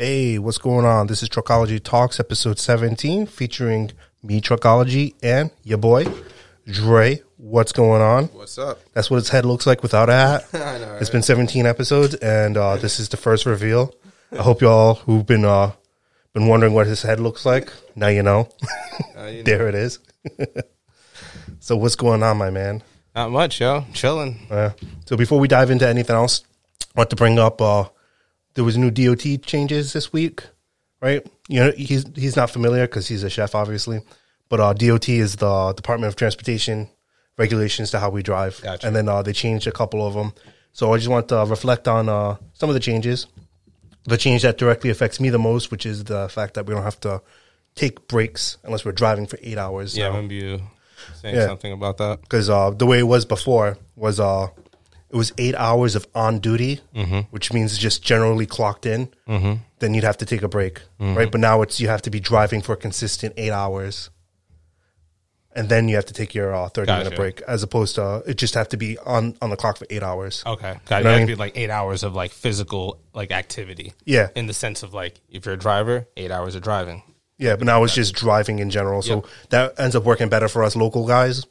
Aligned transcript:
Hey, 0.00 0.38
what's 0.38 0.58
going 0.58 0.86
on? 0.86 1.08
This 1.08 1.24
is 1.24 1.28
Truckology 1.28 1.82
Talks, 1.82 2.20
episode 2.20 2.60
17, 2.60 3.26
featuring 3.26 3.90
me, 4.22 4.40
Truckology, 4.40 5.16
and 5.24 5.50
your 5.64 5.78
boy, 5.78 6.06
Dre. 6.68 7.20
What's 7.36 7.72
going 7.72 8.00
on? 8.00 8.26
What's 8.26 8.58
up? 8.58 8.78
That's 8.92 9.10
what 9.10 9.16
his 9.16 9.30
head 9.30 9.44
looks 9.44 9.66
like 9.66 9.82
without 9.82 10.08
a 10.08 10.12
hat. 10.12 10.48
I 10.54 10.78
know. 10.78 10.98
It's 11.00 11.10
been 11.10 11.22
17 11.22 11.66
episodes, 11.66 12.14
and 12.14 12.56
uh, 12.56 12.76
this 12.76 13.00
is 13.00 13.08
the 13.08 13.16
first 13.16 13.44
reveal. 13.44 13.92
I 14.30 14.42
hope 14.42 14.60
y'all 14.60 14.94
who've 14.94 15.26
been 15.26 15.44
uh, 15.44 15.72
been 16.32 16.46
wondering 16.46 16.74
what 16.74 16.86
his 16.86 17.02
head 17.02 17.18
looks 17.18 17.44
like, 17.44 17.72
now 17.96 18.06
you 18.06 18.22
know. 18.22 18.48
Uh, 19.16 19.24
you 19.24 19.38
know, 19.38 19.42
there 19.42 19.68
it 19.68 19.74
is. 19.74 19.98
so, 21.58 21.76
what's 21.76 21.96
going 21.96 22.22
on, 22.22 22.36
my 22.36 22.50
man? 22.50 22.84
Not 23.16 23.32
much, 23.32 23.60
yo. 23.60 23.84
Chilling. 23.94 24.46
Uh, 24.48 24.70
so 25.06 25.16
before 25.16 25.40
we 25.40 25.48
dive 25.48 25.72
into 25.72 25.88
anything 25.88 26.14
else, 26.14 26.44
I 26.94 27.00
want 27.00 27.10
to 27.10 27.16
bring 27.16 27.40
up 27.40 27.60
uh, 27.60 27.86
there 28.58 28.64
was 28.64 28.76
new 28.76 28.90
DOT 28.90 29.40
changes 29.42 29.92
this 29.92 30.12
week, 30.12 30.42
right? 31.00 31.24
You 31.48 31.60
know, 31.60 31.70
he's 31.76 32.04
he's 32.16 32.34
not 32.34 32.50
familiar 32.50 32.88
because 32.88 33.06
he's 33.06 33.22
a 33.22 33.30
chef, 33.30 33.54
obviously, 33.54 34.00
but 34.48 34.58
uh, 34.58 34.72
DOT 34.72 35.08
is 35.10 35.36
the 35.36 35.72
Department 35.74 36.08
of 36.08 36.16
Transportation 36.16 36.88
regulations 37.36 37.92
to 37.92 38.00
how 38.00 38.10
we 38.10 38.20
drive, 38.24 38.60
Gotcha. 38.60 38.84
and 38.84 38.96
then 38.96 39.08
uh, 39.08 39.22
they 39.22 39.32
changed 39.32 39.68
a 39.68 39.70
couple 39.70 40.04
of 40.04 40.14
them. 40.14 40.32
So 40.72 40.92
I 40.92 40.96
just 40.96 41.08
want 41.08 41.28
to 41.28 41.44
reflect 41.46 41.86
on 41.86 42.08
uh, 42.08 42.36
some 42.54 42.68
of 42.68 42.74
the 42.74 42.80
changes. 42.80 43.28
The 44.06 44.16
change 44.16 44.42
that 44.42 44.58
directly 44.58 44.90
affects 44.90 45.20
me 45.20 45.30
the 45.30 45.38
most, 45.38 45.70
which 45.70 45.86
is 45.86 46.02
the 46.02 46.28
fact 46.28 46.54
that 46.54 46.66
we 46.66 46.74
don't 46.74 46.82
have 46.82 46.98
to 47.02 47.22
take 47.76 48.08
breaks 48.08 48.56
unless 48.64 48.84
we're 48.84 48.90
driving 48.90 49.28
for 49.28 49.38
eight 49.40 49.56
hours. 49.58 49.96
Yeah, 49.96 50.06
I 50.06 50.08
remember 50.08 50.34
you 50.34 50.60
saying 51.14 51.36
Yeah. 51.36 51.46
something 51.46 51.70
about 51.72 51.98
that. 51.98 52.22
because 52.22 52.50
uh, 52.50 52.70
the 52.70 52.86
way 52.86 52.98
it 52.98 53.04
was 53.06 53.24
before 53.24 53.78
was 53.94 54.18
uh, 54.18 54.48
it 55.10 55.16
was 55.16 55.32
eight 55.38 55.54
hours 55.54 55.94
of 55.96 56.06
on 56.14 56.38
duty, 56.38 56.80
Mm-hmm. 56.94 57.20
which 57.30 57.52
means 57.52 57.78
just 57.78 58.02
generally 58.02 58.46
clocked 58.46 58.84
in. 58.86 59.08
Mm-hmm. 59.28 59.62
Then 59.78 59.94
you'd 59.94 60.04
have 60.04 60.18
to 60.18 60.26
take 60.26 60.42
a 60.42 60.48
break, 60.48 60.80
Mm-hmm. 61.00 61.14
right? 61.16 61.30
But 61.30 61.40
now 61.40 61.62
it's 61.62 61.80
you 61.80 61.88
have 61.88 62.02
to 62.02 62.10
be 62.10 62.20
driving 62.20 62.60
for 62.62 62.72
a 62.72 62.76
consistent 62.76 63.34
eight 63.36 63.52
hours, 63.52 64.10
and 65.54 65.68
then 65.68 65.88
you 65.88 65.96
have 65.96 66.04
to 66.06 66.14
take 66.14 66.34
your 66.34 66.54
uh, 66.54 66.68
thirty 66.68 66.92
minute 66.92 67.16
break, 67.16 67.40
as 67.42 67.62
opposed 67.62 67.94
to 67.96 68.02
uh, 68.02 68.22
it 68.26 68.34
just 68.36 68.54
have 68.54 68.68
to 68.68 68.76
be 68.76 68.98
on 68.98 69.36
on 69.40 69.50
the 69.50 69.56
clock 69.56 69.78
for 69.78 69.86
eight 69.90 70.02
hours. 70.02 70.42
Okay. 70.46 70.76
Got 70.86 71.02
know 71.02 71.10
it. 71.10 71.12
what 71.12 71.14
I 71.14 71.14
to 71.14 71.18
mean? 71.20 71.26
be 71.26 71.34
like 71.36 71.56
eight 71.56 71.70
hours 71.70 72.02
of 72.02 72.14
like 72.14 72.30
physical 72.32 73.00
like 73.14 73.32
activity. 73.32 73.92
Yeah, 74.04 74.28
In 74.36 74.46
the 74.46 74.52
sense 74.54 74.82
of 74.82 74.94
like 74.94 75.20
if 75.30 75.46
you're 75.46 75.54
a 75.54 75.58
driver, 75.58 76.06
eight 76.16 76.30
hours 76.30 76.54
of 76.54 76.62
driving. 76.62 77.02
yeah. 77.38 77.56
But 77.56 77.64
now 77.66 77.82
it's 77.84 77.94
just 77.94 78.14
driving 78.14 78.58
in 78.58 78.70
general, 78.70 79.00
so 79.02 79.14
Yep. 79.14 79.26
that 79.50 79.80
ends 79.80 79.96
up 79.96 80.04
working 80.04 80.28
better 80.28 80.48
for 80.48 80.62
us 80.64 80.76
local 80.76 81.06
guys. 81.06 81.44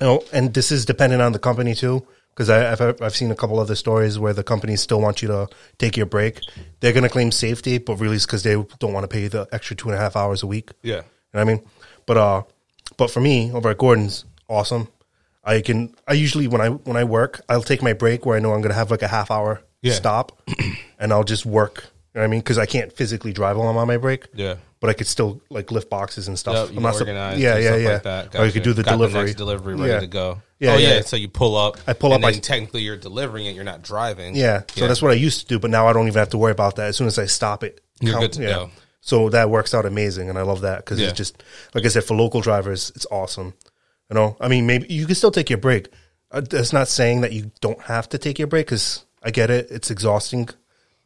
You 0.00 0.06
know, 0.06 0.24
and 0.32 0.52
this 0.52 0.72
is 0.72 0.84
dependent 0.84 1.22
on 1.22 1.32
the 1.32 1.38
company 1.38 1.74
too, 1.74 2.04
because 2.34 2.50
I've 2.50 3.00
I've 3.00 3.14
seen 3.14 3.30
a 3.30 3.34
couple 3.36 3.58
other 3.60 3.74
stories 3.76 4.18
where 4.18 4.32
the 4.32 4.42
companies 4.44 4.80
still 4.82 5.00
want 5.00 5.22
you 5.22 5.28
to 5.28 5.46
take 5.78 5.96
your 5.96 6.06
break. 6.06 6.40
They're 6.80 6.92
going 6.92 7.04
to 7.04 7.08
claim 7.08 7.30
safety, 7.30 7.78
but 7.78 7.96
really 7.96 8.16
it's 8.16 8.26
because 8.26 8.42
they 8.42 8.54
don't 8.80 8.92
want 8.92 9.04
to 9.04 9.08
pay 9.08 9.28
the 9.28 9.46
extra 9.52 9.76
two 9.76 9.88
and 9.88 9.96
a 9.96 10.00
half 10.00 10.16
hours 10.16 10.42
a 10.42 10.46
week. 10.46 10.70
Yeah. 10.82 10.96
You 10.96 11.00
know 11.00 11.04
what 11.32 11.40
I 11.40 11.44
mean? 11.44 11.62
But 12.06 12.16
uh, 12.16 12.42
but 12.96 13.10
for 13.10 13.20
me 13.20 13.52
over 13.52 13.70
at 13.70 13.78
Gordon's, 13.78 14.24
awesome. 14.48 14.88
I 15.44 15.60
can. 15.60 15.94
I 16.08 16.14
usually 16.14 16.48
when 16.48 16.60
I 16.60 16.68
when 16.70 16.96
I 16.96 17.04
work, 17.04 17.40
I'll 17.48 17.62
take 17.62 17.82
my 17.82 17.92
break 17.92 18.24
where 18.26 18.36
I 18.36 18.40
know 18.40 18.52
I'm 18.52 18.60
going 18.62 18.70
to 18.72 18.76
have 18.78 18.90
like 18.90 19.02
a 19.02 19.08
half 19.08 19.30
hour 19.30 19.62
Yeah. 19.82 19.92
stop, 19.92 20.40
and 20.98 21.12
I'll 21.12 21.24
just 21.24 21.44
work. 21.46 21.84
You 22.14 22.20
know 22.20 22.22
what 22.22 22.24
I 22.24 22.30
mean? 22.30 22.40
Because 22.40 22.58
I 22.58 22.66
can't 22.66 22.92
physically 22.92 23.32
drive 23.32 23.56
while 23.56 23.68
I'm 23.68 23.76
on 23.76 23.86
my 23.88 23.96
break. 23.98 24.26
Yeah. 24.34 24.56
But 24.84 24.90
I 24.90 24.92
could 24.92 25.06
still 25.06 25.40
like 25.48 25.70
lift 25.70 25.88
boxes 25.88 26.28
and 26.28 26.38
stuff. 26.38 26.68
Yep, 26.68 26.76
I'm 26.76 26.82
not 26.82 26.94
organize. 27.00 27.38
yeah, 27.40 27.56
yeah, 27.56 27.68
stuff 27.68 27.80
yeah. 27.80 27.88
Like 27.88 28.02
that. 28.02 28.36
Or 28.38 28.44
you 28.44 28.52
could 28.52 28.64
do 28.64 28.74
the 28.74 28.82
Got 28.82 28.90
delivery. 28.90 29.24
next 29.24 29.36
delivery 29.36 29.76
ready 29.76 29.92
Yeah. 29.94 30.00
to 30.00 30.06
go. 30.06 30.42
Yeah, 30.58 30.74
oh 30.74 30.76
yeah. 30.76 30.94
yeah. 30.96 31.00
So 31.00 31.16
you 31.16 31.28
pull 31.28 31.56
up. 31.56 31.78
I 31.86 31.94
pull 31.94 32.12
up, 32.12 32.22
I- 32.22 32.32
technically 32.32 32.82
you're 32.82 32.98
delivering 32.98 33.46
it. 33.46 33.54
You're 33.54 33.64
not 33.64 33.80
driving. 33.80 34.36
Yeah. 34.36 34.64
So 34.76 34.86
that's 34.86 35.00
what 35.00 35.10
I 35.10 35.14
used 35.14 35.40
to 35.40 35.46
do, 35.46 35.58
but 35.58 35.70
now 35.70 35.86
I 35.86 35.94
don't 35.94 36.06
even 36.06 36.18
have 36.18 36.28
to 36.30 36.36
worry 36.38 36.52
about 36.52 36.76
that. 36.76 36.88
As 36.88 36.98
soon 36.98 37.06
as 37.06 37.18
I 37.18 37.24
stop 37.24 37.64
it, 37.64 37.80
You're 38.02 38.20
good 38.20 38.34
to 38.34 38.40
go. 38.42 38.70
So 39.00 39.30
that 39.30 39.48
works 39.48 39.72
out 39.72 39.86
amazing, 39.86 40.28
and 40.28 40.38
I 40.38 40.42
love 40.42 40.60
that 40.60 40.84
because 40.84 41.00
it's 41.00 41.14
just 41.16 41.42
like 41.74 41.86
I 41.86 41.88
said 41.88 42.04
for 42.04 42.14
local 42.14 42.42
drivers, 42.42 42.92
it's 42.94 43.06
awesome. 43.10 43.54
You 44.10 44.14
know, 44.16 44.36
I 44.38 44.48
mean, 44.48 44.66
maybe 44.66 44.86
you 44.92 45.06
can 45.06 45.14
still 45.14 45.30
take 45.30 45.48
your 45.48 45.58
break. 45.58 45.88
Uh, 46.30 46.42
That's 46.42 46.74
not 46.74 46.88
saying 46.88 47.22
that 47.22 47.32
you 47.32 47.52
don't 47.62 47.80
have 47.80 48.06
to 48.10 48.18
take 48.18 48.38
your 48.38 48.48
break 48.48 48.66
because 48.66 49.06
I 49.22 49.30
get 49.30 49.48
it; 49.48 49.68
it's 49.70 49.90
exhausting 49.90 50.50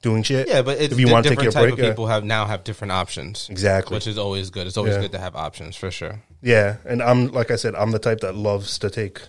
doing 0.03 0.23
shit. 0.23 0.49
Yeah, 0.49 0.63
but 0.63 0.81
it's 0.81 0.93
if 0.93 1.01
you 1.01 1.09
want 1.11 1.25
to 1.25 1.31
take 1.31 1.43
your 1.43 1.53
type 1.53 1.63
break, 1.63 1.73
of 1.75 1.79
yeah. 1.81 1.89
people 1.91 2.07
have 2.07 2.25
now 2.25 2.47
have 2.47 2.65
different 2.65 2.93
options. 2.93 3.49
Exactly. 3.51 3.95
Which 3.97 4.07
is 4.07 4.19
always 4.19 4.51
good. 4.51 4.67
It's 4.67 4.77
always 4.77 4.95
Yeah. 4.95 5.03
good 5.03 5.13
to 5.13 5.19
have 5.19 5.35
options 5.37 5.77
for 5.77 5.91
sure. 5.91 6.23
yeah, 6.43 6.77
and 6.85 7.03
I'm 7.03 7.29
like 7.29 7.51
I 7.51 7.57
said, 7.57 7.75
I'm 7.75 7.91
the 7.91 7.99
type 7.99 8.21
that 8.21 8.35
loves 8.35 8.79
to 8.81 8.91
take, 8.91 9.21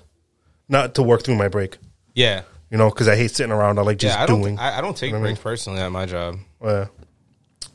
not 0.67 0.95
to 0.95 1.03
work 1.03 1.23
through 1.23 1.35
my 1.35 1.47
break. 1.47 1.77
Yeah. 2.13 2.43
You 2.71 2.77
know, 2.77 2.89
because 2.89 3.07
I 3.07 3.15
hate 3.15 3.31
sitting 3.31 3.51
around. 3.51 3.79
I 3.79 3.81
like 3.81 3.97
just 3.97 4.15
yeah, 4.15 4.23
I 4.23 4.27
don't. 4.27 4.41
doing. 4.41 4.59
I, 4.59 4.77
I 4.77 4.81
don't 4.81 4.95
take 4.95 5.11
breaks 5.11 5.39
personally 5.39 5.79
at 5.79 5.91
my 5.91 6.05
job. 6.05 6.37
Yeah. 6.63 6.87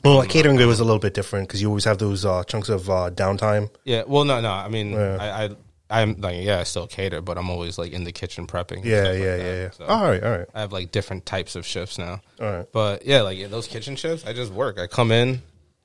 Well, 0.03 0.17
like 0.17 0.29
catering 0.29 0.59
it 0.59 0.65
was 0.65 0.79
a 0.79 0.83
little 0.85 0.99
bit 0.99 1.15
different 1.15 1.47
because 1.47 1.61
you 1.61 1.67
always 1.67 1.83
have 1.85 1.97
those 1.97 2.25
uh, 2.25 2.43
chunks 2.43 2.69
of 2.69 2.89
uh, 2.89 3.09
downtime. 3.09 3.71
Yeah. 3.85 4.03
Well, 4.07 4.23
no, 4.23 4.39
no. 4.39 4.51
I 4.51 4.69
mean, 4.69 4.95
I, 4.95 5.49
I'm 5.89 6.19
like, 6.19 6.43
yeah, 6.43 6.59
I 6.59 6.63
still 6.63 6.87
cater, 6.87 7.21
but 7.21 7.37
I'm 7.37 7.49
always 7.49 7.77
like 7.77 7.91
in 7.91 8.03
the 8.05 8.11
kitchen 8.11 8.47
prepping. 8.47 8.77
and 8.77 8.85
Yeah, 8.85 9.03
stuff 9.03 9.13
like 9.13 9.19
yeah, 9.23 9.35
yeah, 9.35 9.55
yeah. 9.55 9.69
So 9.71 9.85
all 9.85 10.03
right, 10.03 10.23
all 10.23 10.31
right, 10.37 10.47
I 10.53 10.61
have 10.61 10.71
like 10.73 10.91
different 10.91 11.25
types 11.25 11.55
of 11.55 11.65
shifts 11.65 11.97
now. 11.97 12.21
all 12.41 12.51
right. 12.51 12.65
But 12.71 13.05
yeah, 13.05 13.21
like 13.21 13.37
yeah, 13.37 13.47
those 13.47 13.67
kitchen 13.67 13.95
shifts, 13.95 14.25
I 14.25 14.33
just 14.33 14.51
work. 14.51 14.79
I 14.79 14.87
come 14.87 15.11
in, 15.11 15.41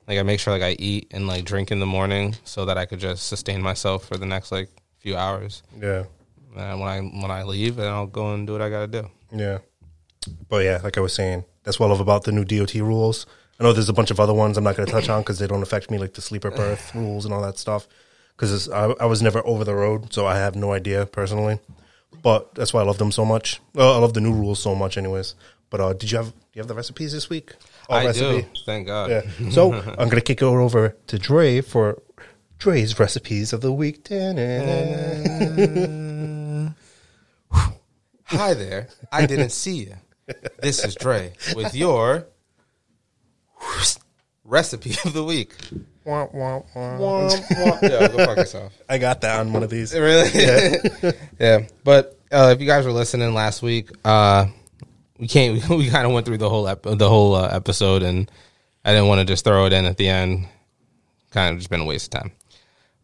like 0.09 0.19
I 0.19 0.23
make 0.23 0.41
sure 0.41 0.53
like 0.53 0.63
I 0.63 0.77
eat 0.79 1.09
and 1.11 1.27
like 1.27 1.45
drink 1.45 1.71
in 1.71 1.81
the 1.81 1.87
morning 1.87 2.35
so 2.45 2.65
that 2.65 2.79
I 2.79 2.87
could 2.87 2.99
just 3.01 3.27
sustain 3.27 3.61
myself 3.61 4.07
for 4.07 4.17
the 4.17 4.27
next 4.27 4.51
like 4.53 4.71
few 5.01 5.17
hours. 5.17 5.63
Yeah, 5.81 6.05
And 6.57 6.81
when 6.81 6.89
I 6.89 7.01
when 7.01 7.31
I 7.31 7.43
leave, 7.43 7.77
then 7.77 7.89
I'll 7.93 8.07
go 8.07 8.33
and 8.33 8.47
do 8.47 8.55
what 8.55 8.63
I 8.63 8.71
got 8.71 8.91
to 8.91 9.03
do. 9.03 9.11
yeah. 9.33 9.59
But 10.49 10.65
yeah, 10.65 10.81
like 10.83 10.99
I 10.99 11.01
was 11.01 11.15
saying, 11.15 11.45
that's 11.65 11.79
what 11.81 11.87
I 11.87 11.91
love 11.91 12.01
about 12.01 12.25
the 12.25 12.33
new 12.33 12.45
DOT 12.45 12.75
rules. 12.75 13.25
I 13.59 13.65
know 13.65 13.73
there's 13.73 13.89
a 13.89 13.95
bunch 13.95 14.11
of 14.11 14.21
other 14.21 14.35
ones 14.35 14.57
I'm 14.59 14.65
not 14.65 14.77
going 14.77 14.87
to 14.87 14.93
touch 14.93 15.09
on 15.09 15.21
because 15.23 15.39
they 15.39 15.47
don't 15.47 15.63
affect 15.63 15.91
me, 15.91 15.99
like 15.99 16.15
the 16.15 16.21
sleeper 16.23 16.51
berth 16.51 16.95
rules 16.95 17.25
and 17.25 17.33
all 17.35 17.43
that 17.43 17.59
stuff. 17.59 17.87
Because 18.41 18.71
I, 18.71 18.87
I 18.99 19.05
was 19.05 19.21
never 19.21 19.47
over 19.47 19.65
the 19.65 19.75
road, 19.75 20.15
so 20.15 20.25
I 20.27 20.37
have 20.37 20.57
no 20.57 20.73
idea 20.73 21.05
personally. 21.05 21.59
But 22.23 22.55
that's 22.55 22.73
why 22.73 22.81
I 22.81 22.85
love 22.85 22.97
them 22.97 23.13
so 23.13 23.27
much. 23.27 23.61
Well, 23.75 23.93
I 23.93 23.99
love 23.99 24.15
the 24.15 24.23
new 24.23 24.33
rules 24.33 24.63
so 24.63 24.75
much, 24.75 24.97
anyways. 24.97 25.35
But 25.69 25.83
uh, 25.83 25.93
did 25.93 26.11
you 26.11 26.17
have 26.17 26.29
do 26.31 26.37
you 26.55 26.61
have 26.61 26.67
the 26.69 26.75
recipes 26.75 27.13
this 27.13 27.29
week? 27.29 27.53
Oh, 27.91 27.97
I 27.97 28.07
recipe? 28.07 28.41
do. 28.41 28.49
Thank 28.65 28.87
God. 28.87 29.11
Yeah. 29.11 29.51
So 29.51 29.75
I'm 29.75 30.09
gonna 30.09 30.23
kick 30.23 30.41
it 30.41 30.45
over 30.45 30.97
to 31.09 31.19
Dre 31.19 31.61
for 31.61 32.01
Dre's 32.57 32.99
recipes 32.99 33.53
of 33.53 33.61
the 33.61 33.75
week. 33.75 34.05
Dinner. 34.05 34.55
Hi 38.25 38.55
there. 38.55 38.89
I 39.13 39.27
didn't 39.27 39.51
see 39.51 39.85
you. 39.85 39.97
This 40.63 40.83
is 40.83 40.95
Dre 40.95 41.35
with 41.55 41.75
your 41.75 42.27
recipe 44.45 44.97
of 45.05 45.13
the 45.13 45.25
week. 45.25 45.55
Wah, 46.11 46.27
wah, 46.33 46.63
wah. 46.75 47.29
yeah, 47.83 48.09
go 48.09 48.17
fuck 48.17 48.37
yourself. 48.37 48.77
I 48.89 48.99
got 48.99 49.21
that 49.21 49.39
on 49.39 49.53
one 49.53 49.63
of 49.63 49.71
these. 49.71 49.95
Really? 49.95 50.29
Yeah. 50.35 51.13
yeah. 51.39 51.67
But 51.85 52.19
uh, 52.33 52.53
if 52.53 52.61
you 52.61 52.67
guys 52.67 52.85
were 52.85 52.91
listening 52.91 53.33
last 53.33 53.63
week, 53.63 53.91
uh, 54.05 54.47
we 55.19 55.29
can't. 55.29 55.63
We, 55.69 55.89
kind 55.89 56.07
of 56.07 56.13
went 56.13 56.27
through 56.27 56.39
the 56.39 56.51
whole 56.51 56.67
ep- 56.67 56.83
the 56.83 57.09
whole 57.09 57.37
uh, 57.37 57.49
episode, 57.53 58.03
and 58.03 58.29
I 58.85 58.91
didn't 58.91 59.07
want 59.07 59.21
to 59.21 59.25
just 59.25 59.45
throw 59.45 59.67
it 59.67 59.73
in 59.73 59.85
at 59.85 59.99
the 59.99 60.09
end. 60.09 60.49
Kind 61.31 61.53
of 61.53 61.59
just 61.59 61.71
been 61.71 61.83
a 61.83 61.85
waste 61.85 62.13
of 62.13 62.21
time. 62.23 62.33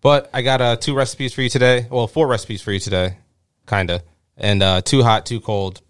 But 0.01 0.29
I 0.35 0.43
got 0.43 0.61
uh, 0.61 0.75
two 0.75 0.97
recipes 0.97 1.33
for 1.33 1.43
you 1.43 1.49
today. 1.49 1.87
Well, 1.89 2.09
four 2.09 2.27
recipes 2.27 2.61
for 2.61 2.73
you 2.73 2.81
today, 2.81 3.19
kind 3.67 3.89
of, 3.91 4.03
and 4.37 4.65
uh, 4.65 4.81
two 4.81 5.05
hot, 5.05 5.27
too 5.27 5.41
cold. 5.41 5.81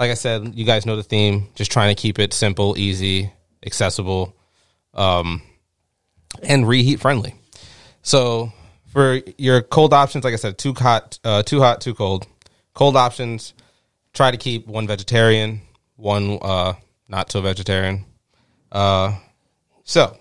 Like 0.00 0.10
I 0.10 0.14
said, 0.14 0.56
you 0.56 0.64
guys 0.64 0.86
know 0.86 0.96
the 0.96 1.04
theme. 1.04 1.50
Just 1.54 1.70
trying 1.70 1.94
to 1.94 2.00
keep 2.00 2.18
it 2.18 2.34
simple, 2.34 2.76
easy, 2.76 3.32
accessible, 3.64 4.34
um, 4.94 5.42
and 6.42 6.66
reheat 6.66 7.00
friendly. 7.00 7.34
So 8.02 8.52
for 8.86 9.20
your 9.36 9.62
cold 9.62 9.92
options, 9.92 10.24
like 10.24 10.34
I 10.34 10.36
said, 10.36 10.58
too 10.58 10.74
hot, 10.74 11.18
uh, 11.24 11.42
too 11.42 11.60
hot, 11.60 11.80
too 11.80 11.94
cold. 11.94 12.26
Cold 12.74 12.96
options, 12.96 13.54
try 14.12 14.30
to 14.30 14.36
keep 14.36 14.66
one 14.66 14.86
vegetarian, 14.86 15.60
one 15.96 16.38
uh, 16.40 16.74
not 17.08 17.30
so 17.30 17.40
vegetarian. 17.40 18.04
Uh, 18.70 19.16
so 19.84 20.16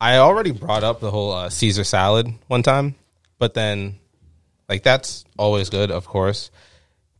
I 0.00 0.16
already 0.16 0.52
brought 0.52 0.84
up 0.84 1.00
the 1.00 1.10
whole 1.10 1.32
uh, 1.32 1.50
Caesar 1.50 1.84
salad 1.84 2.32
one 2.46 2.62
time, 2.62 2.94
but 3.38 3.54
then 3.54 3.98
like 4.68 4.82
that's 4.82 5.24
always 5.36 5.68
good, 5.68 5.90
of 5.90 6.06
course. 6.06 6.50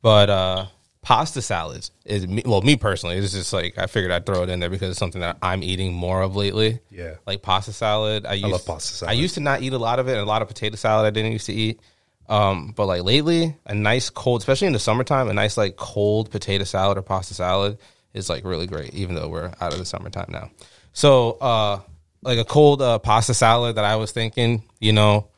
But 0.03 0.31
uh, 0.31 0.67
pasta 1.03 1.41
salads 1.41 1.91
is 2.05 2.27
me, 2.27 2.43
well, 2.45 2.61
me 2.63 2.77
personally, 2.77 3.17
it's 3.17 3.33
just 3.33 3.53
like 3.53 3.79
I 3.79 3.87
figured 3.87 4.13
I'd 4.13 4.27
throw 4.27 4.43
it 4.43 4.49
in 4.49 4.61
there 4.61 4.69
because 4.69 4.91
it's 4.91 4.99
something 4.99 5.21
that 5.21 5.39
I'm 5.43 5.63
eating 5.63 5.93
more 5.93 6.23
of 6.23 6.37
lately. 6.37 6.81
Yeah. 6.91 7.15
like 7.27 7.43
pasta 7.43 7.73
salad. 7.73 8.27
I, 8.27 8.35
used, 8.35 8.49
love 8.49 8.67
pasta 8.67 8.95
salad. 8.95 9.11
I 9.11 9.15
used 9.15 9.35
to 9.35 9.41
not 9.41 9.63
eat 9.63 9.73
a 9.73 9.79
lot 9.79 9.99
of 9.99 10.09
it, 10.09 10.13
and 10.13 10.21
a 10.21 10.25
lot 10.25 10.43
of 10.43 10.49
potato 10.49 10.77
salad 10.77 11.07
I 11.07 11.11
didn't 11.11 11.33
used 11.33 11.47
to 11.47 11.55
eat. 11.55 11.81
Um, 12.29 12.73
but 12.77 12.87
like 12.87 13.03
lately, 13.03 13.57
a 13.67 13.75
nice 13.75 14.09
cold, 14.09 14.41
especially 14.41 14.69
in 14.69 14.73
the 14.73 14.79
summertime, 14.79 15.29
a 15.29 15.35
nice 15.35 15.57
like 15.57 15.77
cold 15.77 16.31
potato 16.31 16.65
salad 16.65 16.97
or 16.97 17.03
pasta 17.03 17.35
salad 17.35 17.79
is 18.15 18.29
like 18.29 18.45
really 18.45 18.67
great. 18.67 18.95
Even 18.95 19.15
though 19.15 19.29
we're 19.29 19.53
out 19.61 19.73
of 19.73 19.79
the 19.79 19.85
summertime 19.85 20.29
now, 20.29 20.51
so 20.93 21.33
uh, 21.41 21.81
like 22.23 22.39
a 22.39 22.45
cold 22.45 22.83
uh, 22.83 22.99
pasta 22.99 23.35
salad 23.35 23.77
that 23.77 23.85
I 23.85 23.97
was 23.97 24.13
thinking, 24.13 24.63
you 24.79 24.93
know, 24.93 25.29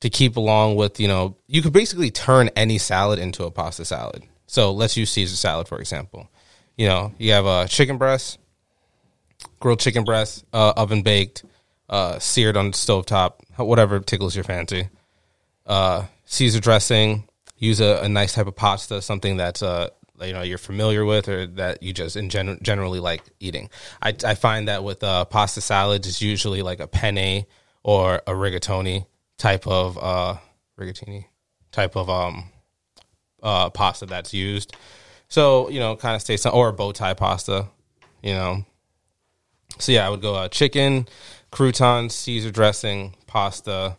to 0.00 0.10
keep 0.10 0.36
along 0.36 0.76
with, 0.76 1.00
you 1.00 1.08
know, 1.08 1.36
you 1.46 1.62
could 1.62 1.72
basically 1.72 2.10
turn 2.10 2.50
any 2.56 2.76
salad 2.76 3.18
into 3.18 3.44
a 3.44 3.50
pasta 3.50 3.84
salad. 3.84 4.22
So 4.46 4.72
let's 4.72 4.96
use 4.96 5.10
Caesar 5.12 5.36
salad 5.36 5.68
for 5.68 5.78
example. 5.78 6.28
You 6.76 6.88
know, 6.88 7.12
you 7.18 7.32
have 7.32 7.46
a 7.46 7.68
chicken 7.68 7.98
breast, 7.98 8.38
grilled 9.60 9.80
chicken 9.80 10.04
breast, 10.04 10.44
uh, 10.52 10.72
oven 10.76 11.02
baked, 11.02 11.44
uh, 11.88 12.18
seared 12.18 12.56
on 12.56 12.72
the 12.72 12.76
stove 12.76 13.06
top, 13.06 13.42
whatever 13.56 14.00
tickles 14.00 14.34
your 14.34 14.44
fancy. 14.44 14.88
Uh, 15.66 16.06
Caesar 16.26 16.60
dressing. 16.60 17.28
Use 17.56 17.80
a, 17.80 18.00
a 18.02 18.08
nice 18.08 18.34
type 18.34 18.48
of 18.48 18.56
pasta, 18.56 19.00
something 19.00 19.36
that's 19.36 19.62
uh, 19.62 19.88
you 20.20 20.32
know 20.32 20.42
you're 20.42 20.58
familiar 20.58 21.04
with 21.04 21.28
or 21.28 21.46
that 21.46 21.82
you 21.82 21.92
just 21.92 22.16
in 22.16 22.28
gen- 22.28 22.58
generally 22.62 23.00
like 23.00 23.22
eating. 23.40 23.70
I, 24.02 24.14
I 24.24 24.34
find 24.34 24.68
that 24.68 24.84
with 24.84 25.02
uh, 25.02 25.24
pasta 25.24 25.60
salads, 25.60 26.06
it's 26.06 26.20
usually 26.20 26.62
like 26.62 26.80
a 26.80 26.86
penne 26.86 27.46
or 27.82 28.16
a 28.26 28.32
rigatoni 28.32 29.06
type 29.38 29.66
of 29.66 29.96
uh, 29.98 30.36
rigatoni 30.78 31.26
type 31.70 31.96
of 31.96 32.10
um, 32.10 32.50
uh, 33.44 33.70
pasta 33.70 34.06
that's 34.06 34.34
used. 34.34 34.74
So 35.28 35.68
you 35.68 35.78
know, 35.78 35.94
kind 35.94 36.16
of 36.16 36.22
stay 36.22 36.36
some 36.36 36.54
or 36.54 36.72
bow 36.72 36.92
tie 36.92 37.14
pasta, 37.14 37.68
you 38.22 38.32
know. 38.32 38.64
So 39.78 39.92
yeah, 39.92 40.06
I 40.06 40.10
would 40.10 40.22
go 40.22 40.34
uh, 40.34 40.48
chicken, 40.48 41.06
croutons, 41.50 42.14
Caesar 42.14 42.50
dressing, 42.50 43.14
pasta, 43.26 43.96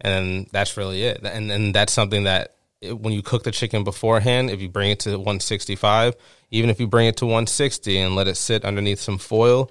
and 0.00 0.46
that's 0.52 0.76
really 0.76 1.02
it. 1.02 1.20
And 1.24 1.50
and 1.50 1.74
that's 1.74 1.92
something 1.92 2.24
that 2.24 2.54
it, 2.80 2.98
when 2.98 3.12
you 3.12 3.22
cook 3.22 3.44
the 3.44 3.50
chicken 3.50 3.84
beforehand, 3.84 4.50
if 4.50 4.60
you 4.60 4.68
bring 4.68 4.90
it 4.90 5.00
to 5.00 5.10
165, 5.10 6.14
even 6.50 6.70
if 6.70 6.80
you 6.80 6.86
bring 6.86 7.08
it 7.08 7.16
to 7.18 7.26
160 7.26 7.98
and 7.98 8.14
let 8.14 8.28
it 8.28 8.36
sit 8.36 8.64
underneath 8.64 9.00
some 9.00 9.18
foil 9.18 9.70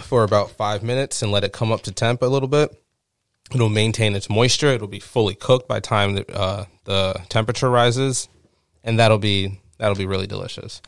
for 0.00 0.24
about 0.24 0.50
five 0.50 0.82
minutes 0.82 1.22
and 1.22 1.32
let 1.32 1.44
it 1.44 1.52
come 1.52 1.72
up 1.72 1.82
to 1.82 1.92
temp 1.92 2.22
a 2.22 2.26
little 2.26 2.48
bit, 2.48 2.70
it'll 3.54 3.68
maintain 3.68 4.14
its 4.14 4.28
moisture. 4.28 4.68
It'll 4.68 4.88
be 4.88 5.00
fully 5.00 5.34
cooked 5.34 5.68
by 5.68 5.76
the 5.76 5.86
time 5.86 6.14
that, 6.14 6.30
uh, 6.30 6.64
the 6.84 7.20
temperature 7.28 7.70
rises, 7.70 8.28
and 8.84 8.98
that'll 8.98 9.18
be 9.18 9.60
that'll 9.78 9.96
be 9.96 10.06
really 10.06 10.26
delicious. 10.26 10.80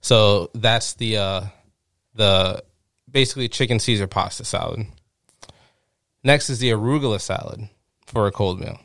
So 0.00 0.50
that's 0.54 0.94
the 0.94 1.16
uh, 1.16 1.42
the 2.14 2.62
basically 3.10 3.48
chicken 3.48 3.78
Caesar 3.78 4.06
pasta 4.06 4.44
salad. 4.44 4.86
Next 6.24 6.50
is 6.50 6.58
the 6.58 6.70
arugula 6.70 7.20
salad 7.20 7.68
for 8.06 8.26
a 8.26 8.32
cold 8.32 8.60
meal. 8.60 8.78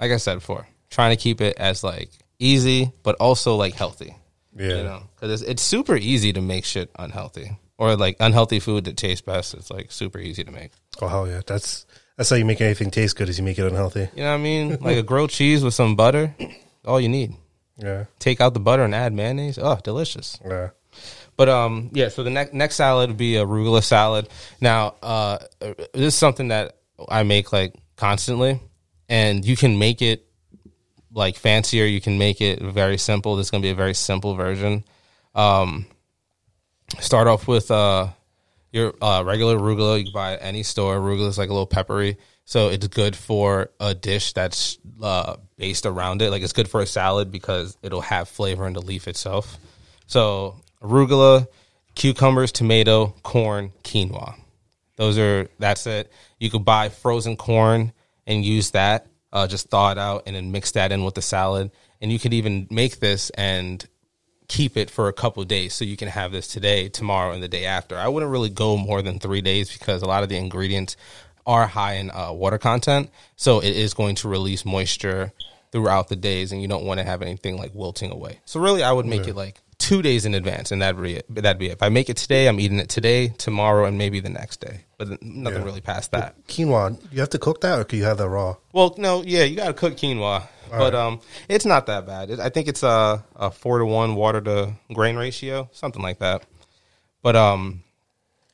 Like 0.00 0.12
I 0.12 0.16
said 0.16 0.36
before, 0.36 0.66
trying 0.90 1.16
to 1.16 1.22
keep 1.22 1.40
it 1.40 1.56
as 1.58 1.84
like 1.84 2.10
easy 2.38 2.92
but 3.02 3.16
also 3.16 3.56
like 3.56 3.74
healthy. 3.74 4.16
Yeah. 4.56 4.68
You 4.68 4.82
know, 4.82 5.02
because 5.14 5.42
it's, 5.42 5.50
it's 5.50 5.62
super 5.62 5.96
easy 5.96 6.32
to 6.32 6.40
make 6.40 6.64
shit 6.64 6.90
unhealthy 6.98 7.58
or 7.76 7.96
like 7.96 8.16
unhealthy 8.20 8.60
food 8.60 8.84
that 8.84 8.96
tastes 8.96 9.22
best. 9.22 9.54
It's 9.54 9.70
like 9.70 9.92
super 9.92 10.18
easy 10.18 10.44
to 10.44 10.50
make. 10.50 10.72
Oh 11.00 11.08
hell 11.08 11.28
yeah. 11.28 11.42
That's 11.46 11.86
that's 12.18 12.30
how 12.30 12.36
you 12.36 12.44
make 12.44 12.60
anything 12.60 12.90
taste 12.90 13.16
good 13.16 13.28
is 13.28 13.38
you 13.38 13.44
make 13.44 13.60
it 13.60 13.66
unhealthy. 13.66 14.08
You 14.14 14.24
know 14.24 14.32
what 14.32 14.40
I 14.40 14.42
mean? 14.42 14.76
like 14.80 14.96
a 14.96 15.04
grilled 15.04 15.30
cheese 15.30 15.62
with 15.62 15.72
some 15.72 15.94
butter, 15.94 16.34
all 16.84 17.00
you 17.00 17.08
need. 17.08 17.34
Yeah. 17.76 18.06
Take 18.18 18.40
out 18.40 18.54
the 18.54 18.60
butter 18.60 18.82
and 18.82 18.92
add 18.92 19.12
mayonnaise. 19.12 19.56
Oh, 19.56 19.78
delicious. 19.82 20.36
Yeah. 20.44 20.70
But 21.36 21.48
um, 21.48 21.90
yeah. 21.92 22.08
So 22.08 22.24
the 22.24 22.30
next 22.30 22.52
next 22.52 22.74
salad 22.74 23.10
would 23.10 23.16
be 23.16 23.36
a 23.36 23.46
arugula 23.46 23.84
salad. 23.84 24.28
Now, 24.60 24.96
uh, 25.00 25.38
this 25.60 25.86
is 25.94 26.14
something 26.16 26.48
that 26.48 26.76
I 27.08 27.22
make 27.22 27.52
like 27.52 27.76
constantly, 27.94 28.60
and 29.08 29.44
you 29.44 29.56
can 29.56 29.78
make 29.78 30.02
it 30.02 30.26
like 31.12 31.36
fancier. 31.36 31.84
You 31.84 32.00
can 32.00 32.18
make 32.18 32.40
it 32.40 32.60
very 32.60 32.98
simple. 32.98 33.36
This 33.36 33.46
is 33.46 33.50
gonna 33.52 33.62
be 33.62 33.70
a 33.70 33.76
very 33.76 33.94
simple 33.94 34.34
version. 34.34 34.82
Um, 35.36 35.86
start 36.98 37.28
off 37.28 37.46
with 37.46 37.70
uh 37.70 38.08
your 38.72 38.94
uh, 39.00 39.22
regular 39.24 39.56
arugula. 39.56 39.98
You 39.98 40.04
can 40.04 40.12
buy 40.12 40.34
at 40.34 40.42
any 40.42 40.62
store. 40.62 40.98
Arugula 40.98 41.28
is 41.28 41.38
like 41.38 41.48
a 41.48 41.52
little 41.52 41.66
peppery, 41.66 42.16
so 42.44 42.68
it's 42.68 42.86
good 42.88 43.16
for 43.16 43.70
a 43.80 43.94
dish 43.94 44.32
that's 44.32 44.78
uh, 45.02 45.36
based 45.56 45.86
around 45.86 46.22
it. 46.22 46.30
Like 46.30 46.42
it's 46.42 46.52
good 46.52 46.68
for 46.68 46.80
a 46.80 46.86
salad 46.86 47.30
because 47.30 47.76
it'll 47.82 48.00
have 48.00 48.28
flavor 48.28 48.66
in 48.66 48.72
the 48.72 48.82
leaf 48.82 49.08
itself. 49.08 49.58
So 50.06 50.56
arugula, 50.82 51.46
cucumbers, 51.94 52.52
tomato, 52.52 53.14
corn, 53.22 53.72
quinoa. 53.84 54.34
Those 54.96 55.18
are 55.18 55.48
that's 55.58 55.86
it. 55.86 56.12
You 56.38 56.50
could 56.50 56.64
buy 56.64 56.88
frozen 56.88 57.36
corn 57.36 57.92
and 58.26 58.44
use 58.44 58.72
that. 58.72 59.06
Uh, 59.32 59.46
just 59.46 59.68
thaw 59.68 59.92
it 59.92 59.98
out 59.98 60.22
and 60.26 60.34
then 60.34 60.52
mix 60.52 60.72
that 60.72 60.90
in 60.90 61.04
with 61.04 61.14
the 61.14 61.22
salad. 61.22 61.70
And 62.00 62.10
you 62.10 62.18
could 62.18 62.32
even 62.32 62.66
make 62.70 62.98
this 62.98 63.30
and 63.30 63.84
keep 64.48 64.76
it 64.76 64.90
for 64.90 65.08
a 65.08 65.12
couple 65.12 65.42
of 65.42 65.48
days 65.48 65.74
so 65.74 65.84
you 65.84 65.96
can 65.96 66.08
have 66.08 66.32
this 66.32 66.48
today, 66.48 66.88
tomorrow, 66.88 67.32
and 67.32 67.42
the 67.42 67.48
day 67.48 67.66
after. 67.66 67.96
I 67.96 68.08
wouldn't 68.08 68.32
really 68.32 68.48
go 68.50 68.76
more 68.76 69.02
than 69.02 69.18
three 69.18 69.40
days 69.42 69.70
because 69.70 70.02
a 70.02 70.06
lot 70.06 70.22
of 70.22 70.28
the 70.28 70.36
ingredients 70.36 70.96
are 71.46 71.66
high 71.66 71.94
in 71.94 72.10
uh, 72.10 72.32
water 72.32 72.58
content, 72.58 73.10
so 73.36 73.60
it 73.60 73.76
is 73.76 73.94
going 73.94 74.14
to 74.16 74.28
release 74.28 74.64
moisture 74.64 75.32
throughout 75.70 76.08
the 76.08 76.16
days, 76.16 76.50
and 76.52 76.60
you 76.62 76.68
don't 76.68 76.84
want 76.84 76.98
to 76.98 77.04
have 77.04 77.22
anything 77.22 77.56
like 77.58 77.74
wilting 77.74 78.10
away. 78.10 78.38
So 78.46 78.58
really, 78.60 78.82
I 78.82 78.90
would 78.92 79.06
make 79.06 79.28
it 79.28 79.34
like 79.36 79.60
two 79.78 80.02
days 80.02 80.24
in 80.26 80.34
advance, 80.34 80.72
and 80.72 80.82
that'd 80.82 81.00
be 81.00 81.16
it. 81.16 81.26
That'd 81.28 81.58
be 81.58 81.68
it. 81.68 81.72
If 81.72 81.82
I 81.82 81.88
make 81.90 82.08
it 82.10 82.16
today, 82.16 82.48
I'm 82.48 82.58
eating 82.58 82.78
it 82.78 82.88
today, 82.88 83.28
tomorrow, 83.28 83.84
and 83.84 83.96
maybe 83.96 84.20
the 84.20 84.28
next 84.30 84.60
day, 84.60 84.80
but 84.98 85.22
nothing 85.22 85.60
Yeah. 85.60 85.64
really 85.64 85.80
past 85.80 86.10
that. 86.12 86.34
Quinoa, 86.48 86.98
you 87.12 87.20
have 87.20 87.30
to 87.30 87.38
cook 87.38 87.60
that 87.62 87.78
or 87.78 87.84
can 87.84 87.98
you 87.98 88.04
have 88.04 88.18
that 88.18 88.28
raw? 88.28 88.56
Well, 88.72 88.94
no, 88.98 89.22
yeah, 89.22 89.44
you 89.44 89.56
got 89.56 89.68
to 89.68 89.74
cook 89.74 89.96
quinoa, 89.96 90.48
but 90.70 90.92
right. 90.92 90.94
um, 90.94 91.20
it's 91.48 91.64
not 91.64 91.86
that 91.86 92.06
bad. 92.06 92.30
It, 92.30 92.40
I 92.40 92.48
think 92.48 92.68
it's 92.68 92.82
a, 92.82 93.24
a 93.36 93.50
four 93.50 93.78
to 93.78 93.86
one 93.86 94.14
water 94.14 94.40
to 94.40 94.72
grain 94.92 95.16
ratio, 95.16 95.68
something 95.72 96.02
like 96.02 96.18
that. 96.18 96.44
But 97.22 97.36
um, 97.36 97.82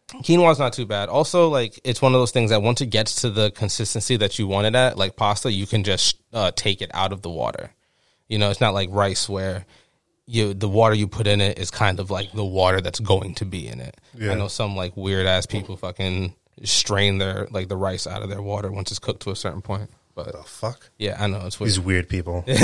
quinoa's 0.08 0.58
not 0.58 0.72
too 0.72 0.86
bad. 0.86 1.08
Also, 1.08 1.48
like 1.48 1.78
it's 1.84 2.02
one 2.02 2.14
of 2.14 2.20
those 2.20 2.30
things 2.30 2.50
that 2.50 2.62
once 2.62 2.80
it 2.80 2.86
gets 2.86 3.22
to 3.22 3.30
the 3.30 3.50
consistency 3.50 4.16
that 4.16 4.38
you 4.38 4.46
want 4.46 4.66
it 4.66 4.74
at, 4.74 4.96
like 4.96 5.16
pasta, 5.16 5.52
you 5.52 5.66
can 5.66 5.84
just 5.84 6.16
uh, 6.32 6.50
take 6.54 6.82
it 6.82 6.90
out 6.94 7.12
of 7.12 7.22
the 7.22 7.30
water. 7.30 7.70
You 8.28 8.38
know, 8.38 8.50
it's 8.50 8.60
not 8.60 8.74
like 8.74 8.88
rice 8.90 9.28
where 9.28 9.66
you 10.26 10.54
the 10.54 10.68
water 10.68 10.94
you 10.94 11.06
put 11.06 11.26
in 11.26 11.40
it 11.40 11.58
is 11.58 11.70
kind 11.70 12.00
of 12.00 12.10
like 12.10 12.32
the 12.32 12.44
water 12.44 12.80
that's 12.80 13.00
going 13.00 13.34
to 13.36 13.44
be 13.44 13.66
in 13.66 13.80
it. 13.80 14.00
Yeah. 14.14 14.32
I 14.32 14.34
know 14.34 14.48
some 14.48 14.74
like 14.74 14.96
weird 14.96 15.26
ass 15.26 15.46
people 15.46 15.76
fucking 15.76 16.34
strain 16.62 17.18
their 17.18 17.46
like 17.50 17.68
the 17.68 17.76
rice 17.76 18.06
out 18.06 18.22
of 18.22 18.30
their 18.30 18.42
water 18.42 18.70
once 18.70 18.90
it's 18.90 18.98
cooked 18.98 19.22
to 19.22 19.30
a 19.30 19.36
certain 19.36 19.62
point. 19.62 19.90
But 20.14 20.32
The 20.32 20.42
fuck? 20.44 20.90
yeah, 20.98 21.16
I 21.18 21.26
know 21.26 21.42
it's 21.46 21.58
weird. 21.58 21.68
These 21.70 21.80
weird 21.80 22.08
people. 22.08 22.42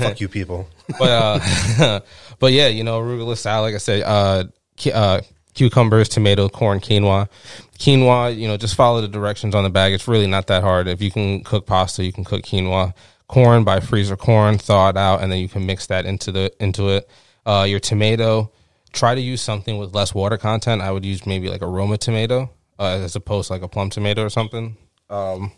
fuck 0.00 0.20
you 0.20 0.28
people. 0.28 0.68
but 0.98 1.10
uh, 1.10 2.00
but 2.38 2.52
yeah, 2.52 2.66
you 2.68 2.82
know, 2.84 3.00
arugula 3.00 3.36
salad. 3.36 3.68
Like 3.68 3.74
I 3.74 3.78
said, 3.78 4.02
uh, 4.02 4.44
cu- 4.76 4.90
uh, 4.90 5.20
cucumbers, 5.54 6.08
tomato, 6.08 6.48
corn, 6.48 6.80
quinoa. 6.80 7.28
Quinoa, 7.78 8.36
you 8.36 8.48
know, 8.48 8.56
just 8.56 8.74
follow 8.74 9.00
the 9.00 9.08
directions 9.08 9.54
on 9.54 9.62
the 9.64 9.70
bag. 9.70 9.92
It's 9.92 10.08
really 10.08 10.26
not 10.26 10.48
that 10.48 10.62
hard. 10.64 10.88
If 10.88 11.00
you 11.00 11.10
can 11.12 11.44
cook 11.44 11.66
pasta, 11.66 12.04
you 12.04 12.12
can 12.12 12.24
cook 12.24 12.42
quinoa. 12.42 12.94
Corn, 13.28 13.62
by 13.62 13.78
freezer 13.80 14.16
corn, 14.16 14.56
thaw 14.58 14.88
it 14.88 14.96
out, 14.96 15.22
and 15.22 15.30
then 15.30 15.38
you 15.38 15.48
can 15.48 15.66
mix 15.66 15.86
that 15.88 16.06
into 16.06 16.32
the 16.32 16.50
into 16.60 16.88
it. 16.88 17.08
Uh, 17.46 17.64
your 17.68 17.78
tomato, 17.78 18.50
try 18.92 19.14
to 19.14 19.20
use 19.20 19.40
something 19.40 19.78
with 19.78 19.94
less 19.94 20.14
water 20.14 20.36
content. 20.38 20.82
I 20.82 20.90
would 20.90 21.04
use 21.04 21.26
maybe 21.26 21.48
like 21.48 21.62
a 21.62 21.66
Roma 21.66 21.98
tomato 21.98 22.50
uh, 22.78 22.84
as 23.02 23.14
opposed 23.16 23.48
to 23.48 23.52
like 23.52 23.62
a 23.62 23.68
plum 23.68 23.90
tomato 23.90 24.24
or 24.24 24.30
something. 24.30 24.76
Um, 25.10 25.52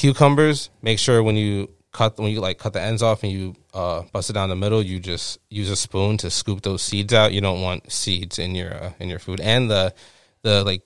cucumbers 0.00 0.70
make 0.80 0.98
sure 0.98 1.22
when 1.22 1.36
you 1.36 1.68
cut 1.92 2.18
when 2.18 2.30
you 2.30 2.40
like 2.40 2.58
cut 2.58 2.72
the 2.72 2.80
ends 2.80 3.02
off 3.02 3.22
and 3.22 3.30
you 3.30 3.54
uh, 3.74 4.02
bust 4.12 4.30
it 4.30 4.32
down 4.32 4.48
the 4.48 4.56
middle 4.56 4.82
you 4.82 4.98
just 4.98 5.38
use 5.50 5.68
a 5.68 5.76
spoon 5.76 6.16
to 6.16 6.30
scoop 6.30 6.62
those 6.62 6.82
seeds 6.82 7.12
out. 7.12 7.34
You 7.34 7.42
don't 7.42 7.60
want 7.60 7.92
seeds 7.92 8.38
in 8.38 8.54
your 8.54 8.72
uh, 8.72 8.92
in 8.98 9.10
your 9.10 9.18
food. 9.18 9.40
And 9.40 9.70
the 9.70 9.94
the 10.42 10.64
like 10.64 10.82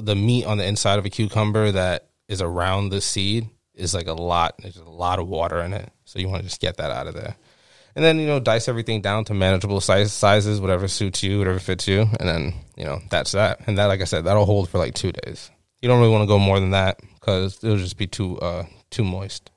the 0.00 0.14
meat 0.14 0.46
on 0.46 0.58
the 0.58 0.64
inside 0.64 1.00
of 1.00 1.04
a 1.04 1.10
cucumber 1.10 1.72
that 1.72 2.10
is 2.28 2.40
around 2.40 2.90
the 2.90 3.00
seed 3.00 3.48
is 3.74 3.92
like 3.92 4.06
a 4.06 4.12
lot 4.12 4.54
there's 4.62 4.76
a 4.76 4.84
lot 4.84 5.18
of 5.18 5.26
water 5.26 5.58
in 5.60 5.72
it. 5.72 5.90
So 6.04 6.20
you 6.20 6.28
want 6.28 6.42
to 6.42 6.48
just 6.48 6.60
get 6.60 6.76
that 6.76 6.92
out 6.92 7.08
of 7.08 7.14
there. 7.14 7.34
And 7.96 8.04
then 8.04 8.20
you 8.20 8.28
know 8.28 8.38
dice 8.38 8.68
everything 8.68 9.00
down 9.00 9.24
to 9.24 9.34
manageable 9.34 9.80
size 9.80 10.12
sizes 10.12 10.60
whatever 10.60 10.86
suits 10.86 11.24
you 11.24 11.40
whatever 11.40 11.58
fits 11.58 11.88
you. 11.88 12.06
And 12.20 12.28
then 12.28 12.54
you 12.76 12.84
know 12.84 13.00
that's 13.10 13.32
that. 13.32 13.66
And 13.66 13.78
that 13.78 13.86
like 13.86 14.00
i 14.00 14.04
said 14.04 14.26
that'll 14.26 14.46
hold 14.46 14.68
for 14.68 14.78
like 14.78 14.94
two 14.94 15.10
days 15.10 15.50
you 15.82 15.88
don't 15.88 16.00
really 16.00 16.12
want 16.12 16.22
to 16.22 16.26
go 16.26 16.38
more 16.38 16.58
than 16.60 16.70
that 16.70 17.00
because 17.14 17.62
it'll 17.62 17.76
just 17.76 17.96
be 17.96 18.06
too 18.06 18.38
uh 18.40 18.64
too 18.90 19.04
moist 19.04 19.50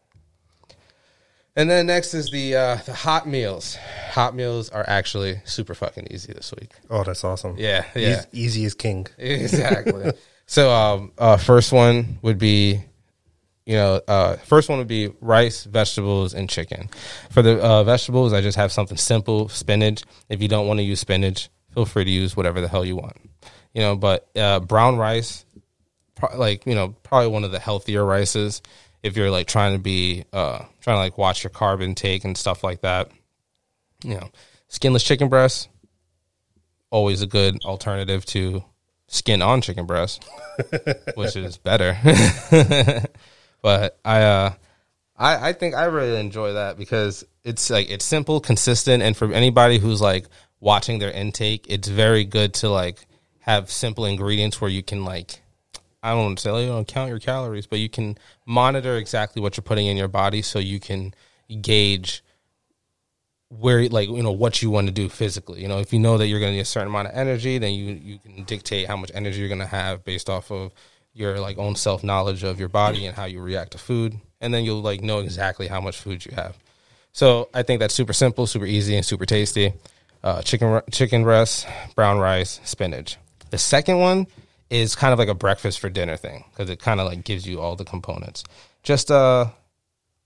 and 1.56 1.70
then 1.70 1.88
next 1.88 2.14
is 2.14 2.30
the 2.32 2.56
uh 2.56 2.76
the 2.86 2.94
hot 2.94 3.28
meals 3.28 3.78
hot 4.12 4.36
meals 4.36 4.70
are 4.70 4.86
actually 4.88 5.42
super 5.46 5.74
fucking 5.74 6.08
easy 6.12 6.34
this 6.34 6.54
week 6.60 6.72
Oh, 6.90 7.04
that's 7.04 7.24
awesome. 7.24 7.56
yeah 7.58 7.86
yeah 7.96 8.20
Eas- 8.20 8.28
easy 8.32 8.66
as 8.66 8.74
king. 8.74 9.08
exactly. 9.18 10.12
so, 10.46 10.70
um, 10.72 11.12
uh, 11.18 11.38
first 11.38 11.72
one 11.72 12.20
would 12.22 12.38
be, 12.38 12.82
you 13.66 13.74
know, 13.76 14.02
uh, 14.08 14.36
first 14.38 14.68
one 14.70 14.80
would 14.80 14.88
be 14.88 15.10
rice, 15.22 15.64
vegetables, 15.64 16.34
and 16.34 16.50
chicken. 16.50 16.90
For 17.30 17.42
the 17.42 17.62
uh, 17.62 17.84
vegetables, 17.86 18.34
I 18.34 18.42
just 18.42 18.58
have 18.58 18.72
something 18.72 18.98
simple: 18.98 19.48
spinach. 19.50 20.04
If 20.30 20.42
you 20.42 20.48
don't 20.50 20.68
want 20.68 20.80
to 20.80 20.84
use 20.84 21.00
spinach, 21.00 21.50
feel 21.74 21.86
free 21.86 22.04
to 22.04 22.12
use 22.12 22.36
whatever 22.36 22.60
the 22.60 22.68
hell 22.68 22.84
you 22.84 22.96
want. 22.98 23.16
You 23.74 23.82
know, 23.82 23.96
but 23.96 24.28
uh, 24.36 24.60
brown 24.60 24.98
rice, 24.98 25.46
pro- 26.22 26.38
like 26.38 26.66
you 26.66 26.76
know, 26.76 26.90
probably 27.04 27.30
one 27.30 27.44
of 27.44 27.52
the 27.52 27.60
healthier 27.60 28.06
rices. 28.06 28.62
If 29.04 29.18
you're 29.18 29.32
like 29.32 29.48
trying 29.48 29.74
to 29.74 29.80
be, 29.80 30.26
uh, 30.32 30.60
trying 30.82 30.96
to 30.96 31.00
like 31.00 31.18
watch 31.18 31.44
your 31.44 31.50
carb 31.50 31.82
intake 31.82 32.24
and 32.24 32.38
stuff 32.38 32.64
like 32.64 32.82
that. 32.82 33.10
You 34.04 34.16
know, 34.16 34.30
skinless 34.68 35.04
chicken 35.04 35.28
breast, 35.28 35.70
always 36.92 37.22
a 37.22 37.28
good 37.28 37.64
alternative 37.66 38.26
to 38.28 38.64
skin 39.08 39.42
on 39.42 39.62
chicken 39.62 39.86
breast, 39.86 40.24
which 41.16 41.36
is 41.36 41.58
better. 41.58 41.98
but 43.62 44.00
I, 44.06 44.22
uh, 44.22 44.54
I, 45.18 45.50
I 45.50 45.54
think 45.54 45.76
I 45.76 45.86
really 45.86 46.20
enjoy 46.20 46.54
that 46.54 46.78
because 46.78 47.26
it's 47.44 47.70
like 47.70 47.90
it's 47.90 48.06
simple, 48.06 48.40
consistent, 48.40 49.04
and 49.04 49.18
for 49.18 49.32
anybody 49.34 49.80
who's 49.80 50.02
like 50.02 50.28
watching 50.60 51.00
their 51.00 51.12
intake, 51.12 51.66
it's 51.70 51.88
very 51.88 52.24
good 52.24 52.54
to 52.56 52.70
like 52.70 53.06
have 53.42 53.72
simple 53.72 54.06
ingredients 54.06 54.62
where 54.62 54.70
you 54.70 54.84
can 54.84 55.04
like 55.04 55.41
I 56.04 56.12
don't 56.12 56.44
you 56.44 56.52
know, 56.52 56.84
count 56.84 57.10
your 57.10 57.20
calories, 57.20 57.68
but 57.68 57.80
you 57.80 57.90
can 57.90 58.18
monitor 58.46 58.98
exactly 58.98 59.42
what 59.42 59.56
you're 59.56 59.64
putting 59.64 59.86
in 59.86 59.98
your 59.98 60.08
body 60.08 60.42
so 60.42 60.58
you 60.58 60.80
can 60.80 61.14
gauge 61.62 62.24
where 63.50 63.88
like 63.90 64.08
you 64.08 64.24
know 64.24 64.32
what 64.32 64.62
you 64.62 64.70
want 64.70 64.88
to 64.88 64.94
do 64.94 65.10
physically. 65.10 65.62
You 65.62 65.68
know, 65.68 65.80
if 65.80 65.92
you 65.92 66.00
know 66.00 66.18
that 66.18 66.28
you're 66.28 66.40
going 66.40 66.52
to 66.52 66.56
need 66.56 66.62
a 66.62 66.66
certain 66.66 66.88
amount 66.88 67.10
of 67.10 67.16
energy, 67.16 67.58
then 67.58 67.74
you 67.74 67.94
you 67.94 68.20
can 68.20 68.44
dictate 68.46 68.88
how 68.88 68.96
much 68.96 69.12
energy 69.14 69.40
you're 69.40 69.50
going 69.50 69.60
to 69.60 69.66
have 69.66 70.04
based 70.04 70.30
off 70.30 70.52
of 70.52 70.72
your 71.14 71.40
like 71.40 71.58
own 71.58 71.76
self 71.76 72.04
knowledge 72.04 72.44
of 72.44 72.60
your 72.60 72.70
body 72.70 73.06
and 73.06 73.16
how 73.16 73.26
you 73.26 73.42
react 73.42 73.72
to 73.72 73.78
food, 73.78 74.18
and 74.40 74.54
then 74.54 74.64
you'll 74.64 74.82
like 74.82 75.02
know 75.02 75.20
exactly 75.20 75.68
how 75.68 75.82
much 75.82 75.98
food 76.00 76.26
you 76.26 76.32
have. 76.34 76.58
So 77.12 77.50
I 77.54 77.64
think 77.64 77.80
that's 77.80 77.94
super 77.94 78.14
simple, 78.14 78.48
super 78.48 78.66
easy, 78.66 78.96
and 78.96 79.06
super 79.06 79.26
tasty. 79.26 79.74
Uh, 80.24 80.42
chicken 80.42 80.82
chicken 80.92 81.24
breast, 81.24 81.68
brown 81.96 82.20
rice, 82.20 82.62
spinach. 82.64 83.18
The 83.50 83.58
second 83.58 84.00
one 84.00 84.28
is 84.72 84.96
kind 84.96 85.14
of 85.14 85.20
like 85.20 85.28
a 85.28 85.36
breakfast 85.36 85.80
for 85.80 85.90
dinner 85.90 86.18
thing 86.18 86.46
because 86.50 86.70
it 86.70 86.80
kind 86.80 87.00
of 87.00 87.06
like 87.06 87.24
gives 87.24 87.46
you 87.46 87.60
all 87.60 87.76
the 87.76 87.86
components. 87.86 88.44
Just 88.82 89.12
uh 89.12 89.52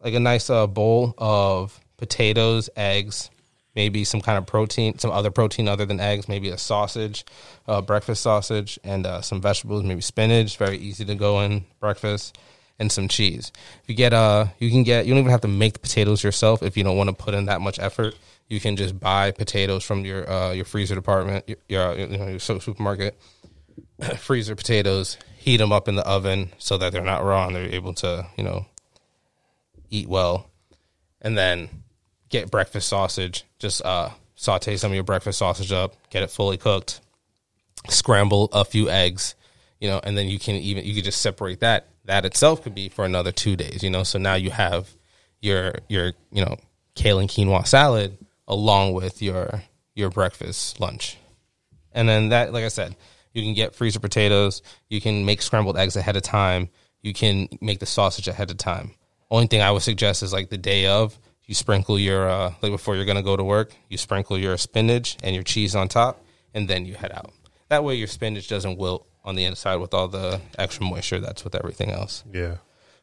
like 0.02 0.14
a 0.14 0.20
nice 0.20 0.50
uh, 0.50 0.68
bowl 0.68 1.16
of 1.18 1.80
potatoes, 1.98 2.70
eggs, 2.78 3.32
maybe 3.76 4.04
some 4.04 4.22
kind 4.22 4.38
of 4.38 4.46
protein, 4.46 5.00
some 5.00 5.10
other 5.10 5.32
protein 5.32 5.68
other 5.68 5.86
than 5.86 6.00
eggs, 6.00 6.30
maybe 6.30 6.50
a 6.50 6.58
sausage, 6.58 7.26
uh, 7.68 7.82
breakfast 7.82 8.22
sausage, 8.22 8.80
and 8.84 9.06
uh, 9.06 9.22
some 9.22 9.42
vegetables, 9.42 9.84
maybe 9.84 10.02
spinach, 10.02 10.58
very 10.58 10.78
easy 10.78 11.04
to 11.06 11.16
go 11.16 11.42
in 11.42 11.66
breakfast, 11.80 12.38
and 12.78 12.92
some 12.92 13.08
cheese. 13.08 13.52
If 13.84 13.90
you 13.90 13.96
get 13.96 14.14
uh, 14.14 14.48
you 14.60 14.70
can 14.70 14.84
get 14.84 15.06
you 15.06 15.14
don't 15.14 15.22
even 15.22 15.32
have 15.32 15.42
to 15.42 15.48
make 15.48 15.74
the 15.74 15.80
potatoes 15.80 16.24
yourself 16.24 16.62
if 16.62 16.78
you 16.78 16.84
don't 16.84 16.98
want 16.98 17.10
to 17.10 17.16
put 17.16 17.34
in 17.34 17.46
that 17.46 17.62
much 17.62 17.80
effort. 17.80 18.16
You 18.48 18.60
can 18.60 18.76
just 18.76 19.00
buy 19.00 19.32
potatoes 19.32 19.84
from 19.84 20.06
your 20.06 20.30
uh, 20.30 20.52
your 20.52 20.66
freezer 20.66 20.94
department, 20.94 21.50
your, 21.50 21.58
your, 21.68 21.98
you 21.98 22.18
know, 22.18 22.28
your 22.28 22.40
supermarket. 22.40 23.20
freezer 24.18 24.56
potatoes, 24.56 25.18
heat 25.38 25.58
them 25.58 25.72
up 25.72 25.88
in 25.88 25.96
the 25.96 26.06
oven 26.06 26.52
so 26.58 26.78
that 26.78 26.92
they're 26.92 27.04
not 27.04 27.24
raw 27.24 27.48
and 27.48 27.56
they're 27.56 27.74
able 27.74 27.94
to, 27.96 28.28
you 28.38 28.44
know, 28.44 28.66
eat 29.90 30.08
well. 30.08 30.50
And 31.22 31.38
then 31.38 31.70
get 32.30 32.52
breakfast 32.52 32.88
sausage. 32.88 33.46
Just 33.60 33.84
uh, 33.84 34.10
saute 34.36 34.78
some 34.78 34.92
of 34.92 34.96
your 34.96 35.04
breakfast 35.04 35.40
sausage 35.40 35.72
up, 35.72 35.96
get 36.10 36.24
it 36.24 36.30
fully 36.30 36.58
cooked, 36.58 37.00
scramble 37.90 38.50
a 38.52 38.66
few 38.66 38.90
eggs, 38.90 39.36
you 39.80 39.90
know, 39.90 40.00
and 40.04 40.18
then 40.18 40.28
you 40.28 40.40
can 40.40 40.56
even 40.56 40.86
you 40.86 40.94
could 40.94 41.04
just 41.04 41.22
separate 41.22 41.62
that. 41.62 41.88
That 42.06 42.26
itself 42.26 42.64
could 42.64 42.76
be 42.76 42.90
for 42.90 43.06
another 43.06 43.32
two 43.32 43.56
days, 43.56 43.84
you 43.84 43.90
know. 43.90 44.04
So 44.04 44.20
now 44.20 44.36
you 44.36 44.52
have 44.52 44.90
your 45.42 45.76
your 45.88 46.14
you 46.32 46.46
know 46.46 46.58
kale 46.94 47.20
and 47.20 47.30
quinoa 47.30 47.66
salad 47.66 48.18
along 48.48 48.94
with 48.94 49.22
your 49.22 49.64
your 49.96 50.10
breakfast 50.10 50.80
lunch, 50.80 51.18
and 51.92 52.08
then 52.08 52.30
that 52.30 52.54
like 52.54 52.64
I 52.64 52.70
said, 52.70 52.96
you 53.36 53.44
can 53.44 53.54
get 53.54 53.76
freezer 53.76 54.00
potatoes. 54.00 54.62
You 54.90 55.02
can 55.02 55.26
make 55.26 55.42
scrambled 55.42 55.78
eggs 55.78 55.96
ahead 55.96 56.16
of 56.16 56.24
time. 56.24 56.70
You 57.02 57.14
can 57.14 57.50
make 57.62 57.80
the 57.80 57.86
sausage 57.86 58.28
ahead 58.28 58.50
of 58.50 58.58
time. 58.58 58.92
Only 59.30 59.48
thing 59.48 59.62
I 59.62 59.72
would 59.72 59.82
suggest 59.82 60.24
is 60.24 60.34
like 60.34 60.50
the 60.50 60.58
day 60.58 60.88
of, 60.88 61.20
you 61.44 61.54
sprinkle 61.54 62.00
your 62.00 62.28
uh, 62.28 62.54
like 62.62 62.72
before 62.72 62.96
you're 62.96 63.06
gonna 63.06 63.22
go 63.22 63.36
to 63.36 63.44
work, 63.44 63.76
you 63.90 63.98
sprinkle 63.98 64.38
your 64.38 64.58
spinach 64.58 65.18
and 65.22 65.36
your 65.36 65.44
cheese 65.44 65.76
on 65.76 65.88
top, 65.88 66.24
and 66.54 66.68
then 66.68 66.86
you 66.86 66.96
head 66.96 67.12
out. 67.12 67.32
That 67.70 67.84
way, 67.84 67.96
your 67.96 68.08
spinach 68.08 68.48
doesn't 68.48 68.78
wilt 68.78 69.08
on 69.24 69.36
the 69.36 69.44
inside 69.44 69.76
with 69.78 69.94
all 69.94 70.08
the 70.08 70.40
extra 70.58 70.86
moisture 70.86 71.20
that's 71.20 71.44
with 71.44 71.56
everything 71.56 71.92
else. 71.92 72.24
Yeah. 72.32 72.58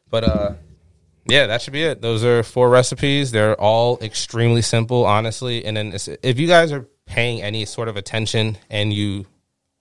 But 0.09 0.23
uh, 0.23 0.53
yeah, 1.25 1.47
that 1.47 1.61
should 1.61 1.73
be 1.73 1.83
it. 1.83 2.01
Those 2.01 2.23
are 2.23 2.43
four 2.43 2.69
recipes. 2.69 3.31
They're 3.31 3.59
all 3.59 3.97
extremely 4.01 4.61
simple, 4.61 5.05
honestly. 5.05 5.65
And 5.65 5.77
then 5.77 5.93
if 6.23 6.39
you 6.39 6.47
guys 6.47 6.71
are 6.71 6.87
paying 7.05 7.41
any 7.41 7.65
sort 7.65 7.87
of 7.87 7.97
attention 7.97 8.57
and 8.69 8.91
you 8.91 9.25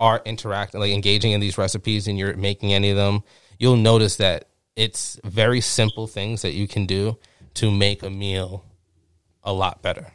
are 0.03 0.21
interacting, 0.25 0.81
like 0.81 0.91
engaging 0.91 1.31
in 1.31 1.41
these 1.41 1.57
recipes, 1.57 2.09
and 2.09 2.19
you're 2.19 2.37
making 2.37 2.73
any 2.73 2.91
of 2.91 2.97
them, 2.97 3.23
you'll 3.61 3.77
notice 3.77 4.17
that 4.17 4.49
it's 4.75 5.21
very 5.23 5.61
simple 5.61 6.09
things 6.09 6.43
that 6.43 6.55
you 6.55 6.67
can 6.67 6.87
do 6.87 7.17
to 7.55 7.71
make 7.71 8.03
a 8.03 8.11
meal 8.11 8.65
a 9.45 9.53
lot 9.53 9.81
better. 9.81 10.13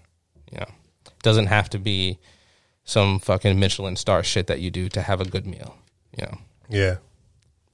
You 0.51 0.59
know, 0.59 0.67
it 1.05 1.23
doesn't 1.23 1.47
have 1.47 1.69
to 1.69 1.79
be 1.79 2.19
some 2.83 3.19
fucking 3.19 3.57
Michelin 3.57 3.95
star 3.95 4.23
shit 4.23 4.47
that 4.47 4.59
you 4.59 4.71
do 4.71 4.89
to 4.89 5.01
have 5.01 5.21
a 5.21 5.25
good 5.25 5.47
meal. 5.47 5.77
You 6.17 6.25
know. 6.25 6.37
Yeah. 6.69 6.97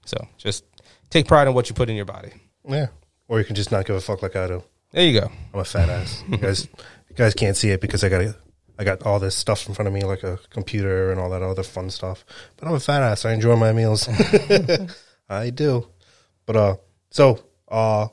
So 0.05 0.27
just 0.38 0.65
take 1.10 1.27
pride 1.27 1.48
in 1.48 1.55
what 1.55 1.67
you 1.67 1.74
put 1.74 1.89
in 1.89 1.96
your 1.96 2.05
body. 2.05 2.34
Yeah. 2.67 2.88
Or 3.27 3.39
you 3.39 3.46
can 3.46 3.55
just 3.55 3.72
not 3.72 3.88
give 3.88 3.96
a 3.96 4.01
fuck 4.01 4.22
like 4.22 4.36
I 4.36 4.46
do. 4.46 4.63
There 4.91 5.03
you 5.03 5.20
go. 5.20 5.32
I'm 5.51 5.62
a 5.62 5.65
fat 5.65 5.89
ass. 5.89 6.24
You 6.29 6.38
guys, 6.38 6.67
you 7.10 7.15
guys 7.15 7.34
can't 7.34 7.58
see 7.58 7.72
it 7.72 7.82
because 7.82 8.03
I 8.03 8.10
got 8.10 8.22
a 8.22 8.36
I 8.77 8.83
got 8.83 9.03
all 9.03 9.19
this 9.19 9.35
stuff 9.35 9.67
in 9.67 9.75
front 9.75 9.87
of 9.87 9.93
me, 9.93 10.01
like 10.01 10.23
a 10.23 10.39
computer 10.49 11.11
and 11.11 11.19
all 11.19 11.29
that 11.29 11.41
other 11.41 11.63
fun 11.63 11.89
stuff. 11.89 12.25
But 12.57 12.67
I'm 12.67 12.73
a 12.73 12.79
fat 12.79 13.01
ass. 13.03 13.25
I 13.25 13.33
enjoy 13.33 13.55
my 13.55 13.71
meals. 13.71 14.09
I 15.29 15.49
do. 15.51 15.87
But 16.45 16.55
uh, 16.55 16.75
so 17.09 17.43
uh, 17.71 18.05
I 18.05 18.09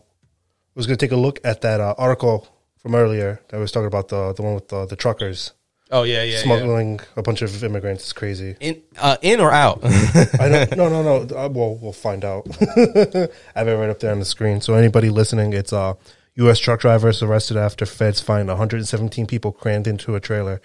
was 0.75 0.87
gonna 0.87 0.97
take 0.97 1.13
a 1.13 1.17
look 1.17 1.41
at 1.45 1.63
that 1.63 1.81
uh, 1.81 1.95
article 1.97 2.47
from 2.79 2.95
earlier 2.95 3.41
that 3.49 3.59
was 3.59 3.73
talking 3.73 3.87
about 3.87 4.09
the 4.09 4.33
the 4.33 4.43
one 4.43 4.55
with 4.55 4.69
the, 4.69 4.87
the 4.87 4.97
truckers. 4.97 5.53
Oh 5.93 6.05
yeah, 6.05 6.23
yeah, 6.23 6.39
smuggling 6.39 6.99
yeah. 6.99 7.05
a 7.17 7.23
bunch 7.23 7.43
of 7.43 7.65
immigrants 7.65 8.07
is 8.07 8.13
crazy. 8.13 8.57
In 8.61 8.83
uh, 8.99 9.17
in 9.23 9.41
or 9.41 9.51
out? 9.51 9.81
I 9.85 10.49
don't. 10.49 10.77
No, 10.77 10.89
no, 10.89 11.03
no. 11.03 11.37
Uh, 11.37 11.49
well, 11.49 11.77
we'll 11.77 11.93
find 11.93 12.25
out. 12.25 12.47
I 12.61 13.29
have 13.57 13.69
it 13.69 13.75
right 13.75 13.91
up 13.91 13.99
there 13.99 14.13
on 14.13 14.21
the 14.21 14.25
screen. 14.25 14.61
So 14.61 14.75
anybody 14.75 15.11
listening, 15.11 15.53
it's 15.53 15.73
uh 15.73 15.95
U.S. 16.41 16.59
truck 16.59 16.81
drivers 16.81 17.23
arrested 17.23 17.57
after 17.57 17.87
feds 17.87 18.21
find 18.21 18.49
117 18.49 19.27
people 19.27 19.53
crammed 19.53 19.87
into 19.87 20.15
a 20.15 20.21
trailer. 20.21 20.61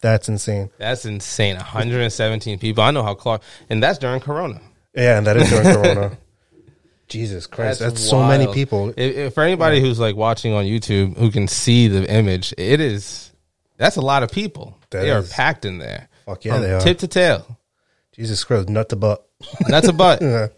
That's 0.00 0.28
insane. 0.28 0.70
That's 0.78 1.04
insane. 1.04 1.56
117 1.56 2.58
people. 2.58 2.82
I 2.82 2.90
know 2.90 3.02
how 3.02 3.14
Clark, 3.14 3.42
and 3.68 3.82
that's 3.82 3.98
during 3.98 4.20
Corona. 4.20 4.60
Yeah, 4.94 5.18
and 5.18 5.26
that 5.26 5.36
is 5.36 5.50
during 5.50 5.64
Corona. 5.82 6.18
Jesus 7.06 7.46
Christ, 7.46 7.80
that's, 7.80 7.94
that's 7.94 8.08
so 8.08 8.22
many 8.22 8.46
people. 8.52 8.90
If, 8.90 8.98
if 8.98 9.34
for 9.34 9.42
anybody 9.42 9.76
yeah. 9.76 9.82
who's 9.82 9.98
like 9.98 10.16
watching 10.16 10.52
on 10.52 10.64
YouTube 10.64 11.16
who 11.16 11.30
can 11.30 11.48
see 11.48 11.88
the 11.88 12.08
image, 12.10 12.54
it 12.56 12.80
is 12.80 13.32
that's 13.76 13.96
a 13.96 14.00
lot 14.00 14.22
of 14.22 14.30
people. 14.30 14.78
That 14.90 15.02
they 15.02 15.10
is. 15.10 15.30
are 15.30 15.34
packed 15.34 15.64
in 15.64 15.78
there. 15.78 16.08
Fuck 16.24 16.44
yeah, 16.44 16.58
they 16.58 16.72
are. 16.72 16.80
Tip 16.80 16.98
to 16.98 17.08
tail. 17.08 17.58
Jesus 18.12 18.44
Christ, 18.44 18.68
nut 18.68 18.88
to 18.90 18.96
butt. 18.96 19.26
Nut 19.68 19.84
to 19.84 19.92
butt. 19.92 20.22
yeah. 20.22 20.48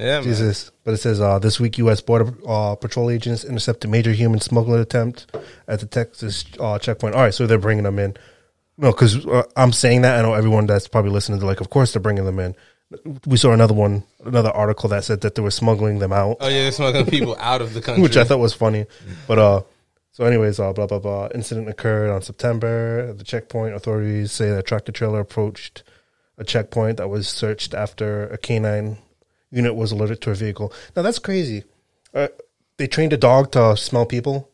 Yeah, 0.00 0.22
Jesus. 0.22 0.66
Man. 0.66 0.80
But 0.84 0.94
it 0.94 0.96
says 0.98 1.20
uh, 1.20 1.38
this 1.38 1.60
week, 1.60 1.76
U.S. 1.78 2.00
Border 2.00 2.32
uh, 2.48 2.74
Patrol 2.74 3.10
agents 3.10 3.44
intercepted 3.44 3.88
a 3.88 3.92
major 3.92 4.12
human 4.12 4.40
smuggling 4.40 4.80
attempt 4.80 5.26
at 5.68 5.80
the 5.80 5.86
Texas 5.86 6.44
uh, 6.58 6.78
checkpoint. 6.78 7.14
All 7.14 7.20
right, 7.22 7.34
so 7.34 7.46
they're 7.46 7.58
bringing 7.58 7.84
them 7.84 7.98
in. 7.98 8.16
No, 8.78 8.92
because 8.92 9.26
uh, 9.26 9.42
I'm 9.56 9.72
saying 9.72 10.02
that. 10.02 10.18
I 10.18 10.22
know 10.22 10.32
everyone 10.32 10.66
that's 10.66 10.88
probably 10.88 11.10
listening 11.10 11.38
to 11.40 11.46
like, 11.46 11.60
of 11.60 11.68
course 11.68 11.92
they're 11.92 12.00
bringing 12.00 12.24
them 12.24 12.38
in. 12.38 12.56
We 13.26 13.36
saw 13.36 13.52
another 13.52 13.74
one, 13.74 14.04
another 14.24 14.50
article 14.50 14.88
that 14.88 15.04
said 15.04 15.20
that 15.20 15.34
they 15.34 15.42
were 15.42 15.50
smuggling 15.50 15.98
them 15.98 16.12
out. 16.12 16.38
Oh 16.40 16.48
yeah, 16.48 16.62
they're 16.62 16.72
smuggling 16.72 17.06
people 17.10 17.36
out 17.38 17.60
of 17.60 17.74
the 17.74 17.82
country, 17.82 18.02
which 18.02 18.16
I 18.16 18.24
thought 18.24 18.38
was 18.38 18.54
funny. 18.54 18.86
But 19.28 19.38
uh, 19.38 19.62
so 20.12 20.24
anyways, 20.24 20.58
uh, 20.58 20.72
blah 20.72 20.86
blah 20.86 20.98
blah. 20.98 21.28
Incident 21.34 21.68
occurred 21.68 22.10
on 22.10 22.22
September. 22.22 23.12
The 23.12 23.22
checkpoint, 23.22 23.74
authorities 23.74 24.32
say 24.32 24.50
that 24.50 24.64
tractor 24.64 24.92
trailer 24.92 25.20
approached 25.20 25.82
a 26.38 26.44
checkpoint 26.44 26.96
that 26.96 27.08
was 27.08 27.28
searched 27.28 27.74
after 27.74 28.26
a 28.28 28.38
canine 28.38 28.96
unit 29.50 29.74
was 29.74 29.92
alerted 29.92 30.20
to 30.22 30.30
a 30.30 30.34
vehicle. 30.34 30.72
Now 30.94 31.02
that's 31.02 31.18
crazy. 31.18 31.64
Uh, 32.14 32.28
they 32.76 32.86
trained 32.86 33.12
a 33.12 33.16
dog 33.16 33.52
to 33.52 33.76
smell 33.76 34.06
people. 34.06 34.50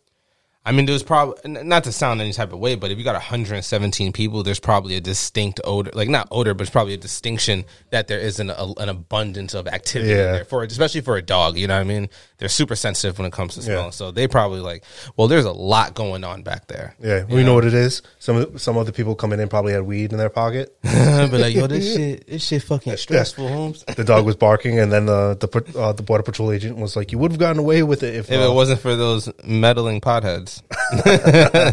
I 0.66 0.72
mean, 0.72 0.84
there's 0.84 1.04
probably 1.04 1.62
not 1.62 1.84
to 1.84 1.92
sound 1.92 2.20
any 2.20 2.32
type 2.32 2.52
of 2.52 2.58
way, 2.58 2.74
but 2.74 2.90
if 2.90 2.98
you 2.98 3.04
got 3.04 3.14
117 3.14 4.12
people, 4.12 4.42
there's 4.42 4.58
probably 4.58 4.96
a 4.96 5.00
distinct 5.00 5.60
odor, 5.62 5.92
like 5.94 6.08
not 6.08 6.26
odor, 6.32 6.54
but 6.54 6.62
it's 6.62 6.72
probably 6.72 6.94
a 6.94 6.98
distinction 6.98 7.64
that 7.90 8.08
there 8.08 8.18
is 8.18 8.40
an, 8.40 8.50
a, 8.50 8.72
an 8.78 8.88
abundance 8.88 9.54
of 9.54 9.68
activity 9.68 10.10
yeah. 10.10 10.32
there 10.32 10.44
for, 10.44 10.64
especially 10.64 11.02
for 11.02 11.16
a 11.16 11.22
dog. 11.22 11.56
You 11.56 11.68
know 11.68 11.76
what 11.76 11.82
I 11.82 11.84
mean? 11.84 12.08
They're 12.38 12.48
super 12.50 12.76
sensitive 12.76 13.18
when 13.18 13.26
it 13.26 13.32
comes 13.32 13.54
to 13.54 13.62
smell, 13.62 13.84
yeah. 13.84 13.90
so 13.90 14.10
they 14.10 14.28
probably 14.28 14.60
like, 14.60 14.84
well, 15.16 15.26
there's 15.26 15.46
a 15.46 15.52
lot 15.52 15.94
going 15.94 16.22
on 16.22 16.42
back 16.42 16.66
there. 16.66 16.94
Yeah, 17.00 17.24
we 17.24 17.36
know? 17.36 17.46
know? 17.46 17.54
what 17.54 17.64
it 17.64 17.72
is. 17.72 18.02
Some 18.18 18.58
some 18.58 18.76
other 18.76 18.92
people 18.92 19.14
coming 19.14 19.40
in 19.40 19.48
probably 19.48 19.72
had 19.72 19.82
weed 19.82 20.12
in 20.12 20.18
their 20.18 20.28
pocket, 20.28 20.76
but 20.82 21.32
like, 21.32 21.54
yo, 21.54 21.66
this 21.66 21.94
shit, 21.96 22.26
this 22.26 22.44
shit 22.44 22.62
fucking 22.62 22.96
stressful, 22.98 23.44
yeah. 23.44 23.50
Holmes. 23.50 23.84
The 23.84 24.04
dog 24.04 24.26
was 24.26 24.36
barking, 24.36 24.78
and 24.78 24.92
then 24.92 25.06
the 25.06 25.34
the 25.34 25.78
uh, 25.78 25.92
the 25.92 26.02
border 26.02 26.22
patrol 26.22 26.52
agent 26.52 26.76
was 26.76 26.94
like, 26.94 27.10
"You 27.10 27.18
would 27.18 27.30
have 27.30 27.40
gotten 27.40 27.58
away 27.58 27.82
with 27.82 28.02
it 28.02 28.14
if, 28.14 28.30
if 28.30 28.38
uh, 28.38 28.50
it 28.50 28.54
wasn't 28.54 28.80
for 28.80 28.94
those 28.94 29.30
meddling 29.44 30.02
potheads." 30.02 30.62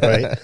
right? 0.02 0.38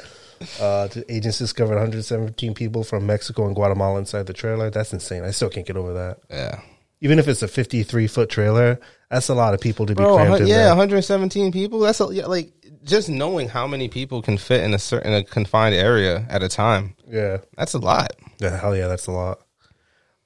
Uh, 0.60 0.88
the 0.88 1.06
agents 1.10 1.38
discovered 1.38 1.76
117 1.76 2.54
people 2.54 2.84
from 2.84 3.06
Mexico 3.06 3.46
and 3.46 3.56
Guatemala 3.56 4.00
inside 4.00 4.26
the 4.26 4.34
trailer. 4.34 4.70
That's 4.70 4.94
insane. 4.94 5.24
I 5.24 5.32
still 5.32 5.50
can't 5.50 5.66
get 5.66 5.78
over 5.78 5.94
that. 5.94 6.18
Yeah. 6.30 6.62
Even 7.02 7.18
if 7.20 7.28
it's 7.28 7.42
a 7.42 7.48
53 7.48 8.08
foot 8.08 8.30
trailer, 8.30 8.80
that's 9.10 9.30
a 9.30 9.34
lot 9.36 9.54
of 9.54 9.62
people 9.62 9.86
to 9.86 9.94
be 9.96 10.04
Bro, 10.04 10.16
crammed 10.16 10.42
in 10.42 10.48
Yeah, 10.48 10.56
there. 10.58 10.68
117 10.70 11.52
people. 11.52 11.80
That's 11.80 12.02
a, 12.02 12.10
yeah, 12.12 12.26
like 12.26 12.52
just 12.84 13.10
knowing 13.10 13.48
how 13.50 13.68
many 13.68 13.88
people 13.88 14.22
can 14.22 14.38
fit 14.38 14.64
in 14.64 14.74
a 14.74 14.80
certain 14.80 15.14
a 15.14 15.24
confined 15.24 15.76
area 15.76 16.26
at 16.30 16.44
a 16.44 16.50
time. 16.50 16.96
Yeah, 17.08 17.38
that's 17.58 17.74
a 17.74 17.80
lot. 17.80 18.12
Yeah, 18.40 18.58
hell 18.60 18.76
yeah, 18.76 18.88
that's 18.88 19.08
a 19.08 19.12
lot. 19.12 19.40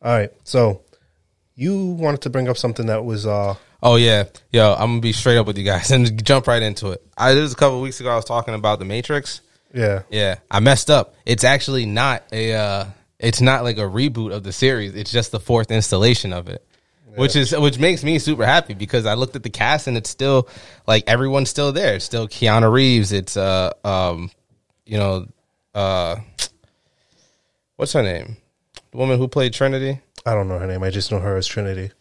All 0.01 0.12
right, 0.15 0.32
so 0.44 0.82
you 1.56 1.86
wanted 1.86 2.22
to 2.24 2.30
bring 2.30 2.50
up 2.50 2.58
something 2.58 2.88
that 2.88 3.06
was 3.06 3.25
uh 3.25 3.56
Oh 3.82 3.96
yeah, 3.98 4.24
yo, 4.51 4.74
I'm 4.74 4.92
gonna 4.92 5.01
be 5.01 5.13
straight 5.13 5.38
up 5.38 5.46
with 5.46 5.58
you 5.58 5.63
guys 5.65 5.92
and 5.96 6.24
jump 6.25 6.48
right 6.48 6.62
into 6.63 6.92
it. 6.92 7.06
I 7.18 7.34
was 7.36 7.53
a 7.53 7.56
couple 7.56 7.82
weeks 7.82 8.00
ago. 8.00 8.10
I 8.12 8.15
was 8.15 8.25
talking 8.25 8.53
about 8.53 8.80
the 8.80 8.86
Matrix. 8.86 9.42
Yeah, 9.74 10.03
yeah. 10.10 10.36
I 10.51 10.60
messed 10.60 10.89
up. 10.89 11.15
It's 11.25 11.44
actually 11.44 11.86
not 11.86 12.24
a. 12.32 12.53
Uh, 12.53 12.86
it's 13.24 13.42
not 13.42 13.63
like 13.63 13.77
a 13.77 13.82
reboot 13.82 14.32
of 14.34 14.44
the 14.44 14.51
series. 14.53 14.94
It's 14.94 15.12
just 15.12 15.32
the 15.32 15.39
fourth 15.39 15.72
installation 15.72 16.34
of 16.34 16.48
it. 16.50 16.63
Which 17.15 17.36
is 17.36 17.56
which 17.56 17.77
makes 17.77 18.03
me 18.03 18.18
super 18.18 18.44
happy 18.46 18.74
because 18.74 19.06
I 19.06 19.13
looked 19.13 19.36
at 19.36 19.44
the 19.44 19.51
cast 19.51 19.86
and 19.88 19.96
it's 19.98 20.10
still 20.10 20.48
like 20.88 21.03
everyone's 21.08 21.50
still 21.50 21.72
there. 21.72 21.94
It's 21.96 22.06
still 22.06 22.27
Keanu 22.27 22.72
Reeves. 22.72 23.12
It's 23.12 23.38
uh 23.38 23.72
um 23.84 24.32
you 24.86 24.98
know 24.98 25.27
uh 25.75 26.15
what's 27.75 27.94
her 27.94 28.03
name? 28.03 28.38
The 28.92 28.98
woman 28.98 29.18
who 29.20 29.27
played 29.27 29.53
Trinity? 29.53 30.00
I 30.25 30.34
don't 30.34 30.48
know 30.48 30.60
her 30.60 30.68
name. 30.68 30.84
I 30.84 30.89
just 30.89 31.12
know 31.12 31.20
her 31.20 31.36
as 31.38 31.48
Trinity. 31.48 31.92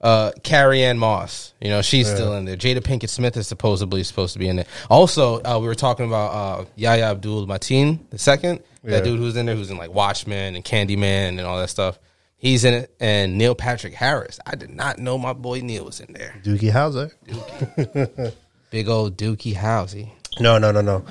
uh, 0.00 0.32
Carrie 0.42 0.82
Ann 0.84 0.98
Moss. 0.98 1.52
You 1.60 1.68
know, 1.70 1.82
she's 1.82 2.08
still 2.08 2.34
in 2.34 2.44
there. 2.44 2.56
Jada 2.56 2.78
Pinkett 2.80 3.08
Smith 3.08 3.36
is 3.36 3.46
supposedly 3.48 4.02
supposed 4.04 4.32
to 4.34 4.38
be 4.38 4.48
in 4.48 4.56
there. 4.56 4.66
Also, 4.90 5.42
uh, 5.42 5.58
we 5.60 5.66
were 5.66 5.74
talking 5.74 6.06
about 6.06 6.30
uh, 6.32 6.64
Yahya 6.76 7.04
Abdul 7.10 7.46
Mateen 7.46 7.98
the 8.10 8.18
second. 8.18 8.62
That 8.86 9.04
dude 9.04 9.18
who's 9.18 9.36
in 9.36 9.46
there, 9.46 9.54
who's 9.56 9.70
in 9.70 9.76
like 9.78 9.92
Watchmen 9.92 10.54
and 10.54 10.64
Candyman 10.64 11.30
and 11.30 11.40
all 11.40 11.58
that 11.58 11.68
stuff. 11.70 11.98
He's 12.36 12.64
in 12.64 12.74
it. 12.74 12.94
And 13.00 13.36
Neil 13.38 13.54
Patrick 13.54 13.94
Harris. 13.94 14.38
I 14.46 14.54
did 14.56 14.70
not 14.70 14.98
know 14.98 15.18
my 15.18 15.32
boy 15.32 15.60
Neil 15.60 15.84
was 15.86 16.00
in 16.00 16.12
there. 16.12 16.34
Doogie 16.44 16.70
Howser. 16.70 17.12
Big 18.70 18.88
old 18.88 19.16
Dookie 19.16 19.54
Housey. 19.54 20.10
No, 20.38 20.58
no, 20.58 20.70
no, 20.70 20.80
no. 20.82 21.04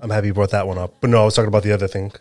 I'm 0.00 0.10
happy 0.10 0.28
you 0.28 0.34
brought 0.34 0.50
that 0.50 0.66
one 0.66 0.78
up. 0.78 0.94
But 1.00 1.10
no, 1.10 1.22
I 1.22 1.24
was 1.24 1.34
talking 1.34 1.48
about 1.48 1.62
the 1.62 1.72
other 1.72 1.88
thing 1.88 2.12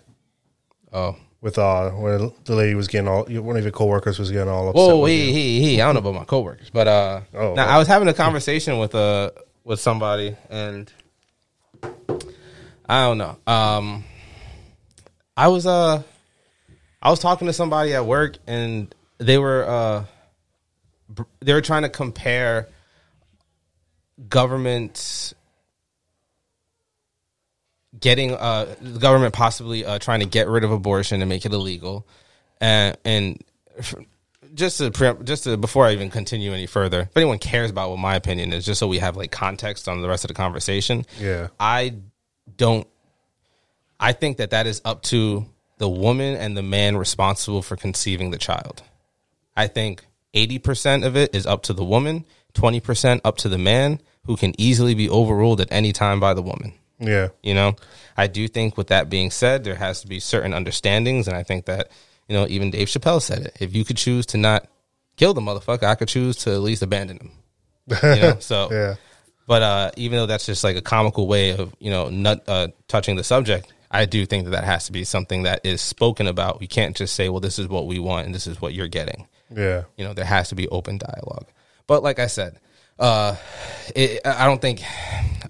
Oh. 0.94 1.16
with 1.42 1.58
uh 1.58 1.90
where 1.92 2.18
the 2.20 2.56
lady 2.56 2.76
was 2.76 2.88
getting 2.88 3.08
all 3.08 3.24
one 3.26 3.58
of 3.58 3.64
your 3.64 3.72
coworkers 3.72 4.18
was 4.20 4.30
getting 4.32 4.50
all 4.50 4.70
upset. 4.70 4.78
Whoa, 4.80 5.00
with 5.02 5.12
he, 5.12 5.26
you. 5.28 5.34
he, 5.34 5.62
he. 5.76 5.82
I 5.82 5.86
don't 5.86 5.96
know 5.96 6.10
about 6.10 6.20
my 6.20 6.26
coworkers, 6.26 6.70
but 6.72 6.88
uh, 6.88 7.22
Oh, 7.34 7.54
now. 7.56 7.68
I 7.68 7.78
was 7.80 7.88
having 7.88 8.08
a 8.08 8.14
conversation 8.14 8.78
with 8.78 8.94
uh 8.96 9.32
with 9.64 9.80
somebody, 9.80 10.36
and 10.50 10.92
I 12.88 13.06
don't 13.06 13.18
know. 13.18 13.38
Um, 13.48 14.04
I 15.36 15.48
was 15.48 15.66
uh, 15.66 16.04
I 17.02 17.10
was 17.10 17.20
talking 17.20 17.48
to 17.48 17.54
somebody 17.54 17.94
at 17.94 18.06
work, 18.06 18.38
and 18.48 18.94
they 19.18 19.38
were 19.38 19.64
uh, 19.68 20.06
they 21.40 21.54
were 21.54 21.62
trying 21.62 21.84
to 21.84 21.90
compare 21.90 22.68
government 24.30 25.34
getting 28.00 28.34
uh 28.34 28.74
the 28.80 29.00
government 29.00 29.34
possibly 29.34 29.84
uh 29.84 30.00
trying 30.00 30.22
to 30.22 30.26
get 30.26 30.48
rid 30.48 30.64
of 30.64 30.72
abortion 30.72 31.22
and 31.22 31.28
make 31.28 31.46
it 31.46 31.52
illegal 31.52 32.08
and 32.62 32.96
and 33.04 33.44
just 34.54 34.78
to 34.78 34.92
preempt, 34.92 35.26
just 35.26 35.44
to 35.44 35.58
before 35.58 35.86
I 35.86 35.92
even 35.94 36.10
continue 36.10 36.54
any 36.54 36.68
further 36.68 37.02
if 37.02 37.18
anyone 37.18 37.40
cares 37.40 37.70
about 37.70 37.90
what 37.90 38.00
my 38.00 38.16
opinion 38.16 38.54
is 38.54 38.66
just 38.66 38.80
so 38.80 38.88
we 38.88 39.00
have 39.00 39.18
like 39.18 39.32
context 39.32 39.90
on 39.90 40.02
the 40.02 40.08
rest 40.08 40.24
of 40.24 40.30
the 40.30 40.36
conversation 40.36 41.06
Yeah. 41.20 41.48
I 41.60 41.96
don't 42.58 42.88
I 44.02 44.12
think 44.14 44.38
that 44.38 44.50
that 44.50 44.68
is 44.68 44.82
up 44.84 45.04
to 45.04 45.46
the 45.78 45.88
woman 45.88 46.36
and 46.36 46.58
the 46.58 46.62
man 46.64 46.98
responsible 46.98 47.62
for 47.62 47.76
conceiving 47.78 48.32
the 48.32 48.38
child 48.38 48.84
I 49.56 49.68
think 49.68 50.04
80% 50.34 51.06
of 51.06 51.16
it 51.16 51.36
is 51.36 51.46
up 51.46 51.64
to 51.64 51.74
the 51.74 51.84
woman 51.84 52.26
20% 52.54 53.22
up 53.24 53.38
to 53.38 53.50
the 53.50 53.58
man 53.58 54.00
who 54.26 54.36
can 54.36 54.54
easily 54.60 54.94
be 54.96 55.10
overruled 55.10 55.62
at 55.62 55.72
any 55.72 55.92
time 55.94 56.20
by 56.20 56.34
the 56.34 56.42
woman 56.42 56.74
Yeah. 57.00 57.30
you 57.44 57.54
know, 57.54 57.76
I 58.18 58.28
do 58.28 58.48
think 58.48 58.78
with 58.78 58.88
that 58.88 59.10
being 59.10 59.32
said, 59.32 59.64
there 59.64 59.76
has 59.76 60.02
to 60.02 60.08
be 60.08 60.20
certain 60.20 60.54
understandings, 60.54 61.28
and 61.28 61.36
I 61.36 61.44
think 61.44 61.66
that 61.66 61.90
you 62.28 62.36
know 62.36 62.46
even 62.48 62.70
Dave 62.72 62.88
Chappelle 62.90 63.22
said 63.22 63.42
it. 63.48 63.58
If 63.60 63.74
you 63.76 63.84
could 63.84 63.98
choose 63.98 64.26
to 64.28 64.38
not 64.38 64.68
kill 65.18 65.34
the 65.34 65.42
motherfucker, 65.42 65.84
I 65.84 65.96
could 65.96 66.08
choose 66.10 66.36
to 66.44 66.52
at 66.54 66.60
least 66.62 66.84
abandon 66.84 67.18
him. 67.18 67.32
You 68.04 68.22
know, 68.22 68.38
so 68.40 68.68
Yeah. 68.72 68.96
but 69.48 69.62
uh, 69.64 69.92
even 69.98 70.18
though 70.20 70.28
that's 70.28 70.46
just 70.46 70.64
like 70.64 70.76
a 70.76 70.82
comical 70.82 71.26
way 71.28 71.52
of 71.58 71.74
you 71.80 71.90
know 71.90 72.10
not 72.10 72.44
uh, 72.48 72.68
touching 72.88 73.16
the 73.16 73.24
subject, 73.24 73.74
I 73.92 74.06
do 74.06 74.26
think 74.26 74.46
that 74.46 74.52
that 74.52 74.64
has 74.64 74.86
to 74.86 74.92
be 74.92 75.04
something 75.04 75.44
that 75.44 75.66
is 75.66 75.82
spoken 75.82 76.26
about. 76.26 76.60
We 76.60 76.68
can't 76.68 76.96
just 76.96 77.14
say, 77.14 77.30
"Well, 77.30 77.42
this 77.42 77.60
is 77.60 77.68
what 77.68 77.86
we 77.86 78.00
want 78.00 78.26
and 78.26 78.34
this 78.34 78.48
is 78.48 78.62
what 78.62 78.74
you're 78.74 78.88
getting." 78.88 79.28
Yeah. 79.56 79.84
You 79.98 80.06
know, 80.06 80.14
there 80.14 80.26
has 80.26 80.50
to 80.50 80.56
be 80.56 80.68
open 80.70 80.98
dialogue. 80.98 81.48
But 81.88 82.04
like 82.04 82.20
I 82.20 82.28
said, 82.28 82.60
uh, 83.00 83.36
it, 83.96 84.22
I 84.26 84.46
don't 84.46 84.62
think, 84.62 84.82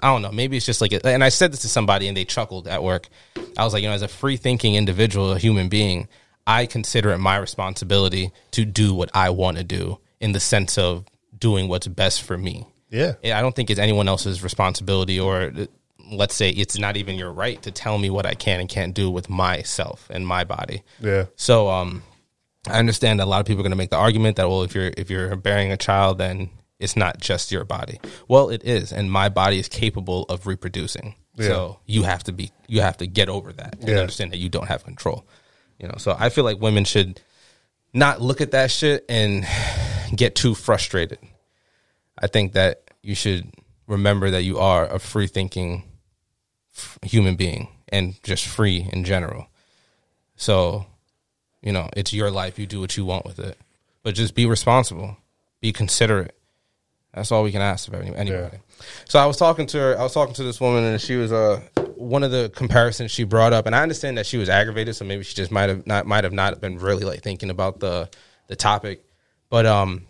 I 0.01 0.07
don't 0.07 0.21
know. 0.21 0.31
Maybe 0.31 0.57
it's 0.57 0.65
just 0.65 0.81
like, 0.81 0.93
and 1.03 1.23
I 1.23 1.29
said 1.29 1.51
this 1.51 1.61
to 1.61 1.69
somebody 1.69 2.07
and 2.07 2.15
they 2.15 2.25
chuckled 2.25 2.67
at 2.67 2.83
work. 2.83 3.09
I 3.57 3.63
was 3.63 3.73
like, 3.73 3.83
you 3.83 3.89
know, 3.89 3.95
as 3.95 4.01
a 4.01 4.07
free 4.07 4.37
thinking 4.37 4.75
individual, 4.75 5.33
a 5.33 5.37
human 5.37 5.69
being, 5.69 6.07
I 6.47 6.65
consider 6.65 7.11
it 7.11 7.19
my 7.19 7.37
responsibility 7.37 8.31
to 8.51 8.65
do 8.65 8.93
what 8.93 9.11
I 9.13 9.29
want 9.29 9.57
to 9.57 9.63
do 9.63 9.99
in 10.19 10.31
the 10.31 10.39
sense 10.39 10.77
of 10.77 11.05
doing 11.37 11.67
what's 11.67 11.87
best 11.87 12.23
for 12.23 12.37
me. 12.37 12.67
Yeah. 12.89 13.13
I 13.23 13.41
don't 13.41 13.55
think 13.55 13.69
it's 13.69 13.79
anyone 13.79 14.07
else's 14.07 14.43
responsibility 14.43 15.19
or 15.19 15.51
let's 16.11 16.35
say 16.35 16.49
it's 16.49 16.77
not 16.77 16.97
even 16.97 17.15
your 17.17 17.31
right 17.31 17.61
to 17.63 17.71
tell 17.71 17.97
me 17.97 18.09
what 18.09 18.25
I 18.25 18.33
can 18.33 18.59
and 18.59 18.69
can't 18.69 18.93
do 18.93 19.09
with 19.11 19.29
myself 19.29 20.07
and 20.09 20.25
my 20.25 20.43
body. 20.43 20.83
Yeah. 20.99 21.25
So 21.35 21.69
um 21.69 22.03
I 22.67 22.77
understand 22.79 23.19
that 23.19 23.25
a 23.25 23.29
lot 23.29 23.39
of 23.39 23.45
people 23.47 23.61
are 23.61 23.63
going 23.63 23.71
to 23.71 23.77
make 23.77 23.89
the 23.89 23.97
argument 23.97 24.37
that 24.37 24.47
well 24.47 24.63
if 24.63 24.75
you're 24.75 24.91
if 24.97 25.09
you're 25.09 25.35
bearing 25.35 25.71
a 25.71 25.77
child 25.77 26.17
then 26.19 26.49
it's 26.79 26.95
not 26.95 27.19
just 27.19 27.51
your 27.51 27.63
body. 27.65 27.99
Well, 28.27 28.49
it 28.49 28.63
is 28.63 28.91
and 28.91 29.11
my 29.11 29.29
body 29.29 29.59
is 29.59 29.67
capable 29.67 30.23
of 30.29 30.47
reproducing. 30.47 31.15
So 31.39 31.79
you 31.87 32.03
have 32.03 32.23
to 32.25 32.31
be 32.31 32.51
you 32.67 32.81
have 32.81 32.97
to 32.97 33.07
get 33.07 33.29
over 33.29 33.51
that 33.53 33.77
and 33.79 33.89
Yeah. 33.89 33.99
understand 33.99 34.31
that 34.31 34.37
you 34.37 34.49
don't 34.49 34.67
have 34.67 34.83
control. 34.83 35.25
You 35.79 35.87
know, 35.87 35.95
so 35.97 36.15
I 36.19 36.29
feel 36.29 36.43
like 36.43 36.59
women 36.61 36.85
should 36.85 37.19
not 37.93 38.21
look 38.21 38.41
at 38.41 38.51
that 38.51 38.69
shit 38.69 39.05
and 39.09 39.45
get 40.15 40.35
too 40.35 40.53
frustrated. 40.53 41.17
I 42.19 42.27
think 42.27 42.53
that 42.53 42.83
you 43.01 43.15
should 43.15 43.51
remember 43.87 44.29
that 44.31 44.43
you 44.43 44.59
are 44.59 44.85
a 44.85 44.99
free 44.99 45.25
thinking 45.27 45.83
human 47.03 47.35
being 47.35 47.69
and 47.89 48.21
just 48.23 48.47
free 48.47 48.87
in 48.91 49.03
general. 49.03 49.47
So, 50.35 50.85
you 51.61 51.71
know, 51.71 51.89
it's 51.95 52.13
your 52.13 52.31
life. 52.31 52.57
You 52.57 52.65
do 52.65 52.79
what 52.79 52.97
you 52.97 53.05
want 53.05 53.25
with 53.25 53.39
it, 53.39 53.57
but 54.03 54.15
just 54.15 54.33
be 54.33 54.45
responsible, 54.45 55.17
be 55.59 55.71
considerate. 55.71 56.35
That's 57.13 57.31
all 57.31 57.43
we 57.43 57.51
can 57.51 57.61
ask 57.61 57.87
of 57.87 57.93
any, 57.93 58.15
anybody. 58.15 58.57
So 59.05 59.19
I 59.19 59.25
was 59.25 59.35
talking 59.35 59.67
to 59.67 59.77
her. 59.77 59.99
I 59.99 60.03
was 60.03 60.13
talking 60.13 60.33
to 60.35 60.43
this 60.43 60.61
woman, 60.61 60.85
and 60.85 60.99
she 60.99 61.15
was 61.15 61.31
uh 61.31 61.61
one 61.95 62.23
of 62.23 62.31
the 62.31 62.51
comparisons 62.55 63.11
she 63.11 63.25
brought 63.25 63.53
up, 63.53 63.65
and 63.65 63.75
I 63.75 63.83
understand 63.83 64.17
that 64.17 64.25
she 64.25 64.37
was 64.37 64.49
aggravated, 64.49 64.95
so 64.95 65.05
maybe 65.05 65.23
she 65.23 65.35
just 65.35 65.51
might 65.51 65.69
have 65.69 65.85
not 65.85 66.07
might 66.07 66.23
have 66.23 66.33
not 66.33 66.59
been 66.61 66.79
really 66.79 67.03
like 67.03 67.21
thinking 67.21 67.49
about 67.49 67.79
the 67.79 68.09
the 68.47 68.55
topic, 68.55 69.03
but 69.49 69.65
um 69.65 70.07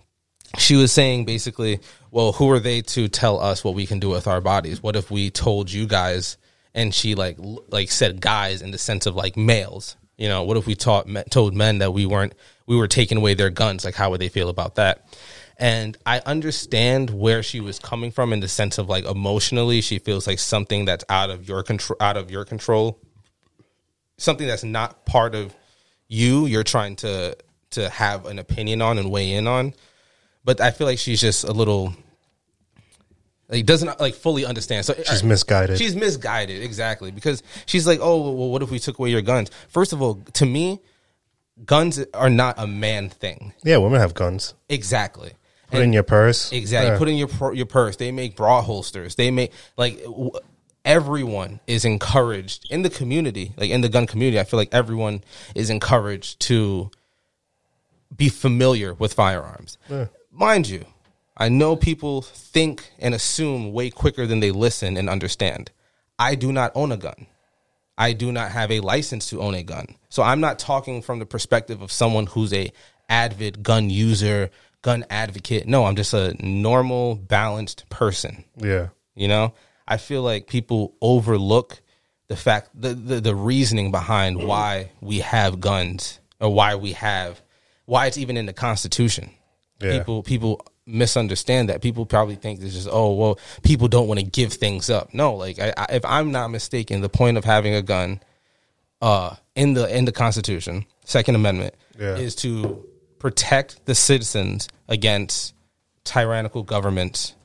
she 0.57 0.75
was 0.75 0.91
saying 0.91 1.25
basically, 1.25 1.79
well, 2.11 2.33
who 2.33 2.49
are 2.51 2.59
they 2.59 2.81
to 2.81 3.07
tell 3.07 3.39
us 3.39 3.63
what 3.63 3.73
we 3.73 3.85
can 3.85 3.99
do 3.99 4.09
with 4.09 4.27
our 4.27 4.41
bodies? 4.41 4.83
What 4.83 4.95
if 4.95 5.09
we 5.09 5.29
told 5.29 5.71
you 5.71 5.87
guys? 5.87 6.37
And 6.73 6.93
she 6.93 7.15
like 7.15 7.37
like 7.39 7.91
said 7.91 8.21
guys 8.21 8.61
in 8.61 8.71
the 8.71 8.77
sense 8.77 9.05
of 9.05 9.15
like 9.15 9.35
males. 9.35 9.97
You 10.17 10.29
know, 10.29 10.43
what 10.43 10.57
if 10.57 10.67
we 10.67 10.75
taught 10.75 11.07
told 11.29 11.55
men 11.55 11.79
that 11.79 11.91
we 11.91 12.05
weren't 12.05 12.33
we 12.67 12.75
were 12.75 12.87
taking 12.87 13.17
away 13.17 13.33
their 13.33 13.49
guns? 13.49 13.83
Like, 13.83 13.95
how 13.95 14.11
would 14.11 14.21
they 14.21 14.29
feel 14.29 14.49
about 14.49 14.75
that? 14.75 15.05
And 15.57 15.97
I 16.05 16.21
understand 16.25 17.09
where 17.09 17.43
she 17.43 17.59
was 17.59 17.77
coming 17.77 18.11
from 18.11 18.33
in 18.33 18.39
the 18.39 18.47
sense 18.47 18.77
of 18.77 18.89
like 18.89 19.05
emotionally, 19.05 19.81
she 19.81 19.99
feels 19.99 20.25
like 20.27 20.39
something 20.39 20.85
that's 20.85 21.05
out 21.09 21.29
of 21.29 21.47
your 21.47 21.63
control, 21.63 21.97
out 21.99 22.17
of 22.17 22.31
your 22.31 22.45
control, 22.45 22.99
something 24.17 24.47
that's 24.47 24.63
not 24.63 25.05
part 25.05 25.35
of 25.35 25.53
you. 26.07 26.45
You're 26.45 26.63
trying 26.63 26.95
to 26.97 27.35
to 27.71 27.89
have 27.89 28.25
an 28.25 28.39
opinion 28.39 28.81
on 28.81 28.97
and 28.97 29.11
weigh 29.11 29.33
in 29.33 29.47
on 29.47 29.73
but 30.43 30.61
I 30.61 30.71
feel 30.71 30.87
like 30.87 30.99
she's 30.99 31.21
just 31.21 31.43
a 31.43 31.51
little 31.51 31.93
like 33.51 33.65
doesn't 33.65 33.99
like 33.99 34.15
fully 34.15 34.45
understand. 34.45 34.85
So 34.85 34.95
She's 34.95 35.23
misguided. 35.23 35.77
She's 35.77 35.95
misguided 35.95 36.63
exactly 36.63 37.11
because 37.11 37.43
she's 37.65 37.85
like, 37.85 37.99
oh 38.01 38.31
well, 38.31 38.49
what 38.49 38.61
if 38.63 38.71
we 38.71 38.79
took 38.79 38.97
away 38.97 39.09
your 39.11 39.21
guns? 39.21 39.51
First 39.67 39.93
of 39.93 40.01
all, 40.01 40.15
to 40.33 40.45
me, 40.45 40.79
guns 41.65 42.03
are 42.13 42.29
not 42.29 42.55
a 42.57 42.65
man 42.65 43.09
thing. 43.09 43.53
Yeah. 43.63 43.77
Women 43.77 43.99
have 43.99 44.13
guns. 44.13 44.53
Exactly. 44.69 45.33
Put 45.69 45.81
in 45.81 45.93
your 45.93 46.03
purse. 46.03 46.51
Exactly. 46.51 46.91
Yeah. 46.91 46.97
Put 46.97 47.07
in 47.07 47.15
your 47.15 47.53
your 47.53 47.65
purse. 47.65 47.95
They 47.97 48.11
make 48.11 48.35
bra 48.35 48.61
holsters. 48.61 49.15
They 49.15 49.31
make 49.31 49.51
like 49.77 50.01
w- 50.03 50.31
everyone 50.83 51.59
is 51.67 51.85
encouraged 51.85 52.67
in 52.71 52.81
the 52.81 52.89
community, 52.89 53.53
like 53.57 53.69
in 53.69 53.81
the 53.81 53.89
gun 53.89 54.07
community. 54.07 54.39
I 54.39 54.43
feel 54.43 54.57
like 54.59 54.73
everyone 54.73 55.23
is 55.55 55.69
encouraged 55.69 56.39
to 56.41 56.91
be 58.15 58.27
familiar 58.29 58.93
with 58.93 59.13
firearms. 59.13 59.77
Mind 60.31 60.67
you, 60.67 60.85
I 61.41 61.49
know 61.49 61.75
people 61.75 62.21
think 62.21 62.91
and 62.99 63.15
assume 63.15 63.73
way 63.73 63.89
quicker 63.89 64.27
than 64.27 64.41
they 64.41 64.51
listen 64.51 64.95
and 64.95 65.09
understand. 65.09 65.71
I 66.19 66.35
do 66.35 66.51
not 66.51 66.71
own 66.75 66.91
a 66.91 66.97
gun. 66.97 67.25
I 67.97 68.13
do 68.13 68.31
not 68.31 68.51
have 68.51 68.69
a 68.69 68.79
license 68.79 69.27
to 69.31 69.41
own 69.41 69.55
a 69.55 69.63
gun. 69.63 69.95
So 70.09 70.21
I'm 70.21 70.39
not 70.39 70.59
talking 70.59 71.01
from 71.01 71.17
the 71.17 71.25
perspective 71.25 71.81
of 71.81 71.91
someone 71.91 72.27
who's 72.27 72.53
a 72.53 72.71
avid 73.09 73.63
gun 73.63 73.89
user, 73.89 74.51
gun 74.83 75.03
advocate. 75.09 75.67
No, 75.67 75.85
I'm 75.85 75.95
just 75.95 76.13
a 76.13 76.35
normal, 76.45 77.15
balanced 77.15 77.89
person. 77.89 78.43
Yeah. 78.55 78.89
You 79.15 79.27
know, 79.27 79.55
I 79.87 79.97
feel 79.97 80.21
like 80.21 80.45
people 80.45 80.93
overlook 81.01 81.81
the 82.27 82.35
fact, 82.35 82.69
the, 82.75 82.93
the, 82.93 83.19
the 83.19 83.35
reasoning 83.35 83.89
behind 83.89 84.37
mm. 84.37 84.45
why 84.45 84.91
we 85.01 85.21
have 85.21 85.59
guns 85.59 86.19
or 86.39 86.53
why 86.53 86.75
we 86.75 86.93
have, 86.93 87.41
why 87.85 88.05
it's 88.05 88.19
even 88.19 88.37
in 88.37 88.45
the 88.45 88.53
Constitution. 88.53 89.31
Yeah. 89.79 89.97
People, 89.97 90.21
people 90.21 90.63
misunderstand 90.85 91.69
that. 91.69 91.81
People 91.81 92.05
probably 92.05 92.35
think 92.35 92.61
it's 92.61 92.73
just, 92.73 92.87
oh, 92.91 93.13
well, 93.13 93.39
people 93.63 93.87
don't 93.87 94.07
want 94.07 94.19
to 94.19 94.25
give 94.25 94.53
things 94.53 94.89
up. 94.89 95.13
No, 95.13 95.35
like 95.35 95.59
I, 95.59 95.73
I, 95.77 95.85
if 95.93 96.05
I'm 96.05 96.31
not 96.31 96.49
mistaken, 96.49 97.01
the 97.01 97.09
point 97.09 97.37
of 97.37 97.45
having 97.45 97.73
a 97.73 97.81
gun, 97.81 98.19
uh, 99.01 99.35
in 99.55 99.73
the 99.73 99.95
in 99.95 100.05
the 100.05 100.11
Constitution 100.11 100.85
Second 101.05 101.35
Amendment, 101.35 101.73
Yeah. 101.99 102.15
is 102.15 102.35
to 102.37 102.85
protect 103.19 103.85
the 103.85 103.95
citizens 103.95 104.67
against 104.87 105.53
tyrannical 106.03 106.63
governments 106.63 107.35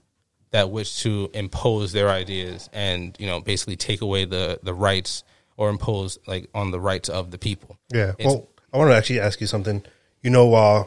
that 0.51 0.71
wish 0.71 1.03
to 1.03 1.31
impose 1.35 1.93
their 1.93 2.09
ideas 2.09 2.71
and 2.73 3.15
you 3.19 3.27
know 3.27 3.41
basically 3.41 3.77
take 3.77 4.01
away 4.01 4.25
the 4.25 4.59
the 4.63 4.73
rights 4.73 5.25
or 5.59 5.69
impose 5.71 6.19
like 6.27 6.49
on 6.55 6.71
the 6.71 6.81
rights 6.81 7.09
of 7.09 7.31
the 7.31 7.39
people. 7.39 7.79
Yeah. 7.93 8.11
It's- 8.19 8.27
well, 8.27 8.49
I 8.73 8.79
want 8.79 8.91
to 8.91 8.95
actually 8.97 9.21
ask 9.21 9.41
you 9.41 9.47
something. 9.47 9.83
You 10.23 10.31
know, 10.31 10.55
uh, 10.55 10.85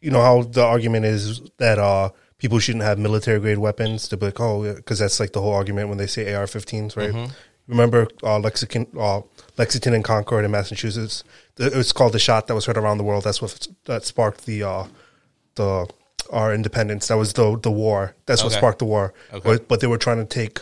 you 0.00 0.10
know 0.10 0.22
how 0.22 0.42
the 0.42 0.64
argument 0.64 1.04
is 1.06 1.40
that 1.58 1.78
uh, 1.78 2.10
people 2.38 2.58
shouldn't 2.58 2.84
have 2.84 2.98
military 2.98 3.40
grade 3.40 3.58
weapons 3.58 4.08
to 4.08 4.16
be 4.16 4.26
like, 4.26 4.40
oh, 4.40 4.74
because 4.74 4.98
that's 4.98 5.18
like 5.20 5.32
the 5.32 5.40
whole 5.40 5.52
argument 5.54 5.88
when 5.88 5.98
they 5.98 6.06
say 6.06 6.32
AR-15s, 6.34 6.96
right? 6.96 7.10
Mm-hmm. 7.12 7.32
Remember 7.66 8.06
uh, 8.22 8.38
Lexington, 8.38 8.86
uh, 8.98 9.20
Lexington 9.58 9.92
and 9.92 10.02
Concord 10.04 10.44
in 10.44 10.50
Massachusetts? 10.50 11.22
The- 11.56 11.66
It 11.66 11.76
was 11.76 11.92
called 11.92 12.12
the 12.14 12.18
shot 12.18 12.46
that 12.46 12.54
was 12.54 12.64
heard 12.66 12.78
around 12.78 12.98
the 12.98 13.04
world. 13.04 13.24
That's 13.24 13.42
what 13.42 13.66
that 13.84 14.04
sparked 14.04 14.46
the 14.46 14.62
uh, 14.62 14.86
the 15.56 15.86
our 16.30 16.54
independence. 16.54 17.08
That 17.08 17.16
was 17.18 17.32
the 17.34 17.58
the 17.58 17.70
war. 17.70 18.14
That's 18.26 18.42
what 18.42 18.52
sparked 18.52 18.78
the 18.78 18.84
war. 18.86 19.12
Okay. 19.32 19.40
But, 19.44 19.68
but 19.68 19.80
they 19.80 19.86
were 19.86 19.98
trying 19.98 20.18
to 20.18 20.24
take 20.24 20.60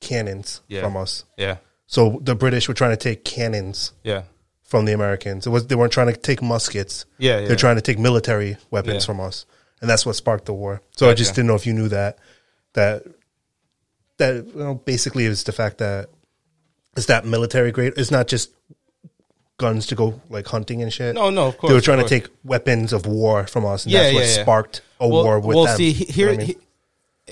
cannons 0.00 0.60
Yeah. 0.68 0.82
from 0.82 0.96
us. 0.96 1.24
Yeah, 1.36 1.56
So 1.86 2.20
the 2.22 2.34
British 2.34 2.68
were 2.68 2.74
trying 2.74 2.92
to 2.92 2.96
take 2.96 3.24
cannons 3.24 3.92
yeah, 4.04 4.22
from 4.68 4.84
the 4.84 4.92
Americans. 4.92 5.46
It 5.46 5.50
was 5.50 5.66
they 5.66 5.74
weren't 5.74 5.92
trying 5.92 6.12
to 6.12 6.16
take 6.16 6.40
muskets. 6.42 7.04
Yeah, 7.18 7.40
yeah. 7.40 7.48
They're 7.48 7.56
trying 7.56 7.76
to 7.76 7.82
take 7.82 7.98
military 7.98 8.56
weapons 8.70 9.02
Yeah. 9.02 9.06
from 9.06 9.20
us, 9.20 9.46
and 9.80 9.88
that's 9.90 10.04
what 10.06 10.14
sparked 10.14 10.44
the 10.44 10.52
war. 10.54 10.80
So 10.96 11.08
I 11.10 11.14
just 11.14 11.30
Gotcha. 11.30 11.36
didn't 11.40 11.48
know 11.48 11.54
if 11.56 11.66
you 11.66 11.72
knew 11.72 11.88
that. 11.88 12.18
That 12.74 13.02
that 14.18 14.34
you 14.46 14.52
know, 14.54 14.74
basically 14.74 15.24
is 15.24 15.44
the 15.44 15.52
fact 15.52 15.78
that 15.78 16.10
it's 16.96 17.06
that 17.06 17.24
military 17.24 17.72
grade. 17.72 17.94
It's 17.96 18.10
not 18.10 18.28
just 18.28 18.50
guns 19.56 19.86
to 19.88 19.94
go 19.94 20.20
like 20.28 20.46
hunting 20.46 20.82
and 20.82 20.92
shit. 20.92 21.14
No, 21.14 21.30
no, 21.30 21.48
of 21.48 21.58
course, 21.58 21.70
They 21.70 21.74
were 21.74 21.78
of 21.78 21.84
trying 21.84 21.98
to 21.98 22.02
course. 22.04 22.10
take 22.10 22.28
weapons 22.44 22.92
of 22.92 23.06
war 23.06 23.46
from 23.46 23.64
us, 23.66 23.84
and 23.84 23.92
Yeah, 23.92 24.02
that's 24.02 24.14
what 24.14 24.24
yeah, 24.26 24.36
yeah. 24.36 24.42
sparked 24.42 24.82
a 25.00 25.08
war 25.08 25.40
with 25.40 25.56
well, 25.56 25.64
them. 25.64 25.76
see 25.76 25.90
You 25.90 26.06
know 26.06 26.12
here, 26.12 26.26
what 26.28 26.34
I 26.34 26.36
mean? 26.38 26.46
he- 26.46 26.58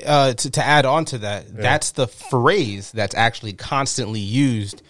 uh, 0.04 0.34
to, 0.34 0.50
to 0.50 0.62
add 0.62 0.84
on 0.84 1.04
to 1.06 1.18
that, 1.18 1.56
that's 1.56 1.92
the 1.92 2.06
phrase 2.06 2.92
that's 2.92 3.14
actually 3.14 3.54
constantly 3.54 4.20
used 4.20 4.82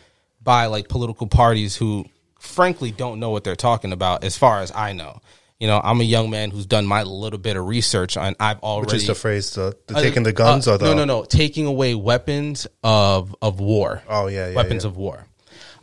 by 0.42 0.66
like 0.66 0.88
political 0.88 1.28
parties 1.28 1.76
who, 1.76 2.06
frankly, 2.46 2.90
don't 2.90 3.20
know 3.20 3.30
what 3.30 3.44
they're 3.44 3.56
talking 3.56 3.92
about. 3.92 4.24
As 4.24 4.36
far 4.36 4.60
as 4.60 4.72
I 4.74 4.92
know, 4.92 5.20
you 5.58 5.66
know, 5.66 5.80
I'm 5.82 6.00
a 6.00 6.04
young 6.04 6.30
man 6.30 6.50
who's 6.50 6.66
done 6.66 6.86
my 6.86 7.02
little 7.02 7.38
bit 7.38 7.56
of 7.56 7.66
research, 7.66 8.16
and 8.16 8.36
I've 8.38 8.60
already 8.60 8.92
Which 8.92 9.02
is 9.02 9.06
the 9.06 9.14
phrase, 9.14 9.54
the, 9.54 9.76
the 9.86 9.96
uh, 9.96 10.02
taking 10.02 10.22
the 10.22 10.32
guns 10.32 10.68
uh, 10.68 10.74
or 10.74 10.78
the 10.78 10.84
no, 10.86 10.94
no, 10.94 11.04
no, 11.04 11.24
taking 11.24 11.66
away 11.66 11.94
weapons 11.94 12.66
of 12.82 13.34
of 13.40 13.60
war. 13.60 14.02
Oh, 14.08 14.26
yeah, 14.26 14.48
yeah, 14.48 14.54
weapons 14.54 14.84
yeah. 14.84 14.90
of 14.90 14.96
war. 14.96 15.26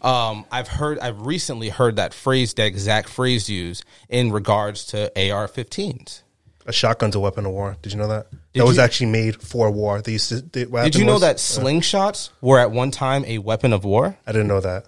Um, 0.01 0.45
I've 0.51 0.67
heard, 0.67 0.99
I've 0.99 1.25
recently 1.25 1.69
heard 1.69 1.95
that 1.95 2.13
phrase, 2.13 2.53
that 2.55 2.65
exact 2.65 3.07
phrase 3.07 3.49
used 3.49 3.85
in 4.09 4.33
regards 4.33 4.83
to 4.87 5.09
AR-15s. 5.15 6.23
a 6.65 6.73
shotgun's 6.73 7.15
a 7.15 7.21
weapon 7.21 7.45
of 7.45 7.53
war. 7.53 7.77
Did 7.81 7.93
you 7.93 7.99
know 7.99 8.09
that? 8.09 8.29
Did 8.29 8.61
that 8.61 8.65
was 8.65 8.75
you- 8.75 8.83
actually 8.83 9.11
made 9.11 9.41
for 9.41 9.71
war. 9.71 10.01
They 10.01 10.11
used 10.13 10.29
to. 10.29 10.41
They, 10.41 10.65
Did 10.65 10.95
you 10.95 11.05
know 11.05 11.13
was- 11.13 11.21
that 11.21 11.37
slingshots 11.37 12.29
were 12.41 12.59
at 12.59 12.69
one 12.69 12.91
time 12.91 13.23
a 13.25 13.37
weapon 13.37 13.71
of 13.73 13.85
war? 13.85 14.17
I 14.27 14.31
didn't 14.33 14.47
know 14.49 14.59
that. 14.59 14.87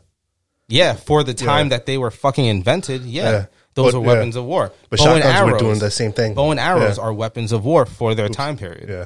Yeah, 0.68 0.94
for 0.94 1.24
the 1.24 1.34
time 1.34 1.68
Yeah. 1.68 1.78
that 1.78 1.86
they 1.86 1.98
were 1.98 2.12
fucking 2.12 2.46
invented, 2.46 3.04
yeah, 3.04 3.32
Yeah. 3.32 3.46
those 3.76 3.94
But, 3.94 4.00
are 4.00 4.02
yeah. 4.02 4.08
weapons 4.08 4.36
of 4.36 4.46
war. 4.46 4.72
But 4.90 5.00
shotguns 5.00 5.52
were 5.52 5.58
doing 5.60 5.80
the 5.80 5.92
same 5.92 6.12
thing. 6.12 6.34
Bow 6.34 6.52
and 6.52 6.60
arrows 6.60 6.98
Yeah. 6.98 7.04
are 7.04 7.14
weapons 7.14 7.52
of 7.52 7.64
war 7.66 7.86
for 7.86 8.16
their 8.16 8.30
time 8.30 8.58
period. 8.58 8.90
Yeah. 8.90 9.06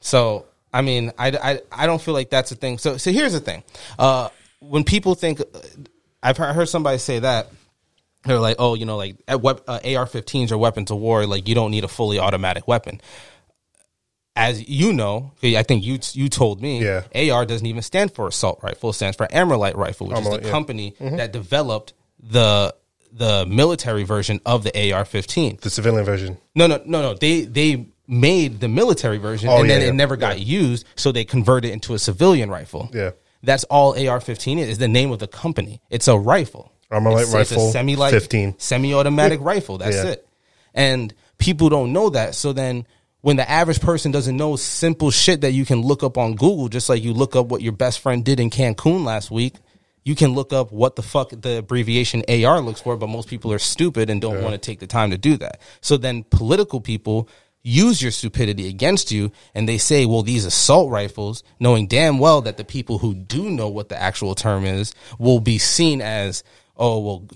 So, 0.00 0.46
I 0.72 0.82
mean, 0.82 1.12
I, 1.18 1.28
I, 1.30 1.60
I 1.72 1.86
don't 1.86 2.00
feel 2.00 2.14
like 2.14 2.30
that's 2.30 2.52
a 2.52 2.54
thing. 2.54 2.78
So, 2.78 2.96
so 2.96 3.10
here's 3.10 3.32
the 3.32 3.40
thing. 3.40 3.64
Uh, 3.98 4.28
when 4.60 4.84
people 4.84 5.14
think, 5.14 5.40
I've 6.22 6.36
heard, 6.36 6.48
I 6.50 6.52
heard 6.52 6.68
somebody 6.68 6.98
say 6.98 7.18
that, 7.20 7.48
they're 8.24 8.38
like, 8.40 8.56
oh, 8.58 8.74
you 8.74 8.84
know, 8.84 8.96
like 8.96 9.16
at 9.26 9.40
wep- 9.40 9.62
uh, 9.68 9.80
AR-15s 9.84 10.50
are 10.52 10.58
weapons 10.58 10.90
of 10.90 10.98
war. 10.98 11.24
Like 11.26 11.48
you 11.48 11.54
don't 11.54 11.70
need 11.70 11.84
a 11.84 11.88
fully 11.88 12.18
automatic 12.18 12.66
weapon. 12.68 13.00
As 14.38 14.68
you 14.68 14.92
know, 14.92 15.32
I 15.42 15.62
think 15.64 15.84
you 15.84 15.98
you 16.12 16.28
told 16.28 16.62
me, 16.62 16.80
Yeah. 16.82 17.32
AR 17.32 17.44
doesn't 17.44 17.66
even 17.66 17.82
stand 17.82 18.12
for 18.14 18.28
assault 18.28 18.60
rifle; 18.62 18.90
it 18.90 18.94
stands 18.94 19.16
for 19.16 19.26
Armalite 19.26 19.76
rifle, 19.76 20.06
which 20.06 20.18
is 20.20 20.28
the 20.28 20.40
yeah. 20.42 20.50
company 20.50 20.94
Mm-hmm. 21.00 21.16
that 21.16 21.32
developed 21.32 21.92
the 22.22 22.74
the 23.12 23.44
military 23.46 24.04
version 24.04 24.38
of 24.46 24.62
the 24.64 24.92
AR-15. 24.92 25.60
The 25.60 25.70
civilian 25.70 26.04
version. 26.04 26.36
No, 26.54 26.66
no, 26.66 26.80
no, 26.84 27.02
no. 27.02 27.14
They 27.14 27.42
they 27.42 27.88
made 28.06 28.60
the 28.60 28.68
military 28.68 29.18
version, 29.18 29.48
Oh, 29.48 29.60
and 29.60 29.68
then 29.70 29.80
yeah, 29.80 29.88
it 29.88 29.94
never 29.94 30.16
got 30.16 30.38
used, 30.40 30.86
so 30.94 31.10
they 31.10 31.24
converted 31.24 31.70
it 31.70 31.72
into 31.74 31.94
a 31.94 31.98
civilian 31.98 32.48
rifle. 32.50 32.90
Yeah. 32.94 33.10
that's 33.42 33.64
all 33.64 33.92
AR-15 33.92 34.58
is. 34.58 34.68
Is 34.68 34.78
the 34.78 34.88
name 34.88 35.10
of 35.10 35.18
the 35.18 35.26
company. 35.28 35.80
It's 35.90 36.06
a 36.08 36.16
rifle. 36.18 36.72
Armalite 36.92 37.22
it's, 37.22 37.32
rifle, 37.34 37.56
It's 37.58 37.68
a 37.68 37.72
semi-light, 37.72 38.10
15. 38.12 38.54
semi-automatic 38.58 39.40
rifle. 39.42 39.76
That's 39.78 39.96
it. 39.96 40.26
And 40.74 41.12
people 41.38 41.68
don't 41.68 41.92
know 41.92 42.08
that. 42.10 42.34
So 42.34 42.52
then, 42.52 42.86
when 43.20 43.36
the 43.36 43.48
average 43.48 43.80
person 43.80 44.12
doesn't 44.12 44.36
know 44.36 44.56
simple 44.56 45.10
shit 45.10 45.40
that 45.40 45.52
you 45.52 45.64
can 45.64 45.82
look 45.82 46.02
up 46.02 46.16
on 46.16 46.36
Google, 46.36 46.68
just 46.68 46.88
like 46.88 47.02
you 47.02 47.12
look 47.12 47.34
up 47.34 47.46
what 47.46 47.62
your 47.62 47.72
best 47.72 48.00
friend 48.00 48.24
did 48.24 48.38
in 48.38 48.50
Cancun 48.50 49.04
last 49.04 49.30
week. 49.30 49.54
You 50.04 50.14
can 50.14 50.34
look 50.34 50.52
up 50.52 50.72
what 50.72 50.96
the 50.96 51.02
fuck 51.02 51.30
the 51.30 51.58
abbreviation 51.58 52.22
AR 52.28 52.60
looks 52.60 52.80
for, 52.80 52.96
but 52.96 53.08
most 53.08 53.28
people 53.28 53.52
are 53.52 53.58
stupid 53.58 54.08
and 54.08 54.22
don't 54.22 54.42
want 54.42 54.54
to 54.54 54.58
take 54.58 54.78
the 54.78 54.86
time 54.86 55.10
to 55.10 55.18
do 55.18 55.36
that. 55.38 55.60
So 55.80 55.96
then 55.96 56.24
political 56.24 56.80
people 56.80 57.28
use 57.62 58.00
your 58.00 58.12
stupidity 58.12 58.68
against 58.68 59.12
you 59.12 59.30
and 59.54 59.68
they 59.68 59.76
say, 59.76 60.06
well, 60.06 60.22
these 60.22 60.44
assault 60.44 60.90
rifles, 60.90 61.42
knowing 61.60 61.86
damn 61.86 62.18
well 62.18 62.40
that 62.42 62.56
the 62.56 62.64
people 62.64 62.98
who 62.98 63.14
do 63.14 63.50
know 63.50 63.68
what 63.68 63.90
the 63.90 64.00
actual 64.00 64.34
term 64.34 64.64
is 64.64 64.94
will 65.18 65.40
be 65.40 65.58
seen 65.58 66.00
as, 66.00 66.42
oh, 66.78 66.98
well, 67.00 67.26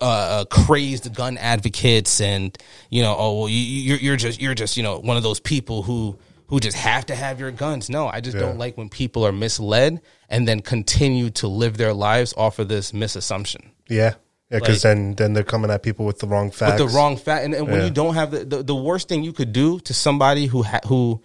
uh, 0.00 0.04
uh, 0.04 0.44
crazed 0.44 1.12
gun 1.14 1.36
advocates 1.38 2.20
and, 2.20 2.56
you 2.90 3.02
know, 3.02 3.14
oh, 3.18 3.40
well, 3.40 3.48
you, 3.48 3.56
you're, 3.58 3.98
you're 3.98 4.16
just, 4.16 4.40
you're 4.40 4.54
just, 4.54 4.76
you 4.76 4.82
know, 4.82 4.98
one 5.00 5.16
of 5.16 5.22
those 5.22 5.40
people 5.40 5.82
who, 5.82 6.16
who 6.46 6.60
just 6.60 6.76
have 6.76 7.06
to 7.06 7.14
have 7.14 7.40
your 7.40 7.50
guns. 7.50 7.90
No, 7.90 8.06
I 8.08 8.20
just 8.20 8.36
don't 8.38 8.58
like 8.58 8.76
when 8.76 8.88
people 8.88 9.26
are 9.26 9.32
misled 9.32 10.00
and 10.28 10.46
then 10.46 10.60
continue 10.60 11.30
to 11.30 11.48
live 11.48 11.76
their 11.78 11.92
lives 11.92 12.32
off 12.36 12.58
of 12.58 12.68
this 12.68 12.92
misassumption. 12.92 13.70
Yeah. 13.88 14.14
Yeah, 14.50 14.58
because 14.58 14.84
Like- 14.84 14.94
then 14.94 15.14
then 15.14 15.32
they're 15.32 15.44
coming 15.44 15.70
at 15.70 15.82
people 15.82 16.04
with 16.04 16.18
the 16.18 16.26
wrong 16.26 16.50
facts. 16.50 16.78
With 16.78 16.90
the 16.90 16.94
wrong 16.96 17.16
fact, 17.16 17.46
and, 17.46 17.54
and 17.54 17.66
when 17.68 17.78
Yeah. 17.78 17.84
you 17.86 17.90
don't 17.90 18.12
have 18.14 18.30
the, 18.32 18.44
the 18.44 18.62
the 18.62 18.74
worst 18.74 19.08
thing 19.08 19.24
you 19.24 19.32
could 19.32 19.54
do 19.54 19.80
to 19.80 19.94
somebody 19.94 20.44
who 20.44 20.62
ha- 20.62 20.80
who 20.86 21.22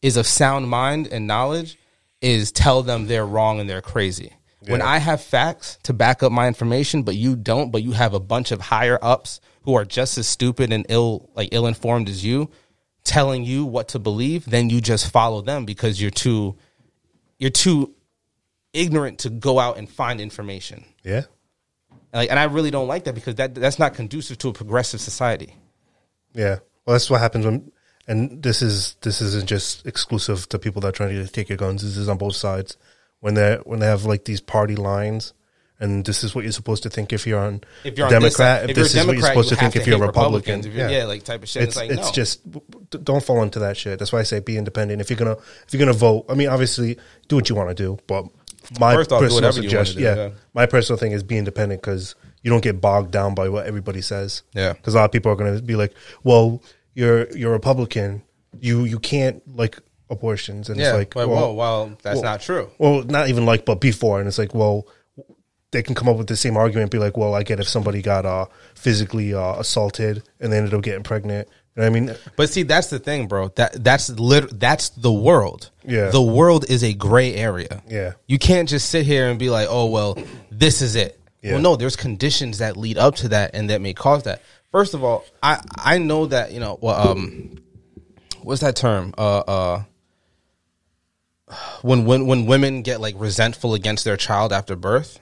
is 0.00 0.16
of 0.16 0.26
sound 0.26 0.66
mind 0.66 1.06
and 1.08 1.26
knowledge 1.26 1.78
is 2.22 2.50
tell 2.50 2.82
them 2.82 3.06
they're 3.06 3.26
wrong 3.26 3.60
and 3.60 3.68
they're 3.68 3.82
crazy. 3.82 4.32
When 4.66 4.82
I 4.82 4.98
have 4.98 5.22
facts 5.22 5.78
to 5.84 5.92
back 5.94 6.22
up 6.22 6.32
my 6.32 6.46
information, 6.46 7.02
but 7.02 7.16
you 7.16 7.34
don't, 7.34 7.70
but 7.70 7.82
you 7.82 7.92
have 7.92 8.12
a 8.12 8.20
bunch 8.20 8.52
of 8.52 8.60
higher 8.60 8.98
ups 9.00 9.40
who 9.62 9.74
are 9.74 9.84
just 9.84 10.18
as 10.18 10.26
stupid 10.26 10.72
and 10.72 10.84
ill 10.88 11.30
like 11.34 11.48
ill 11.52 11.66
informed 11.66 12.08
as 12.08 12.24
you, 12.24 12.50
telling 13.04 13.44
you 13.44 13.64
what 13.64 13.88
to 13.88 13.98
believe, 13.98 14.44
then 14.44 14.68
you 14.68 14.80
just 14.80 15.10
follow 15.10 15.40
them 15.40 15.64
because 15.64 16.00
you're 16.00 16.10
too 16.10 16.56
you're 17.38 17.50
too 17.50 17.94
ignorant 18.72 19.20
to 19.20 19.30
go 19.30 19.58
out 19.58 19.78
and 19.78 19.88
find 19.88 20.20
information. 20.20 20.84
Yeah. 21.02 21.22
Like, 22.12 22.30
and 22.30 22.38
I 22.38 22.44
really 22.44 22.70
don't 22.70 22.88
like 22.88 23.04
that 23.04 23.14
because 23.14 23.36
that 23.36 23.54
that's 23.54 23.78
not 23.78 23.94
conducive 23.94 24.38
to 24.38 24.48
a 24.48 24.52
progressive 24.52 25.00
society. 25.00 25.54
Yeah. 26.34 26.58
Well, 26.84 26.94
that's 26.94 27.10
what 27.10 27.20
happens 27.20 27.44
when, 27.44 27.72
and 28.06 28.42
this 28.42 28.62
is 28.62 28.96
this 29.02 29.20
isn't 29.20 29.46
just 29.46 29.86
exclusive 29.86 30.48
to 30.48 30.58
people 30.58 30.80
that 30.82 30.88
are 30.88 30.92
trying 30.92 31.14
to 31.14 31.28
take 31.28 31.48
your 31.48 31.58
guns. 31.58 31.82
This 31.82 31.96
is 31.96 32.08
on 32.08 32.18
both 32.18 32.36
sides. 32.36 32.76
When 33.20 33.34
they 33.34 33.56
when 33.64 33.80
they 33.80 33.86
have 33.86 34.04
like 34.04 34.24
these 34.24 34.40
party 34.40 34.76
lines, 34.76 35.34
and 35.78 36.04
this 36.04 36.24
is 36.24 36.34
what 36.34 36.44
you're 36.44 36.52
supposed 36.52 36.82
to 36.84 36.90
think 36.90 37.12
if 37.12 37.26
you're 37.26 37.38
on 37.40 37.62
If 37.84 37.96
you're 37.98 38.06
on 38.06 38.12
this 38.22 38.36
Democrat. 38.36 38.64
if 38.64 38.70
if 38.70 38.76
this 38.76 38.94
is 38.94 38.96
what 38.96 39.04
you're 39.06 39.14
Democrat, 39.14 39.30
supposed 39.32 39.48
to 39.50 39.56
think 39.56 39.74
have 39.74 39.82
if 39.82 39.86
you're 39.88 40.02
a 40.02 40.06
Republican. 40.06 40.62
You're- 40.62 40.92
yeah, 40.92 41.04
like 41.04 41.22
type 41.24 41.42
of 41.42 41.48
shit. 41.48 41.62
It's 41.64 41.68
It's 41.70 41.76
like, 41.76 41.90
it's 41.90 42.06
no. 42.08 42.12
just 42.12 42.40
don't 43.04 43.22
fall 43.22 43.42
into 43.42 43.58
that 43.60 43.76
shit. 43.76 43.98
That's 43.98 44.12
why 44.12 44.20
I 44.20 44.22
say 44.24 44.40
be 44.40 44.56
independent. 44.56 45.00
If 45.00 45.10
you're 45.10 45.18
gonna 45.18 45.36
if 45.66 45.66
you're 45.72 45.78
gonna 45.80 45.92
vote, 45.92 46.26
I 46.28 46.34
mean, 46.34 46.48
obviously 46.48 46.98
do 47.28 47.36
what 47.36 47.48
you 47.48 47.54
want 47.54 47.68
to 47.68 47.74
do, 47.74 47.98
but 48.06 48.24
my 48.78 48.94
First 48.94 49.12
off, 49.12 49.20
personal 49.20 49.46
you 49.54 49.62
suggestion, 49.62 49.98
do, 49.98 50.04
yeah, 50.04 50.14
yeah. 50.16 50.30
my 50.54 50.66
personal 50.66 50.98
thing 50.98 51.12
is 51.12 51.22
be 51.22 51.36
independent 51.38 51.80
because 51.82 52.14
you 52.42 52.50
don't 52.50 52.62
get 52.62 52.80
bogged 52.80 53.10
down 53.10 53.34
by 53.34 53.48
what 53.48 53.66
everybody 53.66 54.00
says. 54.00 54.42
Yeah. 54.54 54.72
because 54.74 54.94
a 54.94 54.98
lot 54.98 55.04
of 55.06 55.12
people 55.12 55.30
are 55.32 55.36
gonna 55.36 55.60
be 55.60 55.76
like, 55.76 55.92
well, 56.24 56.62
you're 56.94 57.28
you're 57.36 57.52
Republican, 57.52 58.22
you 58.60 58.84
you 58.84 58.98
can't 58.98 59.42
like 59.56 59.78
abortions, 60.10 60.68
and 60.68 60.78
Yeah, 60.78 60.88
it's 60.88 60.94
like, 60.98 61.14
but 61.14 61.28
well, 61.28 61.54
well, 61.54 61.56
well, 61.56 61.98
that's 62.02 62.16
well- 62.16 62.24
not 62.24 62.40
true. 62.40 62.70
well, 62.78 63.02
not 63.04 63.28
even 63.28 63.46
like, 63.46 63.64
but 63.64 63.80
before, 63.80 64.18
and 64.18 64.28
it's 64.28 64.38
like, 64.38 64.54
well, 64.54 64.86
they 65.72 65.82
can 65.82 65.94
come 65.94 66.08
up 66.08 66.16
with 66.16 66.26
the 66.26 66.36
same 66.36 66.56
argument, 66.56 66.90
be 66.90 66.98
like, 66.98 67.16
well, 67.16 67.34
I 67.34 67.42
get 67.44 67.60
if 67.60 67.68
somebody 67.68 68.02
got 68.02 68.26
uh, 68.26 68.46
physically 68.74 69.32
uh, 69.34 69.54
assaulted 69.54 70.22
and 70.40 70.52
they 70.52 70.58
ended 70.58 70.74
up 70.74 70.82
getting 70.82 71.04
pregnant. 71.04 71.48
You 71.76 71.82
know 71.82 71.86
I 71.86 71.90
mean? 71.90 72.16
But 72.34 72.50
see, 72.50 72.64
that's 72.64 72.88
the 72.90 72.98
thing, 72.98 73.28
bro. 73.28 73.48
That 73.54 73.84
that's 73.84 74.10
lit- 74.10 74.58
that's 74.58 74.88
the 74.88 75.12
world. 75.12 75.70
Yeah. 75.84 76.10
the 76.10 76.20
world 76.20 76.68
is 76.68 76.82
a 76.82 76.92
gray 76.92 77.34
area. 77.36 77.82
Yeah. 77.88 78.14
you 78.26 78.38
can't 78.38 78.68
just 78.68 78.88
sit 78.90 79.06
here 79.06 79.28
and 79.30 79.38
be 79.38 79.48
like, 79.50 79.68
oh 79.70 79.86
well, 79.86 80.18
this 80.50 80.82
is 80.82 80.96
it. 80.96 81.20
Yeah. 81.40 81.52
Well, 81.52 81.62
no, 81.62 81.76
there's 81.76 81.94
conditions 81.96 82.58
that 82.58 82.76
lead 82.76 82.98
up 82.98 83.14
to 83.16 83.28
that 83.28 83.52
and 83.54 83.70
that 83.70 83.80
may 83.80 83.94
cause 83.94 84.24
that. 84.24 84.42
First 84.72 84.94
of 84.94 85.04
all, 85.04 85.24
I 85.42 85.60
I 85.76 85.98
know 85.98 86.26
that 86.26 86.50
you 86.50 86.58
know 86.58 86.78
well, 86.80 87.10
um, 87.10 87.58
what's 88.42 88.60
that 88.62 88.74
term? 88.74 89.14
Uh, 89.16 89.38
uh, 89.38 89.82
when 91.82 92.04
when 92.04 92.26
when 92.26 92.46
women 92.46 92.82
get 92.82 93.00
like 93.00 93.14
resentful 93.18 93.74
against 93.74 94.04
their 94.04 94.16
child 94.16 94.52
after 94.52 94.76
birth. 94.76 95.18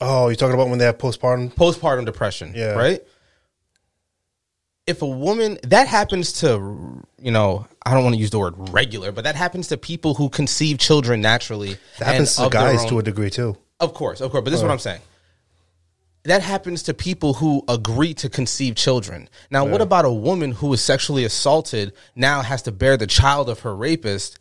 Oh, 0.00 0.28
you're 0.28 0.36
talking 0.36 0.54
about 0.54 0.68
when 0.68 0.78
they 0.78 0.84
have 0.84 0.98
postpartum? 0.98 1.54
postpartum 1.54 2.04
depression, 2.04 2.52
Yeah. 2.54 2.72
right? 2.72 3.00
If 4.86 5.02
a 5.02 5.06
woman 5.06 5.58
that 5.64 5.88
happens 5.88 6.32
to, 6.34 7.02
you 7.20 7.30
know, 7.32 7.66
I 7.84 7.92
don't 7.94 8.04
want 8.04 8.14
to 8.14 8.20
use 8.20 8.30
the 8.30 8.38
word 8.38 8.54
regular, 8.70 9.10
but 9.10 9.24
that 9.24 9.34
happens 9.34 9.68
to 9.68 9.76
people 9.76 10.14
who 10.14 10.28
conceive 10.28 10.78
children 10.78 11.20
naturally. 11.20 11.76
That 11.98 12.04
happens 12.06 12.36
to 12.36 12.48
guys 12.50 12.82
own- 12.82 12.88
to 12.90 12.98
a 13.00 13.02
degree 13.02 13.30
too. 13.30 13.56
Of 13.80 13.94
course, 13.94 14.20
of 14.20 14.30
course. 14.30 14.44
But 14.44 14.50
this 14.50 14.58
is 14.60 14.62
what 14.62 14.70
I'm 14.72 14.78
saying. 14.78 15.00
That 16.24 16.42
happens 16.42 16.82
to 16.84 16.94
people 16.94 17.34
who 17.34 17.62
agree 17.68 18.12
to 18.14 18.28
conceive 18.28 18.74
children. 18.74 19.28
Now, 19.50 19.64
what 19.64 19.80
about 19.80 20.04
a 20.04 20.12
woman 20.12 20.52
who 20.52 20.72
is 20.72 20.82
sexually 20.82 21.24
assaulted 21.24 21.92
now 22.16 22.42
has 22.42 22.62
to 22.62 22.72
bear 22.72 22.96
the 22.96 23.06
child 23.06 23.48
of 23.48 23.60
her 23.60 23.74
rapist 23.74 24.38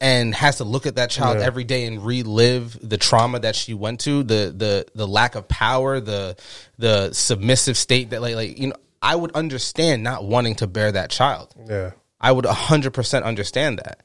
and 0.00 0.34
has 0.34 0.58
to 0.58 0.64
look 0.64 0.86
at 0.86 0.96
that 0.96 1.10
child 1.10 1.38
Yeah. 1.38 1.44
every 1.46 1.64
day 1.64 1.84
and 1.86 2.04
relive 2.04 2.78
the 2.88 2.96
trauma 2.98 3.40
that 3.40 3.56
she 3.56 3.74
went 3.74 4.00
to, 4.00 4.22
the 4.22 4.54
the 4.56 4.86
the 4.94 5.06
lack 5.08 5.34
of 5.34 5.48
power, 5.48 6.00
the 6.00 6.36
the 6.78 7.12
submissive 7.12 7.76
state 7.76 8.10
that 8.10 8.22
like 8.22 8.36
like 8.36 8.58
you 8.58 8.68
know, 8.68 8.76
I 9.02 9.16
would 9.16 9.32
understand 9.32 10.02
not 10.02 10.24
wanting 10.24 10.54
to 10.56 10.66
bear 10.66 10.92
that 10.92 11.10
child. 11.10 11.54
Yeah. 11.68 11.92
I 12.20 12.32
would 12.32 12.44
100% 12.46 13.22
understand 13.22 13.78
that. 13.78 14.00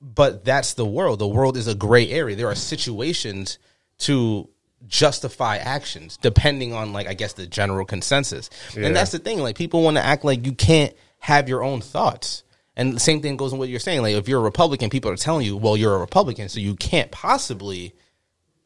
But 0.00 0.44
that's 0.44 0.74
the 0.74 0.86
world. 0.86 1.18
The 1.18 1.28
world 1.28 1.56
is 1.56 1.66
a 1.66 1.74
gray 1.74 2.08
area. 2.10 2.34
There 2.36 2.48
are 2.48 2.54
situations 2.54 3.58
to 3.98 4.48
justify 4.86 5.56
actions 5.56 6.16
depending 6.22 6.72
on 6.72 6.92
like 6.92 7.08
I 7.08 7.14
guess 7.14 7.32
the 7.32 7.46
general 7.46 7.84
consensus. 7.84 8.48
Yeah. 8.76 8.86
And 8.86 8.96
that's 8.96 9.10
the 9.12 9.18
thing. 9.18 9.38
Like 9.40 9.56
people 9.56 9.82
want 9.82 9.96
to 9.96 10.04
act 10.04 10.24
like 10.24 10.46
you 10.46 10.52
can't 10.52 10.94
have 11.18 11.48
your 11.48 11.62
own 11.64 11.80
thoughts. 11.80 12.44
And 12.78 12.94
the 12.94 13.00
same 13.00 13.20
thing 13.20 13.36
goes 13.36 13.52
in 13.52 13.58
what 13.58 13.68
you're 13.68 13.80
saying. 13.80 14.02
Like 14.02 14.14
if 14.14 14.28
you're 14.28 14.40
a 14.40 14.42
Republican, 14.42 14.88
people 14.88 15.10
are 15.10 15.16
telling 15.16 15.44
you, 15.44 15.56
well, 15.56 15.76
you're 15.76 15.96
a 15.96 15.98
Republican, 15.98 16.48
so 16.48 16.60
you 16.60 16.76
can't 16.76 17.10
possibly 17.10 17.92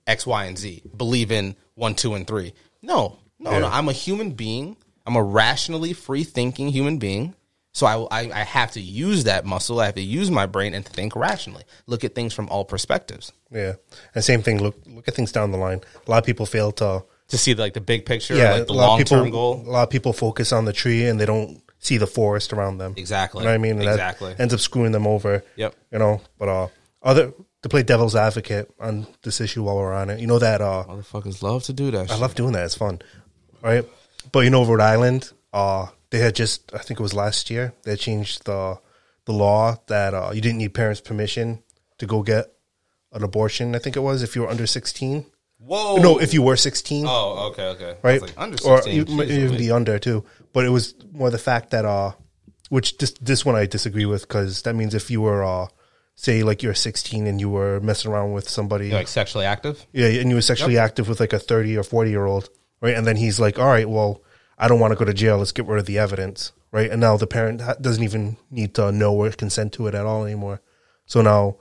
X, 0.06 0.26
Y, 0.26 0.44
and 0.44 0.58
Z. 0.58 0.82
Believe 0.96 1.32
in 1.32 1.56
one, 1.74 1.94
two, 1.94 2.14
and 2.14 2.26
three. 2.26 2.52
No, 2.82 3.18
no, 3.38 3.58
no. 3.58 3.66
I'm 3.66 3.88
a 3.88 3.92
human 3.92 4.32
being. 4.32 4.76
I'm 5.06 5.16
a 5.16 5.22
rationally 5.22 5.94
free 5.94 6.24
thinking 6.24 6.68
human 6.68 6.98
being. 6.98 7.34
So 7.72 7.86
I, 7.86 8.02
I, 8.10 8.40
I 8.40 8.44
have 8.44 8.72
to 8.72 8.80
use 8.80 9.24
that 9.24 9.46
muscle. 9.46 9.80
I 9.80 9.86
have 9.86 9.94
to 9.94 10.02
use 10.02 10.30
my 10.30 10.44
brain 10.44 10.74
and 10.74 10.84
think 10.84 11.16
rationally. 11.16 11.64
Look 11.86 12.04
at 12.04 12.14
things 12.14 12.34
from 12.34 12.50
all 12.50 12.66
perspectives 12.66 13.32
Yeah. 13.50 13.74
And 14.14 14.22
same 14.22 14.42
thing. 14.42 14.62
Look 14.62 14.76
look 14.86 15.08
at 15.08 15.14
things 15.14 15.32
down 15.32 15.52
the 15.52 15.58
line. 15.58 15.80
A 16.06 16.10
lot 16.10 16.18
of 16.18 16.24
people 16.24 16.44
fail 16.44 16.70
to 16.72 17.04
to 17.28 17.38
see 17.38 17.54
like 17.54 17.72
the 17.72 17.80
big 17.80 18.04
picture, 18.04 18.36
yeah. 18.36 18.52
like 18.52 18.66
the 18.66 18.74
long 18.74 19.02
term 19.04 19.30
goal. 19.30 19.64
a 19.66 19.70
lot 19.70 19.84
of 19.84 19.90
people 19.90 20.12
focus 20.12 20.52
on 20.52 20.66
the 20.66 20.72
tree 20.74 21.06
and 21.06 21.18
they 21.18 21.24
don't 21.24 21.61
see 21.82 21.98
the 21.98 22.06
forest 22.06 22.52
around 22.52 22.78
them. 22.78 22.94
Exactly. 22.96 23.40
You 23.40 23.44
know 23.44 23.50
what 23.50 23.54
I 23.56 23.58
mean? 23.58 23.72
And 23.72 23.82
Exactly. 23.82 24.32
That 24.32 24.40
ends 24.40 24.54
up 24.54 24.60
screwing 24.60 24.92
them 24.92 25.06
over. 25.06 25.44
Yep. 25.56 25.74
You 25.90 25.98
know, 25.98 26.22
but 26.38 26.48
uh, 26.48 26.68
other 27.02 27.34
to 27.62 27.68
play 27.68 27.82
devil's 27.82 28.16
advocate 28.16 28.70
on 28.80 29.06
this 29.22 29.40
issue 29.40 29.62
while 29.64 29.76
we're 29.76 29.92
on 29.92 30.08
it. 30.10 30.20
You 30.20 30.26
know 30.26 30.38
that 30.38 30.60
uh, 30.60 30.84
Motherfuckers 30.88 31.42
love 31.42 31.64
to 31.64 31.72
do 31.72 31.90
that. 31.90 32.10
I 32.10 32.14
shit. 32.14 32.20
love 32.20 32.34
doing 32.34 32.52
that. 32.52 32.64
It's 32.64 32.74
fun, 32.76 33.02
right? 33.60 33.84
But 34.30 34.40
you 34.40 34.50
know, 34.50 34.64
Rhode 34.64 34.80
Island, 34.80 35.30
uh, 35.52 35.88
they 36.10 36.18
had 36.18 36.34
just 36.34 36.72
I 36.74 36.78
think 36.78 37.00
it 37.00 37.02
was 37.02 37.14
last 37.14 37.50
year 37.50 37.74
they 37.82 37.96
changed 37.96 38.46
the 38.46 38.78
the 39.24 39.32
law 39.32 39.76
that 39.88 40.14
uh, 40.14 40.30
you 40.34 40.40
didn't 40.40 40.58
need 40.58 40.74
parents' 40.74 41.00
permission 41.00 41.62
to 41.98 42.06
go 42.06 42.22
get 42.22 42.46
an 43.12 43.22
abortion. 43.22 43.74
I 43.74 43.78
think 43.78 43.96
it 43.96 44.00
was 44.00 44.22
if 44.22 44.34
you 44.34 44.42
were 44.42 44.48
under 44.48 44.66
sixteen. 44.66 45.26
Whoa. 45.64 45.96
No, 45.96 46.18
if 46.18 46.34
you 46.34 46.42
were 46.42 46.56
sixteen. 46.56 47.06
Oh, 47.06 47.50
okay, 47.50 47.68
okay. 47.68 47.96
Right? 48.02 48.20
like, 48.20 48.34
under 48.36 48.56
or 48.64 48.82
16. 48.82 49.06
you 49.06 49.22
even 49.22 49.56
be 49.56 49.70
under 49.70 49.98
too. 49.98 50.24
But 50.52 50.64
it 50.64 50.70
was 50.70 50.94
more 51.12 51.30
the 51.30 51.38
fact 51.38 51.70
that 51.70 51.84
uh, 51.84 52.12
which 52.68 52.98
this 52.98 53.12
this 53.20 53.44
one 53.44 53.54
I 53.54 53.66
disagree 53.66 54.06
with 54.06 54.22
because 54.22 54.62
that 54.62 54.74
means 54.74 54.94
if 54.94 55.10
you 55.10 55.20
were 55.20 55.44
uh, 55.44 55.68
say 56.14 56.42
like 56.42 56.62
you're 56.62 56.74
sixteen 56.74 57.26
and 57.26 57.40
you 57.40 57.48
were 57.48 57.80
messing 57.80 58.10
around 58.10 58.32
with 58.32 58.48
somebody 58.48 58.88
You're, 58.88 58.98
like 58.98 59.08
sexually 59.08 59.44
active. 59.44 59.86
yeah, 59.92 60.06
and 60.06 60.28
you 60.30 60.34
were 60.34 60.42
sexually 60.42 60.78
active 60.78 61.08
with 61.08 61.20
like 61.20 61.32
a 61.32 61.38
30 61.38 61.76
or 61.76 61.82
40 61.82 62.10
year 62.10 62.24
old, 62.24 62.48
right? 62.80 62.94
And 62.94 63.06
then 63.06 63.16
he's 63.16 63.38
like, 63.38 63.58
all 63.58 63.66
right, 63.66 63.88
well, 63.88 64.22
I 64.58 64.68
don't 64.68 64.80
want 64.80 64.92
to 64.92 64.98
go 64.98 65.04
to 65.04 65.14
jail. 65.14 65.38
Let's 65.38 65.52
get 65.52 65.66
rid 65.66 65.78
of 65.78 65.86
the 65.86 65.98
evidence, 65.98 66.52
right? 66.70 66.90
And 66.90 67.00
now 67.00 67.16
the 67.16 67.26
parent 67.26 67.62
doesn't 67.80 68.02
even 68.02 68.36
need 68.50 68.74
to 68.74 68.92
know 68.92 69.14
or 69.14 69.30
consent 69.30 69.72
to 69.74 69.86
it 69.86 69.94
at 69.94 70.06
all 70.06 70.24
anymore. 70.24 70.60
So 71.06 71.22
now, 71.22 71.56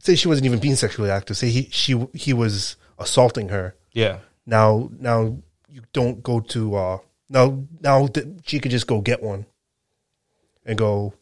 say 0.00 0.14
she 0.14 0.28
wasn't 0.28 0.46
even 0.46 0.58
being 0.58 0.76
sexually 0.76 1.10
active. 1.10 1.36
Say 1.36 1.50
he 1.50 1.68
she 1.70 2.06
he 2.14 2.32
was 2.32 2.76
assaulting 2.98 3.48
her. 3.50 3.74
Yeah. 3.92 4.18
Now 4.46 4.90
now 4.98 5.36
you 5.68 5.82
don't 5.92 6.22
go 6.22 6.40
to 6.40 6.74
uh 6.76 6.98
now 7.28 7.64
now 7.80 8.06
th- 8.06 8.26
she 8.46 8.58
could 8.60 8.70
just 8.70 8.86
go 8.86 9.00
get 9.00 9.22
one 9.22 9.46
and 10.64 10.78
go 10.78 11.14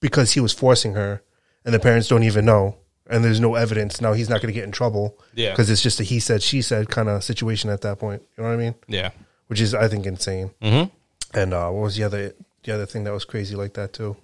because 0.00 0.32
he 0.32 0.40
was 0.40 0.52
forcing 0.52 0.94
her 0.94 1.22
and 1.64 1.72
the 1.74 1.78
parents 1.80 2.08
don't 2.08 2.22
even 2.24 2.44
know 2.44 2.76
and 3.08 3.24
there's 3.24 3.40
no 3.40 3.54
evidence 3.54 4.00
now 4.00 4.12
he's 4.12 4.28
not 4.28 4.40
going 4.40 4.52
to 4.52 4.58
get 4.58 4.64
in 4.64 4.72
trouble 4.72 5.18
Yeah. 5.34 5.50
because 5.52 5.70
it's 5.70 5.82
just 5.82 6.00
a 6.00 6.04
he 6.04 6.18
said 6.20 6.42
she 6.42 6.62
said 6.62 6.88
kind 6.88 7.08
of 7.08 7.22
situation 7.24 7.70
at 7.70 7.80
that 7.82 7.98
point 7.98 8.22
you 8.36 8.42
know 8.42 8.48
what 8.50 8.54
i 8.54 8.58
mean 8.58 8.74
Yeah. 8.88 9.10
which 9.46 9.60
is 9.60 9.74
i 9.74 9.88
think 9.88 10.06
insane 10.06 10.50
Mm-hmm. 10.60 11.38
and 11.38 11.54
uh 11.54 11.70
what 11.70 11.82
was 11.82 11.96
the 11.96 12.02
other 12.04 12.34
the 12.64 12.74
other 12.74 12.86
thing 12.86 13.04
that 13.04 13.12
was 13.12 13.24
crazy 13.24 13.54
like 13.54 13.74
that 13.74 13.92
too 13.92 14.16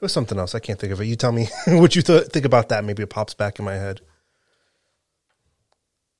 there 0.00 0.06
was 0.06 0.12
something 0.12 0.38
else 0.38 0.54
i 0.54 0.58
can't 0.58 0.78
think 0.78 0.92
of 0.92 1.00
it 1.00 1.04
you 1.04 1.16
tell 1.16 1.32
me 1.32 1.48
what 1.66 1.94
you 1.94 2.02
th- 2.02 2.26
think 2.28 2.44
about 2.44 2.70
that 2.70 2.84
maybe 2.84 3.02
it 3.02 3.10
pops 3.10 3.34
back 3.34 3.58
in 3.58 3.64
my 3.64 3.74
head 3.74 4.00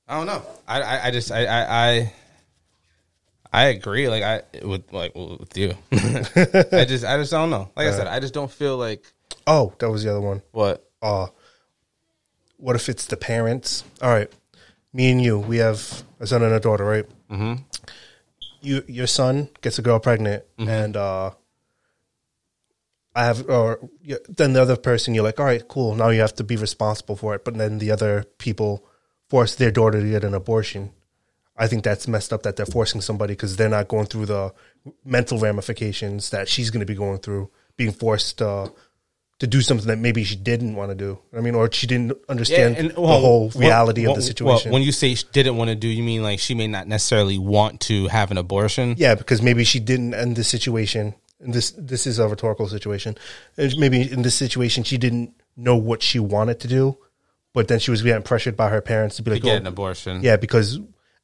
I 0.07 0.17
don't 0.17 0.27
know. 0.27 0.43
I, 0.67 0.81
I, 0.81 1.05
I 1.05 1.11
just, 1.11 1.31
I, 1.31 1.45
I, 1.45 1.87
I, 1.87 2.13
I 3.53 3.63
agree. 3.67 4.09
Like 4.09 4.23
I 4.23 4.41
with 4.61 4.91
like 4.91 5.15
with 5.15 5.57
you. 5.57 5.73
I 5.93 6.83
just, 6.83 7.05
I 7.05 7.15
just 7.15 7.31
don't 7.31 7.49
know. 7.49 7.71
Like 7.77 7.87
I 7.87 7.91
said, 7.91 8.07
I 8.07 8.19
just 8.19 8.33
don't 8.33 8.51
feel 8.51 8.75
like 8.77 9.05
oh 9.47 9.73
that 9.79 9.89
was 9.89 10.03
the 10.03 10.09
other 10.09 10.21
one 10.21 10.41
what. 10.51 10.85
uh 11.01 11.27
what 12.57 12.75
if 12.75 12.89
it's 12.89 13.07
the 13.07 13.17
parents 13.17 13.83
all 14.01 14.09
right 14.09 14.31
me 14.93 15.11
and 15.11 15.21
you 15.21 15.39
we 15.39 15.57
have 15.57 16.03
a 16.19 16.27
son 16.27 16.43
and 16.43 16.53
a 16.53 16.59
daughter 16.59 16.85
right 16.85 17.05
mm-hmm. 17.29 17.55
you 18.61 18.83
your 18.87 19.07
son 19.07 19.49
gets 19.61 19.79
a 19.79 19.81
girl 19.81 19.99
pregnant 19.99 20.43
and 20.59 20.95
uh 20.95 21.31
i 23.15 23.25
have 23.25 23.47
or 23.49 23.79
then 24.29 24.53
the 24.53 24.61
other 24.61 24.77
person 24.77 25.13
you're 25.13 25.23
like 25.23 25.39
all 25.39 25.45
right 25.45 25.67
cool 25.67 25.95
now 25.95 26.09
you 26.09 26.21
have 26.21 26.33
to 26.35 26.43
be 26.43 26.55
responsible 26.55 27.15
for 27.15 27.35
it 27.35 27.43
but 27.43 27.57
then 27.57 27.79
the 27.79 27.91
other 27.91 28.25
people 28.37 28.85
force 29.29 29.55
their 29.55 29.71
daughter 29.71 30.01
to 30.01 30.09
get 30.09 30.23
an 30.23 30.33
abortion 30.33 30.91
i 31.57 31.67
think 31.67 31.83
that's 31.83 32.07
messed 32.07 32.33
up 32.33 32.43
that 32.43 32.55
they're 32.55 32.65
forcing 32.65 33.01
somebody 33.01 33.33
because 33.33 33.55
they're 33.55 33.69
not 33.69 33.87
going 33.87 34.05
through 34.05 34.25
the 34.25 34.53
mental 35.05 35.37
ramifications 35.39 36.29
that 36.29 36.47
she's 36.47 36.69
going 36.69 36.79
to 36.79 36.85
be 36.85 36.95
going 36.95 37.17
through 37.17 37.49
being 37.77 37.91
forced 37.91 38.41
uh, 38.41 38.67
to 39.41 39.47
do 39.47 39.59
something 39.59 39.87
that 39.87 39.97
maybe 39.97 40.23
she 40.23 40.35
didn't 40.35 40.75
want 40.75 40.91
to 40.91 40.95
do. 40.95 41.17
I 41.35 41.41
mean, 41.41 41.55
or 41.55 41.71
she 41.71 41.87
didn't 41.87 42.15
understand 42.29 42.91
the 42.91 42.93
whole 42.93 43.49
reality 43.55 44.05
of 44.05 44.15
the 44.15 44.21
situation. 44.21 44.71
when 44.71 44.83
you 44.83 44.91
say 44.91 45.15
she 45.15 45.25
didn't 45.31 45.57
want 45.57 45.69
to 45.69 45.75
do, 45.75 45.87
you 45.87 46.03
mean 46.03 46.21
like 46.21 46.39
she 46.39 46.53
may 46.53 46.67
not 46.67 46.87
necessarily 46.87 47.39
want 47.39 47.81
to 47.81 48.07
have 48.07 48.29
an 48.29 48.37
abortion? 48.37 48.93
yeah, 48.99 49.15
because 49.15 49.41
maybe 49.41 49.63
she 49.63 49.79
didn't 49.79 50.13
end 50.13 50.35
the 50.35 50.43
situation. 50.43 51.15
And 51.41 51.53
this 51.53 51.71
this 51.71 52.05
is 52.07 52.19
a 52.19 52.27
rhetorical 52.27 52.67
situation. 52.67 53.17
And 53.57 53.75
maybe 53.77 54.01
in 54.11 54.21
this 54.21 54.35
situation 54.35 54.83
she 54.83 54.97
didn't 54.97 55.33
know 55.57 55.75
what 55.75 56.01
she 56.03 56.19
wanted 56.19 56.59
to 56.61 56.67
do, 56.67 56.97
but 57.53 57.67
then 57.67 57.79
she 57.79 57.91
was 57.91 58.01
getting 58.01 58.23
pressured 58.23 58.55
by 58.55 58.69
her 58.69 58.81
parents 58.81 59.15
to 59.17 59.23
be 59.23 59.31
like, 59.31 59.41
Get 59.43 59.53
oh, 59.53 59.57
an 59.57 59.67
abortion. 59.67 60.21
yeah, 60.23 60.37
because 60.37 60.79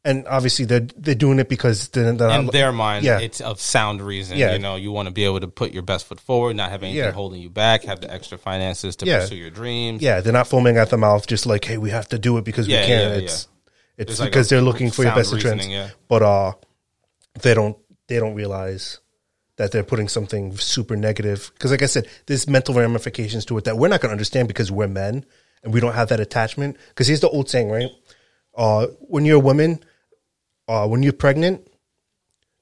and 0.05 0.25
obviously 0.27 0.63
they're 0.65 0.87
they're 0.95 1.15
doing 1.15 1.37
it 1.39 1.49
because 1.49 1.89
they're, 1.89 2.11
they're 2.13 2.29
In 2.29 2.45
not, 2.45 2.51
their 2.53 2.71
mind, 2.71 3.03
yeah. 3.05 3.19
it's 3.19 3.41
of 3.41 3.59
sound 3.59 4.01
reason. 4.01 4.37
Yeah. 4.37 4.53
You 4.53 4.59
know, 4.59 4.75
you 4.75 4.91
want 4.91 5.07
to 5.07 5.13
be 5.13 5.25
able 5.25 5.39
to 5.41 5.47
put 5.47 5.71
your 5.73 5.83
best 5.83 6.05
foot 6.05 6.19
forward, 6.19 6.55
not 6.55 6.69
have 6.71 6.81
anything 6.83 6.97
Yeah. 7.03 7.11
holding 7.11 7.41
you 7.41 7.49
back, 7.49 7.83
have 7.83 7.99
the 8.01 8.11
extra 8.11 8.37
finances 8.37 8.95
to 8.97 9.05
Yeah. 9.05 9.19
pursue 9.19 9.35
your 9.35 9.49
dreams. 9.49 10.01
yeah, 10.01 10.21
they're 10.21 10.33
not 10.33 10.47
foaming 10.47 10.77
at 10.77 10.89
the 10.89 10.97
mouth, 10.97 11.27
just 11.27 11.45
like, 11.45 11.65
hey, 11.65 11.77
we 11.77 11.89
have 11.91 12.07
to 12.09 12.17
do 12.19 12.37
it 12.37 12.45
because 12.45 12.67
we 12.67 12.73
can. 12.73 13.11
it's 13.23 13.47
it's 13.97 14.07
There's 14.09 14.19
like 14.19 14.29
because 14.31 14.47
they're 14.49 14.61
looking 14.61 14.91
for 14.91 15.03
your 15.03 15.13
best 15.15 15.33
interest. 15.33 15.69
But 16.07 16.21
uh, 16.21 16.53
they 17.41 17.53
don't 17.53 17.77
they 18.07 18.19
don't 18.19 18.35
realize 18.35 18.99
that 19.57 19.71
they're 19.71 19.83
putting 19.83 20.07
something 20.07 20.55
super 20.57 20.95
negative. 20.95 21.51
Because, 21.53 21.71
like 21.71 21.83
I 21.83 21.87
said, 21.87 22.07
there's 22.25 22.47
mental 22.47 22.73
ramifications 22.75 23.45
to 23.45 23.57
it 23.57 23.65
that 23.65 23.77
we're 23.77 23.89
not 23.89 24.01
going 24.01 24.09
to 24.09 24.13
understand 24.13 24.47
because 24.47 24.71
we're 24.71 24.87
men 24.87 25.25
and 25.63 25.73
we 25.73 25.79
don't 25.79 25.93
have 25.93 26.09
that 26.09 26.19
attachment. 26.19 26.77
Because 26.89 27.07
here's 27.07 27.21
the 27.21 27.29
old 27.29 27.49
saying, 27.49 27.69
right? 27.69 27.91
Uh, 28.55 28.87
when 28.99 29.25
you're 29.25 29.37
a 29.37 29.39
woman, 29.39 29.83
uh, 30.67 30.87
when 30.87 31.03
you're 31.03 31.13
pregnant, 31.13 31.67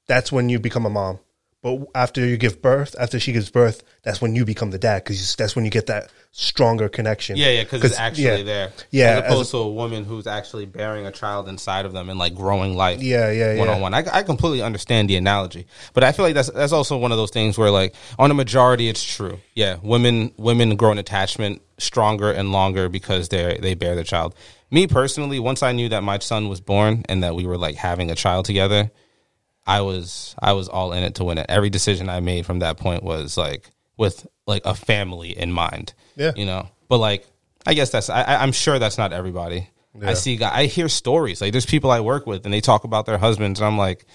that's 0.07 0.31
when 0.31 0.49
you 0.49 0.59
become 0.59 0.85
a 0.85 0.89
mom. 0.89 1.19
But 1.65 1.87
after 1.95 2.23
you 2.23 2.37
give 2.37 2.61
birth, 2.61 2.95
after 2.99 3.19
she 3.19 3.31
gives 3.31 3.49
birth, 3.49 3.81
that's 4.03 4.21
when 4.21 4.35
you 4.35 4.45
become 4.45 4.69
the 4.69 4.77
dad 4.77 5.03
because 5.03 5.35
that's 5.35 5.55
when 5.55 5.65
you 5.65 5.71
get 5.71 5.87
that 5.87 6.11
stronger 6.31 6.87
connection. 6.87 7.37
Yeah, 7.37 7.49
yeah, 7.49 7.63
because 7.63 7.83
it's 7.83 7.97
actually 7.97 8.23
yeah. 8.23 8.43
there. 8.43 8.71
Yeah, 8.91 9.05
as 9.05 9.23
as 9.23 9.31
opposed 9.31 9.51
to 9.51 9.57
a 9.57 9.71
woman 9.71 10.05
who's 10.05 10.27
actually 10.27 10.67
bearing 10.67 11.07
a 11.07 11.11
child 11.11 11.49
inside 11.49 11.87
of 11.87 11.91
them 11.91 12.07
and 12.11 12.19
like 12.19 12.35
growing 12.35 12.75
life. 12.77 13.01
Yeah, 13.01 13.31
yeah, 13.31 13.57
one 13.57 13.67
on 13.67 13.81
one. 13.81 13.95
I 13.95 14.03
I 14.13 14.21
completely 14.21 14.61
understand 14.61 15.09
the 15.09 15.15
analogy, 15.15 15.65
but 15.95 16.03
I 16.03 16.11
feel 16.11 16.23
like 16.23 16.35
that's 16.35 16.51
that's 16.51 16.71
also 16.71 16.99
one 16.99 17.11
of 17.11 17.17
those 17.17 17.31
things 17.31 17.57
where 17.57 17.71
like 17.71 17.95
on 18.19 18.29
a 18.29 18.35
majority, 18.35 18.87
it's 18.87 19.03
true. 19.03 19.39
Yeah, 19.55 19.77
women 19.81 20.33
women 20.37 20.75
grow 20.75 20.91
an 20.91 20.99
attachment 20.99 21.63
stronger 21.79 22.31
and 22.31 22.51
longer 22.51 22.89
because 22.89 23.29
they 23.29 23.57
they 23.59 23.73
bear 23.73 23.95
the 23.95 24.03
child. 24.03 24.35
Me 24.69 24.85
personally, 24.85 25.39
once 25.39 25.63
I 25.63 25.71
knew 25.71 25.89
that 25.89 26.03
my 26.03 26.19
son 26.19 26.47
was 26.47 26.61
born 26.61 27.05
and 27.09 27.23
that 27.23 27.33
we 27.33 27.47
were 27.47 27.57
like 27.57 27.73
having 27.73 28.11
a 28.11 28.15
child 28.15 28.45
together, 28.45 28.91
I 29.65 29.81
was 29.81 30.35
I 30.39 30.53
was 30.53 30.67
all 30.69 30.93
in 30.93 31.03
it 31.03 31.15
to 31.15 31.23
win 31.23 31.37
it. 31.37 31.47
Every 31.49 31.69
decision 31.69 32.09
I 32.09 32.19
made 32.19 32.45
from 32.45 32.59
that 32.59 32.77
point 32.77 33.03
was 33.03 33.37
like 33.37 33.69
with 33.97 34.25
like 34.45 34.63
a 34.65 34.75
family 34.75 35.37
in 35.37 35.51
mind. 35.51 35.93
Yeah. 36.15 36.31
you 36.35 36.45
know. 36.45 36.69
But 36.87 36.99
like, 36.99 37.25
I 37.65 37.73
guess 37.73 37.89
that's 37.89 38.09
I, 38.09 38.23
I'm 38.35 38.51
sure 38.51 38.77
that's 38.79 38.97
not 38.97 39.11
everybody. 39.13 39.69
I 40.03 40.13
see, 40.13 40.35
guy- 40.35 40.53
I 40.53 40.65
hear 40.65 40.89
stories. 40.89 41.39
Like 41.39 41.53
there's 41.53 41.65
people 41.65 41.89
I 41.89 42.01
work 42.01 42.27
with, 42.27 42.43
and 42.45 42.53
they 42.53 42.59
talk 42.61 42.83
about 42.83 43.05
their 43.05 43.17
husbands, 43.17 43.61
and 43.61 43.65
I'm 43.65 43.77
like, 43.77 44.05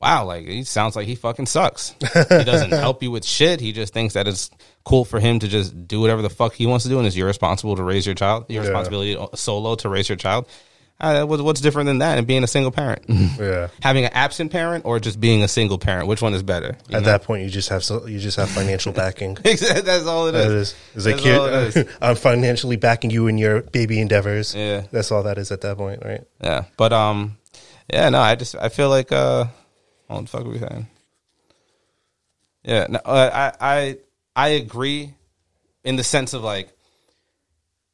wow, 0.00 0.24
like 0.24 0.46
he 0.46 0.64
sounds 0.64 0.96
like 0.96 1.06
he 1.06 1.14
fucking 1.14 1.44
sucks. 1.44 1.94
he 2.00 2.42
doesn't 2.44 2.70
help 2.86 3.02
you 3.02 3.10
with 3.10 3.22
shit. 3.24 3.60
He 3.60 3.72
just 3.72 3.92
thinks 3.92 4.14
that 4.14 4.26
it's 4.26 4.50
cool 4.84 5.04
for 5.04 5.20
him 5.20 5.38
to 5.40 5.46
just 5.48 5.86
do 5.86 6.00
whatever 6.00 6.22
the 6.22 6.30
fuck 6.30 6.54
he 6.54 6.64
wants 6.66 6.84
to 6.84 6.88
do, 6.88 6.96
and 6.96 7.06
it's 7.06 7.14
your 7.16 7.26
responsible 7.26 7.76
to 7.76 7.82
raise 7.82 8.06
your 8.06 8.14
child, 8.14 8.46
your 8.48 8.62
Yeah. 8.64 8.70
responsibility 8.70 9.18
solo 9.34 9.74
to 9.76 9.88
raise 9.90 10.08
your 10.08 10.16
child. 10.16 10.48
Uh, 10.98 11.24
what- 11.26 11.42
what's 11.42 11.60
different 11.60 11.88
than 11.88 11.98
that 11.98 12.16
and 12.16 12.26
being 12.26 12.42
a 12.42 12.46
single 12.46 12.70
parent? 12.72 13.02
Yeah. 13.38 13.68
Having 13.82 14.04
an 14.06 14.12
absent 14.14 14.50
parent 14.50 14.86
or 14.86 14.98
just 14.98 15.20
being 15.20 15.42
a 15.42 15.48
single 15.48 15.76
parent? 15.78 16.08
Which 16.08 16.22
one 16.22 16.32
is 16.32 16.42
better? 16.42 16.78
At 16.86 16.90
know? 16.90 17.00
that 17.00 17.22
point, 17.22 17.42
you 17.44 17.50
just 17.50 17.68
have 17.68 17.84
so, 17.84 18.06
you 18.06 18.18
just 18.18 18.38
have 18.38 18.48
financial 18.48 18.92
backing. 19.02 19.34
That's 19.34 20.06
all 20.06 20.28
it 20.28 20.34
is. 20.34 20.46
That 20.46 20.52
is, 20.52 20.74
is 20.94 21.06
like 21.06 21.16
That's 21.16 21.38
all 21.38 21.46
it 21.46 21.74
here, 21.74 21.82
is. 21.84 21.96
I'm 22.00 22.16
financially 22.16 22.76
backing 22.76 23.10
you 23.10 23.26
in 23.26 23.36
your 23.36 23.60
baby 23.62 24.00
endeavors. 24.00 24.54
Yeah. 24.54 24.84
that's 24.90 25.12
all 25.12 25.24
that 25.24 25.36
is 25.36 25.52
at 25.52 25.60
that 25.62 25.76
point, 25.76 26.02
right? 26.04 26.24
Yeah, 26.42 26.64
but 26.78 26.92
um, 26.94 27.36
yeah, 27.92 28.08
no, 28.08 28.20
I 28.20 28.34
just 28.34 28.56
I 28.56 28.70
feel 28.70 28.88
like 28.88 29.12
uh, 29.12 29.44
what 30.06 30.22
the 30.22 30.26
fuck 30.28 30.46
are 30.46 30.48
we 30.48 30.58
saying? 30.58 30.86
Yeah, 32.64 32.86
no, 32.88 32.98
uh, 33.04 33.52
I 33.60 33.76
I 33.78 33.96
I 34.34 34.48
agree 34.48 35.14
in 35.84 35.96
the 35.96 36.04
sense 36.04 36.32
of 36.34 36.42
like, 36.42 36.70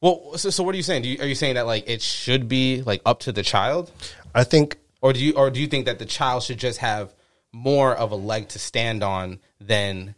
well, 0.02 0.36
so, 0.36 0.50
so 0.50 0.62
what 0.62 0.74
are 0.74 0.76
you 0.76 0.82
saying? 0.82 1.02
Do 1.02 1.08
you, 1.08 1.18
are 1.20 1.26
you 1.26 1.34
saying 1.34 1.54
that 1.54 1.64
like 1.64 1.88
it 1.88 2.02
should 2.02 2.48
be 2.48 2.82
like 2.82 3.00
up 3.06 3.20
to 3.20 3.32
the 3.32 3.42
child, 3.42 3.90
I 4.34 4.44
think 4.44 4.78
or 5.00 5.14
do 5.14 5.24
you 5.24 5.32
or 5.32 5.50
do 5.50 5.60
you 5.60 5.66
think 5.66 5.86
that 5.86 5.98
the 5.98 6.04
child 6.04 6.42
should 6.42 6.58
just 6.58 6.80
have 6.80 7.14
more 7.52 7.94
of 7.94 8.12
a 8.12 8.16
leg 8.16 8.48
to 8.48 8.58
stand 8.58 9.02
on 9.02 9.38
than 9.60 10.14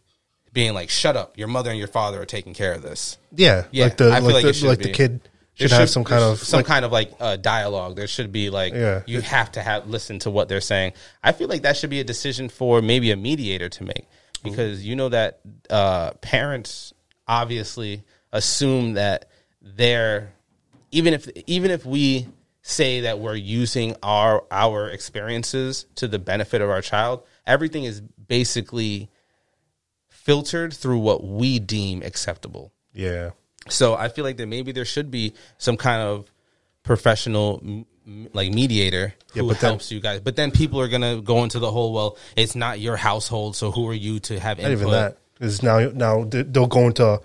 being 0.55 0.73
like, 0.73 0.89
shut 0.89 1.15
up, 1.17 1.37
your 1.37 1.49
mother 1.49 1.69
and 1.69 1.77
your 1.77 1.87
father 1.87 2.21
are 2.21 2.25
taking 2.25 2.53
care 2.53 2.73
of 2.73 2.81
this. 2.81 3.17
yeah, 3.35 3.65
Yeah, 3.71 3.85
like 3.85 3.97
the 3.97 4.11
I 4.11 4.15
feel 4.17 4.25
like, 4.25 4.33
like 4.35 4.43
the, 4.45 4.53
should 4.53 4.67
like 4.69 4.79
the 4.79 4.91
kid 4.91 5.19
There 5.59 5.67
should 5.67 5.77
have 5.77 5.89
some 5.89 6.05
kind 6.05 6.23
of 6.23 6.39
some 6.39 6.59
like, 6.59 6.65
kind 6.65 6.85
of 6.85 6.91
like 6.91 7.11
uh, 7.19 7.35
dialogue. 7.35 7.97
There 7.97 8.07
should 8.07 8.31
be 8.31 8.49
like 8.49 8.73
Yeah. 8.73 9.03
you 9.05 9.21
have 9.21 9.51
to 9.51 9.61
have 9.61 9.87
listen 9.87 10.17
to 10.19 10.31
what 10.31 10.47
they're 10.47 10.61
saying. 10.61 10.93
I 11.21 11.33
feel 11.33 11.49
like 11.49 11.63
that 11.63 11.77
should 11.77 11.89
be 11.89 11.99
a 11.99 12.05
decision 12.05 12.49
for 12.49 12.81
maybe 12.81 13.11
a 13.11 13.17
mediator 13.17 13.69
to 13.69 13.83
make 13.83 14.07
because 14.43 14.85
you 14.85 14.95
know 14.95 15.09
that 15.09 15.41
uh, 15.69 16.11
parents 16.21 16.93
obviously 17.27 18.03
assume 18.31 18.93
that 18.93 19.29
they're 19.65 20.31
even 20.91 21.13
if 21.13 21.27
even 21.47 21.71
if 21.71 21.85
we 21.85 22.27
say 22.61 23.01
that 23.01 23.19
we're 23.19 23.35
using 23.35 23.95
our 24.03 24.43
our 24.51 24.87
experiences 24.89 25.85
to 25.95 26.07
the 26.07 26.19
benefit 26.19 26.61
of 26.61 26.69
our 26.69 26.81
child, 26.81 27.23
everything 27.45 27.83
is 27.83 27.99
basically 28.01 29.09
filtered 30.09 30.73
through 30.73 30.99
what 30.99 31.23
we 31.23 31.59
deem 31.59 32.01
acceptable. 32.01 32.71
yeah, 32.93 33.31
So 33.69 33.93
I 33.95 34.09
feel 34.09 34.23
like 34.23 34.37
that 34.37 34.47
maybe 34.47 34.71
there 34.71 34.85
should 34.85 35.11
be 35.11 35.33
some 35.57 35.77
kind 35.77 36.01
of 36.01 36.31
professional 36.83 37.85
like 38.33 38.51
mediator 38.53 39.13
Yeah, 39.33 39.41
who 39.43 39.49
but 39.49 39.59
then- 39.59 39.69
helps 39.71 39.91
you 39.91 39.99
guys. 39.99 40.21
But 40.21 40.35
then 40.35 40.51
people 40.51 40.79
are 40.81 40.87
gonna 40.87 41.21
go 41.21 41.43
into 41.43 41.59
the 41.59 41.71
whole 41.71 41.91
well, 41.93 42.17
it's 42.35 42.55
not 42.55 42.79
your 42.79 42.97
household, 42.97 43.55
so 43.55 43.71
who 43.71 43.87
are 43.89 43.93
you 43.93 44.19
to 44.21 44.39
have 44.39 44.57
not 44.59 44.71
input? 44.71 44.81
even 44.81 44.91
that 44.93 45.17
is 45.39 45.61
now 45.61 45.79
now 45.93 46.23
they- 46.23 46.43
they'll 46.43 46.67
go 46.67 46.87
into 46.87 47.19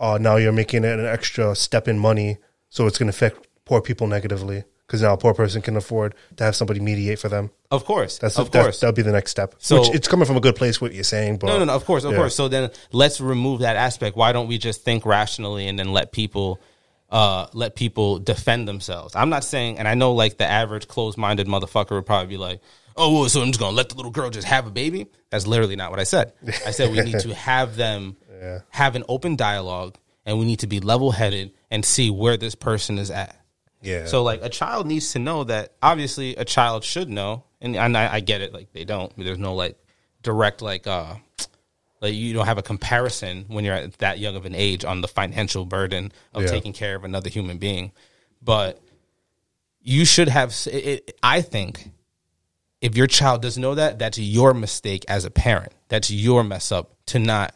uh, 0.00 0.18
now 0.20 0.36
you're 0.36 0.50
making 0.52 0.82
it 0.84 0.98
an 0.98 1.06
extra 1.06 1.54
step 1.54 1.86
in 1.86 1.98
money, 1.98 2.38
so 2.70 2.86
it's 2.86 2.98
going 2.98 3.06
to 3.06 3.16
affect 3.16 3.46
poor 3.64 3.80
people 3.80 4.06
negatively 4.08 4.64
because 4.86 5.02
now 5.02 5.12
a 5.12 5.16
poor 5.16 5.34
person 5.34 5.62
can 5.62 5.76
afford 5.76 6.14
to 6.36 6.42
have 6.42 6.56
somebody 6.56 6.80
mediate 6.80 7.18
for 7.20 7.28
them. 7.28 7.50
Of 7.70 7.84
course, 7.84 8.18
That's 8.18 8.36
of 8.38 8.50
that, 8.50 8.62
course. 8.62 8.80
that'll 8.80 8.92
be 8.94 9.02
the 9.02 9.12
next 9.12 9.30
step. 9.30 9.54
So- 9.58 9.78
Which 9.80 9.90
it's 9.94 10.08
coming 10.08 10.26
from 10.26 10.36
a 10.36 10.40
good 10.40 10.56
place. 10.56 10.80
What 10.80 10.92
you're 10.92 11.04
saying, 11.04 11.36
but 11.36 11.46
No, 11.46 11.58
no, 11.60 11.64
no. 11.66 11.74
Of 11.74 11.84
course, 11.84 12.02
of 12.02 12.10
Yeah. 12.10 12.16
course. 12.18 12.34
So 12.34 12.48
then 12.48 12.70
let's 12.90 13.20
remove 13.20 13.60
that 13.60 13.76
aspect. 13.76 14.16
Why 14.16 14.32
don't 14.32 14.48
we 14.48 14.58
just 14.58 14.82
think 14.82 15.06
rationally 15.06 15.68
and 15.68 15.78
then 15.78 15.92
let 15.92 16.10
people, 16.10 16.58
uh, 17.10 17.46
let 17.52 17.76
people 17.76 18.18
defend 18.18 18.66
themselves? 18.66 19.14
I'm 19.14 19.30
not 19.30 19.44
saying, 19.44 19.78
and 19.78 19.86
I 19.86 19.94
know 19.94 20.12
like 20.14 20.38
the 20.38 20.46
average 20.50 20.88
closed-minded 20.88 21.46
motherfucker 21.46 21.90
would 21.92 22.06
probably 22.06 22.26
be 22.28 22.36
like, 22.38 22.60
"Oh, 22.96 23.28
so 23.28 23.40
I'm 23.42 23.48
just 23.48 23.60
gonna 23.60 23.76
let 23.76 23.90
the 23.90 23.94
little 23.94 24.10
girl 24.10 24.30
just 24.30 24.48
have 24.48 24.66
a 24.66 24.70
baby." 24.70 25.06
That's 25.30 25.46
literally 25.46 25.76
not 25.76 25.90
what 25.92 26.00
I 26.00 26.04
said. 26.04 26.32
I 26.66 26.72
said 26.72 26.90
we 26.90 27.00
need 27.02 27.20
to 27.20 27.32
have 27.34 27.76
them 27.76 28.16
have 28.70 28.96
an 28.96 29.04
open 29.08 29.36
dialogue, 29.36 29.96
and 30.24 30.38
we 30.38 30.44
need 30.44 30.60
to 30.60 30.66
be 30.66 30.80
level-headed 30.80 31.52
and 31.70 31.84
see 31.84 32.10
where 32.10 32.36
this 32.36 32.54
person 32.54 32.98
is 32.98 33.10
at. 33.10 33.36
Yeah. 33.82 34.06
So 34.06 34.22
like 34.22 34.42
a 34.42 34.48
child 34.48 34.86
needs 34.86 35.12
to 35.12 35.18
know 35.18 35.44
that 35.44 35.72
obviously 35.82 36.36
a 36.36 36.44
child 36.44 36.84
should 36.84 37.08
know, 37.08 37.44
and, 37.60 37.76
and 37.76 37.96
I, 37.96 38.14
I 38.14 38.20
get 38.20 38.40
it. 38.42 38.52
Like 38.52 38.72
they 38.72 38.84
don't. 38.84 39.12
There's 39.16 39.38
no 39.38 39.54
like 39.54 39.78
direct 40.22 40.60
like 40.60 40.86
uh 40.86 41.14
like 42.02 42.14
you 42.14 42.34
don't 42.34 42.46
have 42.46 42.58
a 42.58 42.62
comparison 42.62 43.46
when 43.48 43.64
you're 43.64 43.74
at 43.74 43.92
that 43.98 44.18
young 44.18 44.36
of 44.36 44.44
an 44.44 44.54
age 44.54 44.84
on 44.84 45.00
the 45.00 45.08
financial 45.08 45.64
burden 45.64 46.12
of 46.34 46.42
Yeah. 46.42 46.48
taking 46.48 46.72
care 46.74 46.94
of 46.94 47.04
another 47.04 47.30
human 47.30 47.56
being, 47.58 47.92
but 48.42 48.80
you 49.82 50.04
should 50.04 50.28
have. 50.28 50.54
It, 50.66 50.86
it, 50.86 51.18
I 51.22 51.40
think 51.40 51.90
if 52.82 52.96
your 52.96 53.06
child 53.06 53.40
doesn't 53.42 53.62
know 53.62 53.74
that, 53.76 53.98
that's 53.98 54.18
your 54.18 54.52
mistake 54.52 55.04
as 55.08 55.24
a 55.24 55.30
parent. 55.30 55.72
That's 55.88 56.10
your 56.10 56.44
mess 56.44 56.70
up 56.70 56.94
to 57.06 57.18
not 57.18 57.54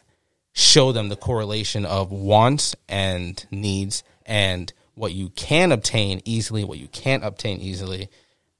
show 0.55 0.93
them 0.93 1.09
the 1.09 1.15
correlation 1.17 1.85
of 1.85 2.11
wants 2.11 2.75
and 2.87 3.45
needs 3.51 4.03
and 4.25 4.71
what 4.95 5.11
you 5.11 5.29
can 5.29 5.73
obtain 5.73 6.21
easily, 6.23 6.63
what 6.63 6.79
you 6.79 6.87
can't 6.87 7.25
obtain 7.25 7.59
easily. 7.59 8.09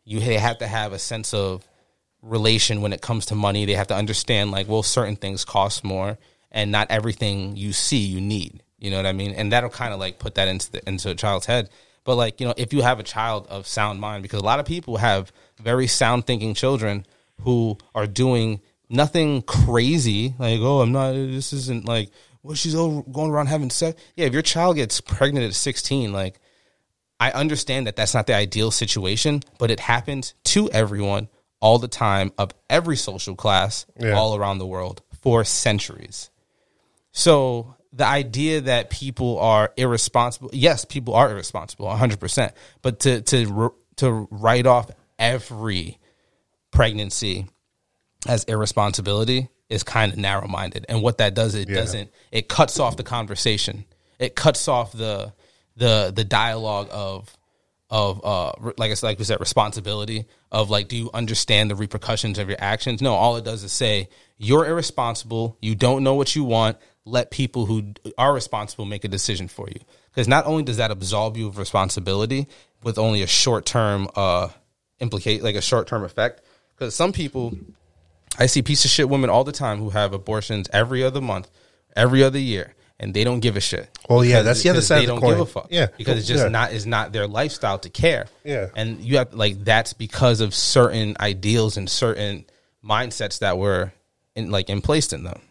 You 0.03 0.19
have 0.19 0.57
to 0.59 0.67
have 0.67 0.91
a 0.91 0.99
sense 0.99 1.33
of 1.33 1.65
relation 2.21 2.81
when 2.81 2.91
it 2.91 3.01
comes 3.01 3.27
to 3.27 3.35
money. 3.35 3.65
They 3.65 3.75
have 3.75 3.87
to 3.87 3.95
understand 3.95 4.51
like, 4.51 4.67
well, 4.67 4.83
certain 4.83 5.15
things 5.15 5.45
cost 5.45 5.83
more, 5.83 6.17
and 6.51 6.71
not 6.71 6.91
everything 6.91 7.55
you 7.55 7.71
see 7.71 7.99
you 7.99 8.19
need. 8.19 8.61
You 8.77 8.91
know 8.91 8.97
what 8.97 9.05
I 9.05 9.13
mean? 9.13 9.31
And 9.31 9.51
that'll 9.51 9.69
kind 9.69 9.93
of 9.93 9.99
like 9.99 10.19
put 10.19 10.35
that 10.35 10.49
into 10.49 10.73
the, 10.73 10.87
into 10.87 11.09
a 11.09 11.15
child's 11.15 11.45
head. 11.45 11.69
But 12.03 12.15
like 12.15 12.41
you 12.41 12.45
know, 12.45 12.53
if 12.57 12.73
you 12.73 12.81
have 12.81 12.99
a 12.99 13.03
child 13.03 13.47
of 13.47 13.67
sound 13.67 14.01
mind, 14.01 14.21
because 14.21 14.41
a 14.41 14.45
lot 14.45 14.59
of 14.59 14.65
people 14.65 14.97
have 14.97 15.31
very 15.61 15.87
sound 15.87 16.27
thinking 16.27 16.53
children 16.53 17.05
who 17.41 17.77
are 17.95 18.05
doing 18.05 18.59
nothing 18.89 19.41
crazy. 19.41 20.35
Like, 20.37 20.59
oh, 20.61 20.81
I'm 20.81 20.91
not. 20.91 21.13
This 21.13 21.53
isn't 21.53 21.85
like. 21.85 22.11
Well, 22.43 22.55
she's 22.55 22.75
all 22.75 23.01
going 23.01 23.31
around 23.31 23.47
having 23.47 23.69
sex. 23.71 23.99
Yeah, 24.15 24.27
if 24.27 24.33
your 24.33 24.43
child 24.43 24.75
gets 24.75 25.01
pregnant 25.01 25.45
at 25.47 25.55
16, 25.55 26.13
like 26.13 26.39
I 27.19 27.31
understand 27.31 27.87
that 27.87 27.95
that's 27.95 28.13
not 28.13 28.27
the 28.27 28.35
ideal 28.35 28.69
situation, 28.69 29.41
but 29.57 29.71
it 29.71 29.79
happens 29.79 30.35
to 30.45 30.69
everyone 30.69 31.27
all 31.59 31.79
the 31.79 31.87
time 31.87 32.31
of 32.37 32.51
every 32.69 32.97
social 32.97 33.35
class 33.35 33.87
Yeah. 33.99 34.11
all 34.11 34.35
around 34.35 34.59
the 34.59 34.65
world 34.67 35.01
for 35.23 35.43
centuries. 35.43 36.29
So 37.13 37.75
the 37.93 38.05
idea 38.05 38.61
that 38.61 38.91
people 38.91 39.39
are 39.39 39.71
irresponsible, 39.77 40.51
yes, 40.53 40.85
people 40.85 41.15
are 41.15 41.31
irresponsible, 41.31 41.87
100%, 41.87 42.51
but 42.83 42.99
to 43.01 43.21
to 43.21 43.73
to 43.95 44.27
write 44.29 44.67
off 44.67 44.91
every 45.17 45.97
pregnancy 46.71 47.47
as 48.27 48.43
irresponsibility 48.45 49.49
is 49.69 49.83
kind 49.83 50.11
of 50.11 50.17
narrow 50.17 50.47
minded. 50.47 50.85
And 50.89 51.01
what 51.01 51.17
that 51.19 51.33
does, 51.33 51.55
it 51.55 51.69
Yeah. 51.69 51.75
doesn't 51.75 52.11
it 52.31 52.47
cuts 52.49 52.79
off 52.79 52.97
the 52.97 53.03
conversation. 53.03 53.85
It 54.19 54.35
cuts 54.35 54.67
off 54.67 54.91
the 54.91 55.33
the 55.75 56.11
the 56.15 56.23
dialogue 56.23 56.87
of 56.91 57.35
of 57.89 58.23
uh 58.25 58.51
like 58.77 58.91
it's 58.91 59.03
like 59.03 59.19
we 59.19 59.25
said 59.25 59.39
responsibility 59.39 60.25
of 60.51 60.69
like 60.71 60.87
do 60.87 60.97
you 60.97 61.09
understand 61.13 61.69
the 61.69 61.75
repercussions 61.75 62.39
of 62.39 62.49
your 62.49 62.57
actions 62.59 62.99
no 62.99 63.13
all 63.13 63.35
it 63.37 63.45
does 63.45 63.63
is 63.63 63.71
say 63.71 64.09
you're 64.37 64.65
irresponsible 64.65 65.55
you 65.61 65.75
don't 65.75 66.03
know 66.03 66.15
what 66.15 66.35
you 66.35 66.43
want 66.43 66.77
let 67.05 67.29
people 67.29 67.67
who 67.67 67.93
are 68.17 68.33
responsible 68.33 68.85
make 68.85 69.03
a 69.03 69.07
decision 69.07 69.47
for 69.47 69.67
you 69.69 69.79
because 70.09 70.27
not 70.27 70.47
only 70.47 70.63
does 70.63 70.77
that 70.77 70.89
absolve 70.89 71.37
you 71.37 71.45
of 71.47 71.59
responsibility 71.59 72.47
with 72.81 72.97
only 72.97 73.21
a 73.21 73.27
short 73.27 73.67
term 73.67 74.07
uh 74.15 74.47
implicate 74.99 75.43
like 75.43 75.55
a 75.55 75.61
short 75.61 75.85
term 75.87 76.03
effect 76.03 76.41
because 76.75 76.95
some 76.95 77.11
people 77.13 77.55
I 78.39 78.45
see 78.47 78.61
piece 78.61 78.85
of 78.85 78.91
shit 78.91 79.09
women 79.09 79.29
all 79.29 79.43
the 79.43 79.51
time 79.51 79.79
who 79.79 79.89
have 79.91 80.13
abortions 80.13 80.69
every 80.73 81.03
other 81.03 81.21
month, 81.21 81.49
every 81.95 82.23
other 82.23 82.39
year, 82.39 82.73
and 82.99 83.13
they 83.13 83.23
don't 83.23 83.39
give 83.39 83.55
a 83.57 83.61
shit. 83.61 83.89
Well, 84.09 84.23
yeah, 84.25 84.41
that's 84.41 84.61
the 84.63 84.69
other 84.69 84.81
side 84.81 84.97
They 84.97 85.03
of 85.03 85.07
the 85.07 85.13
don't 85.13 85.21
coin. 85.21 85.31
give 85.31 85.39
a 85.41 85.45
fuck. 85.45 85.67
Yeah. 85.69 85.87
because 85.97 86.17
it's 86.19 86.27
just 86.27 86.43
Yeah. 86.43 86.49
not 86.49 86.71
is 86.73 86.85
not 86.85 87.11
their 87.13 87.27
lifestyle 87.27 87.79
to 87.79 87.89
care. 87.89 88.27
Yeah. 88.43 88.67
and 88.75 88.99
you 89.01 89.17
have 89.17 89.33
like 89.33 89.63
that's 89.63 89.93
because 89.93 90.41
of 90.41 90.53
certain 90.55 91.15
ideals 91.19 91.77
and 91.77 91.89
certain 91.89 92.45
mindsets 92.83 93.39
that 93.39 93.57
were 93.57 93.91
in 94.35 94.51
like 94.51 94.69
in 94.69 94.81
placed 94.81 95.13
in 95.13 95.23
them. 95.23 95.41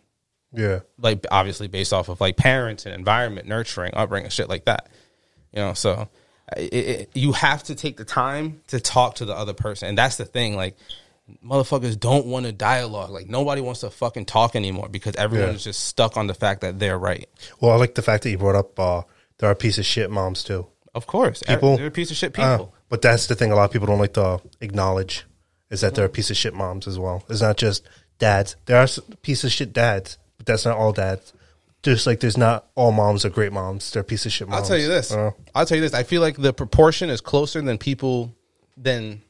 yeah, 0.52 0.80
Like 0.98 1.26
obviously 1.30 1.66
based 1.68 1.92
off 1.92 2.08
of 2.08 2.20
like 2.20 2.36
parents 2.36 2.86
and 2.86 2.94
environment, 2.94 3.48
nurturing, 3.48 3.92
upbringing, 3.94 4.30
shit 4.30 4.48
like 4.48 4.66
that. 4.66 4.88
You 5.52 5.60
know, 5.60 5.74
so 5.74 6.08
it, 6.56 6.72
it, 6.74 7.10
you 7.14 7.32
have 7.32 7.62
to 7.64 7.74
take 7.74 7.96
the 7.96 8.04
time 8.04 8.60
to 8.68 8.78
talk 8.80 9.16
to 9.16 9.24
the 9.24 9.34
other 9.34 9.54
person, 9.54 9.88
and 9.88 9.96
that's 9.98 10.16
the 10.16 10.24
thing. 10.24 10.54
Like 10.56 10.76
motherfuckers 11.44 11.98
don't 11.98 12.26
want 12.26 12.46
to 12.46 12.52
dialogue. 12.52 13.10
Like 13.10 13.28
nobody 13.28 13.60
wants 13.60 13.80
to 13.80 13.90
fucking 13.90 14.26
talk 14.26 14.54
anymore 14.56 14.88
because 14.88 15.16
everyone 15.16 15.48
Yeah. 15.50 15.54
is 15.54 15.64
just 15.64 15.84
stuck 15.86 16.16
on 16.16 16.26
the 16.26 16.34
fact 16.34 16.60
that 16.62 16.78
they're 16.78 16.98
right. 16.98 17.28
Well, 17.60 17.72
I 17.72 17.76
like 17.76 17.94
the 17.94 18.02
fact 18.02 18.22
that 18.24 18.30
you 18.30 18.38
brought 18.38 18.56
up 18.56 18.78
uh, 18.78 19.02
there 19.38 19.50
are 19.50 19.54
piece 19.54 19.78
of 19.78 19.86
shit 19.86 20.10
moms 20.10 20.44
too. 20.44 20.66
Of 20.94 21.06
course, 21.06 21.42
People- 21.46 21.76
they're 21.76 21.86
a 21.86 21.90
piece 21.90 22.10
of 22.10 22.16
shit 22.16 22.38
Uh, 22.38 22.56
people. 22.58 22.74
but 22.88 23.02
that's 23.02 23.26
the 23.26 23.34
thing 23.34 23.50
a 23.50 23.56
lot 23.56 23.64
of 23.64 23.70
people 23.72 23.86
don't 23.88 23.98
like 23.98 24.12
to 24.14 24.40
acknowledge 24.60 25.24
is 25.70 25.80
that 25.80 25.94
there 25.94 26.04
are 26.04 26.08
piece 26.08 26.30
of 26.30 26.36
shit 26.36 26.54
moms 26.54 26.86
as 26.86 26.98
well. 26.98 27.24
It's 27.28 27.40
not 27.40 27.56
just 27.56 27.82
dads. 28.18 28.54
There 28.66 28.76
are 28.78 28.86
piece 29.22 29.42
of 29.44 29.50
shit 29.50 29.72
dads, 29.72 30.18
but 30.36 30.46
that's 30.46 30.64
not 30.64 30.76
all 30.76 30.92
dads. 30.92 31.32
just 31.82 32.06
like 32.06 32.20
there's 32.20 32.38
not 32.38 32.66
all 32.76 32.92
moms 32.92 33.26
are 33.26 33.28
great 33.30 33.52
moms. 33.52 33.90
They're 33.90 34.02
piece 34.02 34.24
of 34.24 34.32
shit 34.32 34.48
moms. 34.48 34.62
I'll 34.62 34.68
tell 34.68 34.78
you 34.78 34.88
this. 34.88 35.12
Uh, 35.12 35.32
I'll 35.54 35.66
tell 35.66 35.76
you 35.76 35.82
this. 35.82 35.92
I 35.92 36.02
feel 36.02 36.22
like 36.22 36.36
the 36.36 36.52
proportion 36.54 37.10
is 37.10 37.20
closer 37.20 37.60
than 37.60 37.76
people 37.76 38.34
than 38.76 39.20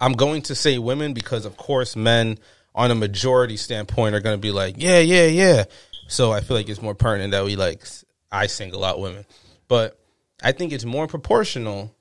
I'm 0.00 0.12
going 0.12 0.42
to 0.42 0.54
say 0.54 0.78
women 0.78 1.14
because 1.14 1.46
of 1.46 1.56
course 1.56 1.96
men 1.96 2.38
on 2.74 2.90
a 2.90 2.94
majority 2.94 3.56
standpoint 3.56 4.14
are 4.14 4.20
going 4.20 4.36
to 4.36 4.40
be 4.40 4.52
like, 4.52 4.76
yeah, 4.78 4.98
yeah, 4.98 5.26
yeah. 5.26 5.64
So 6.08 6.32
I 6.32 6.40
feel 6.40 6.56
like 6.56 6.68
it's 6.68 6.82
more 6.82 6.94
pertinent 6.94 7.32
that 7.32 7.44
we 7.44 7.56
like 7.56 7.84
I 8.30 8.46
single 8.46 8.84
out 8.84 9.00
women. 9.00 9.24
But 9.68 9.98
I 10.42 10.52
think 10.52 10.72
it's 10.72 10.84
more 10.84 11.06
proportional 11.06 11.94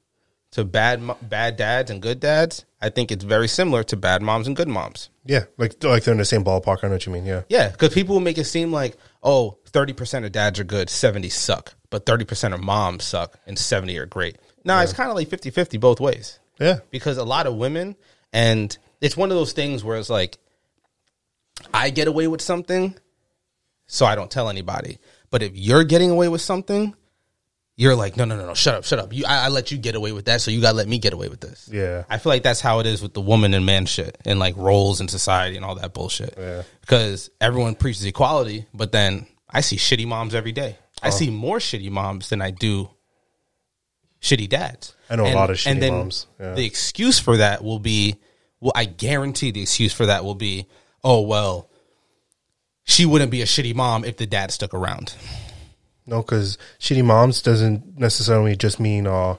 to 0.51 0.63
bad 0.63 1.01
bad 1.21 1.57
dads 1.57 1.91
and 1.91 2.01
good 2.01 2.19
dads. 2.19 2.65
I 2.81 2.89
think 2.89 3.11
it's 3.11 3.23
very 3.23 3.47
similar 3.47 3.83
to 3.85 3.97
bad 3.97 4.21
moms 4.21 4.47
and 4.47 4.55
good 4.55 4.67
moms. 4.67 5.09
yeah, 5.25 5.45
like 5.57 5.83
like 5.83 6.03
they're 6.03 6.13
in 6.13 6.17
the 6.17 6.25
same 6.25 6.43
ballpark. 6.43 6.83
I 6.83 6.87
know 6.87 6.93
what 6.93 7.05
you 7.05 7.11
mean. 7.11 7.25
Yeah, 7.25 7.41
Yeah, 7.49 7.69
because 7.69 7.93
people 7.93 8.15
will 8.15 8.21
make 8.21 8.37
it 8.37 8.45
seem 8.45 8.71
like, 8.71 8.95
oh, 9.23 9.57
30% 9.71 10.25
of 10.25 10.31
dads 10.31 10.59
are 10.59 10.63
good, 10.63 10.89
70 10.89 11.27
suck, 11.29 11.73
but 11.89 12.05
30% 12.05 12.53
of 12.53 12.61
moms 12.61 13.03
suck, 13.03 13.37
and 13.45 13.57
70 13.59 13.97
are 13.97 14.05
great. 14.05 14.37
No, 14.63 14.79
it's 14.79 14.93
kind 14.93 15.09
of 15.09 15.15
like 15.15 15.27
50 15.27 15.49
50 15.49 15.77
both 15.77 15.99
ways. 15.99 16.39
Yeah, 16.59 16.79
Because 16.91 17.17
a 17.17 17.23
lot 17.23 17.47
of 17.47 17.55
women, 17.55 17.95
and 18.33 18.75
it's 19.01 19.17
one 19.17 19.31
of 19.31 19.37
those 19.37 19.53
things 19.53 19.83
where 19.83 19.97
it's 19.97 20.09
like, 20.09 20.37
I 21.73 21.89
get 21.89 22.07
away 22.07 22.27
with 22.27 22.41
something, 22.41 22.95
so 23.87 24.05
I 24.05 24.15
don't 24.15 24.31
tell 24.31 24.49
anybody. 24.49 24.97
But 25.29 25.43
if 25.43 25.55
you're 25.55 25.83
getting 25.83 26.11
away 26.11 26.27
with 26.27 26.41
something, 26.41 26.95
you're 27.77 27.95
like, 27.95 28.15
no, 28.15 28.23
no, 28.23 28.37
no, 28.37 28.45
no, 28.45 28.53
shut 28.53 28.75
up, 28.75 28.85
shut 28.85 28.99
up. 28.99 29.13
You, 29.13 29.25
I, 29.27 29.45
I 29.45 29.47
let 29.49 29.71
you 29.71 29.77
get 29.77 29.95
away 29.95 30.13
with 30.13 30.25
that, 30.25 30.41
so 30.41 30.49
you 30.49 30.61
gotta 30.61 30.77
let 30.77 30.87
me 30.87 30.97
get 30.97 31.13
away 31.13 31.27
with 31.27 31.41
this. 31.41 31.69
Yeah. 31.71 32.03
I 32.09 32.17
feel 32.17 32.31
like 32.31 32.43
that's 32.43 32.61
how 32.61 32.79
it 32.79 32.85
is 32.85 33.01
with 33.01 33.13
the 33.13 33.21
woman 33.21 33.53
and 33.53 33.65
man 33.65 33.85
shit 33.85 34.17
and 34.25 34.39
like 34.39 34.55
roles 34.55 35.01
in 35.01 35.07
society 35.07 35.57
and 35.57 35.65
all 35.65 35.75
that 35.75 35.93
bullshit. 35.93 36.35
Yeah. 36.37 36.63
Because 36.81 37.29
everyone 37.41 37.75
preaches 37.75 38.05
equality, 38.05 38.65
but 38.73 38.91
then 38.91 39.27
I 39.49 39.61
see 39.61 39.75
shitty 39.75 40.07
moms 40.07 40.33
every 40.33 40.53
day. 40.53 40.77
I 41.01 41.09
uh-huh. 41.09 41.17
see 41.17 41.29
more 41.29 41.57
shitty 41.57 41.91
moms 41.91 42.29
than 42.29 42.41
I 42.41 42.51
do 42.51 42.89
shitty 44.25 44.49
dads. 44.49 44.95
I 45.09 45.15
know 45.15 45.27
a 45.27 45.33
lot 45.33 45.51
of 45.51 45.57
shitty 45.57 45.71
and 45.71 45.81
then 45.81 45.93
moms. 45.93 46.25
Yeah. 46.39 46.55
The 46.55 46.65
excuse 46.65 47.19
for 47.19 47.37
that 47.37 47.63
will 47.63 47.79
be, 47.79 48.15
well, 48.59 48.71
I 48.75 48.85
guarantee 48.85 49.51
the 49.51 49.61
excuse 49.61 49.93
for 49.93 50.07
that 50.07 50.23
will 50.23 50.35
be, 50.35 50.67
oh 51.03 51.21
well, 51.21 51.69
she 52.83 53.05
wouldn't 53.05 53.31
be 53.31 53.41
a 53.41 53.45
shitty 53.45 53.75
mom 53.75 54.03
if 54.03 54.17
the 54.17 54.25
dad 54.25 54.51
stuck 54.51 54.73
around. 54.73 55.15
No, 56.07 56.21
because 56.21 56.57
shitty 56.79 57.05
moms 57.05 57.41
doesn't 57.41 57.99
necessarily 57.99 58.55
just 58.55 58.79
mean 58.79 59.07
uh, 59.07 59.37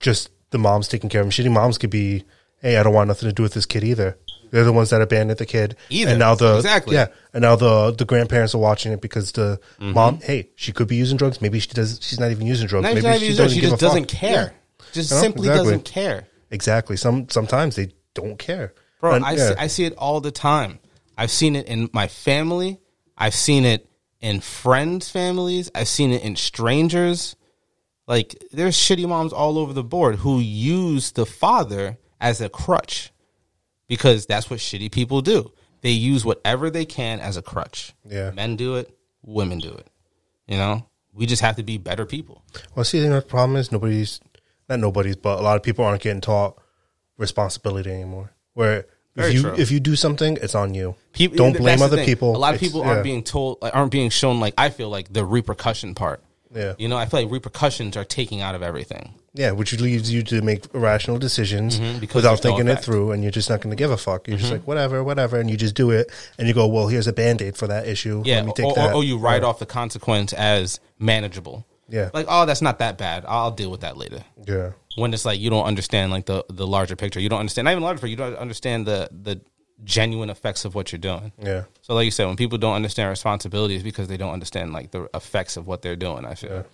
just 0.00 0.30
the 0.50 0.58
moms 0.58 0.88
taking 0.88 1.10
care 1.10 1.20
of 1.20 1.26
them. 1.26 1.32
Shitty 1.32 1.52
moms 1.52 1.78
could 1.78 1.90
be, 1.90 2.24
hey, 2.60 2.76
I 2.76 2.82
don't 2.82 2.94
want 2.94 3.08
nothing 3.08 3.28
to 3.28 3.32
do 3.32 3.42
with 3.42 3.54
this 3.54 3.66
kid 3.66 3.84
either. 3.84 4.16
They're 4.50 4.64
the 4.64 4.72
ones 4.72 4.90
that 4.90 5.00
abandoned 5.02 5.38
the 5.38 5.46
kid. 5.46 5.76
Either. 5.90 6.10
And 6.10 6.18
now 6.18 6.34
the 6.34 6.56
Exactly. 6.56 6.94
yeah, 6.96 7.08
and 7.32 7.42
now 7.42 7.56
the 7.56 7.92
the 7.92 8.04
grandparents 8.04 8.54
are 8.54 8.58
watching 8.58 8.92
it 8.92 9.00
because 9.00 9.32
the 9.32 9.60
Mm-hmm. 9.80 9.92
mom, 9.92 10.20
hey, 10.20 10.50
she 10.56 10.72
could 10.72 10.88
be 10.88 10.96
using 10.96 11.16
drugs. 11.16 11.40
Maybe 11.40 11.58
she 11.60 11.68
does. 11.68 11.98
She's 12.02 12.18
not 12.20 12.30
even 12.30 12.46
using 12.46 12.66
drugs. 12.66 12.84
Not 12.84 12.94
Maybe 12.94 13.18
she 13.18 13.30
she, 13.32 13.36
doesn't 13.36 13.60
give 13.60 13.70
just 13.70 13.80
doesn't 13.80 14.06
care. 14.08 14.54
Just 14.92 15.10
You 15.10 15.16
know, 15.16 15.20
simply 15.22 15.48
exactly. 15.48 15.64
doesn't 15.72 15.84
care. 15.84 16.26
Exactly. 16.50 16.96
Some 16.96 17.28
sometimes 17.28 17.76
they 17.76 17.92
don't 18.14 18.38
care, 18.38 18.72
Bro, 19.00 19.12
And, 19.14 19.24
I, 19.24 19.32
yeah. 19.32 19.48
see, 19.50 19.54
I 19.58 19.66
see 19.66 19.84
it 19.84 19.94
all 19.98 20.20
the 20.20 20.30
time. 20.32 20.78
I've 21.16 21.30
seen 21.30 21.54
it 21.56 21.66
in 21.66 21.90
my 21.92 22.08
family. 22.08 22.80
I've 23.16 23.34
seen 23.34 23.64
it 23.64 23.86
in 24.20 24.40
friends' 24.40 25.10
families. 25.10 25.70
I've 25.74 25.88
seen 25.88 26.12
it 26.12 26.22
in 26.22 26.36
strangers. 26.36 27.36
Like, 28.06 28.42
there's 28.52 28.76
shitty 28.76 29.06
moms 29.06 29.32
all 29.32 29.58
over 29.58 29.72
the 29.72 29.84
board 29.84 30.16
who 30.16 30.40
use 30.40 31.12
the 31.12 31.26
father 31.26 31.98
as 32.20 32.40
a 32.40 32.48
crutch 32.48 33.12
because 33.88 34.26
that's 34.26 34.50
what 34.50 34.60
shitty 34.60 34.92
people 34.92 35.20
do. 35.20 35.52
They 35.80 35.90
use 35.90 36.24
whatever 36.24 36.70
they 36.70 36.84
can 36.84 37.20
as 37.20 37.36
a 37.36 37.42
crutch. 37.42 37.94
Yeah. 38.04 38.30
Men 38.30 38.56
do 38.56 38.76
it, 38.76 38.96
women 39.22 39.58
do 39.58 39.72
it. 39.72 39.88
You 40.46 40.56
know? 40.56 40.86
We 41.12 41.26
just 41.26 41.42
have 41.42 41.56
to 41.56 41.62
be 41.62 41.78
better 41.78 42.06
people. 42.06 42.44
Well, 42.74 42.84
see, 42.84 43.00
the 43.00 43.20
problem 43.22 43.56
is 43.56 43.72
nobody's 43.72 44.20
not 44.68 44.78
nobody's, 44.78 45.16
but 45.16 45.40
a 45.40 45.42
lot 45.42 45.56
of 45.56 45.62
people 45.62 45.84
aren't 45.84 46.02
getting 46.02 46.20
taught 46.20 46.60
responsibility 47.16 47.90
anymore. 47.90 48.32
Where 48.54 48.86
if 49.16 49.34
you 49.34 49.52
if 49.54 49.70
you 49.70 49.80
do 49.80 49.96
something, 49.96 50.38
it's 50.40 50.54
on 50.54 50.74
you. 50.74 50.94
People, 51.12 51.38
don't 51.38 51.56
blame 51.56 51.82
other 51.82 51.96
thing. 51.96 52.06
people. 52.06 52.36
A 52.36 52.38
lot 52.38 52.54
of 52.54 52.60
people 52.60 52.82
aren't 52.82 53.02
being 53.02 53.24
told, 53.24 53.58
like, 53.60 53.74
aren't 53.74 53.90
being 53.90 54.10
shown. 54.10 54.38
Like 54.38 54.54
I 54.56 54.70
feel 54.70 54.90
like 54.90 55.12
the 55.12 55.24
repercussion 55.24 55.94
part. 55.94 56.22
Yeah. 56.54 56.74
You 56.78 56.88
know, 56.88 56.96
I 56.96 57.06
feel 57.06 57.22
like 57.22 57.32
repercussions 57.32 57.96
are 57.96 58.04
taking 58.04 58.40
out 58.40 58.54
of 58.54 58.62
everything. 58.62 59.14
Yeah, 59.38 59.52
which 59.52 59.72
leaves 59.80 60.12
you 60.12 60.22
to 60.24 60.42
make 60.42 60.64
irrational 60.74 61.18
decisions 61.18 61.78
Mm-hmm, 61.78 62.00
because 62.00 62.16
without 62.16 62.30
there's 62.42 62.44
no 62.44 62.50
thinking 62.56 62.68
it. 62.68 62.72
Mm-hmm. 62.72 62.82
through, 62.82 63.12
and 63.12 63.22
you're 63.22 63.30
just 63.40 63.48
not 63.48 63.60
going 63.60 63.70
to 63.70 63.76
give 63.76 63.90
a 63.92 63.96
fuck. 63.96 64.26
You're 64.28 64.36
just 64.36 64.52
like 64.52 64.66
whatever, 64.66 65.02
whatever, 65.04 65.38
and 65.40 65.48
you 65.48 65.56
just 65.56 65.74
do 65.76 65.90
it, 65.92 66.10
and 66.38 66.48
you 66.48 66.54
go, 66.54 66.66
well, 66.66 66.88
here's 66.88 67.06
a 67.06 67.12
band 67.12 67.40
aid 67.40 67.56
for 67.56 67.66
that 67.68 67.86
issue. 67.86 68.22
Yeah, 68.26 68.36
Let 68.36 68.46
me 68.46 68.52
take 68.54 68.66
or, 68.66 68.74
that. 68.74 68.90
or, 68.90 68.96
or 68.96 69.04
you 69.04 69.16
write 69.16 69.44
off 69.44 69.58
the 69.60 69.66
consequence 69.66 70.32
as 70.32 70.80
manageable. 70.98 71.64
Yeah. 71.90 72.10
like 72.12 72.26
oh, 72.28 72.44
that's 72.44 72.60
not 72.60 72.80
that 72.80 72.98
bad. 72.98 73.24
I'll 73.26 73.50
deal 73.52 73.70
with 73.70 73.80
that 73.80 73.96
later. 73.96 74.22
yeah, 74.46 74.72
When 74.96 75.14
it's 75.14 75.24
like 75.24 75.40
you 75.40 75.48
don't 75.48 75.64
understand 75.64 76.10
like 76.12 76.26
the 76.26 76.44
the 76.50 76.66
larger 76.66 76.96
picture. 76.96 77.18
You 77.20 77.30
don't 77.30 77.40
understand 77.40 77.64
not 77.64 77.70
even 77.72 77.82
larger 77.82 78.00
picture. 78.00 78.08
You 78.10 78.16
don't 78.16 78.36
understand 78.36 78.84
the 78.86 79.08
the 79.10 79.40
genuine 79.84 80.28
effects 80.28 80.64
of 80.64 80.74
what 80.74 80.90
you're 80.92 80.98
doing. 80.98 81.30
yeah, 81.40 81.62
So, 81.82 81.94
like 81.94 82.04
you 82.04 82.10
said, 82.10 82.26
when 82.26 82.34
people 82.36 82.58
don't 82.58 82.74
understand 82.74 83.10
responsibilities 83.10 83.84
because 83.84 84.08
they 84.08 84.16
don't 84.16 84.32
understand 84.32 84.72
like 84.72 84.90
the 84.90 85.08
effects 85.14 85.56
of 85.56 85.66
what 85.68 85.82
they're 85.82 85.94
doing, 85.96 86.24
I 86.26 86.34
feel 86.34 86.50
it's 86.58 86.68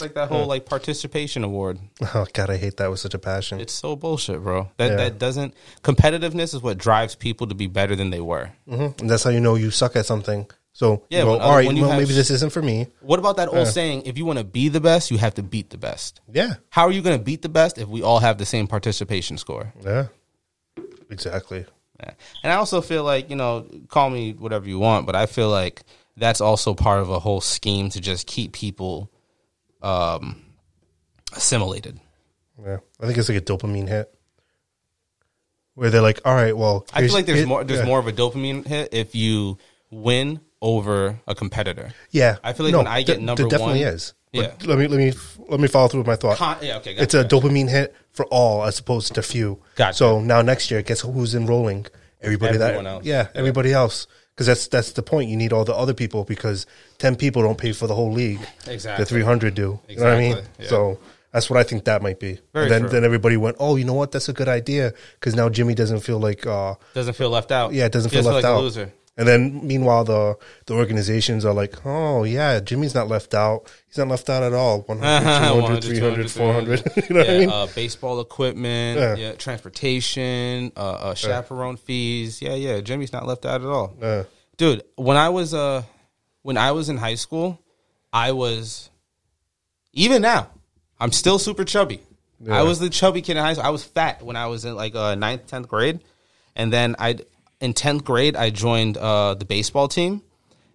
like 0.00 0.14
that 0.14 0.28
whole 0.28 0.46
like 0.46 0.64
participation 0.66 1.44
award. 1.44 1.78
Oh 2.14 2.26
God, 2.32 2.50
I 2.50 2.56
hate 2.56 2.76
that 2.78 2.90
with 2.90 3.00
such 3.00 3.14
a 3.14 3.18
passion. 3.18 3.60
It's 3.60 3.72
so 3.72 3.96
bullshit, 3.96 4.42
bro. 4.42 4.70
That 4.78 4.90
Yeah. 4.90 4.96
that 4.96 5.18
doesn't 5.18 5.54
competitiveness 5.82 6.54
is 6.54 6.62
what 6.62 6.78
drives 6.78 7.14
people 7.14 7.46
to 7.48 7.54
be 7.54 7.66
better 7.66 7.94
than 7.96 8.10
they 8.10 8.20
were. 8.20 8.50
hmm 8.68 8.88
And 9.00 9.08
that's 9.10 9.22
how 9.24 9.30
you 9.30 9.40
know 9.40 9.54
you 9.56 9.70
suck 9.70 9.96
at 9.96 10.06
something. 10.06 10.46
So 10.72 11.02
Yeah, 11.10 11.20
you 11.20 11.24
go, 11.24 11.32
when- 11.32 11.40
all 11.42 11.54
right, 11.56 11.66
when 11.66 11.76
you 11.76 11.82
well, 11.82 11.90
have- 11.92 12.00
maybe 12.00 12.14
this 12.14 12.30
isn't 12.30 12.52
for 12.52 12.62
me. 12.62 12.86
What 13.00 13.18
about 13.18 13.36
that 13.38 13.48
old 13.48 13.66
saying? 13.68 14.02
If 14.06 14.16
you 14.16 14.24
want 14.24 14.38
to 14.38 14.44
be 14.44 14.68
the 14.68 14.80
best, 14.80 15.10
you 15.10 15.18
have 15.18 15.34
to 15.34 15.42
beat 15.42 15.70
the 15.70 15.76
best. 15.78 16.20
Yeah, 16.32 16.54
How 16.70 16.84
are 16.86 16.92
you 16.92 17.02
going 17.02 17.18
to 17.18 17.24
beat 17.24 17.42
the 17.42 17.48
best 17.48 17.76
if 17.78 17.88
we 17.88 18.02
all 18.02 18.20
have 18.20 18.38
the 18.38 18.46
same 18.46 18.66
participation 18.68 19.36
score? 19.36 19.72
yeah, 19.84 20.06
exactly. 21.10 21.66
Yeah. 21.98 22.12
And 22.42 22.52
I 22.52 22.56
also 22.56 22.80
feel 22.80 23.04
like, 23.04 23.28
you 23.30 23.36
know, 23.36 23.66
call 23.88 24.08
me 24.10 24.32
whatever 24.32 24.66
you 24.68 24.78
want, 24.78 25.06
but 25.06 25.14
I 25.16 25.26
feel 25.26 25.50
like 25.50 25.82
that's 26.16 26.40
also 26.40 26.72
part 26.74 27.00
of 27.00 27.10
a 27.10 27.18
whole 27.18 27.40
scheme 27.40 27.90
to 27.90 28.00
just 28.00 28.26
keep 28.26 28.52
people 28.52 29.10
um, 29.82 30.42
assimilated. 31.34 31.98
Yeah, 32.64 32.78
I 33.00 33.06
think 33.06 33.16
it's 33.18 33.28
like 33.28 33.38
a 33.38 33.40
dopamine 33.40 33.88
hit 33.88 34.12
where 35.74 35.90
they're 35.90 36.02
like, 36.02 36.20
all 36.24 36.34
right, 36.34 36.56
well, 36.56 36.86
I 36.92 37.02
feel 37.06 37.14
like 37.14 37.26
there's 37.26 37.38
here- 37.40 37.46
more 37.48 37.64
there's 37.64 37.80
yeah. 37.80 37.86
more 37.86 37.98
of 37.98 38.06
a 38.06 38.12
dopamine 38.12 38.66
hit 38.66 38.90
if 38.92 39.14
you 39.14 39.58
win 39.90 40.40
over 40.60 41.18
a 41.26 41.34
competitor. 41.34 41.92
Yeah, 42.10 42.36
I 42.44 42.52
feel 42.52 42.66
like 42.66 42.74
when 42.76 42.86
I 42.86 43.02
get 43.02 43.14
th- 43.14 43.24
number 43.24 43.42
there 43.44 43.50
definitely 43.50 43.84
one- 43.84 43.94
is. 43.94 44.14
But 44.32 44.60
Yeah. 44.62 44.68
let 44.68 44.78
me 44.78 44.86
let 44.86 44.98
me 44.98 45.12
let 45.48 45.58
me 45.58 45.66
follow 45.66 45.88
through 45.88 46.00
with 46.00 46.06
my 46.06 46.14
thought. 46.16 46.36
Con- 46.36 46.58
yeah, 46.62 46.76
okay, 46.76 46.92
gotcha, 46.94 47.02
it's 47.02 47.14
a 47.14 47.24
gotcha. 47.24 47.36
dopamine 47.48 47.68
hit 47.68 47.96
for 48.12 48.26
all 48.26 48.62
as 48.64 48.78
opposed 48.78 49.12
to 49.14 49.22
few. 49.22 49.60
Gotcha. 49.74 49.96
So 49.96 50.20
now 50.20 50.40
next 50.42 50.70
year, 50.70 50.82
guess 50.82 51.00
who's 51.00 51.34
enrolling? 51.34 51.86
Everybody 52.20 52.58
Everyone 52.58 52.84
that 52.84 52.90
else. 52.90 53.04
yeah, 53.04 53.28
everybody 53.34 53.72
else. 53.72 54.06
Because 54.40 54.46
that's 54.46 54.68
that's 54.68 54.92
the 54.92 55.02
point. 55.02 55.28
You 55.28 55.36
need 55.36 55.52
all 55.52 55.66
the 55.66 55.74
other 55.74 55.92
people 55.92 56.24
because 56.24 56.64
ten 56.96 57.14
people 57.14 57.42
don't 57.42 57.58
pay 57.58 57.72
for 57.72 57.86
the 57.86 57.94
whole 57.94 58.10
league. 58.10 58.40
Exactly. 58.66 59.04
The 59.04 59.06
three 59.06 59.20
hundred 59.22 59.54
do. 59.54 59.78
You 59.86 59.96
know 59.96 60.04
what 60.04 60.14
I 60.14 60.18
mean? 60.18 60.38
Yeah. 60.58 60.66
So 60.66 60.98
that's 61.30 61.50
what 61.50 61.58
I 61.58 61.62
think 61.62 61.84
that 61.84 62.00
might 62.00 62.18
be. 62.18 62.38
Very 62.54 62.64
and 62.64 62.72
then 62.72 62.80
true. 62.80 62.88
then 62.88 63.04
everybody 63.04 63.36
went, 63.36 63.56
oh, 63.60 63.76
you 63.76 63.84
know 63.84 63.92
what? 63.92 64.12
That's 64.12 64.30
a 64.30 64.32
good 64.32 64.48
idea 64.48 64.94
because 65.12 65.34
now 65.34 65.50
Jimmy 65.50 65.74
doesn't 65.74 66.00
feel 66.00 66.18
like 66.18 66.46
uh 66.46 66.76
Doesn't 66.94 67.16
feel 67.16 67.28
left 67.28 67.52
out. 67.52 67.74
yeah, 67.74 67.84
it 67.84 67.92
doesn't 67.92 68.10
feel 68.10 68.22
left 68.22 68.36
like 68.36 68.44
out. 68.46 68.60
a 68.60 68.60
loser. 68.60 68.94
And 69.20 69.28
then 69.28 69.66
meanwhile, 69.66 70.02
the 70.04 70.38
the 70.64 70.72
organizations 70.72 71.44
are 71.44 71.52
like, 71.52 71.74
oh 71.84 72.24
yeah, 72.24 72.58
Jimmy's 72.58 72.94
not 72.94 73.06
left 73.06 73.34
out. 73.34 73.70
He's 73.86 73.98
not 73.98 74.08
left 74.08 74.30
out 74.30 74.42
at 74.42 74.54
all. 74.54 74.80
100, 74.86 75.82
200, 75.82 75.84
100, 75.84 75.84
300, 75.84 76.30
400. 76.30 76.80
300. 76.80 77.08
you 77.10 77.14
know 77.14 77.20
what 77.20 77.28
I 77.30 77.38
mean? 77.38 77.48
uh, 77.50 77.66
baseball 77.74 78.20
equipment, 78.22 78.98
Yeah. 78.98 79.16
yeah, 79.16 79.32
transportation, 79.32 80.72
uh, 80.74 80.80
uh, 80.80 81.14
chaperone 81.14 81.76
fees. 81.76 82.40
Yeah, 82.40 82.54
yeah. 82.54 82.80
Jimmy's 82.80 83.12
not 83.12 83.26
left 83.26 83.44
out 83.44 83.60
at 83.60 83.66
all, 83.66 83.94
dude. 84.56 84.84
When 84.96 85.18
I 85.18 85.28
was 85.28 85.52
uh, 85.52 85.82
when 86.40 86.56
I 86.56 86.72
was 86.72 86.88
in 86.88 86.96
high 86.96 87.16
school, 87.16 87.60
I 88.14 88.32
was 88.32 88.88
even 89.92 90.22
now. 90.22 90.48
I'm 90.98 91.12
still 91.12 91.38
super 91.38 91.64
chubby. 91.64 92.00
I 92.50 92.62
was 92.62 92.78
the 92.78 92.88
chubby 92.88 93.20
kid 93.20 93.36
in 93.36 93.42
high 93.42 93.52
school. 93.52 93.66
I 93.66 93.70
was 93.70 93.84
fat 93.84 94.22
when 94.22 94.36
I 94.36 94.46
was 94.46 94.64
in 94.64 94.74
like 94.74 94.94
uh, 94.94 95.14
ninth, 95.14 95.46
tenth 95.46 95.68
grade, 95.68 96.00
and 96.56 96.72
then 96.72 96.96
I 96.98 97.18
in 97.60 97.74
tenth 97.74 98.04
grade 98.04 98.36
I 98.36 98.50
joined 98.50 98.96
uh, 98.96 99.34
the 99.34 99.44
baseball 99.44 99.88
team, 99.88 100.22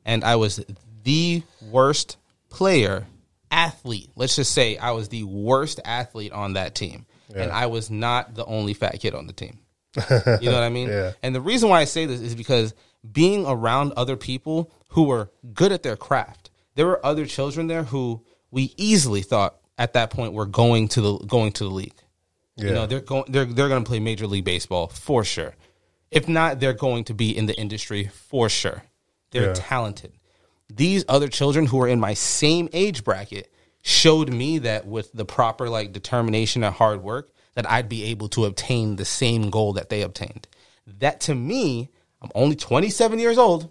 and 0.06 0.24
I 0.24 0.36
was 0.36 0.64
the 1.04 1.44
worst 1.70 2.18
player 2.50 3.08
athlete. 3.52 4.10
Let's 4.16 4.36
just 4.36 4.54
say 4.54 4.78
I 4.78 4.92
was 4.92 5.10
the 5.10 5.24
worst 5.24 5.80
athlete 5.84 6.32
on 6.32 6.54
that 6.54 6.76
team, 6.76 7.06
and 7.34 7.52
I 7.52 7.68
was 7.68 7.90
not 7.90 8.36
the 8.36 8.46
only 8.46 8.74
fat 8.74 9.00
kid 9.00 9.14
on 9.16 9.28
the 9.28 9.34
team. 9.34 9.60
You 10.42 10.50
know 10.50 10.56
what 10.56 10.64
I 10.64 10.70
mean? 10.70 10.90
Yeah. 10.90 11.14
And 11.24 11.34
the 11.34 11.42
reason 11.42 11.70
why 11.70 11.80
I 11.80 11.86
say 11.86 12.06
this 12.06 12.20
is 12.20 12.36
because 12.36 12.74
being 13.10 13.46
around 13.46 13.94
other 13.96 14.18
people 14.18 14.72
who 14.90 15.04
were 15.04 15.32
good 15.54 15.72
at 15.72 15.84
their 15.84 15.96
craft, 15.96 16.50
there 16.76 16.86
were 16.86 17.04
other 17.06 17.26
children 17.26 17.68
there 17.68 17.84
who 17.84 18.22
we 18.52 18.74
easily 18.78 19.22
thought 19.22 19.56
at 19.78 19.94
that 19.94 20.10
point 20.10 20.34
were 20.34 20.46
going 20.46 20.88
to 20.90 21.02
the 21.02 21.18
going 21.20 21.52
to 21.54 21.64
the 21.64 21.70
league. 21.70 21.94
Yeah. 22.58 22.66
You 22.68 22.74
know, 22.74 22.86
they're 22.86 23.00
going 23.02 23.26
they're 23.28 23.46
they're 23.46 23.70
going 23.70 23.84
to 23.84 23.88
play 23.88 24.00
major 24.00 24.28
league 24.28 24.46
baseball 24.46 24.88
for 24.88 25.24
sure. 25.24 25.56
If 26.16 26.28
not, 26.28 26.60
they're 26.60 26.74
going 26.74 27.04
to 27.06 27.14
be 27.14 27.36
in 27.38 27.46
the 27.46 27.54
industry 27.56 28.10
for 28.30 28.50
sure. 28.50 28.84
They're 29.32 29.48
Yeah. 29.50 29.54
talented. 29.54 30.14
these 30.68 31.06
other 31.08 31.28
children 31.28 31.68
who 31.68 31.80
are 31.80 31.88
in 31.88 32.00
my 32.00 32.16
same 32.16 32.68
age 32.74 33.04
bracket 33.04 33.52
showed 33.84 34.34
me 34.34 34.58
that 34.58 34.88
with 34.88 35.12
the 35.14 35.24
proper 35.24 35.70
like 35.70 35.94
determination 35.94 36.64
and 36.64 36.74
hard 36.74 37.04
work 37.04 37.30
that 37.54 37.70
I'd 37.70 37.88
be 37.88 38.06
able 38.06 38.30
to 38.30 38.46
obtain 38.46 38.96
the 38.96 39.06
same 39.06 39.52
goal 39.52 39.74
that 39.74 39.90
they 39.90 40.02
obtained. 40.02 40.48
That 40.88 41.20
to 41.22 41.36
me, 41.36 41.92
I'm 42.20 42.32
only 42.34 42.56
27 42.56 43.20
years 43.20 43.38
old. 43.38 43.70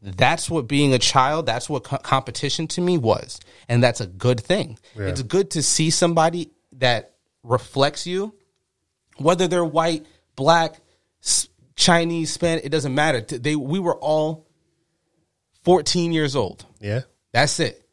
That's 0.00 0.48
what 0.48 0.68
being 0.68 0.94
a 0.94 0.98
child, 1.00 1.44
that's 1.44 1.68
what 1.68 1.82
co- 1.82 1.96
competition 1.98 2.68
to 2.68 2.80
me 2.80 2.98
was. 2.98 3.40
And 3.68 3.82
that's 3.82 4.00
a 4.00 4.06
good 4.06 4.38
thing. 4.40 4.78
It's 4.94 5.22
good 5.22 5.50
to 5.50 5.62
see 5.62 5.90
somebody 5.90 6.52
that 6.70 7.14
reflects 7.42 8.06
you, 8.06 8.32
whether 9.16 9.48
they're 9.48 9.64
white, 9.64 10.06
black, 10.36 10.80
Chinese, 11.78 12.32
Spanish, 12.32 12.64
it 12.64 12.70
doesn't 12.70 12.94
matter. 12.94 13.20
They 13.20 13.54
we 13.54 13.78
were 13.78 13.96
all 13.96 14.48
14 15.62 16.12
years 16.12 16.34
old. 16.34 16.66
Yeah. 16.80 17.02
That's 17.32 17.60
it. 17.60 17.88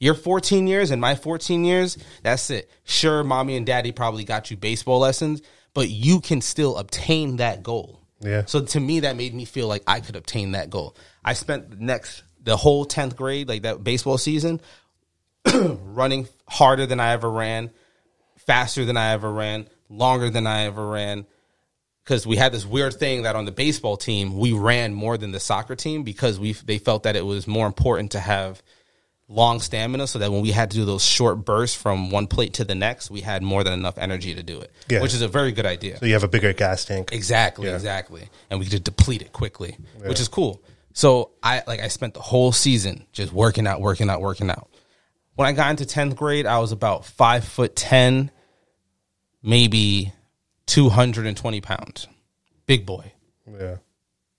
Your 0.00 0.14
14 0.14 0.66
years 0.66 0.90
and 0.90 1.00
my 1.00 1.14
14 1.14 1.62
years, 1.62 1.98
that's 2.22 2.48
it. 2.48 2.70
Sure, 2.84 3.22
mommy 3.22 3.56
and 3.56 3.66
daddy 3.66 3.92
probably 3.92 4.24
got 4.24 4.50
you 4.50 4.56
baseball 4.56 5.00
lessons, 5.00 5.42
but 5.74 5.90
you 5.90 6.20
can 6.20 6.40
still 6.40 6.78
obtain 6.78 7.36
that 7.36 7.62
goal. 7.62 8.00
Yeah. 8.20 8.46
So 8.46 8.64
to 8.64 8.80
me, 8.80 9.00
that 9.00 9.16
made 9.16 9.34
me 9.34 9.44
feel 9.44 9.68
like 9.68 9.82
I 9.86 10.00
could 10.00 10.16
obtain 10.16 10.52
that 10.52 10.70
goal. 10.70 10.96
I 11.22 11.34
spent 11.34 11.70
the 11.70 11.76
next, 11.76 12.22
the 12.42 12.56
whole 12.56 12.86
10th 12.86 13.14
grade, 13.14 13.46
like 13.46 13.62
that 13.62 13.84
baseball 13.84 14.16
season, 14.16 14.62
running 15.54 16.28
harder 16.48 16.86
than 16.86 16.98
I 16.98 17.12
ever 17.12 17.30
ran, 17.30 17.72
faster 18.46 18.86
than 18.86 18.96
I 18.96 19.12
ever 19.12 19.30
ran, 19.30 19.68
longer 19.90 20.30
than 20.30 20.46
I 20.46 20.62
ever 20.62 20.88
ran. 20.88 21.26
Because 22.08 22.26
we 22.26 22.36
had 22.38 22.52
this 22.52 22.64
weird 22.64 22.94
thing 22.94 23.24
that 23.24 23.36
on 23.36 23.44
the 23.44 23.52
baseball 23.52 23.98
team 23.98 24.38
we 24.38 24.52
ran 24.52 24.94
more 24.94 25.18
than 25.18 25.30
the 25.30 25.38
soccer 25.38 25.76
team 25.76 26.04
because 26.04 26.40
we 26.40 26.52
they 26.54 26.78
felt 26.78 27.02
that 27.02 27.16
it 27.16 27.26
was 27.26 27.46
more 27.46 27.66
important 27.66 28.12
to 28.12 28.18
have 28.18 28.62
long 29.28 29.60
stamina 29.60 30.06
so 30.06 30.18
that 30.20 30.32
when 30.32 30.40
we 30.40 30.50
had 30.50 30.70
to 30.70 30.78
do 30.78 30.86
those 30.86 31.04
short 31.04 31.44
bursts 31.44 31.76
from 31.76 32.10
one 32.10 32.26
plate 32.26 32.54
to 32.54 32.64
the 32.64 32.74
next, 32.74 33.10
we 33.10 33.20
had 33.20 33.42
more 33.42 33.62
than 33.62 33.74
enough 33.74 33.98
energy 33.98 34.34
to 34.34 34.42
do 34.42 34.58
it. 34.58 34.72
Yeah. 34.88 35.02
Which 35.02 35.12
is 35.12 35.20
a 35.20 35.28
very 35.28 35.52
good 35.52 35.66
idea. 35.66 35.98
So 35.98 36.06
you 36.06 36.14
have 36.14 36.24
a 36.24 36.28
bigger 36.28 36.54
gas 36.54 36.86
tank. 36.86 37.10
Exactly, 37.12 37.68
Yeah. 37.68 37.74
exactly. 37.74 38.30
And 38.48 38.58
we 38.58 38.64
could 38.64 38.84
deplete 38.84 39.20
it 39.20 39.34
quickly, 39.34 39.76
which 40.02 40.18
is 40.18 40.28
cool. 40.28 40.62
So 40.94 41.32
I 41.42 41.62
like 41.66 41.80
I 41.80 41.88
spent 41.88 42.14
the 42.14 42.22
whole 42.22 42.52
season 42.52 43.04
just 43.12 43.34
working 43.34 43.66
out, 43.66 43.82
working 43.82 44.08
out, 44.08 44.22
working 44.22 44.48
out. 44.48 44.70
When 45.34 45.46
I 45.46 45.52
got 45.52 45.72
into 45.72 45.84
tenth 45.84 46.16
grade, 46.16 46.46
I 46.46 46.58
was 46.60 46.72
about 46.72 47.04
five 47.04 47.44
foot 47.44 47.76
ten, 47.76 48.30
maybe 49.42 50.14
two 50.68 50.88
hundred 50.88 51.26
and 51.26 51.36
twenty 51.36 51.60
pounds, 51.60 52.06
big 52.66 52.86
boy. 52.86 53.12
Yeah. 53.50 53.78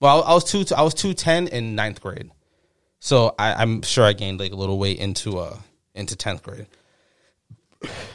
Well, 0.00 0.22
I 0.22 0.32
was 0.32 0.44
two. 0.44 0.64
I 0.74 0.80
was 0.80 0.94
two 0.94 1.12
ten 1.12 1.46
in 1.48 1.74
ninth 1.74 2.00
grade, 2.00 2.30
so 3.00 3.34
I, 3.38 3.52
I'm 3.52 3.82
sure 3.82 4.04
I 4.04 4.14
gained 4.14 4.40
like 4.40 4.52
a 4.52 4.56
little 4.56 4.78
weight 4.78 4.98
into 4.98 5.38
uh 5.38 5.58
into 5.94 6.16
tenth 6.16 6.42
grade. 6.42 6.66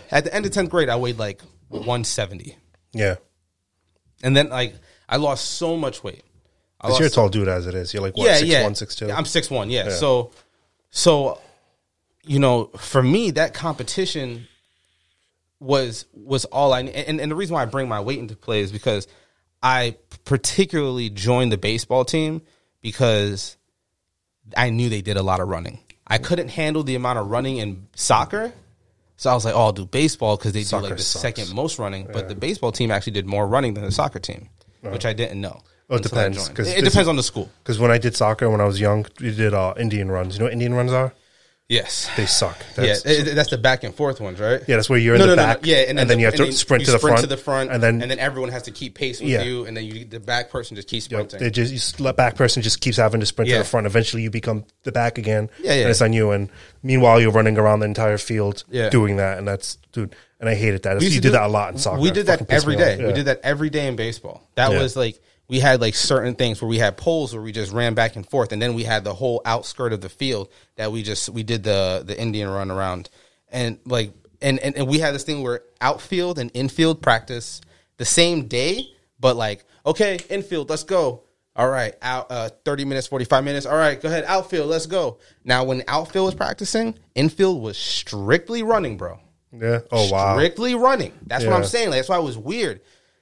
At 0.09 0.24
the 0.24 0.34
end 0.34 0.47
of 0.47 0.51
tenth 0.51 0.72
grade, 0.72 0.89
I 0.89 0.95
weighed 0.95 1.20
like 1.20 1.41
one 1.70 2.03
seventy, 2.03 2.57
Yeah. 2.93 3.16
and 4.24 4.36
then 4.36 4.49
like 4.49 4.74
I 5.07 5.18
lost 5.18 5.45
so 5.45 5.78
much 5.78 6.03
weight. 6.03 6.24
I 6.82 6.89
you're 6.97 7.07
a 7.07 7.09
tall 7.09 7.30
dude 7.30 7.47
as 7.47 7.68
it 7.68 7.76
is. 7.76 7.93
You're 7.93 8.03
like 8.03 8.18
what, 8.18 8.26
yeah, 8.26 8.38
six 8.38 8.49
yeah. 8.49 8.63
one, 8.63 8.76
six 8.76 8.95
two? 8.95 9.11
I'm 9.11 9.26
six 9.26 9.49
one. 9.49 9.70
Yeah. 9.70 9.89
So, 9.89 10.32
so, 10.91 11.39
you 12.24 12.38
know, 12.38 12.66
for 12.78 13.01
me, 13.01 13.32
that 13.32 13.53
competition 13.53 14.47
was 15.60 16.06
was 16.14 16.45
all 16.45 16.74
I 16.74 16.82
and 16.82 17.20
and 17.22 17.32
the 17.32 17.36
reason 17.36 17.53
why 17.53 17.62
I 17.64 17.66
bring 17.66 17.88
my 17.88 18.01
weight 18.01 18.20
into 18.20 18.36
play 18.36 18.62
is 18.62 18.72
because 18.72 19.08
I 19.64 19.95
particularly 20.26 21.10
joined 21.10 21.51
the 21.51 21.58
baseball 21.58 22.06
team 22.06 22.41
because 22.82 23.58
I 24.56 24.70
knew 24.70 24.89
they 24.89 25.01
did 25.01 25.18
a 25.18 25.24
lot 25.24 25.39
of 25.39 25.47
running. 25.47 25.80
I 26.06 26.18
couldn't 26.20 26.49
handle 26.49 26.84
the 26.84 26.95
amount 26.95 27.20
of 27.20 27.28
running 27.32 27.58
in 27.58 27.88
soccer. 27.95 28.53
So 29.18 29.30
I 29.30 29.34
was 29.34 29.45
like, 29.45 29.56
"Oh, 29.56 29.60
I'll 29.60 29.72
do 29.72 29.86
baseball 29.86 30.36
because 30.38 30.51
they 30.51 30.64
do 30.64 30.76
like 30.78 30.97
the 30.97 31.01
sucks. 31.03 31.22
second 31.22 31.56
most 31.56 31.80
running." 31.80 32.08
But 32.12 32.28
the 32.28 32.36
baseball 32.36 32.72
team 32.74 32.91
actually 32.91 33.14
did 33.14 33.26
more 33.26 33.47
running 33.47 33.74
than 33.74 33.86
the 33.86 33.91
soccer 33.91 34.20
team, 34.20 34.49
which 34.82 35.06
I 35.06 35.14
didn't 35.14 35.39
know. 35.39 35.62
Oh, 35.89 35.95
it 35.95 36.03
depends. 36.03 36.49
'cause 36.49 36.68
It, 36.68 36.84
depends 36.84 37.08
on 37.08 37.16
the 37.16 37.24
school. 37.24 37.49
Because 37.64 37.80
when 37.80 37.91
I 37.91 37.97
did 37.97 38.16
soccer 38.16 38.49
when 38.49 38.60
I 38.60 38.66
was 38.66 38.80
young, 38.80 39.06
we 39.22 39.32
did 39.34 39.53
uh, 39.53 39.74
Indian 39.78 40.12
runs. 40.12 40.34
You 40.36 40.39
know 40.39 40.45
what 40.47 40.53
Indian 40.53 40.74
runs 40.74 40.91
are? 40.91 41.14
Yes. 41.68 42.11
They 42.16 42.28
suck. 42.28 42.59
Yeah, 42.78 42.86
That's, 42.86 43.05
it- 43.05 43.28
it- 43.30 43.36
that's 43.36 43.49
the 43.49 43.57
back 43.57 43.84
and 43.84 43.93
forth 43.95 44.22
ones, 44.22 44.39
right? 44.39 44.61
Yeah, 44.68 44.76
that's 44.76 44.88
where 44.88 44.99
you're 44.99 45.16
in 45.16 45.28
the 45.28 45.36
back, 45.36 45.66
Yeah, 45.66 45.78
and 45.88 45.97
then 45.97 46.20
you 46.20 46.26
have 46.26 46.36
to 46.36 46.51
sprint 46.51 46.86
to 46.86 46.91
the 46.91 46.99
front, 46.99 47.22
to 47.22 47.28
the 47.28 47.38
front, 47.38 47.72
and 47.72 47.82
then- 47.82 48.03
and 48.03 48.11
then 48.11 48.20
everyone 48.20 48.51
has 48.51 48.63
to 48.63 48.72
keep 48.72 48.93
pace 48.93 49.20
with 49.20 49.30
Yeah. 49.30 49.41
you, 49.41 49.66
and 49.66 49.76
then 49.76 49.84
you 49.84 50.05
the 50.05 50.20
back 50.20 50.51
person 50.51 50.76
just 50.76 50.88
keeps 50.88 51.05
Yep, 51.09 51.11
sprinting. 51.32 51.39
they 51.39 51.49
just 51.49 51.74
you 51.97 52.05
the 52.05 52.13
back 52.13 52.36
person 52.36 52.61
just 52.61 52.82
keeps 52.82 52.97
having 52.97 53.20
to 53.20 53.26
sprint 53.26 53.49
to 53.49 53.57
the 53.57 53.63
front. 53.63 53.88
Eventually, 53.88 54.22
you 54.22 54.30
become 54.30 54.66
the 54.84 54.91
back 54.91 55.18
again. 55.18 55.49
Yeah, 55.59 55.74
yeah. 55.74 55.82
And 55.82 55.89
it's 55.89 56.01
on 56.03 56.13
you. 56.13 56.30
And 56.32 56.49
meanwhile, 56.84 57.20
you're 57.20 57.32
running 57.32 57.57
around 57.57 57.80
the 57.80 57.88
entire 57.88 58.20
field 58.20 58.63
Yeah. 58.70 58.89
doing 58.89 59.18
that, 59.18 59.39
and 59.39 59.47
that's 59.47 59.80
dude. 59.91 60.16
And 60.39 60.47
I 60.49 60.53
hated 60.53 60.84
that. 60.84 61.01
You 61.01 61.20
did 61.20 61.32
that 61.34 61.43
a 61.43 61.47
lot 61.47 61.74
in 61.74 61.80
soccer. 61.80 61.99
We 61.99 62.11
did 62.11 62.28
that 62.28 62.41
every 62.41 62.45
day. 62.45 62.53
pissed 62.53 62.63
every 62.66 62.76
me 62.76 62.82
off. 62.84 62.97
day. 62.99 63.05
We 63.07 63.13
did 63.13 63.26
that 63.26 63.39
every 63.43 63.70
day 63.72 63.88
in 63.88 63.95
baseball. 63.95 64.47
That 64.53 64.72
Yeah. 64.72 64.80
was 64.82 64.95
like 64.95 65.20
we 65.48 65.60
had 65.60 65.82
like 65.82 65.96
certain 65.96 66.36
things 66.36 66.62
where 66.62 66.70
we 66.70 66.80
had 66.80 66.98
poles 66.98 67.34
where 67.34 67.41
we 67.41 67.52
just 67.52 67.72
ran 67.72 67.93
back 67.93 68.16
and 68.16 68.28
forth, 68.28 68.52
and 68.52 68.62
then 68.62 68.74
we 68.74 68.84
had 68.84 69.04
the 69.04 69.14
whole 69.14 69.41
outskirt 69.46 69.93
of 69.93 70.02
the 70.02 70.10
field 70.10 70.50
that 70.76 70.91
we 70.91 71.04
just 71.04 71.30
we 71.30 71.43
did 71.43 71.64
the 71.64 72.04
the 72.06 72.20
Indian 72.20 72.50
run 72.50 72.72
around, 72.72 73.10
and 73.50 73.80
like 73.86 74.12
and 74.41 74.60
and, 74.60 74.76
and 74.76 74.88
we 74.88 75.00
had 75.00 75.14
this 75.14 75.24
thing 75.24 75.43
where 75.43 75.62
outfield 75.82 76.39
and 76.39 76.52
infield 76.54 77.02
practice 77.02 77.62
the 77.98 78.06
same 78.06 78.48
day, 78.48 78.88
but 79.20 79.36
like 79.36 79.66
okay, 79.86 80.20
infield, 80.30 80.70
let's 80.70 80.84
go. 80.84 81.22
All 81.58 81.70
right, 81.70 81.93
out 82.02 82.28
uh, 82.32 82.50
thirty 82.66 82.84
minutes, 82.84 83.08
forty 83.08 83.26
five 83.26 83.43
minutes. 83.43 83.66
All 83.66 83.78
right, 83.78 84.02
go 84.02 84.10
ahead, 84.10 84.26
outfield, 84.28 84.68
let's 84.68 84.88
go. 84.88 85.20
Now, 85.46 85.64
when 85.64 85.84
outfield 85.88 86.26
was 86.26 86.36
practicing, 86.36 86.98
infield 87.14 87.62
was 87.62 87.78
strictly 87.78 88.62
running, 88.62 88.98
bro 88.98 89.20
Yeah. 89.54 89.80
Oh 89.89 90.10
wow. 90.12 90.36
strictly 90.36 90.76
running. 90.76 91.14
That's 91.26 91.46
what 91.46 91.54
I'm 91.54 91.64
saying. 91.64 91.91
Like, 91.91 92.00
that's 92.00 92.10
why 92.10 92.18
it 92.18 92.24
was 92.24 92.38
weird. 92.38 92.82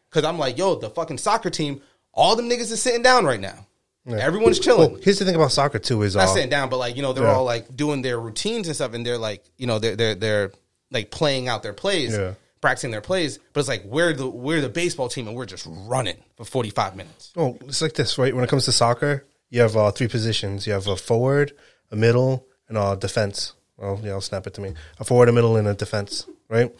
Because 0.09 0.25
I'm 0.25 0.39
like, 0.39 0.57
yo, 0.57 0.75
the 0.75 0.89
fucking 0.89 1.19
soccer 1.19 1.49
team, 1.51 1.81
all 2.13 2.35
them 2.35 2.49
niggas 2.49 2.71
is 2.71 2.81
sitting 2.81 3.01
down 3.01 3.25
right 3.25 3.39
now. 3.39 3.65
Everyone's 4.05 4.59
chilling. 4.59 4.91
Well, 4.93 4.99
here's 5.01 5.19
the 5.19 5.25
thing 5.25 5.35
about 5.35 5.51
soccer 5.53 5.79
too 5.79 6.01
is 6.01 6.15
Not 6.15 6.25
uh, 6.25 6.33
sitting 6.33 6.49
down, 6.49 6.69
but 6.69 6.77
like, 6.77 6.95
you 6.97 7.01
know, 7.01 7.13
they're 7.13 7.23
Yeah. 7.23 7.35
all 7.35 7.45
like 7.45 7.73
doing 7.75 8.01
their 8.01 8.19
routines 8.19 8.67
and 8.67 8.75
stuff, 8.75 8.93
and 8.93 9.05
they're 9.05 9.17
like, 9.17 9.43
you 9.57 9.65
know, 9.65 9.79
they're 9.79 9.95
they're 9.95 10.15
they're 10.15 10.51
like 10.91 11.09
playing 11.09 11.47
out 11.47 11.63
their 11.63 11.71
plays, 11.73 12.13
Yeah. 12.13 12.33
practicing 12.59 12.91
their 12.91 12.99
plays. 13.01 13.39
But 13.53 13.61
it's 13.61 13.69
like 13.69 13.83
we're 13.85 14.11
the 14.13 14.27
we're 14.27 14.59
the 14.59 14.67
baseball 14.69 15.07
team, 15.07 15.27
and 15.29 15.37
we're 15.37 15.45
just 15.45 15.65
running 15.69 16.17
for 16.35 16.43
45 16.43 16.97
minutes. 16.97 17.31
Oh, 17.37 17.57
it's 17.61 17.81
like 17.81 17.93
this, 17.93 18.17
right? 18.17 18.35
When 18.35 18.43
it 18.43 18.49
comes 18.49 18.65
to 18.65 18.73
soccer, 18.73 19.23
you 19.49 19.61
have 19.61 19.77
uh, 19.77 19.89
three 19.91 20.09
positions. 20.09 20.67
You 20.67 20.73
have 20.73 20.87
a 20.87 20.97
forward, 20.97 21.53
a 21.89 21.95
middle, 21.95 22.45
and 22.67 22.77
a 22.77 22.97
defense. 22.97 23.53
Well, 23.77 24.01
yeah, 24.03 24.11
I'll 24.11 24.21
snap 24.21 24.45
it 24.47 24.53
to 24.55 24.61
me. 24.61 24.73
A 24.99 25.05
forward, 25.05 25.29
a 25.29 25.31
middle, 25.31 25.55
and 25.55 25.67
a 25.67 25.73
defense, 25.73 26.25
right? 26.49 26.75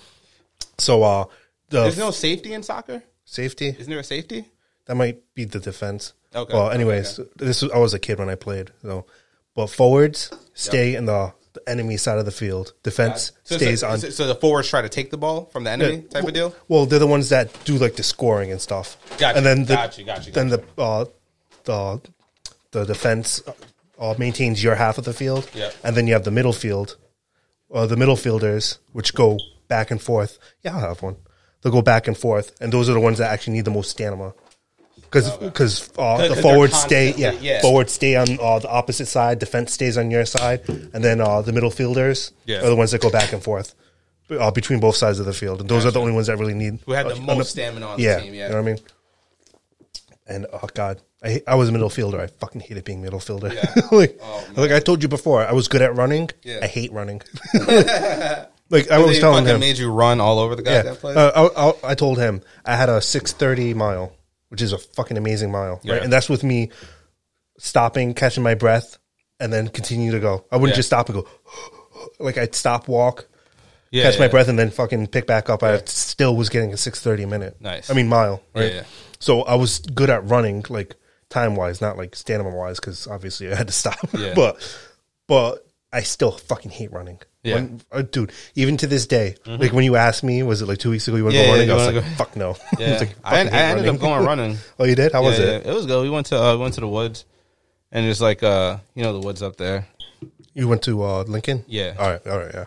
So, 0.77 1.03
uh, 1.03 1.25
the 1.69 1.83
There's 1.83 1.97
no 1.97 2.11
safety 2.11 2.53
in 2.53 2.63
soccer. 2.63 3.01
safety 3.25 3.69
Isn't 3.69 3.89
there 3.89 3.99
a 3.99 4.03
safety? 4.03 4.45
That 4.85 4.95
might 4.95 5.21
be 5.35 5.45
the 5.45 5.59
defense. 5.59 6.13
Okay. 6.35 6.53
Well, 6.53 6.67
Okay, 6.67 6.75
anyways, 6.75 7.19
this 7.35 7.61
was, 7.61 7.71
I 7.71 7.77
was 7.77 7.93
a 7.93 7.99
kid 7.99 8.19
when 8.19 8.29
I 8.29 8.35
played, 8.35 8.71
so 8.81 9.05
but 9.55 9.67
forwards 9.67 10.31
stay 10.55 10.95
in 10.95 11.05
the, 11.05 11.31
the 11.53 11.61
enemy 11.69 11.95
side 11.97 12.17
of 12.17 12.25
the 12.25 12.31
field. 12.31 12.73
Defense 12.81 13.31
So, 13.43 13.57
stays 13.57 13.81
so, 13.81 13.89
on. 13.89 13.99
so, 13.99 14.09
so 14.09 14.25
the 14.27 14.33
forwards 14.35 14.67
try 14.67 14.81
to 14.81 14.89
take 14.89 15.11
the 15.11 15.17
ball 15.17 15.45
from 15.53 15.63
the 15.63 15.69
enemy 15.71 16.01
type 16.01 16.23
of 16.23 16.33
deal. 16.33 16.55
Well, 16.67 16.87
they're 16.87 16.97
the 16.97 17.05
ones 17.07 17.29
that 17.29 17.51
do 17.65 17.77
like 17.77 17.95
the 17.95 18.03
scoring 18.03 18.51
and 18.51 18.59
stuff. 18.59 18.97
Gotcha, 19.19 19.37
and 19.37 19.45
then 19.45 19.65
the, 19.65 19.75
gotcha, 19.75 20.03
gotcha, 20.03 20.31
then 20.31 20.49
the 20.49 20.63
uh, 20.77 21.05
the 21.65 22.01
the 22.71 22.85
defense 22.85 23.43
uh, 23.99 24.15
maintains 24.17 24.63
your 24.63 24.73
half 24.73 24.97
of 24.97 25.05
the 25.05 25.13
field. 25.13 25.47
Yeah. 25.53 25.69
And 25.83 25.95
then 25.95 26.07
you 26.07 26.13
have 26.13 26.23
the 26.23 26.31
middle 26.31 26.53
field, 26.53 26.97
uh, 27.71 27.85
the 27.85 27.95
middle 27.97 28.15
fielders, 28.15 28.79
which 28.91 29.13
go 29.13 29.37
back 29.67 29.91
and 29.91 30.01
forth. 30.01 30.39
Yeah, 30.63 30.73
I'll 30.73 30.79
have 30.79 31.03
one. 31.03 31.17
They'll 31.61 31.71
go 31.71 31.83
back 31.83 32.07
and 32.07 32.17
forth, 32.17 32.51
and 32.59 32.73
those 32.73 32.89
are 32.89 32.93
the 32.93 32.99
ones 32.99 33.19
that 33.19 33.31
actually 33.31 33.53
need 33.53 33.65
the 33.65 33.71
most 33.71 33.91
stamina. 33.91 34.33
Because 35.13 35.37
because 35.37 35.91
uh, 35.97 36.27
the 36.27 36.35
forwards 36.41 36.75
stay 36.75 37.13
yeah, 37.13 37.31
yeah. 37.33 37.61
forwards 37.61 37.93
stay 37.93 38.15
on 38.15 38.27
uh, 38.39 38.59
the 38.59 38.69
opposite 38.69 39.05
side, 39.07 39.39
defense 39.39 39.71
stays 39.73 39.97
on 39.97 40.09
your 40.09 40.25
side, 40.25 40.67
and 40.67 41.03
then 41.03 41.21
uh, 41.21 41.41
the 41.41 41.53
middle 41.53 41.69
fielders 41.71 42.31
Yeah. 42.45 42.65
are 42.65 42.69
the 42.69 42.75
ones 42.75 42.91
that 42.91 43.01
go 43.01 43.09
back 43.11 43.31
and 43.31 43.43
forth 43.43 43.75
uh, 44.31 44.51
between 44.51 44.79
both 44.79 44.95
sides 44.95 45.19
of 45.19 45.25
the 45.25 45.33
field, 45.33 45.61
and 45.61 45.69
those 45.69 45.85
are 45.85 45.91
the 45.91 45.99
only 45.99 46.13
ones 46.13 46.27
that 46.27 46.37
really 46.37 46.53
need 46.55 46.79
Who 46.85 46.93
had 46.93 47.07
the 47.07 47.15
uh, 47.15 47.35
most 47.35 47.51
stamina 47.51 47.85
on 47.85 47.97
the 47.99 48.03
team, 48.21 48.33
yeah. 48.33 48.47
you 48.47 48.49
know 48.49 48.61
what 48.61 48.69
I 48.69 48.73
mean. 48.73 48.79
And 50.25 50.47
oh 50.53 50.67
god, 50.73 51.01
I 51.23 51.41
I 51.45 51.55
was 51.55 51.69
a 51.69 51.71
middle 51.71 51.89
fielder. 51.89 52.19
I 52.19 52.27
fucking 52.27 52.61
hated 52.61 52.85
being 52.85 53.01
middle 53.01 53.19
fielder. 53.19 53.49
like, 53.91 54.19
like 54.55 54.71
I 54.71 54.79
told 54.79 55.03
you 55.03 55.09
before, 55.09 55.45
I 55.45 55.51
was 55.51 55.67
good 55.67 55.81
at 55.81 55.95
running. 55.95 56.29
Oh, 56.31 56.37
Yeah. 56.43 56.59
I 56.61 56.67
hate 56.67 56.91
running. 56.93 57.21
like 58.69 58.89
I 58.89 58.99
was 58.99 59.19
telling 59.19 59.45
him, 59.45 59.59
made 59.59 59.77
you 59.77 59.91
run 59.91 60.21
all 60.21 60.39
over 60.39 60.55
the 60.55 60.63
goddamn 60.63 60.93
yeah. 60.93 60.99
place. 60.99 61.17
Uh, 61.17 61.49
I, 61.55 61.69
I, 61.69 61.91
I 61.91 61.95
told 61.95 62.17
him 62.19 62.41
I 62.65 62.75
had 62.77 62.87
a 62.89 63.01
six 63.01 63.33
thirty 63.33 63.73
mile, 63.73 64.13
which 64.53 64.61
is 64.61 64.71
a 64.71 64.77
fucking 64.77 65.17
amazing 65.17 65.51
mile, 65.51 65.79
Yeah. 65.83 65.93
right? 65.95 66.03
And 66.03 66.13
that's 66.13 66.29
with 66.29 66.43
me 66.43 66.69
stopping, 67.57 68.13
catching 68.13 68.43
my 68.43 68.53
breath, 68.53 68.99
and 69.39 69.51
then 69.51 69.67
continue 69.67 70.11
to 70.11 70.19
go. 70.19 70.45
I 70.51 70.57
wouldn't 70.57 70.75
Yeah. 70.75 70.77
just 70.77 70.89
stop 70.89 71.09
and 71.09 71.15
go. 71.23 71.27
Like 72.19 72.37
I'd 72.37 72.53
stop, 72.53 72.87
walk, 72.87 73.27
yeah, 73.89 74.03
catch 74.03 74.19
my 74.19 74.27
breath, 74.27 74.47
and 74.49 74.59
then 74.59 74.69
fucking 74.71 75.07
pick 75.07 75.25
back 75.25 75.49
up. 75.49 75.63
I 75.63 75.81
still 75.85 76.35
was 76.35 76.49
getting 76.49 76.71
a 76.73 76.77
six 76.77 76.99
thirty 76.99 77.25
minute. 77.25 77.55
Nice. 77.61 77.89
I 77.89 77.93
mean 77.93 78.07
mile. 78.09 78.43
Right. 78.53 78.83
So 79.19 79.41
I 79.43 79.55
was 79.55 79.79
good 79.79 80.09
at 80.11 80.23
running, 80.29 80.65
like 80.69 80.95
time 81.29 81.55
wise, 81.55 81.81
not 81.81 81.97
like 81.97 82.15
stamina 82.15 82.49
wise, 82.55 82.79
because 82.79 83.07
obviously 83.07 83.51
I 83.51 83.55
had 83.55 83.67
to 83.67 83.73
stop. 83.73 83.97
But 84.35 84.57
but 85.27 85.65
I 85.93 86.01
still 86.01 86.31
fucking 86.31 86.71
hate 86.71 86.91
running. 86.91 87.19
Yeah. 87.43 87.55
When- 87.55 87.81
uh, 87.91 88.01
dude. 88.03 88.31
Even 88.55 88.77
to 88.77 88.87
this 88.87 89.05
day, 89.05 89.35
like 89.45 89.73
when 89.73 89.83
you 89.83 89.95
asked 89.97 90.23
me, 90.23 90.41
was 90.43 90.61
it 90.61 90.67
like 90.67 90.77
two 90.77 90.89
weeks 90.91 91.07
ago 91.07 91.17
you 91.17 91.25
went 91.25 91.35
Yeah, 91.35 91.51
running? 91.51 91.69
I 91.69 91.73
was 91.75 91.85
like, 91.87 91.95
go- 91.95 92.09
fuck 92.15 92.35
no. 92.37 92.51
I 92.77 92.79
Yeah, 92.79 92.91
was 92.91 92.99
like, 93.01 93.15
I, 93.23 93.35
I 93.35 93.39
ended 93.39 93.53
running. 93.85 93.89
up 93.95 93.99
going 94.01 94.25
running. 94.31 94.57
Oh, 94.79 94.85
you 94.85 94.95
did? 94.95 95.11
How 95.11 95.21
was 95.23 95.37
yeah, 95.39 95.45
it? 95.57 95.65
it 95.67 95.73
was 95.73 95.85
good. 95.85 96.01
We 96.03 96.09
went 96.09 96.27
to 96.27 96.41
uh, 96.41 96.57
went 96.57 96.73
to 96.75 96.81
the 96.81 96.87
woods, 96.87 97.25
and 97.91 98.05
just 98.05 98.21
like 98.21 98.43
uh, 98.43 98.77
you 98.95 99.03
know, 99.03 99.13
the 99.19 99.25
woods 99.25 99.41
up 99.43 99.57
there. 99.57 99.87
You 100.53 100.67
went 100.67 100.83
to 100.83 101.03
uh, 101.03 101.23
Lincoln? 101.23 101.65
Yeah. 101.67 101.95
All 101.99 102.09
right. 102.11 102.27
All 102.27 102.37
right. 102.37 102.51
Yeah. 102.53 102.65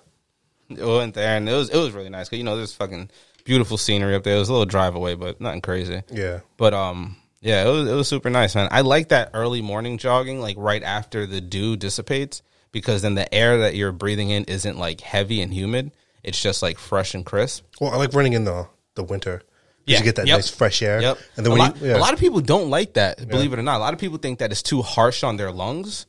We 0.68 0.97
went 0.97 1.14
there, 1.14 1.37
and 1.37 1.49
it 1.49 1.53
was 1.53 1.70
it 1.70 1.77
was 1.79 1.93
really 1.93 2.11
nice. 2.11 2.29
'cause, 2.29 2.37
you 2.39 2.45
know, 2.45 2.57
there's 2.57 2.74
fucking 2.74 3.09
beautiful 3.45 3.79
scenery 3.79 4.14
up 4.16 4.24
there. 4.24 4.37
It 4.37 4.41
was 4.41 4.49
a 4.49 4.53
little 4.53 4.66
drive 4.66 4.95
away, 4.97 5.14
but 5.14 5.41
nothing 5.41 5.61
crazy. 5.61 6.03
Yeah. 6.12 6.41
But 6.57 6.74
um, 6.74 7.16
yeah, 7.41 7.64
it 7.64 7.70
was 7.70 7.89
it 7.89 7.95
was 7.95 8.09
super 8.09 8.29
nice, 8.29 8.55
man. 8.57 8.68
I 8.72 8.81
like 8.81 9.09
that 9.09 9.31
early 9.33 9.62
morning 9.62 9.97
jogging, 9.99 10.41
like 10.41 10.57
right 10.59 10.83
after 10.83 11.24
the 11.27 11.41
dew 11.41 11.77
dissipates, 11.77 12.43
because 12.72 13.02
then 13.02 13.14
the 13.14 13.32
air 13.34 13.58
that 13.60 13.74
you're 13.74 13.92
breathing 13.92 14.30
in 14.30 14.44
isn't 14.44 14.78
like 14.78 15.00
heavy 15.00 15.40
and 15.42 15.52
humid. 15.52 15.92
It's 16.22 16.40
just 16.40 16.62
like 16.62 16.78
fresh 16.78 17.14
and 17.14 17.24
crisp. 17.24 17.64
Well, 17.80 17.92
I 17.92 17.96
like 17.96 18.12
running 18.14 18.32
in 18.32 18.44
the 18.44 18.68
the 18.94 19.02
winter. 19.04 19.38
'Cause 19.38 19.46
Yeah. 19.86 19.98
You 19.98 20.04
get 20.04 20.16
that 20.16 20.26
Yep. 20.26 20.36
nice 20.38 20.50
fresh 20.50 20.82
air. 20.82 21.00
Yep. 21.00 21.18
And 21.36 21.46
then 21.46 21.52
a, 21.52 21.54
when 21.54 21.58
lot, 21.60 21.80
you, 21.80 21.88
yeah. 21.88 21.96
a 21.96 21.98
lot 22.00 22.12
of 22.12 22.18
people 22.18 22.40
don't 22.40 22.70
like 22.70 22.94
that. 22.94 23.28
Believe 23.28 23.52
it 23.52 23.58
or 23.58 23.62
not, 23.62 23.76
a 23.76 23.84
lot 23.84 23.92
of 23.94 24.00
people 24.00 24.18
think 24.18 24.40
that 24.40 24.50
it's 24.50 24.62
too 24.62 24.82
harsh 24.82 25.22
on 25.22 25.36
their 25.36 25.52
lungs. 25.52 26.06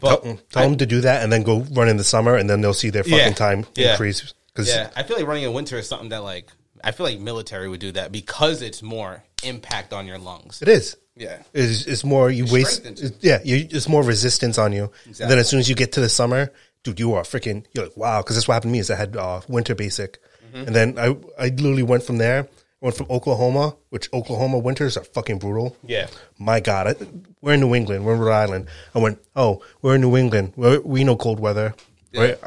tell, 0.00 0.16
But 0.16 0.22
tell 0.50 0.64
mm, 0.64 0.70
them 0.70 0.76
to 0.78 0.86
do 0.86 1.00
that 1.02 1.22
and 1.22 1.32
then 1.32 1.44
go 1.44 1.60
run 1.70 1.88
in 1.88 1.96
the 1.96 2.02
summer 2.02 2.34
and 2.34 2.50
then 2.50 2.60
they'll 2.60 2.74
see 2.74 2.90
their 2.90 3.04
fucking 3.04 3.16
Yeah. 3.18 3.32
time 3.34 3.66
Yeah. 3.76 3.90
increase. 3.92 4.34
Because 4.52 4.68
Yeah, 4.68 4.90
I 4.96 5.04
feel 5.04 5.16
like 5.16 5.26
running 5.28 5.44
in 5.44 5.52
winter 5.52 5.78
is 5.78 5.86
something 5.88 6.08
that 6.08 6.24
like 6.24 6.48
I 6.82 6.90
feel 6.90 7.06
like 7.06 7.20
military 7.20 7.68
would 7.68 7.78
do 7.80 7.92
that 7.92 8.10
because 8.10 8.60
it's 8.62 8.82
more 8.82 9.22
impact 9.44 9.92
on 9.92 10.06
your 10.06 10.18
lungs. 10.18 10.62
it 10.62 10.68
is. 10.68 10.96
Yeah. 11.16 11.42
It's, 11.52 11.86
it's 11.86 12.04
more 12.04 12.30
you 12.30 12.44
waste. 12.46 12.76
strengthens 12.82 13.02
it's- 13.02 13.22
yeah, 13.22 13.40
you, 13.44 13.68
it's 13.70 13.88
more 13.88 14.02
resistance 14.02 14.58
on 14.58 14.72
you. 14.72 14.90
And 15.06 15.14
then 15.30 15.38
as 15.38 15.48
soon 15.48 15.60
as 15.60 15.68
you 15.68 15.74
get 15.76 15.92
to 15.92 16.00
the 16.00 16.08
summer, 16.08 16.52
dude, 16.82 16.98
you 16.98 17.14
are 17.14 17.22
freaking. 17.22 17.64
You're 17.72 17.84
like, 17.84 17.96
wow, 17.96 18.20
because 18.22 18.36
that's 18.36 18.48
what 18.48 18.54
happened 18.54 18.70
to 18.70 18.72
me. 18.72 18.78
Is 18.80 18.90
I 18.90 18.96
had 18.96 19.16
uh, 19.16 19.40
winter 19.48 19.74
basic, 19.74 20.18
Mm-hmm. 20.52 20.66
and 20.68 20.76
then 20.76 20.98
I 20.98 21.16
I 21.38 21.48
literally 21.48 21.82
went 21.82 22.02
from 22.04 22.18
there. 22.18 22.48
Went 22.80 22.96
from 22.96 23.06
Oklahoma, 23.08 23.74
which 23.88 24.12
Oklahoma 24.12 24.58
winters 24.58 24.96
are 24.98 25.04
fucking 25.04 25.38
brutal. 25.38 25.74
Yeah. 25.86 26.06
My 26.38 26.60
God, 26.60 26.86
I, 26.88 26.94
we're 27.40 27.54
in 27.54 27.60
New 27.60 27.74
England. 27.74 28.04
We're 28.04 28.12
in 28.14 28.20
Rhode 28.20 28.32
Island. 28.34 28.66
I 28.94 28.98
went, 28.98 29.18
oh, 29.34 29.62
we're 29.80 29.94
in 29.94 30.02
New 30.02 30.16
England. 30.18 30.52
We're, 30.54 30.80
we 30.80 31.02
know 31.02 31.16
cold 31.16 31.40
weather. 31.40 31.74
Right? 32.14 32.38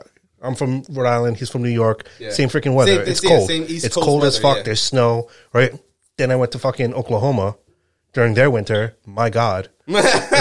I'm 0.42 0.54
from 0.54 0.84
Rhode 0.90 1.08
Island. 1.08 1.38
He's 1.38 1.50
from 1.50 1.64
New 1.64 1.70
York. 1.70 2.08
Yeah. 2.20 2.30
Same 2.30 2.50
freaking 2.50 2.76
weather. 2.76 2.98
Same- 3.04 3.08
it's 3.12 3.24
yeah, 3.24 3.30
cold. 3.32 3.48
same 3.48 3.64
East 3.64 3.86
it's 3.88 3.96
Coast 3.96 4.06
cold 4.06 4.24
as 4.26 4.38
fuck. 4.38 4.58
yeah. 4.58 4.64
There's 4.64 4.82
snow. 4.82 5.30
Right. 5.54 5.74
Then 6.18 6.32
I 6.32 6.36
went 6.36 6.52
to 6.54 6.60
fucking 6.60 6.94
Oklahoma 6.96 7.58
during 8.14 8.34
their 8.34 8.50
winter. 8.50 8.98
My 9.06 9.30
God, 9.30 9.70
it 9.88 9.94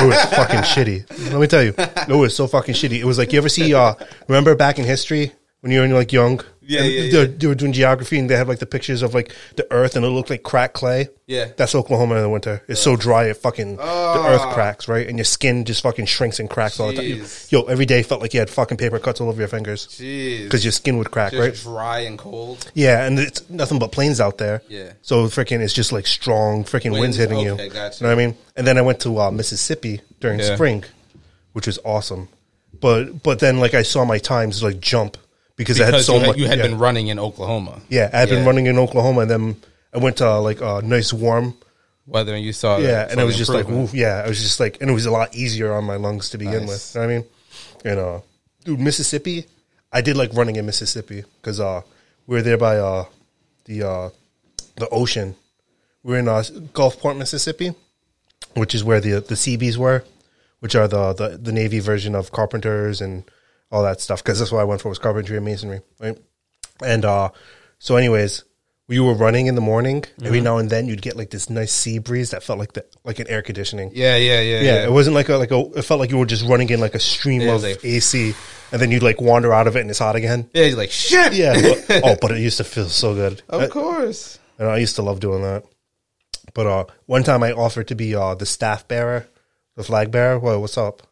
was 0.07 0.25
fucking 0.35 0.61
shitty. 0.61 1.31
Let 1.31 1.41
me 1.41 1.47
tell 1.47 1.63
you, 1.63 1.75
it 1.77 2.17
was 2.19 2.35
so 2.35 2.47
fucking 2.47 2.75
shitty. 2.75 2.99
It 2.99 3.05
was 3.05 3.19
like 3.19 3.33
you 3.33 3.39
ever 3.39 3.51
see? 3.51 3.75
Uh, 3.75 3.95
remember 4.27 4.55
back 4.55 4.79
in 4.79 4.87
history 4.87 5.33
when 5.61 5.71
you 5.73 5.81
were 5.81 5.89
like 5.89 6.13
young? 6.15 6.41
Yeah, 6.67 6.81
and 6.83 6.93
yeah, 6.93 7.01
they, 7.01 7.07
yeah. 7.31 7.37
they 7.39 7.47
were 7.47 7.55
doing 7.55 7.73
geography 7.73 8.19
and 8.19 8.29
they 8.29 8.37
had 8.37 8.49
like 8.49 8.59
the 8.59 8.67
pictures 8.67 9.03
of 9.03 9.15
like 9.15 9.35
the 9.57 9.67
earth 9.73 9.97
and 9.97 10.05
it 10.05 10.09
looked 10.09 10.31
like 10.31 10.43
cracked 10.43 10.75
clay. 10.75 11.09
Yeah. 11.29 11.49
that's 11.57 11.75
Oklahoma 11.75 12.15
in 12.17 12.23
the 12.23 12.29
winter. 12.29 12.63
It's 12.69 12.81
so 12.81 12.95
dry 12.95 13.25
it 13.25 13.37
fucking 13.39 13.77
the 13.77 13.83
earth 14.27 14.53
cracks, 14.55 14.87
right? 14.87 15.09
And 15.09 15.19
your 15.19 15.25
skin 15.25 15.65
just 15.65 15.83
fucking 15.83 16.07
shrinks 16.07 16.39
and 16.39 16.49
cracks 16.49 16.79
all 16.79 16.93
the 16.93 16.97
time. 16.97 17.27
Yo, 17.51 17.63
every 17.63 17.85
day 17.87 18.03
felt 18.05 18.21
like 18.21 18.33
you 18.33 18.39
had 18.41 18.49
fucking 18.49 18.77
paper 18.77 18.99
cuts 19.01 19.21
all 19.21 19.29
over 19.29 19.41
your 19.41 19.49
fingers 19.49 19.89
Jeez. 19.89 20.45
because 20.45 20.65
your 20.65 20.71
skin 20.73 20.99
would 20.99 21.11
crack, 21.11 21.33
just 21.33 21.65
right? 21.67 21.73
dry 21.75 21.99
and 22.01 22.17
cold. 22.19 22.71
Yeah, 22.75 23.05
and 23.07 23.19
it's 23.19 23.49
nothing 23.51 23.79
but 23.81 23.91
plains 23.91 24.21
out 24.21 24.39
there. 24.39 24.63
Yeah. 24.69 24.93
So 25.03 25.27
freaking, 25.27 25.61
it's 25.61 25.73
just 25.73 25.91
like 25.91 26.07
strong 26.07 26.63
freaking 26.63 26.93
winds, 26.93 27.01
Winds, 27.01 27.17
hitting 27.17 27.41
you. 27.41 27.53
okay, 27.55 27.71
gotcha. 27.71 27.99
You 28.05 28.09
know 28.09 28.15
what 28.15 28.23
I 28.23 28.27
mean? 28.27 28.37
And 28.57 28.67
then 28.67 28.79
I 28.79 28.83
went 28.83 29.01
to 29.01 29.19
uh, 29.21 29.31
Mississippi 29.33 30.03
during 30.21 30.39
Yeah. 30.39 30.55
spring, 30.55 30.85
which 31.55 31.67
was 31.67 31.81
awesome. 31.85 32.29
But 32.79 33.23
but 33.25 33.39
then 33.41 33.59
like 33.59 33.75
I 33.75 33.83
saw 33.83 34.05
my 34.05 34.19
times 34.19 34.63
like 34.63 34.79
jump 34.81 35.17
because, 35.57 35.81
I 35.81 35.87
had 35.91 36.01
so 36.03 36.15
you 36.15 36.21
had, 36.21 36.27
much. 36.29 36.37
you 36.37 36.47
had 36.47 36.59
yeah. 36.59 36.67
been 36.67 36.79
running 36.79 37.09
in 37.09 37.19
Oklahoma. 37.19 37.81
yeah, 37.89 38.11
I 38.13 38.19
had 38.19 38.29
been 38.29 38.45
running 38.45 38.67
in 38.67 38.79
Oklahoma, 38.79 39.23
and 39.23 39.31
then 39.31 39.57
I 39.93 39.99
went 39.99 40.19
to 40.19 40.29
uh, 40.29 40.41
like 40.41 40.61
a 40.61 40.83
nice 40.83 41.13
warm. 41.13 41.55
Weather 42.07 42.35
and 42.35 42.45
you 42.45 42.53
saw 42.53 42.77
Yeah, 42.77 43.09
and 43.11 43.21
I 43.21 43.25
was 43.25 43.37
just 43.37 43.51
like, 43.51 43.69
ooh, 43.69 43.89
yeah, 43.93 44.23
I 44.25 44.29
was 44.29 44.41
just 44.41 44.61
like, 44.61 44.81
and 44.81 44.89
it 44.89 44.93
was 44.93 45.07
a 45.07 45.11
lot 45.11 45.35
easier 45.35 45.73
on 45.73 45.85
my 45.85 45.97
lungs 45.97 46.31
to 46.31 46.39
begin 46.39 46.67
Nice. 46.67 46.95
with. 46.95 46.95
You 46.95 47.01
know 47.01 47.07
what 47.07 47.13
I 47.13 47.19
mean? 47.19 47.27
And 47.85 47.99
uh, 47.99 48.21
dude, 48.65 48.81
Mississippi, 48.81 49.47
I 49.93 50.03
did 50.03 50.17
like 50.17 50.33
running 50.35 50.57
in 50.57 50.67
Mississippi 50.67 51.25
because 51.41 51.59
uh, 51.59 51.83
we 52.27 52.37
were 52.37 52.43
there 52.43 52.59
by 52.59 52.77
uh, 52.77 53.07
the 53.65 53.83
uh, 53.83 54.11
the 54.77 54.89
ocean. 54.91 55.35
We 56.03 56.15
are 56.15 56.19
in 56.19 56.29
uh, 56.29 56.43
Gulfport, 56.73 57.17
Mississippi, 57.17 57.75
which 58.55 58.75
is 58.75 58.85
where 58.85 59.01
the 59.01 59.21
the 59.21 59.37
Seabees 59.37 59.79
were, 59.79 60.05
which 60.61 60.77
are 60.77 60.87
the, 60.87 61.13
the 61.13 61.39
the 61.39 61.53
Navy 61.53 61.81
version 61.81 62.15
of 62.15 62.31
carpenters 62.31 63.01
and 63.01 63.25
all 63.71 63.83
that 63.85 64.01
stuff. 64.01 64.23
Because 64.23 64.39
that's 64.39 64.53
what 64.53 64.61
I 64.61 64.65
went 64.65 64.81
for 64.81 64.89
was 64.89 64.99
carpentry 64.99 65.37
and 65.37 65.45
masonry, 65.45 65.81
right? 66.01 66.19
And 66.85 67.05
uh, 67.05 67.31
so, 67.79 67.97
anyways, 67.97 68.45
we 68.89 69.01
were 69.01 69.15
running 69.15 69.47
in 69.47 69.55
the 69.55 69.61
morning. 69.61 70.03
Mm-hmm. 70.03 70.27
Every 70.27 70.41
now 70.41 70.59
and 70.59 70.71
then, 70.71 70.87
you'd 70.87 71.03
get 71.03 71.17
like 71.17 71.31
this 71.31 71.51
nice 71.51 71.73
sea 71.73 71.99
breeze 71.99 72.31
that 72.31 72.43
felt 72.43 72.59
like 72.59 72.75
the 72.75 72.85
like 73.05 73.19
an 73.19 73.27
air 73.29 73.43
conditioning. 73.43 73.91
Yeah, 73.95 74.17
yeah, 74.17 74.41
yeah, 74.41 74.61
Yeah, 74.61 74.63
yeah. 74.63 74.85
it 74.85 74.93
wasn't 74.93 75.15
like 75.15 75.29
a 75.29 75.37
like 75.37 75.51
a. 75.51 75.59
It 75.77 75.83
felt 75.83 76.01
like 76.01 76.11
you 76.11 76.19
were 76.19 76.27
just 76.27 76.45
running 76.47 76.69
in 76.71 76.81
like 76.81 76.95
a 76.95 77.01
stream 77.01 77.41
Yeah, 77.43 77.55
of 77.55 77.63
like- 77.63 77.85
AC, 77.85 78.35
and 78.73 78.81
then 78.81 78.91
you'd 78.91 79.03
like 79.03 79.21
wander 79.21 79.53
out 79.53 79.67
of 79.67 79.77
it 79.77 79.81
and 79.81 79.91
it's 79.91 79.99
hot 79.99 80.17
again. 80.17 80.49
Yeah, 80.55 80.67
you're 80.67 80.77
like 80.77 80.91
shit. 80.91 81.33
Yeah. 81.33 81.55
but- 81.89 82.01
oh, 82.05 82.17
but 82.21 82.31
it 82.33 82.39
used 82.41 82.59
to 82.59 82.65
feel 82.65 82.89
so 82.89 83.15
good. 83.15 83.43
of 83.49 83.63
I- 83.63 83.67
course. 83.69 84.39
and 84.59 84.69
I 84.69 84.79
used 84.79 84.97
to 84.97 85.03
love 85.03 85.21
doing 85.21 85.43
that. 85.43 85.65
But 86.55 86.67
uh, 86.67 86.85
one 87.07 87.23
time 87.23 87.43
I 87.43 87.53
offered 87.53 87.89
to 87.89 87.95
be 87.95 88.15
uh, 88.15 88.35
the 88.35 88.47
staff 88.47 88.87
bearer, 88.89 89.27
the 89.75 89.83
flag 89.85 90.11
bearer. 90.11 90.39
Well, 90.39 90.61
what's 90.61 90.79
up? 90.79 91.03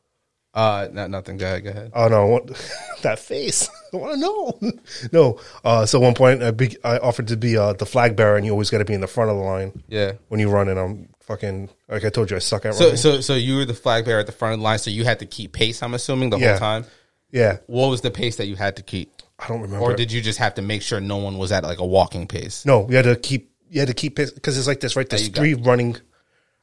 Uh, 0.55 0.89
not 0.93 1.11
nothing. 1.11 1.37
Go 1.37 1.47
ahead. 1.47 1.65
Go 1.65 1.71
ahead. 1.71 1.91
Oh 1.95 2.07
no, 2.09 2.27
what, 2.27 2.47
that 3.03 3.19
face! 3.19 3.69
I 3.93 3.97
want 3.97 4.15
to 4.15 4.21
know. 4.21 4.73
no, 5.13 5.41
uh, 5.65 5.85
so 5.85 5.99
one 5.99 6.15
point 6.15 6.43
I, 6.45 6.53
be, 6.53 6.77
I 6.85 6.99
offered 6.99 7.29
to 7.29 7.37
be 7.37 7.57
uh, 7.59 7.73
the 7.73 7.87
flag 7.87 8.15
bearer, 8.17 8.37
and 8.37 8.47
you 8.47 8.53
always 8.53 8.71
got 8.71 8.79
to 8.79 8.85
be 8.85 8.95
in 8.95 9.01
the 9.01 9.07
front 9.09 9.31
of 9.31 9.37
the 9.37 9.43
line 9.43 9.83
Yeah. 9.89 10.13
when 10.29 10.39
you 10.41 10.49
run. 10.51 10.69
And 10.69 10.79
I'm 10.79 11.09
fucking 11.21 11.71
like 11.89 12.05
I 12.05 12.09
told 12.11 12.31
you, 12.31 12.37
I 12.37 12.41
suck 12.41 12.65
at 12.67 12.75
So, 12.75 12.85
running. 12.85 12.97
so, 12.99 13.21
so 13.21 13.35
you 13.35 13.57
were 13.57 13.65
the 13.65 13.75
flag 13.75 14.05
bearer 14.05 14.21
at 14.21 14.27
the 14.27 14.33
front 14.33 14.55
of 14.55 14.61
the 14.61 14.65
line. 14.65 14.79
So 14.79 14.91
you 14.91 15.05
had 15.05 15.19
to 15.19 15.27
keep 15.27 15.53
pace. 15.53 15.83
I'm 15.83 15.95
assuming 15.95 16.31
the 16.31 16.39
Yeah. 16.39 16.51
whole 16.51 16.59
time. 16.59 16.85
yeah, 17.33 17.57
What 17.67 17.89
was 17.89 18.03
the 18.03 18.11
pace 18.13 18.37
that 18.37 18.47
you 18.47 18.55
had 18.55 18.77
to 18.77 18.83
keep, 18.83 19.11
I 19.41 19.49
don't 19.49 19.61
remember. 19.61 19.85
or 19.85 19.95
did 19.95 20.13
you 20.13 20.21
just 20.21 20.39
have 20.39 20.55
to 20.55 20.63
make 20.63 20.83
sure 20.83 21.01
no 21.01 21.17
one 21.17 21.37
was 21.39 21.51
at 21.51 21.65
like 21.65 21.79
a 21.81 21.87
walking 21.87 22.29
pace? 22.29 22.65
No, 22.65 22.89
you 22.89 22.95
had 22.97 23.07
to 23.07 23.17
keep. 23.17 23.51
You 23.71 23.81
had 23.81 23.89
to 23.89 23.95
keep 23.95 24.15
pace 24.15 24.31
because 24.31 24.57
it's 24.57 24.69
like 24.69 24.79
this, 24.79 24.95
right? 24.95 25.09
There's 25.09 25.27
three 25.29 25.55
running. 25.55 25.97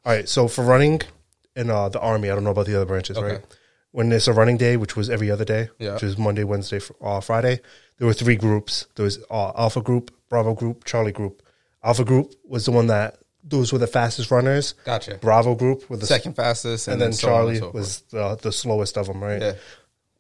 All 0.06 0.14
right, 0.14 0.30
so 0.30 0.48
for 0.48 0.64
running 0.64 1.02
in 1.58 1.70
uh, 1.70 1.90
the 1.90 2.00
army, 2.00 2.30
I 2.32 2.36
don't 2.36 2.46
know 2.46 2.52
about 2.52 2.68
the 2.68 2.76
other 2.78 2.86
branches, 2.86 3.18
Okay. 3.18 3.34
right? 3.34 3.42
When 3.92 4.10
there's 4.10 4.28
a 4.28 4.34
running 4.34 4.58
day, 4.58 4.78
which 4.78 4.96
was 4.96 5.10
every 5.10 5.30
other 5.30 5.44
day, 5.46 5.70
Yeah. 5.80 5.94
which 5.94 6.04
was 6.04 6.18
Monday, 6.18 6.44
Wednesday, 6.46 6.80
uh, 7.02 7.20
Friday, 7.20 7.60
there 7.98 8.08
were 8.08 8.14
three 8.14 8.36
groups. 8.38 8.88
There 8.96 9.04
was 9.04 9.20
uh, 9.30 9.52
Alpha 9.58 9.82
Group, 9.82 10.12
Bravo 10.30 10.54
Group, 10.54 10.86
Charlie 10.86 11.12
Group. 11.12 11.44
Alpha 11.84 12.06
Group 12.06 12.34
was 12.46 12.66
the 12.66 12.72
one 12.72 12.88
that 12.88 13.18
those 13.44 13.74
were 13.74 13.80
the 13.80 13.88
fastest 13.88 14.32
runners. 14.32 14.74
Gotcha. 14.86 15.16
Bravo 15.22 15.56
Group 15.56 15.90
with 15.90 16.00
the 16.00 16.06
Second 16.06 16.36
fastest, 16.36 16.88
and, 16.88 16.94
and 16.94 17.02
then 17.02 17.14
so 17.14 17.28
Charlie 17.28 17.58
so 17.58 17.72
was 17.72 18.02
the, 18.12 18.36
the 18.42 18.52
slowest 18.52 18.98
of 18.98 19.08
them, 19.08 19.22
right? 19.22 19.42
Yeah. 19.42 19.54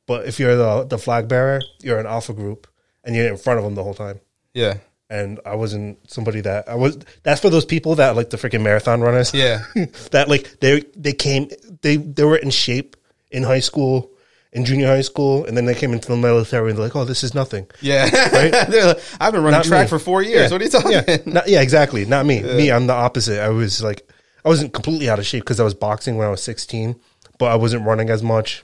But 0.08 0.28
if 0.28 0.40
you're 0.40 0.56
the 0.58 0.84
the 0.84 0.98
flag 0.98 1.28
bearer, 1.28 1.62
you're 1.82 2.00
an 2.00 2.08
Alpha 2.08 2.34
Group, 2.34 2.68
and 3.04 3.16
you're 3.16 3.28
in 3.30 3.38
front 3.38 3.60
of 3.60 3.64
them 3.64 3.76
the 3.76 3.84
whole 3.84 3.94
time 3.94 4.20
Yeah. 4.54 4.78
and 5.10 5.40
I 5.46 5.56
wasn't 5.56 6.00
somebody 6.12 6.42
that 6.42 6.68
I 6.68 6.76
was. 6.76 6.98
That's 7.24 7.40
for 7.40 7.50
those 7.50 7.64
people 7.66 7.96
that 7.96 8.16
like 8.18 8.32
the 8.32 8.38
freaking 8.38 8.64
marathon 8.64 9.00
runners. 9.02 9.34
Yeah. 9.34 9.64
that 10.12 10.28
like 10.28 10.60
they 10.60 10.82
they 10.98 11.14
came 11.14 11.50
they 11.84 11.96
they 11.98 12.24
were 12.26 12.38
in 12.38 12.50
shape 12.50 12.98
in 13.32 13.44
high 13.44 13.60
school, 13.60 14.12
in 14.52 14.66
junior 14.66 14.88
high 14.88 15.02
school, 15.02 15.46
and 15.46 15.56
then 15.56 15.66
they 15.66 15.74
came 15.74 15.94
into 15.94 16.08
the 16.10 16.18
military 16.18 16.70
and 16.70 16.78
they're 16.78 16.86
like, 16.86 16.96
oh, 16.96 17.06
this 17.06 17.24
is 17.24 17.34
nothing. 17.34 17.66
Yeah. 17.80 18.10
They're 18.66 18.86
like, 18.88 19.04
I've 19.20 19.32
been 19.32 19.44
running 19.44 19.60
Not 19.60 19.66
track 19.66 19.86
me. 19.86 19.90
for 19.90 20.00
four 20.00 20.22
years. 20.22 20.50
Yeah. 20.52 20.56
What 20.56 20.62
are 20.62 20.66
you 20.66 20.70
talking? 20.70 20.92
Yeah, 20.92 21.18
not, 21.26 21.48
yeah, 21.48 21.62
exactly. 21.62 22.06
Not 22.06 22.26
me. 22.26 22.42
Me, 22.42 22.70
I'm 22.72 22.88
the 22.88 22.94
opposite. 22.94 23.40
I 23.42 23.50
was 23.50 23.82
like, 23.82 24.08
I 24.44 24.50
wasn't 24.50 24.74
completely 24.74 25.10
out 25.10 25.20
of 25.20 25.26
shape 25.26 25.44
because 25.44 25.60
I 25.60 25.64
was 25.64 25.74
boxing 25.74 26.18
when 26.18 26.28
I 26.28 26.32
was 26.32 26.44
16, 26.44 27.00
but 27.40 27.46
I 27.46 27.56
wasn't 27.56 27.86
running 27.86 28.10
as 28.10 28.22
much. 28.24 28.64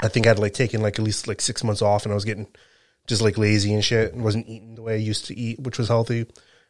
I 0.00 0.08
think 0.08 0.26
I'd 0.26 0.38
like 0.38 0.52
taken 0.52 0.82
like 0.82 0.98
at 0.98 1.04
least 1.04 1.28
like 1.28 1.40
six 1.40 1.64
months 1.64 1.80
off, 1.80 2.04
and 2.04 2.12
I 2.12 2.14
was 2.14 2.24
getting 2.24 2.46
just 3.06 3.22
like 3.22 3.38
lazy 3.38 3.72
and 3.72 3.84
shit, 3.84 4.12
and 4.12 4.22
wasn't 4.24 4.48
eating 4.48 4.74
the 4.74 4.82
way 4.82 4.94
I 4.94 4.98
used 4.98 5.24
to 5.26 5.38
eat, 5.38 5.60
which 5.60 5.78
was 5.78 5.88
healthy. 5.88 6.26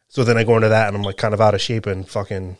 So 0.07 0.23
then 0.23 0.37
I 0.37 0.43
go 0.43 0.55
into 0.55 0.69
that, 0.69 0.87
and 0.87 0.95
I'm 0.95 1.03
like 1.03 1.17
kind 1.17 1.33
of 1.33 1.41
out 1.41 1.55
of 1.55 1.61
shape, 1.61 1.85
and 1.87 2.07
fucking 2.07 2.57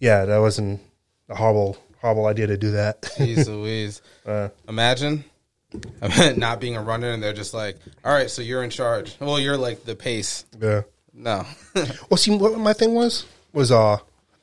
yeah, 0.00 0.24
that 0.24 0.38
wasn't 0.38 0.80
a 1.28 1.34
horrible 1.34 1.76
horrible 2.00 2.26
idea 2.26 2.46
to 2.48 2.56
do 2.56 2.72
that. 2.72 3.02
Jeez 3.18 3.46
Louise. 3.46 4.02
Uh, 4.26 4.50
Imagine 4.68 5.24
not 6.36 6.60
being 6.60 6.76
a 6.76 6.82
runner 6.82 7.10
and 7.10 7.22
they're 7.22 7.32
just 7.32 7.54
like, 7.54 7.78
all 8.04 8.12
right, 8.12 8.28
so 8.30 8.42
you're 8.42 8.62
in 8.62 8.68
charge. 8.68 9.16
Well, 9.20 9.40
you're 9.40 9.56
like 9.56 9.84
the 9.84 9.94
pace. 9.96 10.44
yeah. 10.60 10.82
No. 11.14 11.46
Well, 12.10 12.16
see, 12.18 12.30
what 12.36 12.58
my 12.58 12.74
thing 12.74 12.94
was 12.94 13.24
was 13.52 13.72
uh, 13.72 13.96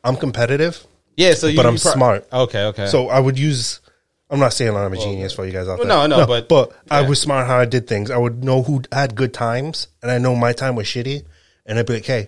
I'm 0.04 0.16
competitive, 0.18 0.86
yeah, 1.16 1.34
so 1.36 1.48
you 1.48 1.56
but 1.56 1.66
I'm 1.66 1.78
pro- 1.78 1.92
smart. 1.94 2.28
Okay, 2.34 2.64
okay. 2.66 2.88
So 2.88 3.08
I 3.10 3.20
would 3.20 3.38
use. 3.40 3.80
I'm 4.30 4.40
not 4.40 4.54
saying 4.54 4.76
I'm 4.76 4.92
a 4.92 4.98
genius 4.98 5.32
for 5.34 5.46
you 5.46 5.52
guys 5.54 5.68
out 5.70 5.78
Well, 5.80 5.88
there. 5.88 6.08
no, 6.10 6.18
no, 6.18 6.26
but- 6.28 6.50
but 6.50 6.74
I 6.92 7.04
was 7.08 7.22
smart 7.22 7.48
how 7.48 7.58
I 7.60 7.66
did 7.66 7.88
things. 7.88 8.10
I 8.12 8.18
would 8.18 8.44
know 8.44 8.62
who 8.64 8.82
had 8.92 9.16
good 9.16 9.34
times, 9.34 9.88
and 10.02 10.12
I 10.12 10.18
know 10.18 10.36
my 10.36 10.52
time 10.52 10.76
was 10.76 10.86
shitty, 10.88 11.24
and 11.66 11.78
I'd 11.80 11.86
be 11.86 11.94
like, 11.94 12.06
"Hey, 12.06 12.28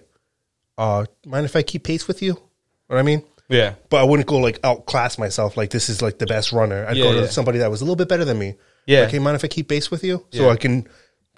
uh, 0.78 1.06
mind 1.26 1.46
if 1.46 1.56
I 1.56 1.62
keep 1.64 1.84
pace 1.84 2.08
with 2.08 2.22
you?" 2.22 2.38
What 2.86 3.00
I 3.00 3.02
mean? 3.02 3.24
Yeah. 3.50 3.76
But 3.90 3.98
I 3.98 4.04
wouldn't 4.04 4.28
go 4.28 4.38
like 4.40 4.60
outclass 4.64 5.18
myself. 5.18 5.58
Like 5.58 5.70
this 5.70 5.90
is 5.90 6.02
like 6.02 6.18
the 6.20 6.26
best 6.26 6.52
runner. 6.52 6.86
I'd 6.88 6.98
Yeah, 6.98 7.04
go 7.06 7.14
to 7.14 7.20
yeah. 7.22 7.28
somebody 7.28 7.60
that 7.60 7.72
was 7.72 7.82
a 7.82 7.84
little 7.86 7.96
bit 7.96 8.10
better 8.10 8.26
than 8.26 8.38
me. 8.40 8.56
Yeah. 8.86 9.02
Like, 9.02 9.12
hey, 9.12 9.20
mind 9.20 9.36
if 9.36 9.44
I 9.44 9.48
keep 9.48 9.68
pace 9.70 9.90
with 9.92 10.04
you, 10.04 10.26
so 10.32 10.44
Yeah. 10.46 10.50
I 10.50 10.56
can 10.56 10.88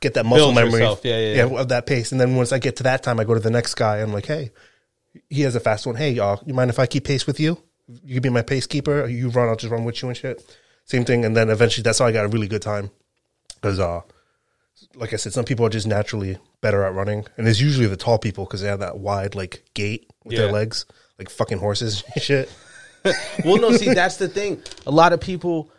get 0.02 0.14
that 0.14 0.26
muscle 0.26 0.48
Build 0.48 0.56
memory, 0.56 0.80
yourself. 0.82 1.02
Yeah, 1.04 1.20
yeah, 1.20 1.46
yeah. 1.48 1.60
of 1.60 1.70
that 1.70 1.86
pace. 1.86 2.12
And 2.12 2.22
then 2.22 2.36
once 2.36 2.52
I 2.52 2.60
get 2.60 2.76
to 2.78 2.84
that 2.84 3.04
time, 3.04 3.20
I 3.20 3.24
go 3.24 3.34
to 3.34 3.40
the 3.40 3.50
next 3.50 3.76
guy. 3.76 3.98
I'm 3.98 4.14
like, 4.14 4.26
hey, 4.28 4.52
he 5.30 5.42
has 5.42 5.56
a 5.56 5.60
fast 5.60 5.86
one. 5.88 5.96
Hey, 5.96 6.12
y'all, 6.12 6.42
you 6.46 6.54
mind 6.54 6.70
if 6.70 6.80
I 6.80 6.86
keep 6.86 7.04
pace 7.06 7.26
with 7.28 7.40
you? 7.40 7.58
You 8.04 8.16
can 8.16 8.22
be 8.24 8.30
my 8.30 8.44
pace 8.44 8.68
keeper. 8.68 9.08
You 9.08 9.30
run, 9.30 9.50
I'll 9.50 9.56
just 9.56 9.72
run 9.72 9.84
with 9.84 10.02
you 10.02 10.08
and 10.10 10.16
shit. 10.18 10.56
Same 10.86 11.06
thing. 11.06 11.26
And 11.26 11.36
then 11.36 11.50
eventually, 11.50 11.82
that's 11.84 12.00
how 12.00 12.06
I 12.06 12.12
got 12.12 12.26
a 12.26 12.28
really 12.30 12.48
good 12.48 12.62
time. 12.62 12.92
Because, 13.56 13.80
uh, 13.80 14.02
like 14.96 15.12
I 15.12 15.18
said, 15.18 15.34
some 15.34 15.44
people 15.46 15.66
are 15.66 15.70
just 15.70 15.88
naturally 15.88 16.38
better 16.62 16.84
at 16.84 16.94
running, 16.94 17.26
and 17.38 17.48
it's 17.48 17.60
usually 17.60 17.88
the 17.88 17.98
tall 17.98 18.18
people 18.20 18.46
because 18.46 18.62
they 18.62 18.68
have 18.68 18.80
that 18.80 19.00
wide 19.00 19.36
like 19.36 19.64
gait 19.74 20.10
with 20.24 20.34
Yeah. 20.34 20.44
their 20.44 20.52
legs, 20.52 20.86
like 21.20 21.30
fucking 21.30 21.60
horses 21.60 22.04
shit. 22.18 22.52
well, 23.46 23.58
no, 23.58 23.72
see, 23.74 23.94
that's 23.94 24.18
the 24.18 24.28
thing. 24.28 24.62
A 24.88 24.92
lot 24.92 25.14
of 25.14 25.22
people. 25.22 25.70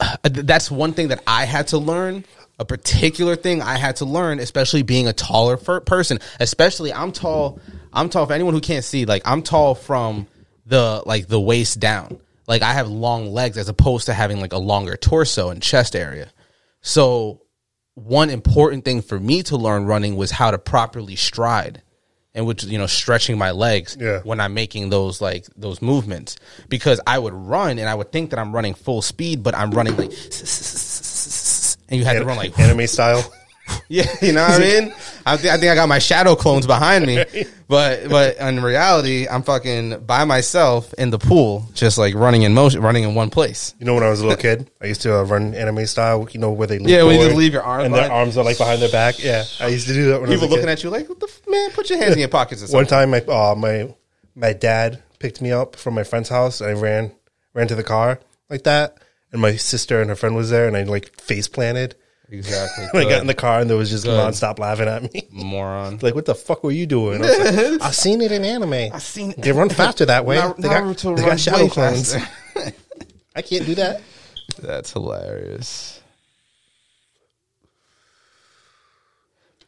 uh, 0.00 0.16
That's 0.22 0.70
one 0.70 0.92
thing 0.92 1.08
that 1.08 1.22
I 1.26 1.44
had 1.44 1.68
to 1.68 1.78
learn. 1.78 2.24
A 2.58 2.64
particular 2.64 3.36
thing 3.36 3.60
I 3.60 3.76
had 3.76 3.96
to 3.96 4.06
learn, 4.06 4.38
especially 4.38 4.82
being 4.82 5.06
a 5.08 5.12
taller 5.12 5.58
person. 5.58 6.18
Especially, 6.40 6.92
I'm 6.92 7.12
tall. 7.12 7.60
I'm 7.92 8.08
tall. 8.08 8.24
For 8.26 8.32
anyone 8.32 8.54
who 8.54 8.62
can't 8.62 8.84
see, 8.84 9.04
like 9.04 9.20
I'm 9.26 9.42
tall 9.42 9.74
from 9.74 10.26
the 10.64 11.02
like 11.04 11.26
the 11.28 11.40
waist 11.40 11.78
down. 11.80 12.18
Like 12.48 12.62
I 12.62 12.72
have 12.72 12.88
long 12.88 13.32
legs 13.34 13.58
as 13.58 13.68
opposed 13.68 14.06
to 14.06 14.14
having 14.14 14.40
like 14.40 14.54
a 14.54 14.58
longer 14.58 14.96
torso 14.96 15.50
and 15.50 15.62
chest 15.62 15.94
area. 15.94 16.30
So, 16.80 17.42
one 17.94 18.30
important 18.30 18.84
thing 18.86 19.02
for 19.02 19.20
me 19.20 19.42
to 19.44 19.56
learn 19.58 19.84
running 19.84 20.16
was 20.16 20.30
how 20.30 20.50
to 20.50 20.58
properly 20.58 21.16
stride, 21.16 21.82
and 22.36 22.46
which 22.46 22.62
you 22.62 22.78
know 22.78 22.86
stretching 22.86 23.36
my 23.38 23.50
legs 23.50 23.96
Yeah. 23.98 24.20
when 24.22 24.38
I'm 24.38 24.54
making 24.54 24.90
those 24.90 25.20
like 25.20 25.46
those 25.56 25.82
movements 25.82 26.36
because 26.68 27.00
I 27.06 27.18
would 27.18 27.32
run 27.34 27.78
and 27.80 27.88
I 27.88 27.94
would 27.96 28.12
think 28.12 28.30
that 28.30 28.38
I'm 28.38 28.54
running 28.54 28.74
full 28.74 29.02
speed, 29.02 29.42
but 29.42 29.56
I'm 29.56 29.72
running 29.72 29.96
like 29.96 30.10
and 31.88 31.98
you 31.98 32.04
had 32.04 32.14
to 32.18 32.24
run 32.24 32.36
like 32.36 32.56
anime 32.60 32.86
style. 32.86 33.24
yeah, 33.88 34.06
you 34.22 34.32
know 34.32 34.42
what 34.42 34.60
I 34.60 34.64
mean. 34.64 34.94
I 35.24 35.36
think 35.36 35.52
I 35.54 35.56
think 35.58 35.70
I 35.70 35.74
got 35.74 35.88
my 35.88 35.98
shadow 35.98 36.34
clones 36.36 36.66
behind 36.66 37.06
me, 37.06 37.24
but 37.68 38.08
but 38.08 38.36
in 38.38 38.62
reality, 38.62 39.26
I'm 39.28 39.42
fucking 39.42 40.00
by 40.06 40.24
myself 40.24 40.92
in 40.94 41.10
the 41.10 41.18
pool, 41.18 41.68
just 41.74 41.96
like 41.98 42.14
running 42.14 42.42
in 42.42 42.52
motion, 42.54 42.80
running 42.82 43.04
in 43.04 43.14
one 43.14 43.30
place. 43.30 43.74
You 43.78 43.86
know, 43.86 43.94
when 43.94 44.02
I 44.02 44.08
was 44.10 44.20
a 44.20 44.26
little 44.26 44.40
kid, 44.40 44.70
I 44.80 44.86
used 44.86 45.02
to 45.02 45.18
uh, 45.18 45.22
run 45.22 45.54
anime 45.54 45.86
style. 45.86 46.28
You 46.30 46.40
know, 46.40 46.50
where 46.52 46.66
they 46.66 46.78
lean 46.78 46.88
Yeah, 46.88 47.02
when 47.04 47.12
you 47.12 47.18
forward 47.18 47.28
just 47.30 47.38
leave 47.38 47.52
your 47.52 47.62
arms 47.62 47.84
and 47.86 47.94
their 47.94 48.02
behind. 48.02 48.20
arms 48.20 48.38
are 48.38 48.44
like 48.44 48.58
behind 48.58 48.82
their 48.82 48.90
back. 48.90 49.22
Yeah, 49.22 49.44
I 49.60 49.68
used 49.68 49.86
to 49.88 49.94
do 49.94 50.10
that 50.10 50.20
when 50.20 50.30
People 50.30 50.32
I 50.32 50.34
was 50.34 50.42
a 50.42 50.46
looking 50.54 50.66
kid. 50.66 50.72
at 50.72 50.82
you 50.84 50.90
like, 50.90 51.08
"What 51.08 51.20
the 51.20 51.26
f- 51.28 51.42
man? 51.48 51.70
Put 51.70 51.88
your 51.90 51.98
hands 51.98 52.12
in 52.14 52.18
your 52.20 52.28
pockets." 52.28 52.62
Or 52.72 52.76
One 52.76 52.86
time, 52.86 53.10
my 53.10 53.20
uh, 53.20 53.54
my 53.56 53.94
my 54.34 54.52
dad 54.52 55.02
picked 55.18 55.40
me 55.40 55.52
up 55.52 55.76
from 55.76 55.94
my 55.94 56.02
friend's 56.04 56.28
house. 56.28 56.60
And 56.60 56.70
I 56.70 56.80
ran 56.80 57.12
ran 57.54 57.68
to 57.68 57.74
the 57.74 57.84
car 57.84 58.20
like 58.50 58.64
that, 58.64 58.98
and 59.32 59.40
my 59.40 59.56
sister 59.56 60.00
and 60.00 60.10
her 60.10 60.16
friend 60.16 60.34
was 60.36 60.50
there, 60.50 60.66
and 60.66 60.76
I 60.76 60.82
like 60.82 61.20
face 61.20 61.48
planted. 61.48 61.94
Exactly. 62.30 62.86
I 63.00 63.04
got 63.04 63.20
in 63.20 63.26
the 63.26 63.34
car, 63.34 63.60
and 63.60 63.68
there 63.70 63.76
was 63.76 63.90
just 63.90 64.04
Good. 64.04 64.18
nonstop 64.18 64.58
laughing 64.58 64.88
at 64.88 65.12
me. 65.12 65.28
moron. 65.30 65.98
like, 66.02 66.14
what 66.14 66.24
the 66.26 66.34
fuck 66.34 66.62
were 66.64 66.70
you 66.70 66.86
doing? 66.86 67.22
I 67.24 67.26
was 67.26 67.38
like, 67.72 67.82
I've 67.82 67.94
seen 67.94 68.20
it 68.20 68.32
in 68.32 68.44
anime. 68.44 68.72
I've 68.92 69.02
seen 69.02 69.30
it. 69.32 69.42
They 69.42 69.52
run 69.52 69.68
faster 69.68 70.04
that 70.06 70.24
way. 70.24 70.36
Nar- 70.36 70.54
they 70.58 70.68
got, 70.68 70.96
they 70.96 71.22
got 71.22 71.40
shadow 71.40 71.68
clones. 71.68 72.14
I 73.34 73.42
can't 73.42 73.66
do 73.66 73.74
that. 73.76 74.00
That's 74.62 74.92
hilarious. 74.92 76.00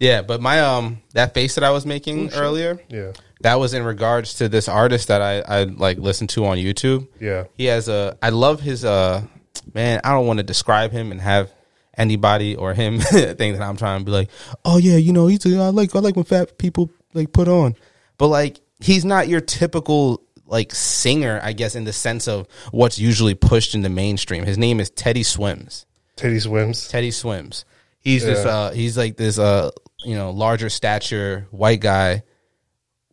Yeah, 0.00 0.22
but 0.22 0.40
my 0.40 0.60
um 0.60 1.02
that 1.14 1.34
face 1.34 1.56
that 1.56 1.64
I 1.64 1.70
was 1.70 1.84
making 1.84 2.32
earlier, 2.32 2.80
Yeah, 2.88 3.12
that 3.40 3.58
was 3.58 3.74
in 3.74 3.82
regards 3.82 4.34
to 4.34 4.48
this 4.48 4.68
artist 4.68 5.08
that 5.08 5.20
I 5.20 5.40
I 5.40 5.64
like 5.64 5.98
listened 5.98 6.30
to 6.30 6.46
on 6.46 6.56
YouTube. 6.58 7.08
yeah, 7.20 7.44
He 7.54 7.64
has 7.64 7.88
a 7.88 8.16
I 8.22 8.28
love 8.30 8.60
his 8.60 8.84
uh 8.84 9.22
man, 9.74 10.00
I 10.04 10.10
don't 10.12 10.26
want 10.26 10.38
to 10.38 10.44
describe 10.44 10.92
him 10.92 11.10
and 11.10 11.20
have 11.20 11.50
anybody 11.98 12.56
or 12.56 12.72
him 12.72 13.00
think 13.00 13.58
that 13.58 13.62
I'm 13.62 13.76
trying 13.76 14.00
to 14.00 14.04
be 14.04 14.12
like, 14.12 14.30
"Oh 14.64 14.78
yeah, 14.78 14.96
you 14.96 15.12
know, 15.12 15.26
he's 15.26 15.44
a, 15.44 15.58
I 15.58 15.68
like 15.68 15.94
I 15.94 15.98
like 15.98 16.16
when 16.16 16.24
fat 16.24 16.56
people 16.56 16.90
like 17.12 17.32
put 17.32 17.48
on." 17.48 17.74
But 18.16 18.28
like 18.28 18.60
he's 18.80 19.04
not 19.04 19.28
your 19.28 19.40
typical 19.40 20.22
like 20.46 20.74
singer, 20.74 21.40
I 21.42 21.52
guess 21.52 21.74
in 21.74 21.84
the 21.84 21.92
sense 21.92 22.26
of 22.26 22.48
what's 22.70 22.98
usually 22.98 23.34
pushed 23.34 23.74
in 23.74 23.82
the 23.82 23.90
mainstream. 23.90 24.44
His 24.44 24.56
name 24.56 24.80
is 24.80 24.88
Teddy 24.90 25.22
Swims. 25.22 25.84
Teddy 26.16 26.40
swims. 26.40 26.88
Teddy 26.88 27.10
Swims. 27.12 27.64
He's 28.00 28.24
this 28.24 28.44
uh 28.44 28.72
he's 28.72 28.96
like 28.98 29.16
this 29.16 29.38
uh 29.38 29.70
you 30.04 30.14
know, 30.14 30.30
larger 30.30 30.68
stature 30.68 31.46
white 31.50 31.80
guy 31.80 32.22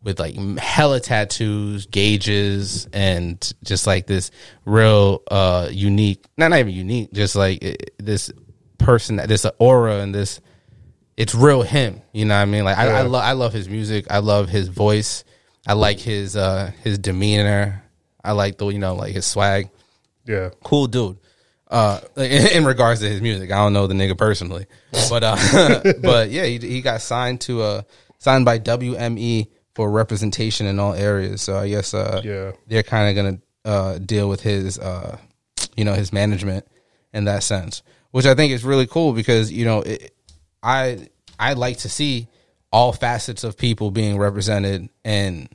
with 0.02 0.20
like 0.20 0.36
hella 0.58 1.00
tattoos, 1.00 1.86
gauges, 1.88 2.88
and 2.94 3.54
just 3.64 3.88
like 3.88 4.08
this 4.08 4.32
real 4.66 5.22
uh 5.30 5.70
unique, 5.72 6.26
not 6.38 6.50
not 6.50 6.60
even 6.60 6.74
unique, 6.74 7.14
just 7.14 7.36
like 7.36 7.94
this 7.98 8.32
person, 8.86 9.18
that 9.18 9.28
this 9.28 9.46
aura 9.60 9.98
and 10.00 10.14
this. 10.14 10.40
It's 11.18 11.34
real 11.34 11.62
him, 11.62 12.02
you 12.12 12.26
know 12.26 12.36
what 12.36 12.42
I 12.42 12.46
mean? 12.46 12.66
Like 12.66 12.78
I, 12.78 12.88
I 12.88 13.02
Yeah. 13.02 13.08
love 13.08 13.24
I 13.24 13.32
love 13.32 13.54
his 13.54 13.70
music. 13.70 14.06
I 14.10 14.18
love 14.20 14.50
his 14.50 14.68
voice. 14.68 15.24
I 15.66 15.72
like 15.74 15.98
his 16.00 16.36
uh 16.36 16.72
his 16.84 16.98
demeanor. 16.98 17.82
I 18.24 18.34
like 18.34 18.58
the 18.58 18.68
you 18.68 18.80
know 18.80 18.96
like 18.96 19.14
his 19.14 19.26
swag 19.26 19.70
Yeah, 20.26 20.50
cool 20.64 20.88
dude. 20.88 21.18
Uh, 21.70 22.00
in, 22.18 22.48
in 22.58 22.66
regards 22.66 23.00
to 23.00 23.10
his 23.10 23.22
music, 23.22 23.52
I 23.52 23.56
don't 23.56 23.72
know 23.74 23.88
the 23.88 23.94
nigga 23.96 24.18
personally, 24.18 24.66
but 25.10 25.24
uh, 25.24 25.82
but 26.04 26.30
yeah, 26.32 26.46
he, 26.46 26.60
he 26.60 26.82
got 26.82 27.02
signed 27.02 27.40
to 27.42 27.62
uh 27.62 27.82
signed 28.20 28.44
by 28.46 28.60
WME 28.60 29.48
for 29.74 29.90
representation 29.90 30.68
in 30.68 30.80
all 30.80 30.94
areas. 30.94 31.42
So 31.42 31.58
I 31.58 31.70
guess 31.70 31.94
uh 31.94 32.22
Yeah. 32.26 32.52
they're 32.68 32.84
kind 32.84 33.10
of 33.10 33.16
gonna 33.16 33.40
uh 33.64 33.98
deal 34.00 34.28
with 34.30 34.42
his 34.42 34.78
uh 34.80 35.18
you 35.78 35.86
know 35.86 35.94
his 35.94 36.12
management 36.12 36.68
in 37.14 37.24
that 37.26 37.42
sense, 37.44 37.84
which 38.16 38.26
I 38.26 38.34
think 38.34 38.54
is 38.54 38.64
really 38.64 38.88
cool 38.88 39.12
because 39.12 39.52
you 39.52 39.66
know 39.66 39.82
it, 39.82 40.16
I 40.64 41.10
I 41.38 41.52
like 41.52 41.80
to 41.80 41.90
see 41.90 42.30
all 42.72 42.94
facets 42.94 43.44
of 43.44 43.58
people 43.58 43.92
being 43.92 44.18
represented 44.18 44.88
and 45.04 45.50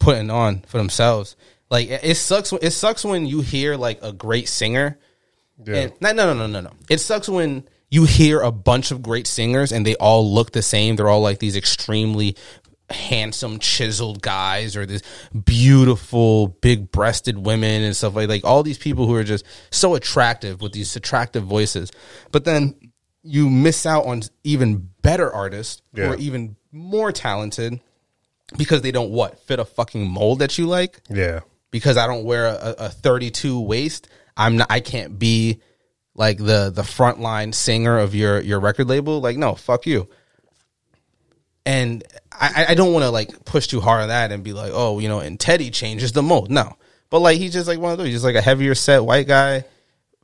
putting 0.00 0.28
on 0.28 0.62
for 0.62 0.78
themselves. 0.78 1.36
Like 1.70 1.88
it 1.88 2.16
sucks. 2.16 2.52
It 2.54 2.72
sucks 2.72 3.04
when 3.04 3.26
you 3.26 3.42
hear 3.42 3.76
like 3.76 4.00
a 4.02 4.12
great 4.12 4.48
singer. 4.48 4.98
yeah, 5.64 5.90
no, 6.00 6.10
no, 6.10 6.34
no, 6.34 6.48
no, 6.48 6.62
no. 6.62 6.72
It 6.88 6.98
sucks 6.98 7.28
when 7.28 7.68
you 7.90 8.06
hear 8.06 8.40
a 8.40 8.50
bunch 8.50 8.90
of 8.90 9.00
great 9.00 9.28
singers 9.28 9.70
and 9.70 9.86
they 9.86 9.94
all 9.94 10.28
look 10.34 10.50
the 10.50 10.62
same. 10.62 10.96
They're 10.96 11.08
all 11.08 11.20
like 11.20 11.38
these 11.38 11.54
extremely 11.54 12.34
handsome, 12.90 13.58
chiseled 13.58 14.20
guys, 14.22 14.76
or 14.76 14.86
this 14.86 15.02
beautiful, 15.44 16.48
big-breasted 16.60 17.38
women 17.38 17.82
and 17.82 17.94
stuff 17.96 18.14
like 18.14 18.28
like 18.28 18.44
all 18.44 18.62
these 18.62 18.78
people 18.78 19.06
who 19.06 19.14
are 19.14 19.24
just 19.24 19.44
so 19.70 19.94
attractive 19.94 20.60
with 20.60 20.72
these 20.72 20.94
attractive 20.96 21.44
voices. 21.44 21.90
But 22.32 22.44
then 22.44 22.74
you 23.22 23.50
miss 23.50 23.84
out 23.86 24.06
on 24.06 24.22
even 24.44 24.88
better 25.02 25.30
artists 25.32 25.82
who 25.94 26.02
Yeah. 26.02 26.08
are 26.10 26.16
even 26.16 26.56
more 26.72 27.12
talented 27.12 27.80
because 28.56 28.82
they 28.82 28.90
don't 28.92 29.10
what 29.10 29.38
fit 29.40 29.58
a 29.60 29.64
fucking 29.64 30.08
mold 30.08 30.38
that 30.40 30.56
you 30.58 30.66
like 30.66 31.00
yeah, 31.08 31.40
because 31.70 31.96
I 31.96 32.06
don't 32.06 32.24
wear 32.24 32.46
a, 32.46 32.74
a 32.78 32.88
32 32.88 33.60
waist, 33.60 34.08
I'm 34.36 34.56
not. 34.56 34.68
I 34.70 34.80
can't 34.80 35.18
be 35.18 35.60
like 36.14 36.38
the 36.38 36.70
the 36.74 36.82
frontline 36.82 37.54
singer 37.54 37.98
of 37.98 38.14
your 38.14 38.40
your 38.40 38.58
record 38.60 38.88
label. 38.88 39.20
Like, 39.20 39.36
no, 39.36 39.54
fuck 39.54 39.86
you. 39.86 40.08
And 41.70 42.04
I, 42.32 42.66
I 42.70 42.74
don't 42.74 42.92
want 42.92 43.04
to 43.04 43.10
like 43.10 43.44
push 43.44 43.68
too 43.68 43.80
hard 43.80 44.02
on 44.02 44.08
that 44.08 44.32
and 44.32 44.42
be 44.42 44.52
like, 44.52 44.72
oh, 44.74 44.98
you 44.98 45.08
know, 45.08 45.20
and 45.20 45.38
Teddy 45.38 45.70
changes 45.70 46.10
the 46.10 46.20
mold. 46.22 46.50
No, 46.50 46.76
but 47.10 47.20
like 47.20 47.38
he's 47.38 47.52
just 47.52 47.68
like 47.68 47.78
one 47.78 47.92
of 47.92 47.98
those. 47.98 48.08
He's 48.08 48.16
just 48.16 48.24
like 48.24 48.34
a 48.34 48.40
heavier 48.40 48.74
set 48.74 49.04
white 49.04 49.28
guy 49.28 49.64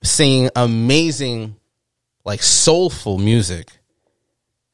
singing 0.03 0.51
amazing, 0.57 1.55
like 2.25 2.43
soulful 2.43 3.19
music, 3.19 3.71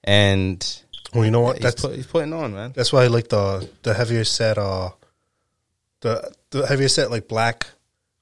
and 0.02 0.66
Well, 1.12 1.26
you 1.26 1.30
know 1.30 1.42
what? 1.42 1.56
he's, 1.56 1.62
That's 1.62 1.82
put, 1.82 1.94
he's 1.94 2.06
putting 2.06 2.32
on, 2.32 2.54
man. 2.54 2.72
that's 2.74 2.90
why 2.90 3.04
I 3.04 3.08
like 3.08 3.28
the 3.28 3.68
the 3.82 3.92
heavier 3.92 4.24
set. 4.24 4.56
Uh, 4.56 4.90
the 6.00 6.32
the 6.50 6.66
heavier 6.66 6.88
set 6.88 7.10
like 7.10 7.28
black. 7.28 7.66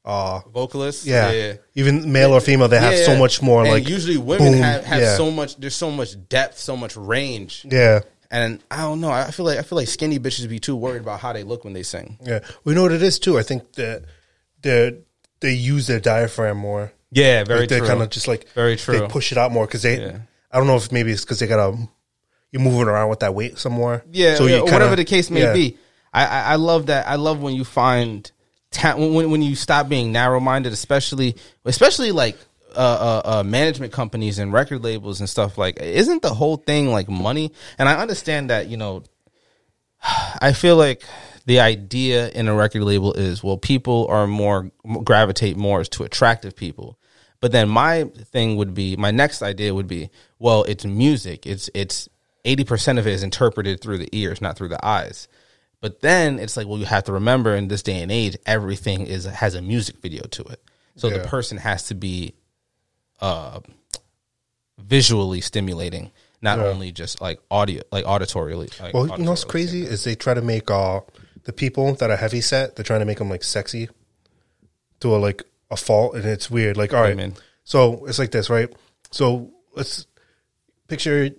Uh, 0.03 0.41
Vocalist, 0.53 1.05
yeah, 1.05 1.31
yeah, 1.31 1.47
yeah. 1.47 1.55
even 1.75 2.11
male 2.11 2.33
or 2.33 2.41
female, 2.41 2.69
they 2.69 2.79
have 2.79 2.97
so 2.97 3.17
much 3.17 3.43
more. 3.43 3.61
And 3.63 3.71
like 3.71 3.89
usually 3.89 4.17
women 4.17 4.55
boom, 4.55 4.63
have, 4.63 4.85
have 4.85 5.17
so 5.17 5.31
much. 5.31 5.57
There's 5.57 5.77
so 5.77 5.91
much 5.91 6.17
depth, 6.29 6.59
so 6.59 6.75
much 6.75 6.97
range, 6.97 7.67
Yeah, 7.71 8.01
and 8.31 8.61
I 8.71 8.79
don't 8.83 9.01
know. 9.01 9.11
I 9.11 9.31
feel 9.31 9.47
like 9.47 9.59
I 9.59 9.63
feel 9.63 9.77
like 9.77 9.89
skinny 9.89 10.19
bitches 10.19 10.49
be 10.49 10.59
too 10.61 10.77
worried 10.77 11.03
about 11.03 11.21
how 11.21 11.33
they 11.33 11.43
look 11.43 11.65
when 11.65 11.73
they 11.73 11.83
sing. 11.83 12.19
yeah. 12.23 12.41
We 12.65 12.75
know 12.75 12.83
what 12.83 12.93
it 12.93 13.03
is 13.03 13.19
too. 13.19 13.39
I 13.39 13.43
think 13.43 13.73
that 13.75 14.05
they 14.63 14.99
they 15.41 15.53
use 15.55 15.87
their 15.87 16.01
diaphragm 16.01 16.59
more. 16.59 16.93
Yeah, 17.11 17.43
very 17.45 17.61
Like 17.61 17.69
they 17.71 17.79
true. 17.79 17.89
kind 17.89 18.03
of 18.03 18.11
just 18.11 18.29
like 18.29 18.49
Very 18.51 18.77
true. 18.77 18.99
They 18.99 19.07
push 19.09 19.33
it 19.33 19.39
out 19.39 19.51
more 19.53 19.67
because 19.67 19.83
they. 19.83 20.01
Yeah. 20.01 20.19
I 20.53 20.59
don't 20.59 20.67
know 20.67 20.77
if 20.77 20.93
maybe 20.93 21.11
it's 21.13 21.23
because 21.25 21.39
they 21.41 21.47
got 21.47 21.59
a 21.73 21.77
you're 22.53 22.63
moving 22.63 22.89
around 22.89 23.11
with 23.11 23.21
that 23.21 23.35
weight 23.35 23.59
some 23.59 23.73
more. 23.73 24.05
yeah, 24.11 24.35
so 24.35 24.47
yeah, 24.47 24.59
kinda- 24.59 24.73
whatever 24.73 24.97
the 24.97 25.05
case 25.05 25.31
may 25.31 25.43
yeah. 25.43 25.53
be. 25.53 25.77
I, 26.13 26.27
I 26.27 26.41
I 26.53 26.55
love 26.57 26.87
that. 26.87 27.07
I 27.07 27.15
love 27.17 27.41
when 27.41 27.55
you 27.55 27.65
find 27.65 28.31
ta- 28.73 28.97
when 28.97 29.31
when 29.31 29.43
you 29.43 29.55
stop 29.55 29.89
being 29.89 30.11
narrow 30.13 30.41
minded, 30.41 30.73
especially 30.73 31.37
especially 31.65 32.13
like. 32.13 32.37
Uh, 32.77 33.23
uh, 33.25 33.39
uh, 33.39 33.43
management 33.43 33.93
companies 33.93 34.39
and 34.39 34.53
record 34.53 34.83
labels 34.83 35.21
and 35.21 35.29
stuff 35.29 35.59
like 35.59 35.81
isn't 35.81 36.23
the 36.23 36.33
whole 36.33 36.57
thing 36.57 36.91
like 36.91 37.09
money 37.09 37.53
and 37.79 37.89
i 37.89 37.95
understand 38.01 38.51
that 38.51 38.69
you 38.69 38.77
know 38.77 39.03
I 40.41 40.53
feel 40.53 40.77
like 40.77 41.05
the 41.47 41.61
idea 41.61 42.29
in 42.31 42.49
a 42.49 42.55
record 42.55 42.83
label 42.83 43.13
is 43.13 43.43
well, 43.43 43.57
people 43.57 44.07
are 44.09 44.27
more 44.27 44.71
gravitate 45.05 45.57
more 45.57 45.85
to 45.85 46.05
attractive 46.05 46.57
people, 46.57 46.99
But 47.41 47.53
then 47.53 47.69
my 47.69 48.05
thing 48.05 48.57
would 48.57 48.75
be 48.75 48.97
my 48.97 49.11
next 49.11 49.43
idea 49.43 49.75
would 49.75 49.89
be, 49.89 50.11
well, 50.39 50.65
it's 50.65 50.85
music. 50.85 51.47
It's 51.47 51.71
it's 51.75 52.09
eighty 52.45 52.65
percent 52.65 52.99
of 52.99 53.07
it 53.07 53.13
is 53.13 53.23
interpreted 53.23 53.81
through 53.81 53.99
the 53.99 54.09
ears, 54.13 54.41
not 54.41 54.57
through 54.57 54.69
the 54.69 54.85
eyes. 54.85 55.29
But 55.81 56.01
then 56.03 56.39
it's 56.39 56.59
like, 56.59 56.67
well, 56.67 56.77
you 56.77 56.85
have 56.85 57.05
to 57.05 57.13
remember 57.13 57.55
in 57.55 57.69
this 57.69 57.83
day 57.83 58.03
and 58.03 58.13
age, 58.13 58.37
everything 58.45 59.07
is 59.07 59.25
has 59.25 59.55
a 59.55 59.63
music 59.63 59.97
video 60.01 60.23
to 60.25 60.43
it. 60.45 60.63
So 60.97 61.09
the 61.09 61.21
person 61.21 61.57
has 61.57 61.89
to 61.89 61.95
be 61.95 62.35
uh 63.21 63.61
visually 64.79 65.41
stimulating, 65.41 66.11
not 66.43 66.59
only 66.59 66.93
just 66.93 67.21
like 67.21 67.41
audio 67.51 67.83
like 67.93 68.05
auditorily. 68.05 68.79
Like 68.81 68.95
Well, 68.95 69.09
you 69.19 69.25
know 69.25 69.31
what's 69.31 69.45
crazy 69.45 69.83
is 69.83 70.05
they 70.05 70.15
try 70.15 70.35
to 70.35 70.43
make 70.43 70.71
uh 70.71 71.01
the 71.45 71.53
people 71.53 71.95
that 71.95 72.11
are 72.11 72.17
heavy 72.17 72.41
set. 72.41 72.77
They're 72.77 72.85
trying 72.85 73.01
to 73.01 73.07
make 73.07 73.19
them 73.19 73.31
like 73.31 73.45
sexy 73.45 73.89
to 75.01 75.15
a 75.15 75.19
like 75.19 75.43
a 75.71 75.77
fault, 75.77 76.15
and 76.15 76.25
it's 76.25 76.51
weird. 76.51 76.77
Like, 76.77 76.93
all 76.93 77.01
right, 77.01 77.17
do 77.17 77.23
you 77.23 77.29
right, 77.29 77.35
mean? 77.35 77.43
so 77.65 78.07
it's 78.07 78.19
like 78.19 78.31
this, 78.31 78.51
right? 78.51 78.73
So 79.11 79.51
let's 79.75 80.07
picture 80.89 81.31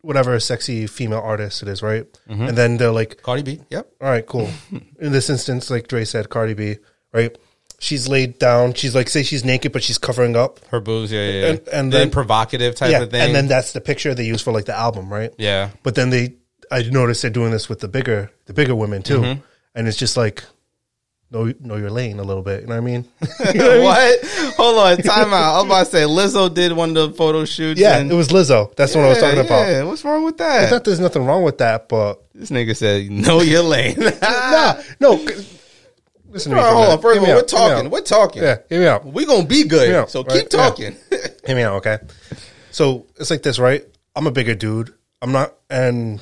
whatever 0.00 0.38
sexy 0.38 0.86
female 0.86 1.20
artist 1.20 1.62
it 1.62 1.68
is, 1.68 1.82
right? 1.82 2.06
Mm-hmm. 2.28 2.42
And 2.42 2.56
then 2.58 2.76
they're 2.76 2.92
like, 2.92 3.22
Cardi 3.22 3.42
B. 3.42 3.60
Yep. 3.70 3.90
all 4.00 4.08
right, 4.08 4.26
cool. 4.26 4.48
In 5.00 5.12
this 5.12 5.28
instance, 5.28 5.70
like 5.70 5.88
Dre 5.88 6.04
said, 6.04 6.28
Cardi 6.28 6.54
B, 6.54 6.76
right? 7.12 7.36
She's 7.80 8.08
laid 8.08 8.38
down. 8.40 8.74
She's 8.74 8.94
like, 8.94 9.08
say 9.08 9.22
she's 9.22 9.44
naked, 9.44 9.72
but 9.72 9.82
she's 9.84 9.98
covering 9.98 10.34
up. 10.36 10.58
Her 10.66 10.80
boobs, 10.80 11.12
yeah, 11.12 11.24
yeah, 11.26 11.32
yeah. 11.32 11.46
And- 11.46 11.58
and 11.68 11.68
then, 11.68 11.90
then- 11.90 12.10
provocative 12.10 12.74
type 12.74 12.90
yeah, 12.90 13.02
of 13.02 13.10
thing. 13.10 13.20
and 13.20 13.34
then 13.34 13.46
that's 13.46 13.72
the 13.72 13.80
picture 13.80 14.14
they 14.14 14.24
use 14.26 14.42
for 14.42 14.52
like 14.52 14.64
the 14.64 14.76
album, 14.76 15.12
right? 15.12 15.32
yeah, 15.38 15.70
But 15.84 15.94
then 15.94 16.10
they, 16.10 16.34
I 16.72 16.82
noticed 16.82 17.22
they're 17.22 17.30
doing 17.30 17.52
this 17.52 17.68
with 17.68 17.78
the 17.80 17.88
bigger, 17.88 18.30
the 18.46 18.52
bigger 18.52 18.74
women 18.74 19.02
too, 19.02 19.20
Mm-hmm. 19.20 19.40
and 19.76 19.86
it's 19.88 19.96
just 19.96 20.16
like, 20.16 20.42
know 21.30 21.52
know 21.60 21.76
your 21.76 21.90
lane 21.90 22.18
a 22.18 22.22
little 22.24 22.42
bit. 22.42 22.62
You 22.62 22.66
know 22.68 22.74
what 22.74 22.82
I 22.82 22.84
mean? 22.84 23.04
what? 23.20 24.24
Hold 24.56 24.78
on, 24.78 24.96
time 24.98 25.32
out. 25.34 25.54
I 25.54 25.56
was 25.58 25.64
about 25.66 25.84
to 25.84 25.90
say 25.90 26.02
Lizzo 26.02 26.52
did 26.52 26.72
one 26.72 26.96
of 26.96 27.10
the 27.10 27.10
photo 27.16 27.44
shoots. 27.44 27.78
yeah, 27.80 27.98
and, 27.98 28.10
it 28.10 28.14
was 28.14 28.28
Lizzo. 28.28 28.74
That's 28.76 28.94
what 28.94 29.04
I 29.04 29.08
was 29.10 29.18
Yeah, 29.20 29.34
talking 29.34 29.46
about. 29.46 29.68
yeah. 29.68 29.82
What's 29.84 30.04
wrong 30.04 30.24
with 30.24 30.38
that? 30.38 30.64
I 30.64 30.66
thought 30.70 30.84
there's 30.84 31.00
nothing 31.00 31.24
wrong 31.26 31.42
with 31.44 31.58
that, 31.58 31.88
but 31.88 32.24
this 32.34 32.50
nigga 32.50 32.74
said, 32.76 33.10
"Know 33.10 33.40
your 33.42 33.62
lane." 33.62 33.96
nah, 34.22 34.80
no. 35.00 35.24
Listen 36.30 36.50
to 36.50 36.56
me. 36.56 36.62
All 36.62 36.66
right, 36.66 36.74
hold 36.74 36.88
on. 36.88 37.02
First 37.02 37.16
of 37.16 37.22
all, 37.22 37.28
we're 37.28 37.38
out, 37.38 37.48
talking. 37.48 37.90
We're 37.90 38.00
talking. 38.02 38.42
Yeah, 38.42 38.58
hear 38.68 38.80
me 38.80 38.86
out. 38.86 39.04
we 39.06 39.24
gonna 39.24 39.46
be 39.46 39.64
good. 39.64 39.88
Yeah, 39.88 40.06
so 40.06 40.22
right, 40.22 40.32
keep 40.32 40.52
yeah. 40.52 40.58
talking. 40.58 40.96
Hear 41.46 41.56
me 41.56 41.62
out, 41.62 41.76
okay? 41.76 41.98
So 42.70 43.06
it's 43.16 43.30
like 43.30 43.42
this, 43.42 43.58
right? 43.58 43.84
I'm 44.14 44.26
a 44.26 44.30
bigger 44.30 44.54
dude. 44.54 44.92
I'm 45.22 45.32
not, 45.32 45.54
and 45.70 46.20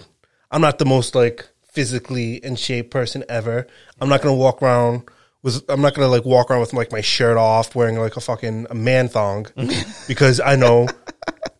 I'm 0.51 0.61
not 0.61 0.79
the 0.79 0.85
most 0.85 1.17
like 1.17 1.49
physically 1.73 2.37
in 2.37 2.55
shape 2.55 2.91
person 2.91 3.25
ever. 3.29 3.67
I'm 4.01 4.09
not 4.09 4.23
gonna 4.23 4.37
walk 4.37 4.63
around 4.63 5.03
with. 5.43 5.65
I'm 5.69 5.81
not 5.81 5.95
gonna 5.95 6.09
like 6.09 6.25
walk 6.25 6.51
around 6.51 6.61
with 6.61 6.73
like 6.73 6.93
my 6.93 7.01
shirt 7.01 7.37
off, 7.37 7.75
wearing 7.75 7.99
like 7.99 8.17
a 8.17 8.21
fucking 8.21 8.69
a 8.71 8.75
man 8.75 9.09
thong, 9.09 9.47
because 10.09 10.39
I 10.39 10.55
know 10.55 10.87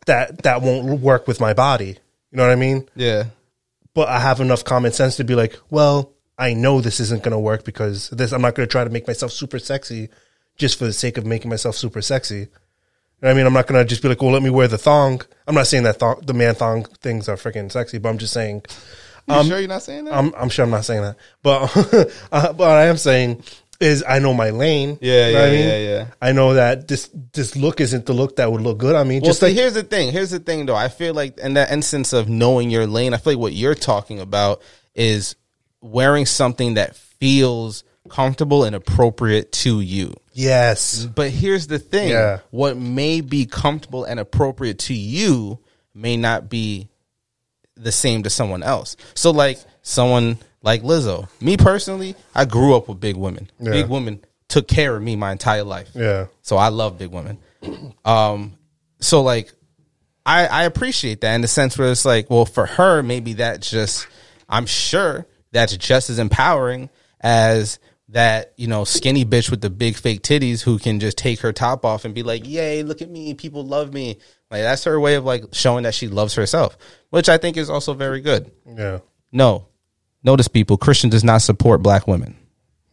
that 0.07 0.45
that 0.45 0.63
won't 0.63 1.01
work 1.01 1.27
with 1.27 1.41
my 1.41 1.53
body. 1.53 1.99
You 2.31 2.37
know 2.37 2.45
what 2.45 2.53
I 2.53 2.57
mean? 2.57 2.89
yeah. 2.95 3.25
But 3.95 4.09
I 4.09 4.21
have 4.21 4.41
enough 4.41 4.63
common 4.63 4.93
sense 4.93 5.17
to 5.17 5.25
be 5.25 5.35
like, 5.35 5.59
well, 5.71 6.13
I 6.39 6.55
know 6.55 6.81
this 6.81 7.01
isn't 7.01 7.23
gonna 7.23 7.41
work 7.41 7.65
because 7.65 8.11
this. 8.11 8.33
I'm 8.33 8.43
not 8.43 8.55
gonna 8.55 8.67
try 8.67 8.85
to 8.85 8.91
make 8.91 9.07
myself 9.07 9.33
super 9.33 9.59
sexy 9.59 10.09
just 10.57 10.79
for 10.79 10.85
the 10.85 10.93
sake 10.93 11.19
of 11.19 11.27
making 11.27 11.51
myself 11.51 11.77
super 11.77 12.03
sexy. 12.03 12.39
You 12.39 12.49
know 13.23 13.31
I 13.31 13.35
mean, 13.35 13.47
I'm 13.47 13.53
not 13.53 13.67
gonna 13.67 13.85
just 13.85 14.03
be 14.03 14.09
like, 14.09 14.21
well, 14.21 14.33
let 14.33 14.43
me 14.43 14.51
wear 14.51 14.69
the 14.69 14.79
thong. 14.79 15.23
I'm 15.47 15.55
not 15.55 15.67
saying 15.67 15.85
that 15.85 15.99
thong, 15.99 16.21
the 16.25 16.35
man 16.35 16.55
thong 16.55 16.85
things 16.85 17.29
are 17.29 17.37
freaking 17.37 17.73
sexy, 17.73 17.99
but 17.99 18.11
I'm 18.11 18.19
just 18.19 18.35
saying, 18.35 18.63
You 19.29 19.45
sure 19.45 19.59
you're 19.59 19.69
not 19.69 19.83
saying 19.83 20.05
that? 20.05 20.15
I'm, 20.15 20.35
I'm 20.35 20.49
sure 20.49 20.65
I'm 20.65 20.71
not 20.71 20.85
saying 20.85 21.03
that, 21.03 21.17
but 21.43 21.75
uh, 22.33 22.53
but 22.53 22.59
what 22.59 22.69
I 22.69 22.87
am 22.87 22.99
saying 22.99 23.43
is 23.81 24.05
I 24.07 24.19
know 24.19 24.35
my 24.35 24.51
lane. 24.51 24.99
Yeah, 25.01 25.29
You 25.29 25.35
know 25.35 25.41
what 25.41 25.53
yeah, 25.53 25.59
yeah, 25.59 25.79
yeah. 25.79 26.07
I 26.21 26.33
know 26.33 26.55
that 26.55 26.89
this 26.89 27.11
this 27.33 27.57
look 27.57 27.81
isn't 27.81 28.07
the 28.07 28.13
look 28.13 28.37
that 28.37 28.51
would 28.51 28.61
look 28.61 28.79
good 28.79 28.95
on 28.95 29.09
me. 29.09 29.21
Well, 29.21 29.27
just 29.27 29.41
see, 29.41 29.47
like 29.47 29.55
here's 29.55 29.75
the 29.75 29.83
thing. 29.83 30.13
Here's 30.13 30.31
the 30.31 30.39
thing, 30.39 30.67
though. 30.67 30.77
I 30.77 30.89
feel 30.89 31.15
like 31.15 31.39
in 31.39 31.55
that 31.55 31.71
instance 31.71 32.13
of 32.13 32.29
knowing 32.29 32.71
your 32.71 32.87
lane, 32.87 33.15
I 33.15 33.17
feel 33.17 33.35
like 33.35 33.41
what 33.41 33.53
you're 33.53 33.75
talking 33.75 34.21
about 34.21 34.63
is 34.95 35.37
wearing 35.81 36.27
something 36.27 36.75
that 36.75 36.97
feels 36.97 37.85
comfortable 38.09 38.65
and 38.65 38.75
appropriate 38.77 39.51
to 39.53 39.81
you. 39.81 40.15
yes, 40.33 41.05
But 41.07 41.31
here's 41.31 41.67
the 41.67 41.79
thing: 41.79 42.11
Yeah. 42.11 42.39
what 42.51 42.77
may 42.77 43.21
be 43.21 43.47
comfortable 43.47 44.05
and 44.05 44.21
appropriate 44.21 44.79
to 44.81 44.95
you 44.95 45.59
may 45.95 46.17
not 46.17 46.49
be 46.49 46.89
the 47.77 47.93
same 47.93 48.23
to 48.23 48.31
someone 48.31 48.63
else. 48.63 48.97
So, 49.15 49.31
like 49.33 49.59
someone 49.83 50.39
like 50.63 50.83
Lizzo, 50.83 51.29
me 51.41 51.57
personally, 51.57 52.15
I 52.35 52.45
grew 52.45 52.77
up 52.77 52.89
with 52.89 53.01
big 53.01 53.17
women. 53.17 53.51
Yeah. 53.61 53.73
Big 53.73 53.89
women 53.89 54.25
took 54.49 54.69
care 54.69 54.95
of 54.97 55.03
me 55.03 55.17
my 55.17 55.33
entire 55.33 55.65
life. 55.65 55.91
yeah, 55.95 56.27
So 56.43 56.57
I 56.57 56.69
love 56.69 56.99
big 56.99 57.11
women. 57.11 57.39
Um, 58.05 58.57
so 59.01 59.23
like, 59.23 59.53
I 60.25 60.47
I 60.47 60.63
appreciate 60.65 61.21
that 61.23 61.35
in 61.35 61.41
the 61.41 61.49
sense 61.49 61.77
where 61.77 61.91
it's 61.91 62.05
like, 62.05 62.31
well, 62.31 62.47
for 62.47 62.67
her, 62.67 63.03
maybe 63.03 63.35
that 63.35 63.61
just, 63.61 64.07
I'm 64.49 64.67
sure 64.67 65.27
that's 65.57 65.77
just 65.77 66.11
as 66.11 66.19
empowering 66.19 66.91
as 67.21 67.79
that 68.11 68.53
you 68.57 68.69
know 68.69 68.85
skinny 68.85 69.25
bitch 69.25 69.51
with 69.51 69.61
the 69.61 69.71
big 69.71 69.97
fake 69.97 70.23
titties 70.23 70.63
who 70.63 70.79
can 70.79 71.01
just 71.01 71.19
take 71.19 71.41
her 71.41 71.53
top 71.53 71.85
off 71.85 72.05
and 72.05 72.15
be 72.15 72.23
like, 72.23 72.47
yay, 72.47 72.83
look 72.83 73.03
at 73.03 73.11
me, 73.11 73.35
people 73.35 73.65
love 73.65 73.93
me. 73.93 74.19
Like 74.51 74.63
that's 74.63 74.85
her 74.85 75.01
way 75.01 75.15
of 75.17 75.25
like 75.25 75.45
showing 75.53 75.85
that 75.85 75.95
she 75.95 76.09
loves 76.09 76.35
herself, 76.35 76.77
which 77.11 77.29
I 77.29 77.39
think 77.39 77.57
is 77.57 77.71
also 77.71 77.95
very 77.95 78.21
good. 78.21 78.51
yeah. 78.67 78.99
No, 79.33 79.67
notice 80.23 80.47
people, 80.49 80.77
Christian 80.77 81.11
does 81.11 81.25
not 81.25 81.43
support 81.43 81.83
black 81.83 82.07
women. 82.07 82.37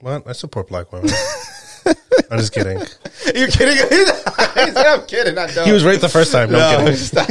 Well, 0.02 0.24
I 0.26 0.34
support 0.34 0.68
black 0.68 0.92
women. 0.92 1.12
I'm 2.32 2.40
just 2.40 2.54
kidding. 2.54 2.78
You're 3.36 3.50
kidding? 3.50 3.78
I'm 4.38 5.06
kidding. 5.06 5.38
I 5.38 5.48
don't. 5.54 5.66
He 5.66 5.72
was 5.72 5.86
right 5.86 6.02
the 6.02 6.10
first 6.10 6.32
time. 6.32 6.52
No, 6.52 6.78
kidding. 6.78 6.96
stop. 6.96 7.28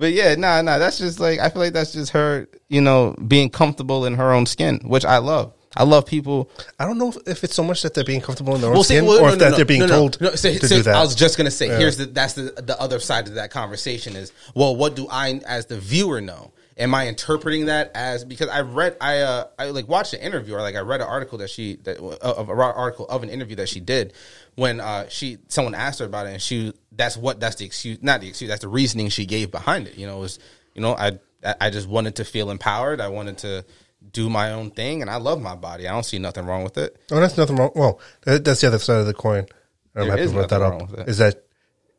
But 0.00 0.12
yeah, 0.12 0.34
nah, 0.34 0.60
nah. 0.62 0.78
That's 0.78 0.98
just 0.98 1.20
like 1.20 1.38
I 1.38 1.48
feel 1.50 1.62
like 1.62 1.72
that's 1.74 1.92
just 1.92 2.10
her, 2.12 2.48
you 2.68 2.80
know, 2.80 3.14
being 3.28 3.50
comfortable 3.50 4.06
in 4.06 4.14
her 4.14 4.32
own 4.32 4.46
skin, 4.46 4.80
which 4.84 5.04
I 5.04 5.18
love. 5.18 5.52
I 5.76 5.84
love 5.84 6.04
people. 6.04 6.50
I 6.80 6.84
don't 6.84 6.98
know 6.98 7.10
if- 7.10 7.28
if 7.28 7.44
it's 7.44 7.54
so 7.54 7.62
much 7.62 7.82
that 7.82 7.94
they're 7.94 8.02
being 8.02 8.20
comfortable 8.20 8.56
in 8.56 8.60
their 8.60 8.70
own 8.70 8.74
Well, 8.74 8.82
see, 8.82 8.94
skin, 8.96 9.06
well, 9.06 9.18
or 9.18 9.20
no, 9.20 9.26
if 9.28 9.32
no, 9.38 9.44
that 9.44 9.50
no, 9.52 9.56
they're 9.56 9.64
being 9.64 9.80
no, 9.82 9.86
no, 9.86 9.94
told 9.94 10.20
no, 10.20 10.34
so- 10.34 10.52
to 10.52 10.66
so 10.66 10.76
do 10.78 10.82
that. 10.82 10.96
I 10.96 11.00
was 11.00 11.14
just 11.14 11.36
gonna 11.36 11.50
say, 11.52 11.68
here's 11.68 11.96
the 11.96 12.06
that's 12.06 12.32
the 12.32 12.54
the 12.60 12.76
other 12.80 12.98
side 12.98 13.28
of 13.28 13.34
that 13.34 13.52
conversation 13.52 14.16
is 14.16 14.32
well, 14.56 14.74
what 14.74 14.96
do 14.96 15.06
I 15.08 15.40
as 15.46 15.66
the 15.66 15.78
viewer 15.78 16.20
know? 16.20 16.50
Am 16.80 16.94
I 16.94 17.06
interpreting 17.08 17.66
that 17.66 17.92
as 17.94 18.24
because 18.24 18.48
I 18.48 18.62
read 18.62 18.96
I 19.00 19.18
uh 19.18 19.44
I 19.58 19.70
like 19.70 19.86
watched 19.86 20.14
an 20.14 20.20
interview 20.20 20.54
or 20.54 20.62
like 20.62 20.74
I 20.74 20.80
read 20.80 21.00
an 21.00 21.06
article 21.06 21.38
that 21.38 21.50
she 21.50 21.76
that 21.84 21.98
of 21.98 22.48
a 22.48 22.52
article 22.52 23.06
of 23.06 23.22
an 23.22 23.28
interview 23.28 23.56
that 23.56 23.68
she 23.68 23.80
did 23.80 24.14
when 24.56 24.80
uh 24.80 25.08
she 25.08 25.38
someone 25.48 25.74
asked 25.74 26.00
her 26.00 26.06
about 26.06 26.26
it 26.26 26.30
and 26.30 26.42
she 26.42 26.72
that's 26.92 27.16
what 27.16 27.38
that's 27.38 27.56
the 27.56 27.66
excuse 27.66 28.02
not 28.02 28.20
the 28.22 28.28
excuse 28.28 28.48
that's 28.48 28.62
the 28.62 28.68
reasoning 28.68 29.10
she 29.10 29.26
gave 29.26 29.50
behind 29.50 29.86
it 29.86 29.96
you 29.96 30.06
know 30.06 30.16
it 30.16 30.20
was 30.20 30.38
you 30.74 30.80
know 30.80 30.94
I 30.96 31.18
I 31.60 31.70
just 31.70 31.88
wanted 31.88 32.16
to 32.16 32.24
feel 32.24 32.50
empowered 32.50 33.00
I 33.00 33.08
wanted 33.08 33.38
to 33.38 33.64
do 34.12 34.30
my 34.30 34.52
own 34.52 34.70
thing 34.70 35.02
and 35.02 35.10
I 35.10 35.16
love 35.16 35.40
my 35.40 35.54
body 35.54 35.86
I 35.86 35.92
don't 35.92 36.06
see 36.06 36.18
nothing 36.18 36.46
wrong 36.46 36.64
with 36.64 36.78
it 36.78 36.96
Oh, 37.12 37.20
that's 37.20 37.36
nothing 37.36 37.56
wrong. 37.56 37.72
Well, 37.74 38.00
that's 38.22 38.62
the 38.62 38.68
other 38.68 38.78
side 38.78 39.00
of 39.00 39.06
the 39.06 39.14
coin. 39.14 39.46
I'm 39.94 40.08
happy 40.08 40.26
to 40.26 40.46
that 40.46 40.62
up. 40.62 41.08
Is 41.08 41.18
that 41.18 41.44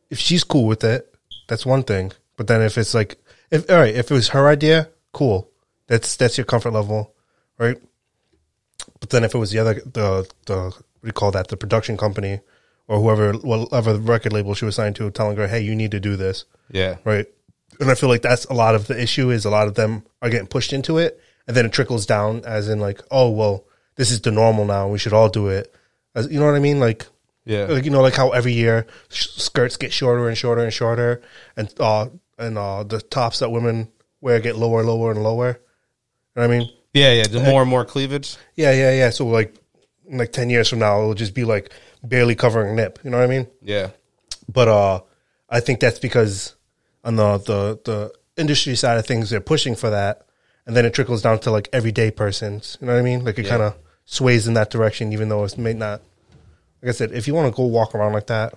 if 0.10 0.20
she's 0.20 0.44
cool 0.44 0.66
with 0.66 0.84
it, 0.84 1.14
that's 1.48 1.66
one 1.66 1.84
thing. 1.84 2.12
But 2.38 2.48
then 2.48 2.62
if 2.62 2.78
it's 2.78 2.94
like, 2.94 3.21
if 3.52 3.70
all 3.70 3.78
right, 3.78 3.94
if 3.94 4.10
it 4.10 4.14
was 4.14 4.30
her 4.30 4.48
idea, 4.48 4.90
cool. 5.14 5.50
That's 5.88 6.16
that's 6.16 6.38
your 6.38 6.46
comfort 6.46 6.72
level, 6.72 7.14
right? 7.58 7.78
But 9.00 9.10
then 9.10 9.24
if 9.24 9.34
it 9.36 9.38
was 9.38 9.52
the 9.52 9.60
other 9.60 9.76
the 9.76 10.30
the 10.46 10.56
what 10.66 10.76
do 11.02 11.08
you 11.08 11.12
call 11.14 11.32
that 11.32 11.48
the 11.50 11.58
production 11.58 11.98
company 11.98 12.40
or 12.88 13.00
whoever 13.00 13.34
whatever 13.34 13.96
record 13.98 14.34
label 14.34 14.54
she 14.54 14.66
was 14.66 14.76
signed 14.76 14.96
to, 14.98 15.10
telling 15.12 15.38
her, 15.38 15.48
hey, 15.48 15.60
you 15.62 15.76
need 15.76 15.92
to 15.92 16.00
do 16.00 16.16
this, 16.16 16.46
yeah 16.72 16.98
right? 17.04 17.26
And 17.80 17.90
I 17.90 17.96
feel 17.96 18.10
like 18.10 18.22
that's 18.22 18.46
a 18.46 18.54
lot 18.54 18.76
of 18.76 18.88
the 18.88 19.02
issue 19.02 19.30
is 19.32 19.46
a 19.46 19.50
lot 19.50 19.68
of 19.68 19.76
them 19.76 20.04
are 20.22 20.30
getting 20.30 20.48
pushed 20.48 20.74
into 20.74 20.98
it, 20.98 21.20
and 21.48 21.56
then 21.58 21.66
it 21.66 21.72
trickles 21.74 22.06
down 22.06 22.44
as 22.46 22.68
in 22.68 22.80
like, 22.80 23.02
oh 23.12 23.30
well, 23.30 23.66
this 23.96 24.12
is 24.12 24.22
the 24.22 24.32
normal 24.32 24.66
now. 24.66 24.88
We 24.88 24.98
should 25.00 25.14
all 25.14 25.30
do 25.30 25.48
it. 25.48 25.74
As, 26.16 26.30
you 26.32 26.40
know 26.40 26.46
what 26.46 26.56
I 26.56 26.60
mean? 26.60 26.80
Like, 26.80 27.06
Yeah. 27.46 27.66
like 27.66 27.86
you 27.86 27.92
know, 27.92 28.02
like 28.02 28.16
how 28.16 28.30
every 28.32 28.54
year 28.54 28.86
sh- 29.10 29.28
skirts 29.38 29.78
get 29.78 29.94
shorter 29.94 30.28
and 30.28 30.38
shorter 30.38 30.62
and 30.64 30.74
shorter, 30.74 31.22
and 31.58 31.74
uh 31.80 32.08
and 32.42 32.58
uh 32.58 32.84
the 32.84 33.00
tops 33.02 33.40
that 33.40 33.50
women 33.50 33.88
wear 34.20 34.40
get 34.40 34.56
lower, 34.56 34.84
lower, 34.84 35.12
and 35.12 35.24
lower. 35.24 35.60
You 36.36 36.42
know 36.42 36.48
what 36.48 36.54
I 36.56 36.60
mean? 36.60 36.70
yeah 36.94 37.14
yeah 37.14 37.28
the 37.28 37.40
more 37.40 37.62
and 37.62 37.70
more 37.70 37.86
cleavage 37.86 38.36
Yeah, 38.56 38.74
yeah, 38.74 38.92
yeah. 38.94 39.10
So 39.12 39.26
like, 39.26 39.56
in 40.08 40.18
like 40.18 40.32
ten 40.34 40.50
years 40.50 40.68
from 40.70 40.80
now, 40.80 41.00
it'll 41.00 41.14
just 41.14 41.34
be 41.34 41.46
like 41.46 41.72
barely 42.04 42.36
covering 42.36 42.76
nip. 42.76 43.00
You 43.04 43.10
know 43.12 43.18
what 43.20 43.24
I 43.24 43.28
mean? 43.36 43.48
yeah 43.62 43.92
But 44.52 44.68
uh, 44.68 45.02
I 45.50 45.60
think 45.62 45.80
that's 45.80 46.00
because 46.00 46.56
on 47.04 47.16
the 47.16 47.38
the 47.38 47.80
the 47.86 48.14
industry 48.38 48.76
side 48.76 48.98
of 48.98 49.06
things, 49.06 49.30
they're 49.30 49.40
pushing 49.54 49.76
for 49.76 49.90
that, 49.90 50.26
and 50.66 50.76
then 50.76 50.86
it 50.86 50.94
trickles 50.94 51.22
down 51.22 51.40
to 51.40 51.52
like 51.52 51.70
everyday 51.74 52.12
persons. 52.12 52.78
You 52.82 52.88
know 52.88 52.94
what 52.94 53.00
I 53.00 53.04
mean? 53.04 53.24
Like 53.24 53.38
it 53.40 53.46
Yeah. 53.46 53.52
kind 53.52 53.64
of 53.64 53.76
sways 54.06 54.48
in 54.48 54.54
that 54.56 54.70
direction, 54.70 55.14
even 55.14 55.30
though 55.30 55.44
it 55.46 55.58
may 55.58 55.74
not. 55.74 56.02
Like 56.82 56.90
I 56.90 56.92
said, 56.94 57.12
if 57.14 57.28
you 57.28 57.34
want 57.36 57.54
to 57.54 57.56
go 57.56 57.66
walk 57.66 57.94
around 57.96 58.14
like 58.14 58.28
that, 58.28 58.54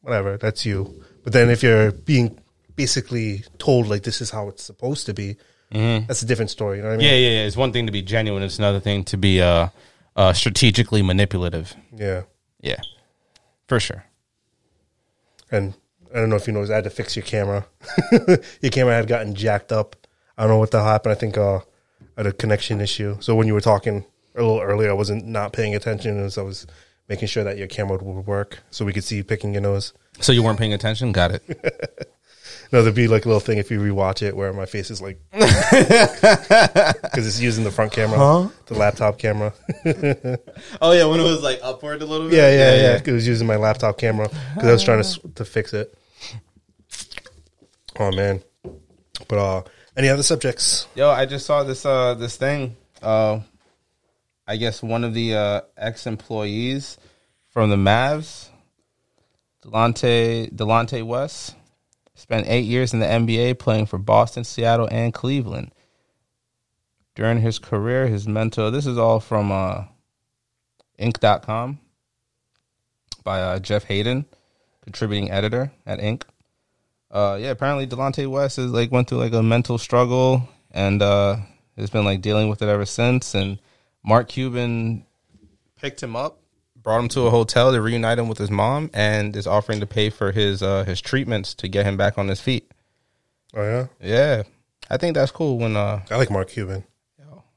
whatever, 0.00 0.36
that's 0.38 0.64
you. 0.64 1.04
But 1.24 1.32
then 1.32 1.50
if 1.50 1.62
you're 1.62 1.90
being 1.92 2.38
basically 2.76 3.44
told 3.58 3.88
like 3.88 4.02
this 4.02 4.20
is 4.20 4.30
how 4.30 4.48
it's 4.48 4.62
supposed 4.62 5.06
to 5.06 5.14
be, 5.14 5.36
that's 5.70 6.22
a 6.22 6.26
different 6.26 6.50
story. 6.50 6.76
You 6.78 6.82
know 6.84 6.90
what 6.90 6.94
I 6.94 6.98
mean? 6.98 7.06
Yeah, 7.06 7.16
yeah, 7.16 7.30
yeah. 7.40 7.46
It's 7.46 7.56
one 7.56 7.72
thing 7.72 7.86
to 7.86 7.92
be 7.92 8.02
genuine. 8.02 8.42
It's 8.42 8.58
another 8.58 8.80
thing 8.80 9.02
to 9.04 9.16
be 9.16 9.40
uh, 9.40 9.68
uh, 10.14 10.32
strategically 10.32 11.02
manipulative. 11.02 11.74
Yeah. 11.94 12.22
Yeah, 12.60 12.80
for 13.68 13.78
sure. 13.78 14.04
and 15.50 15.74
I 16.14 16.18
don't 16.18 16.30
know 16.30 16.36
if 16.36 16.46
you 16.46 16.52
noticed, 16.52 16.72
I 16.72 16.76
had 16.76 16.84
to 16.84 16.90
fix 16.90 17.16
your 17.16 17.24
camera. 17.24 17.66
your 18.62 18.70
camera 18.70 18.94
had 18.94 19.08
gotten 19.08 19.34
jacked 19.34 19.72
up. 19.72 19.96
I 20.38 20.42
don't 20.42 20.50
know 20.50 20.58
what 20.58 20.70
the 20.70 20.78
hell 20.78 20.86
happened. 20.86 21.12
I 21.12 21.16
think 21.16 21.36
uh, 21.36 21.56
I 21.56 21.62
had 22.18 22.26
a 22.26 22.32
connection 22.32 22.80
issue. 22.80 23.16
So 23.20 23.34
when 23.34 23.46
you 23.48 23.52
were 23.54 23.60
talking 23.60 24.04
a 24.36 24.42
little 24.42 24.60
earlier, 24.60 24.90
I 24.90 24.94
wasn't 24.94 25.26
not 25.26 25.52
paying 25.52 25.74
attention 25.74 26.18
as 26.24 26.38
I 26.38 26.42
was 26.42 26.66
making 27.08 27.28
sure 27.28 27.44
that 27.44 27.58
your 27.58 27.66
camera 27.66 27.98
would 28.02 28.26
work, 28.26 28.60
so 28.70 28.84
we 28.84 28.92
could 28.92 29.04
see 29.04 29.16
you 29.16 29.24
picking 29.24 29.52
your 29.52 29.62
nose. 29.62 29.92
So 30.20 30.32
you 30.32 30.42
weren't 30.42 30.58
paying 30.58 30.72
attention? 30.72 31.12
Got 31.12 31.32
it. 31.32 32.08
No, 32.74 32.82
there'd 32.82 32.92
be 32.92 33.06
like 33.06 33.24
a 33.24 33.28
little 33.28 33.38
thing 33.38 33.58
if 33.58 33.70
you 33.70 33.78
rewatch 33.78 34.20
it 34.20 34.36
where 34.36 34.52
my 34.52 34.66
face 34.66 34.90
is 34.90 35.00
like 35.00 35.20
because 35.30 37.24
it's 37.24 37.38
using 37.38 37.62
the 37.62 37.70
front 37.70 37.92
camera, 37.92 38.50
the 38.66 38.74
laptop 38.74 39.16
camera. 39.16 39.54
oh 40.82 40.90
yeah, 40.90 41.04
when 41.04 41.20
it 41.20 41.22
was 41.22 41.40
like 41.40 41.60
upward 41.62 42.02
a 42.02 42.04
little 42.04 42.28
bit. 42.28 42.36
Yeah, 42.36 42.50
yeah, 42.50 42.74
yeah. 42.74 43.00
It 43.04 43.12
was 43.12 43.28
using 43.28 43.46
my 43.46 43.54
laptop 43.54 43.96
camera 43.96 44.28
because 44.56 44.68
I 44.68 44.72
was 44.72 44.82
trying 44.82 45.04
to 45.04 45.20
to 45.36 45.44
fix 45.44 45.72
it. 45.72 45.96
Oh 47.96 48.10
man, 48.10 48.42
but 49.28 49.38
uh, 49.38 49.62
any 49.96 50.08
other 50.08 50.24
subjects? 50.24 50.88
Yo, 50.96 51.08
I 51.08 51.26
just 51.26 51.46
saw 51.46 51.62
this 51.62 51.86
uh 51.86 52.14
this 52.14 52.36
thing. 52.36 52.76
Uh 53.00 53.38
I 54.48 54.56
guess 54.56 54.82
one 54.82 55.04
of 55.04 55.14
the 55.14 55.36
uh 55.36 55.60
ex 55.76 56.08
employees 56.08 56.98
from 57.50 57.70
the 57.70 57.76
Mavs, 57.76 58.48
Delonte 59.62 60.52
Delonte 60.52 61.06
West, 61.06 61.54
spent 62.14 62.48
eight 62.48 62.64
years 62.64 62.92
in 62.92 63.00
the 63.00 63.06
NBA 63.06 63.58
playing 63.58 63.86
for 63.86 63.98
Boston, 63.98 64.44
Seattle, 64.44 64.88
and 64.90 65.12
Cleveland. 65.12 65.72
During 67.14 67.40
his 67.40 67.58
career, 67.58 68.06
his 68.08 68.26
mentor 68.26 68.70
this 68.70 68.86
is 68.86 68.98
all 68.98 69.20
from 69.20 69.52
uh 69.52 69.84
Inc.com 70.98 71.80
by 73.24 73.40
uh, 73.40 73.58
Jeff 73.58 73.84
Haden, 73.84 74.26
contributing 74.82 75.30
editor 75.30 75.72
at 75.86 75.98
Inc. 75.98 76.22
Uh, 77.10 77.38
yeah, 77.40 77.50
apparently 77.50 77.86
Delonte 77.86 78.26
West 78.28 78.58
is 78.58 78.70
like 78.70 78.92
went 78.92 79.08
through 79.08 79.18
like 79.18 79.32
a 79.32 79.42
mental 79.42 79.78
struggle 79.78 80.48
and 80.70 81.00
uh, 81.02 81.36
has 81.76 81.90
been 81.90 82.04
like 82.04 82.20
dealing 82.20 82.48
with 82.48 82.62
it 82.62 82.68
ever 82.68 82.84
since. 82.84 83.34
And 83.34 83.58
Mark 84.04 84.28
Cuban 84.28 85.06
picked 85.76 86.02
him 86.02 86.16
up, 86.16 86.40
brought 86.84 87.00
him 87.00 87.08
to 87.08 87.22
a 87.22 87.30
hotel 87.30 87.72
to 87.72 87.80
reunite 87.80 88.18
him 88.20 88.28
with 88.28 88.38
his 88.38 88.50
mom, 88.50 88.90
and 88.94 89.34
is 89.34 89.48
offering 89.48 89.80
to 89.80 89.86
pay 89.86 90.10
for 90.10 90.30
his 90.30 90.62
uh, 90.62 90.84
his 90.84 91.00
treatments 91.00 91.54
to 91.54 91.66
get 91.68 91.84
him 91.84 91.96
back 91.96 92.16
on 92.18 92.28
his 92.28 92.40
feet. 92.40 92.70
Oh 93.56 93.62
yeah, 93.62 93.86
Yeah, 94.00 94.42
I 94.90 94.96
think 94.98 95.14
that's 95.16 95.32
cool. 95.32 95.58
When 95.58 95.76
uh, 95.76 96.02
I 96.10 96.16
like 96.16 96.30
Mark 96.30 96.48
Cuban. 96.48 96.84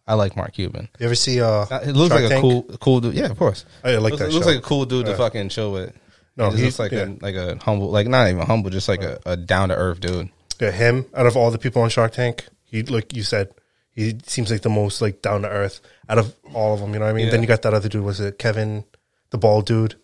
I 0.10 0.14
like 0.14 0.38
Mark 0.38 0.54
Cuban. 0.54 0.88
You 1.00 1.06
ever 1.08 1.16
see? 1.16 1.42
Uh, 1.42 1.66
It 1.82 1.94
looks 1.94 2.08
Shark 2.14 2.22
like 2.22 2.26
a 2.26 2.30
Tank? 2.30 2.42
cool 2.42 2.64
cool 2.80 3.02
dude. 3.02 3.14
Yeah, 3.14 3.26
of 3.26 3.38
course. 3.38 3.66
I 3.84 3.96
like 3.98 4.12
looks, 4.14 4.20
that 4.22 4.30
It 4.30 4.34
looks 4.34 4.46
show. 4.46 4.52
like 4.54 4.60
a 4.60 4.66
cool 4.66 4.86
dude 4.86 5.06
to 5.08 5.18
fucking 5.18 5.50
chill 5.50 5.74
with. 5.74 5.94
No, 6.38 6.50
he 6.52 6.58
he's- 6.62 6.66
looks 6.66 6.80
like 6.80 6.92
yeah. 6.94 7.08
a 7.10 7.18
like 7.22 7.36
a 7.36 7.58
humble, 7.62 7.90
like 7.92 8.08
not 8.08 8.30
even 8.30 8.46
humble, 8.46 8.70
just 8.70 8.88
like 8.88 9.02
a, 9.04 9.20
a 9.26 9.36
down 9.36 9.68
to 9.70 9.76
earth 9.76 10.00
dude. 10.00 10.30
Yeah, 10.62 10.72
him 10.72 11.06
out 11.14 11.26
of 11.26 11.36
all 11.36 11.52
the 11.52 11.58
people 11.58 11.82
on 11.82 11.90
Shark 11.90 12.14
Tank, 12.14 12.48
he 12.64 12.84
like 12.84 13.14
you 13.16 13.24
said, 13.24 13.50
he 13.92 14.18
seems 14.26 14.50
like 14.50 14.62
the 14.62 14.70
most 14.70 15.02
like 15.02 15.22
down 15.22 15.42
to 15.42 15.50
earth 15.50 15.82
out 16.08 16.20
of 16.20 16.34
all 16.54 16.74
of 16.74 16.80
them. 16.80 16.94
You 16.94 17.00
know 17.00 17.06
what 17.06 17.12
I 17.12 17.14
mean? 17.14 17.26
Yeah. 17.26 17.32
Then 17.32 17.42
you 17.42 17.48
got 17.48 17.64
that 17.64 17.74
other 17.74 17.90
dude. 17.90 18.04
Was 18.06 18.22
it 18.22 18.40
Kevin, 18.40 18.86
the 19.30 19.38
bald 19.38 19.66
dude? 19.66 19.96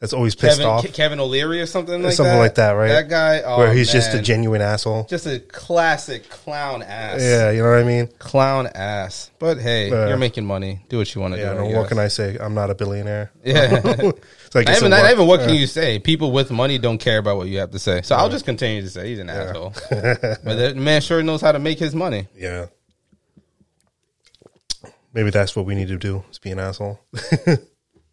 That's 0.00 0.12
always 0.12 0.34
pissed 0.34 0.58
Kevin, 0.58 0.66
off. 0.70 0.92
Kevin 0.92 1.18
O'Leary 1.18 1.62
or 1.62 1.66
something 1.66 1.94
like 1.94 2.10
that? 2.10 2.12
Something 2.16 2.34
that. 2.34 2.38
like 2.38 2.54
that, 2.56 2.72
right? 2.72 2.88
That 2.88 3.08
guy, 3.08 3.40
oh, 3.40 3.56
where 3.56 3.72
he's 3.72 3.90
just 3.90 4.12
a 4.12 4.20
genuine 4.20 4.60
asshole. 4.60 5.04
just 5.04 5.26
a 5.26 5.38
classic 5.40 6.28
clown 6.28 6.82
ass. 6.82 7.22
Yeah, 7.22 7.50
you 7.52 7.62
know 7.62 7.70
what 7.70 7.78
I 7.78 7.84
mean. 7.84 8.08
clown 8.18 8.66
ass. 8.66 9.30
But 9.38 9.58
hey, 9.58 9.90
Uh, 9.90 10.08
you're 10.08 10.18
making 10.18 10.44
money. 10.44 10.84
Do 10.90 10.98
what 10.98 11.14
you 11.14 11.22
want 11.22 11.34
to 11.34 11.40
Yeah, 11.40 11.54
do. 11.54 11.60
no, 11.60 11.78
what 11.78 11.88
can 11.88 11.98
I 11.98 12.08
say? 12.08 12.36
I'm 12.38 12.52
not 12.52 12.70
a 12.70 12.74
billionaire. 12.74 13.30
Yeah. 13.44 13.80
So 14.50 14.60
I 14.60 14.62
Not 14.62 14.66
guess 14.66 14.78
even, 14.78 14.90
not 14.90 15.10
even 15.10 15.26
what 15.26 15.40
can 15.40 15.54
you 15.54 15.66
say? 15.66 15.98
People 15.98 16.30
with 16.30 16.52
money 16.52 16.78
don't 16.78 16.98
care 16.98 17.18
about 17.18 17.38
what 17.38 17.48
you 17.48 17.58
have 17.58 17.72
to 17.72 17.78
say. 17.80 18.02
So 18.02 18.14
I'll 18.14 18.28
just 18.28 18.44
continue 18.44 18.82
to 18.82 18.88
say 18.88 19.08
he's 19.08 19.18
an 19.18 19.28
asshole. 19.28 19.72
but 19.90 20.44
the 20.44 20.74
man 20.76 21.00
sure 21.00 21.24
knows 21.24 21.40
how 21.40 21.50
to 21.50 21.58
make 21.58 21.80
his 21.80 21.92
money. 21.92 22.28
Yeah. 22.36 22.66
Maybe 25.12 25.30
that's 25.30 25.56
what 25.56 25.66
we 25.66 25.74
need 25.74 25.88
to 25.88 25.96
do 25.96 26.22
is 26.30 26.38
be 26.38 26.50
an 26.52 26.60
asshole. 26.60 27.00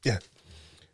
yeah. 0.04 0.18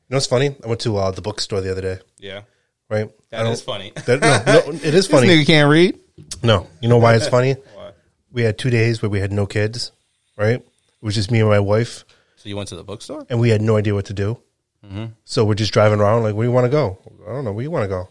You 0.09 0.13
know 0.13 0.17
what's 0.17 0.27
funny? 0.27 0.55
I 0.63 0.67
went 0.67 0.79
to 0.81 0.95
uh, 0.97 1.11
the 1.11 1.21
bookstore 1.21 1.59
the 1.61 1.71
other 1.71 1.81
day, 1.81 1.99
Yeah. 2.17 2.41
right? 2.89 3.09
I 3.33 3.43
That 3.43 3.59
funny. 3.59 3.91
that- 4.05 4.21
no, 4.21 4.53
no, 4.53 4.71
it 4.77 4.83
is 4.83 4.91
This 4.93 5.07
funny. 5.07 5.27
nigga 5.27 5.45
can't 5.45 5.69
read. 5.69 5.99
No, 6.43 6.67
you 6.81 6.87
know 6.87 6.97
why 6.97 7.15
it's 7.15 7.27
funny? 7.37 7.53
Why? 7.75 7.91
We 8.31 8.43
had 8.43 8.57
two 8.57 8.69
days 8.69 9.01
where 9.01 9.09
we 9.09 9.19
had 9.19 9.31
no 9.33 9.45
kids, 9.45 9.91
right? 10.37 10.61
It 10.61 10.65
was 11.01 11.15
just 11.15 11.29
me 11.29 11.39
and 11.41 11.49
my 11.49 11.59
wife, 11.59 12.05
So 12.37 12.47
you 12.49 12.55
went 12.55 12.69
to 12.69 12.75
the 12.77 12.83
bookstore? 12.85 13.25
and 13.29 13.39
we 13.39 13.49
had 13.49 13.61
no 13.61 13.75
idea 13.77 13.93
what 13.93 14.05
to 14.05 14.13
do. 14.13 14.39
Mm-hmm. 14.85 15.05
So 15.25 15.43
we're 15.43 15.55
just 15.55 15.73
driving 15.73 15.99
around, 15.99 16.23
like, 16.23 16.35
where 16.35 16.45
do 16.45 16.49
you 16.49 16.53
want 16.55 16.65
to 16.65 16.69
go? 16.71 16.97
I 17.27 17.33
don't 17.33 17.43
know. 17.43 17.51
Where 17.51 17.63
you 17.63 17.71
want 17.71 17.83
to 17.83 17.89
go? 17.89 18.07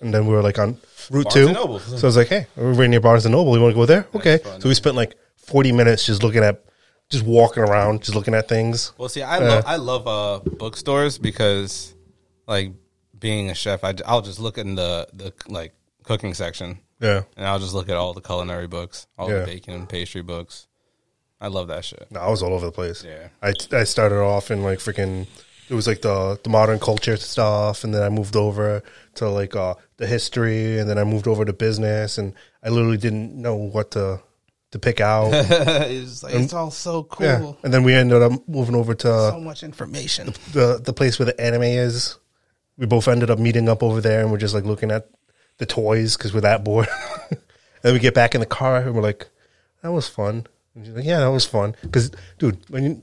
And 0.00 0.14
then 0.14 0.26
we 0.26 0.32
were 0.34 0.42
like 0.42 0.58
on 0.58 0.78
Route 1.10 1.24
Barnes 1.24 1.34
Two. 1.34 1.44
and 1.46 1.54
Noble. 1.54 1.80
So 1.80 1.96
I 1.96 2.06
was 2.06 2.16
like, 2.16 2.28
hey, 2.28 2.46
we're 2.56 2.72
right 2.72 2.88
near 2.88 3.00
Barnes 3.00 3.26
and 3.26 3.32
Noble. 3.34 3.56
You 3.56 3.62
want 3.62 3.72
to 3.72 3.76
go 3.76 3.86
there? 3.86 4.06
Okay. 4.14 4.38
fun. 4.38 4.60
So 4.60 4.68
we 4.68 4.74
spent 4.74 4.94
like 4.96 5.16
forty 5.36 5.72
minutes 5.72 6.06
just 6.06 6.22
looking 6.22 6.42
at, 6.44 6.64
just 7.10 7.24
walking 7.24 7.62
around, 7.62 8.02
just 8.02 8.14
looking 8.14 8.34
at 8.34 8.48
things. 8.48 8.92
Well, 8.96 9.08
see, 9.08 9.22
I 9.22 9.38
love 9.38 9.64
I 9.66 9.76
love 9.76 10.06
uh, 10.06 10.40
bookstores 10.58 11.18
because, 11.18 11.94
like, 12.46 12.72
being 13.18 13.50
a 13.50 13.54
chef, 13.54 13.84
I, 13.84 13.94
will 14.08 14.22
just 14.22 14.40
look 14.40 14.56
in 14.58 14.76
the 14.76 15.08
the 15.12 15.32
like 15.48 15.74
cooking 16.04 16.34
section, 16.34 16.78
Yeah. 17.00 17.22
and 17.36 17.46
I'll 17.46 17.58
just 17.58 17.74
look 17.74 17.88
at 17.88 17.96
all 17.96 18.14
the 18.14 18.20
culinary 18.22 18.66
books, 18.66 19.06
all 19.18 19.28
Yeah. 19.30 19.40
the 19.40 19.46
baking 19.46 19.74
and 19.74 19.88
pastry 19.88 20.22
books. 20.22 20.66
I 21.42 21.48
love 21.48 21.68
that 21.68 21.84
shit. 21.84 22.06
No, 22.10 22.20
I 22.20 22.28
was 22.28 22.42
all 22.42 22.52
over 22.52 22.66
the 22.66 22.72
place. 22.72 23.02
Yeah. 23.04 23.28
I, 23.42 23.54
I 23.72 23.84
started 23.84 24.20
off 24.20 24.50
in 24.50 24.62
like 24.62 24.78
freaking, 24.78 25.26
it 25.70 25.74
was 25.74 25.86
like 25.86 26.02
the, 26.02 26.38
the 26.44 26.50
modern 26.50 26.78
culture 26.78 27.16
stuff. 27.16 27.82
And 27.82 27.94
then 27.94 28.02
I 28.02 28.10
moved 28.10 28.36
over 28.36 28.82
to 29.14 29.28
like 29.30 29.56
uh, 29.56 29.74
the 29.96 30.06
history. 30.06 30.78
And 30.78 30.86
then 30.88 30.98
I 30.98 31.04
moved 31.04 31.26
over 31.26 31.46
to 31.46 31.52
business. 31.54 32.18
And 32.18 32.34
I 32.62 32.68
literally 32.68 32.98
didn't 32.98 33.34
know 33.40 33.54
what 33.54 33.92
to, 33.92 34.20
to 34.72 34.78
pick 34.78 35.00
out. 35.00 35.30
it's, 35.34 36.22
like, 36.22 36.34
it's 36.34 36.52
um, 36.52 36.58
all 36.58 36.70
so 36.70 37.04
cool. 37.04 37.26
yeah. 37.26 37.52
And 37.62 37.72
then 37.72 37.82
we 37.82 37.94
ended 37.94 38.22
up 38.22 38.48
moving 38.48 38.74
over 38.74 38.94
to 38.94 39.06
So 39.06 39.40
much 39.40 39.62
information. 39.62 40.34
the, 40.52 40.80
the 40.82 40.92
place 40.92 41.18
where 41.18 41.26
the 41.26 41.40
anime 41.40 41.62
is. 41.62 42.16
We 42.76 42.86
both 42.86 43.08
ended 43.08 43.30
up 43.30 43.38
meeting 43.38 43.68
up 43.68 43.82
over 43.82 44.00
there 44.00 44.20
and 44.20 44.30
we're 44.30 44.38
just 44.38 44.54
like 44.54 44.64
looking 44.64 44.90
at 44.90 45.08
the 45.58 45.66
toys 45.66 46.16
because 46.16 46.32
we're 46.32 46.40
that 46.40 46.64
bored. 46.64 46.88
and 47.30 47.38
then 47.82 47.92
we 47.92 47.98
get 47.98 48.14
back 48.14 48.34
in 48.34 48.40
the 48.40 48.46
car 48.46 48.78
and 48.78 48.94
we're 48.94 49.02
like, 49.02 49.28
that 49.82 49.92
was 49.92 50.08
fun. 50.08 50.46
And 50.74 50.86
she's 50.86 50.94
like, 50.94 51.04
yeah, 51.04 51.20
that 51.20 51.30
was 51.30 51.44
fun. 51.44 51.76
Because, 51.82 52.10
dude, 52.38 52.58
when 52.68 52.84
you, 52.84 53.02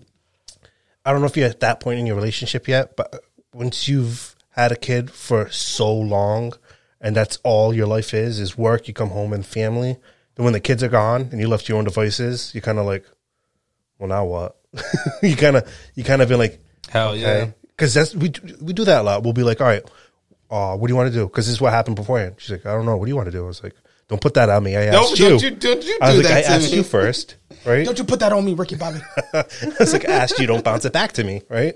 I 1.06 1.12
don't 1.12 1.22
know 1.22 1.28
if 1.28 1.38
you're 1.38 1.50
at 1.50 1.60
that 1.60 1.80
point 1.80 2.00
in 2.00 2.08
your 2.08 2.16
relationship 2.16 2.68
yet, 2.68 2.96
but 2.96 3.24
once 3.54 3.88
you've 3.88 4.36
had 4.52 4.72
a 4.72 4.76
kid 4.76 5.12
for 5.12 5.50
so 5.52 5.94
long 5.94 6.54
and 7.00 7.16
that's 7.16 7.38
all 7.44 7.74
your 7.74 7.88
life 7.88 8.14
is, 8.14 8.40
is 8.40 8.58
work, 8.58 8.88
you 8.88 8.94
come 8.94 9.10
home 9.10 9.32
and 9.32 9.46
family, 9.46 9.98
then 10.38 10.46
when 10.46 10.54
the 10.54 10.62
kids 10.62 10.82
are 10.84 10.88
gone 10.90 11.30
and 11.32 11.42
you 11.42 11.50
left 11.50 11.66
to 11.66 11.74
your 11.74 11.80
own 11.80 11.86
devices, 11.86 12.52
you're 12.54 12.62
kind 12.62 12.80
of 12.80 12.86
like, 12.86 13.06
well, 14.00 14.08
now 14.08 14.24
what? 14.24 14.56
you 15.22 15.36
kind 15.36 15.58
of, 15.58 15.70
you 15.96 16.04
kind 16.06 16.22
of 16.22 16.30
been 16.30 16.40
like, 16.40 16.62
Hell 16.90 17.16
yeah. 17.16 17.48
Because 17.68 17.94
that's 17.94 18.16
we 18.16 18.32
we 18.62 18.74
do 18.74 18.86
that 18.86 19.02
a 19.02 19.04
lot. 19.04 19.24
We'll 19.24 19.34
be 19.34 19.44
like, 19.44 19.62
all 19.62 19.68
right, 19.68 19.84
uh, 20.50 20.76
what 20.76 20.88
do 20.88 20.92
you 20.92 20.96
want 20.96 21.12
to 21.12 21.20
do? 21.20 21.28
Because 21.28 21.46
this 21.46 21.54
is 21.54 21.62
what 21.62 21.74
happened 21.74 21.96
beforehand. 21.96 22.36
She's 22.38 22.52
like, 22.52 22.66
I 22.66 22.74
don't 22.74 22.86
know. 22.86 22.98
What 22.98 23.06
do 23.06 23.10
you 23.10 23.16
want 23.16 23.28
to 23.28 23.32
do? 23.32 23.44
I 23.44 23.48
was 23.48 23.64
like, 23.64 23.76
don't 24.08 24.22
put 24.22 24.34
that 24.36 24.50
on 24.50 24.64
me. 24.64 24.76
I 24.76 24.86
asked 24.86 25.20
you. 25.20 25.30
don't 25.30 25.42
you 25.42 25.52
don't 25.52 25.84
you 25.84 25.94
do 25.94 26.00
I 26.02 26.14
was 26.14 26.18
like, 26.18 26.28
that 26.28 26.52
I 26.52 26.56
asked 26.56 26.72
me. 26.72 26.78
you 26.78 26.84
first, 26.84 27.36
right? 27.66 27.86
Don't 27.86 27.98
you 27.98 28.06
put 28.06 28.20
that 28.22 28.34
on 28.34 28.46
me, 28.46 28.54
Ricky 28.54 28.76
Bobby? 28.76 29.00
I 29.34 29.46
was 29.80 29.94
like, 29.94 30.08
I 30.08 30.14
asked 30.14 30.40
you. 30.40 30.48
Don't 30.48 30.64
bounce 30.64 30.86
it 30.86 30.94
back 30.94 31.12
to 31.14 31.24
me, 31.24 31.42
right? 31.50 31.76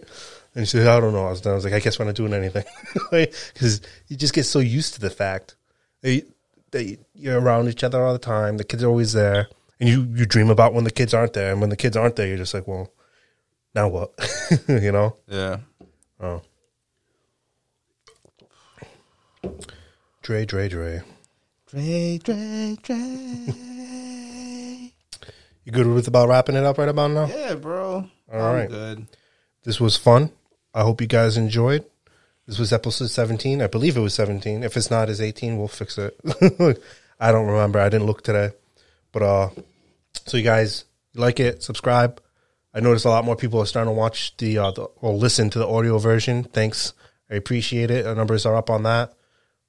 And 0.55 0.67
she 0.67 0.77
said, 0.77 0.87
I 0.87 0.99
don't 0.99 1.13
know. 1.13 1.27
I 1.27 1.29
was, 1.29 1.45
I 1.45 1.53
was 1.53 1.63
like, 1.63 1.73
I 1.73 1.79
guess 1.79 1.99
we're 1.99 2.05
not 2.05 2.15
doing 2.15 2.33
anything, 2.33 2.65
because 3.11 3.81
you 4.07 4.17
just 4.17 4.33
get 4.33 4.43
so 4.43 4.59
used 4.59 4.95
to 4.95 5.01
the 5.01 5.09
fact 5.09 5.55
that, 6.01 6.25
that 6.71 6.97
you're 7.13 7.39
around 7.39 7.67
each 7.69 7.83
other 7.83 8.03
all 8.03 8.13
the 8.13 8.19
time. 8.19 8.57
The 8.57 8.63
kids 8.63 8.83
are 8.83 8.87
always 8.87 9.13
there, 9.13 9.47
and 9.79 9.89
you 9.89 10.07
you 10.15 10.25
dream 10.25 10.49
about 10.49 10.73
when 10.73 10.83
the 10.83 10.91
kids 10.91 11.13
aren't 11.13 11.33
there. 11.33 11.51
And 11.51 11.61
when 11.61 11.69
the 11.69 11.77
kids 11.77 11.95
aren't 11.97 12.15
there, 12.15 12.27
you're 12.27 12.37
just 12.37 12.53
like, 12.53 12.67
well, 12.67 12.91
now 13.75 13.87
what? 13.87 14.11
you 14.67 14.91
know? 14.91 15.15
yeah. 15.27 15.57
Oh. 16.19 16.41
Dre, 20.21 20.45
Dre, 20.45 20.69
Dre. 20.69 21.01
Dre, 21.67 22.17
Dre, 22.19 22.77
Dre. 22.83 22.97
You 25.63 25.71
good 25.71 25.87
with 25.87 26.07
about 26.07 26.27
wrapping 26.29 26.55
it 26.55 26.63
up 26.63 26.77
right 26.77 26.89
about 26.89 27.11
now? 27.11 27.25
Yeah, 27.27 27.55
bro. 27.55 28.07
All 28.31 28.41
I'm 28.41 28.55
right. 28.55 28.69
good. 28.69 29.07
This 29.63 29.79
was 29.79 29.95
fun. 29.97 30.31
I 30.73 30.81
hope 30.81 31.01
you 31.01 31.07
guys 31.07 31.37
enjoyed. 31.37 31.85
This 32.51 32.59
was 32.59 32.73
episode 32.73 33.09
17. 33.09 33.61
I 33.61 33.67
believe 33.67 33.95
it 33.95 34.01
was 34.01 34.13
17. 34.13 34.63
If 34.63 34.75
it's 34.75 34.91
not, 34.91 35.09
it's 35.09 35.21
18. 35.21 35.57
We'll 35.57 35.69
fix 35.69 35.97
it. 35.97 36.19
I 37.17 37.31
don't 37.31 37.47
remember. 37.47 37.79
I 37.79 37.87
didn't 37.87 38.07
look 38.07 38.25
today. 38.25 38.51
But, 39.13 39.21
uh, 39.23 39.49
so 40.25 40.35
you 40.35 40.43
guys 40.43 40.83
like 41.15 41.39
it, 41.39 41.63
subscribe. 41.63 42.21
I 42.73 42.81
noticed 42.81 43.05
a 43.05 43.09
lot 43.09 43.23
more 43.23 43.37
people 43.37 43.61
are 43.61 43.65
starting 43.65 43.93
to 43.93 43.97
watch 43.97 44.35
the, 44.35 44.57
uh, 44.57 44.71
the 44.71 44.81
or 44.81 45.13
listen 45.13 45.49
to 45.51 45.59
the 45.59 45.65
audio 45.65 45.97
version. 45.97 46.43
Thanks. 46.43 46.91
I 47.29 47.35
appreciate 47.35 47.89
it. 47.89 48.05
Our 48.05 48.15
numbers 48.15 48.45
are 48.45 48.57
up 48.57 48.69
on 48.69 48.83
that, 48.83 49.13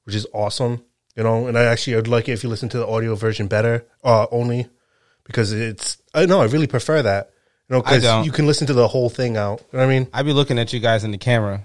which 0.03 0.17
is 0.17 0.27
awesome. 0.35 0.83
You 1.15 1.23
know, 1.23 1.47
and 1.47 1.57
I 1.57 1.67
actually 1.67 1.95
would 1.95 2.09
like 2.09 2.29
it 2.29 2.33
if 2.33 2.43
you 2.43 2.49
listen 2.49 2.69
to 2.71 2.79
the 2.79 2.87
audio 2.89 3.15
version 3.15 3.47
better, 3.47 3.87
uh, 4.03 4.27
only 4.33 4.67
because 5.23 5.53
it's, 5.53 6.03
I 6.15 6.27
know, 6.27 6.41
I 6.41 6.47
really 6.47 6.67
prefer 6.67 7.01
that. 7.01 7.31
You 7.69 7.77
know, 7.77 7.83
because 7.83 8.27
you 8.27 8.33
can 8.33 8.49
listen 8.49 8.67
to 8.67 8.75
the 8.75 8.89
whole 8.89 9.09
thing 9.09 9.37
out. 9.37 9.61
You 9.71 9.79
know 9.79 9.87
what 9.87 9.93
I 9.93 9.99
mean? 10.01 10.09
I'd 10.13 10.27
be 10.27 10.33
looking 10.33 10.59
at 10.59 10.73
you 10.73 10.81
guys 10.81 11.05
in 11.05 11.13
the 11.13 11.19
camera. 11.19 11.65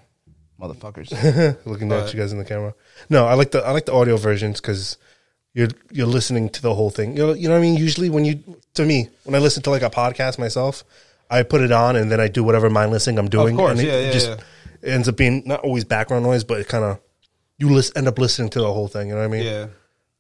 Motherfuckers. 0.60 1.12
looking 1.66 1.90
But- 1.90 2.08
at 2.08 2.14
you 2.14 2.20
guys 2.20 2.32
in 2.32 2.38
the 2.38 2.46
camera. 2.46 2.74
No, 3.10 3.26
I 3.26 3.34
like 3.36 3.52
the 3.52 3.60
I 3.64 3.72
like 3.72 3.86
the 3.86 3.94
audio 3.94 4.18
versions 4.18 4.60
because 4.62 4.98
you're 5.54 5.70
you're 5.92 6.08
listening 6.08 6.50
to 6.50 6.62
the 6.62 6.74
whole 6.76 6.90
thing. 6.90 7.16
You 7.18 7.28
know, 7.28 7.34
you 7.34 7.48
know 7.48 7.54
what 7.56 7.60
I 7.60 7.62
mean. 7.62 7.76
Usually, 7.76 8.10
when 8.10 8.26
you 8.26 8.44
to 8.76 8.86
me 8.86 9.10
when 9.24 9.36
I 9.36 9.40
listen 9.40 9.64
to 9.64 9.70
like 9.70 9.82
a 9.82 9.90
podcast 9.90 10.38
myself, 10.40 10.84
I 11.30 11.44
put 11.44 11.62
it 11.62 11.72
on 11.72 11.96
and 11.96 12.12
then 12.12 12.20
I 12.20 12.28
do 12.28 12.44
whatever 12.44 12.70
mindlessing 12.70 13.18
I'm 13.18 13.30
doing. 13.30 13.56
course, 13.56 13.72
and 13.72 13.80
it 13.80 13.88
yeah, 13.88 14.00
yeah, 14.00 14.12
just 14.12 14.30
yeah. 14.30 14.38
it 14.82 14.90
ends 14.90 15.08
up 15.08 15.18
being 15.18 15.44
not 15.46 15.62
always 15.62 15.84
background 15.84 16.24
noise, 16.24 16.44
but 16.44 16.60
it 16.60 16.68
kind 16.68 16.84
of 16.84 17.00
you 17.58 17.70
lis- 17.70 17.92
end 17.96 18.08
up 18.08 18.20
listening 18.20 18.50
to 18.52 18.60
the 18.60 18.72
whole 18.72 18.88
thing. 18.88 19.10
You 19.10 19.16
know 19.16 19.22
what 19.22 19.26
I 19.26 19.30
mean? 19.30 19.44
Yeah. 19.44 19.68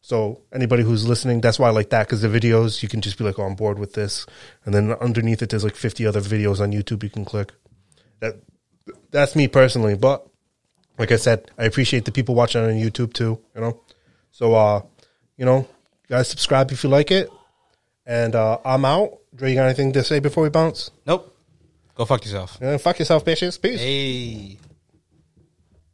So 0.01 0.41
anybody 0.53 0.83
who's 0.83 1.07
listening, 1.07 1.41
that's 1.41 1.59
why 1.59 1.67
I 1.67 1.71
like 1.71 1.89
that 1.89 2.07
because 2.07 2.21
the 2.21 2.29
videos 2.29 2.81
you 2.81 2.87
can 2.87 3.01
just 3.01 3.17
be 3.17 3.23
like, 3.25 3.37
oh, 3.37 3.43
on 3.43 3.55
board 3.55 3.77
with 3.77 3.93
this, 3.93 4.25
and 4.65 4.73
then 4.73 4.93
underneath 4.93 5.41
it, 5.41 5.49
there's 5.49 5.65
like 5.65 5.75
50 5.75 6.05
other 6.07 6.21
videos 6.21 6.61
on 6.61 6.71
YouTube 6.71 7.03
you 7.03 7.09
can 7.09 7.25
click. 7.25 7.51
That 8.21 8.37
that's 9.11 9.35
me 9.35 9.47
personally, 9.47 9.95
but 9.95 10.27
like 10.97 11.11
I 11.11 11.17
said, 11.17 11.51
I 11.57 11.65
appreciate 11.65 12.05
the 12.05 12.11
people 12.11 12.35
watching 12.35 12.63
on 12.63 12.71
YouTube 12.71 13.13
too. 13.13 13.39
You 13.55 13.61
know, 13.61 13.81
so 14.31 14.55
uh, 14.55 14.81
you 15.37 15.45
know, 15.45 15.67
guys, 16.09 16.27
subscribe 16.27 16.71
if 16.71 16.83
you 16.83 16.89
like 16.89 17.11
it, 17.11 17.29
and 18.05 18.35
uh, 18.35 18.59
I'm 18.65 18.85
out. 18.85 19.19
Dre, 19.35 19.49
you 19.49 19.55
got 19.55 19.65
anything 19.65 19.93
to 19.93 20.03
say 20.03 20.19
before 20.19 20.43
we 20.43 20.49
bounce? 20.49 20.91
Nope. 21.05 21.33
Go 21.95 22.05
fuck 22.05 22.23
yourself. 22.23 22.57
Yeah, 22.61 22.77
fuck 22.77 22.99
yourself, 22.99 23.25
bitches. 23.25 23.59
Peace. 23.61 23.79
Hey. 23.79 24.57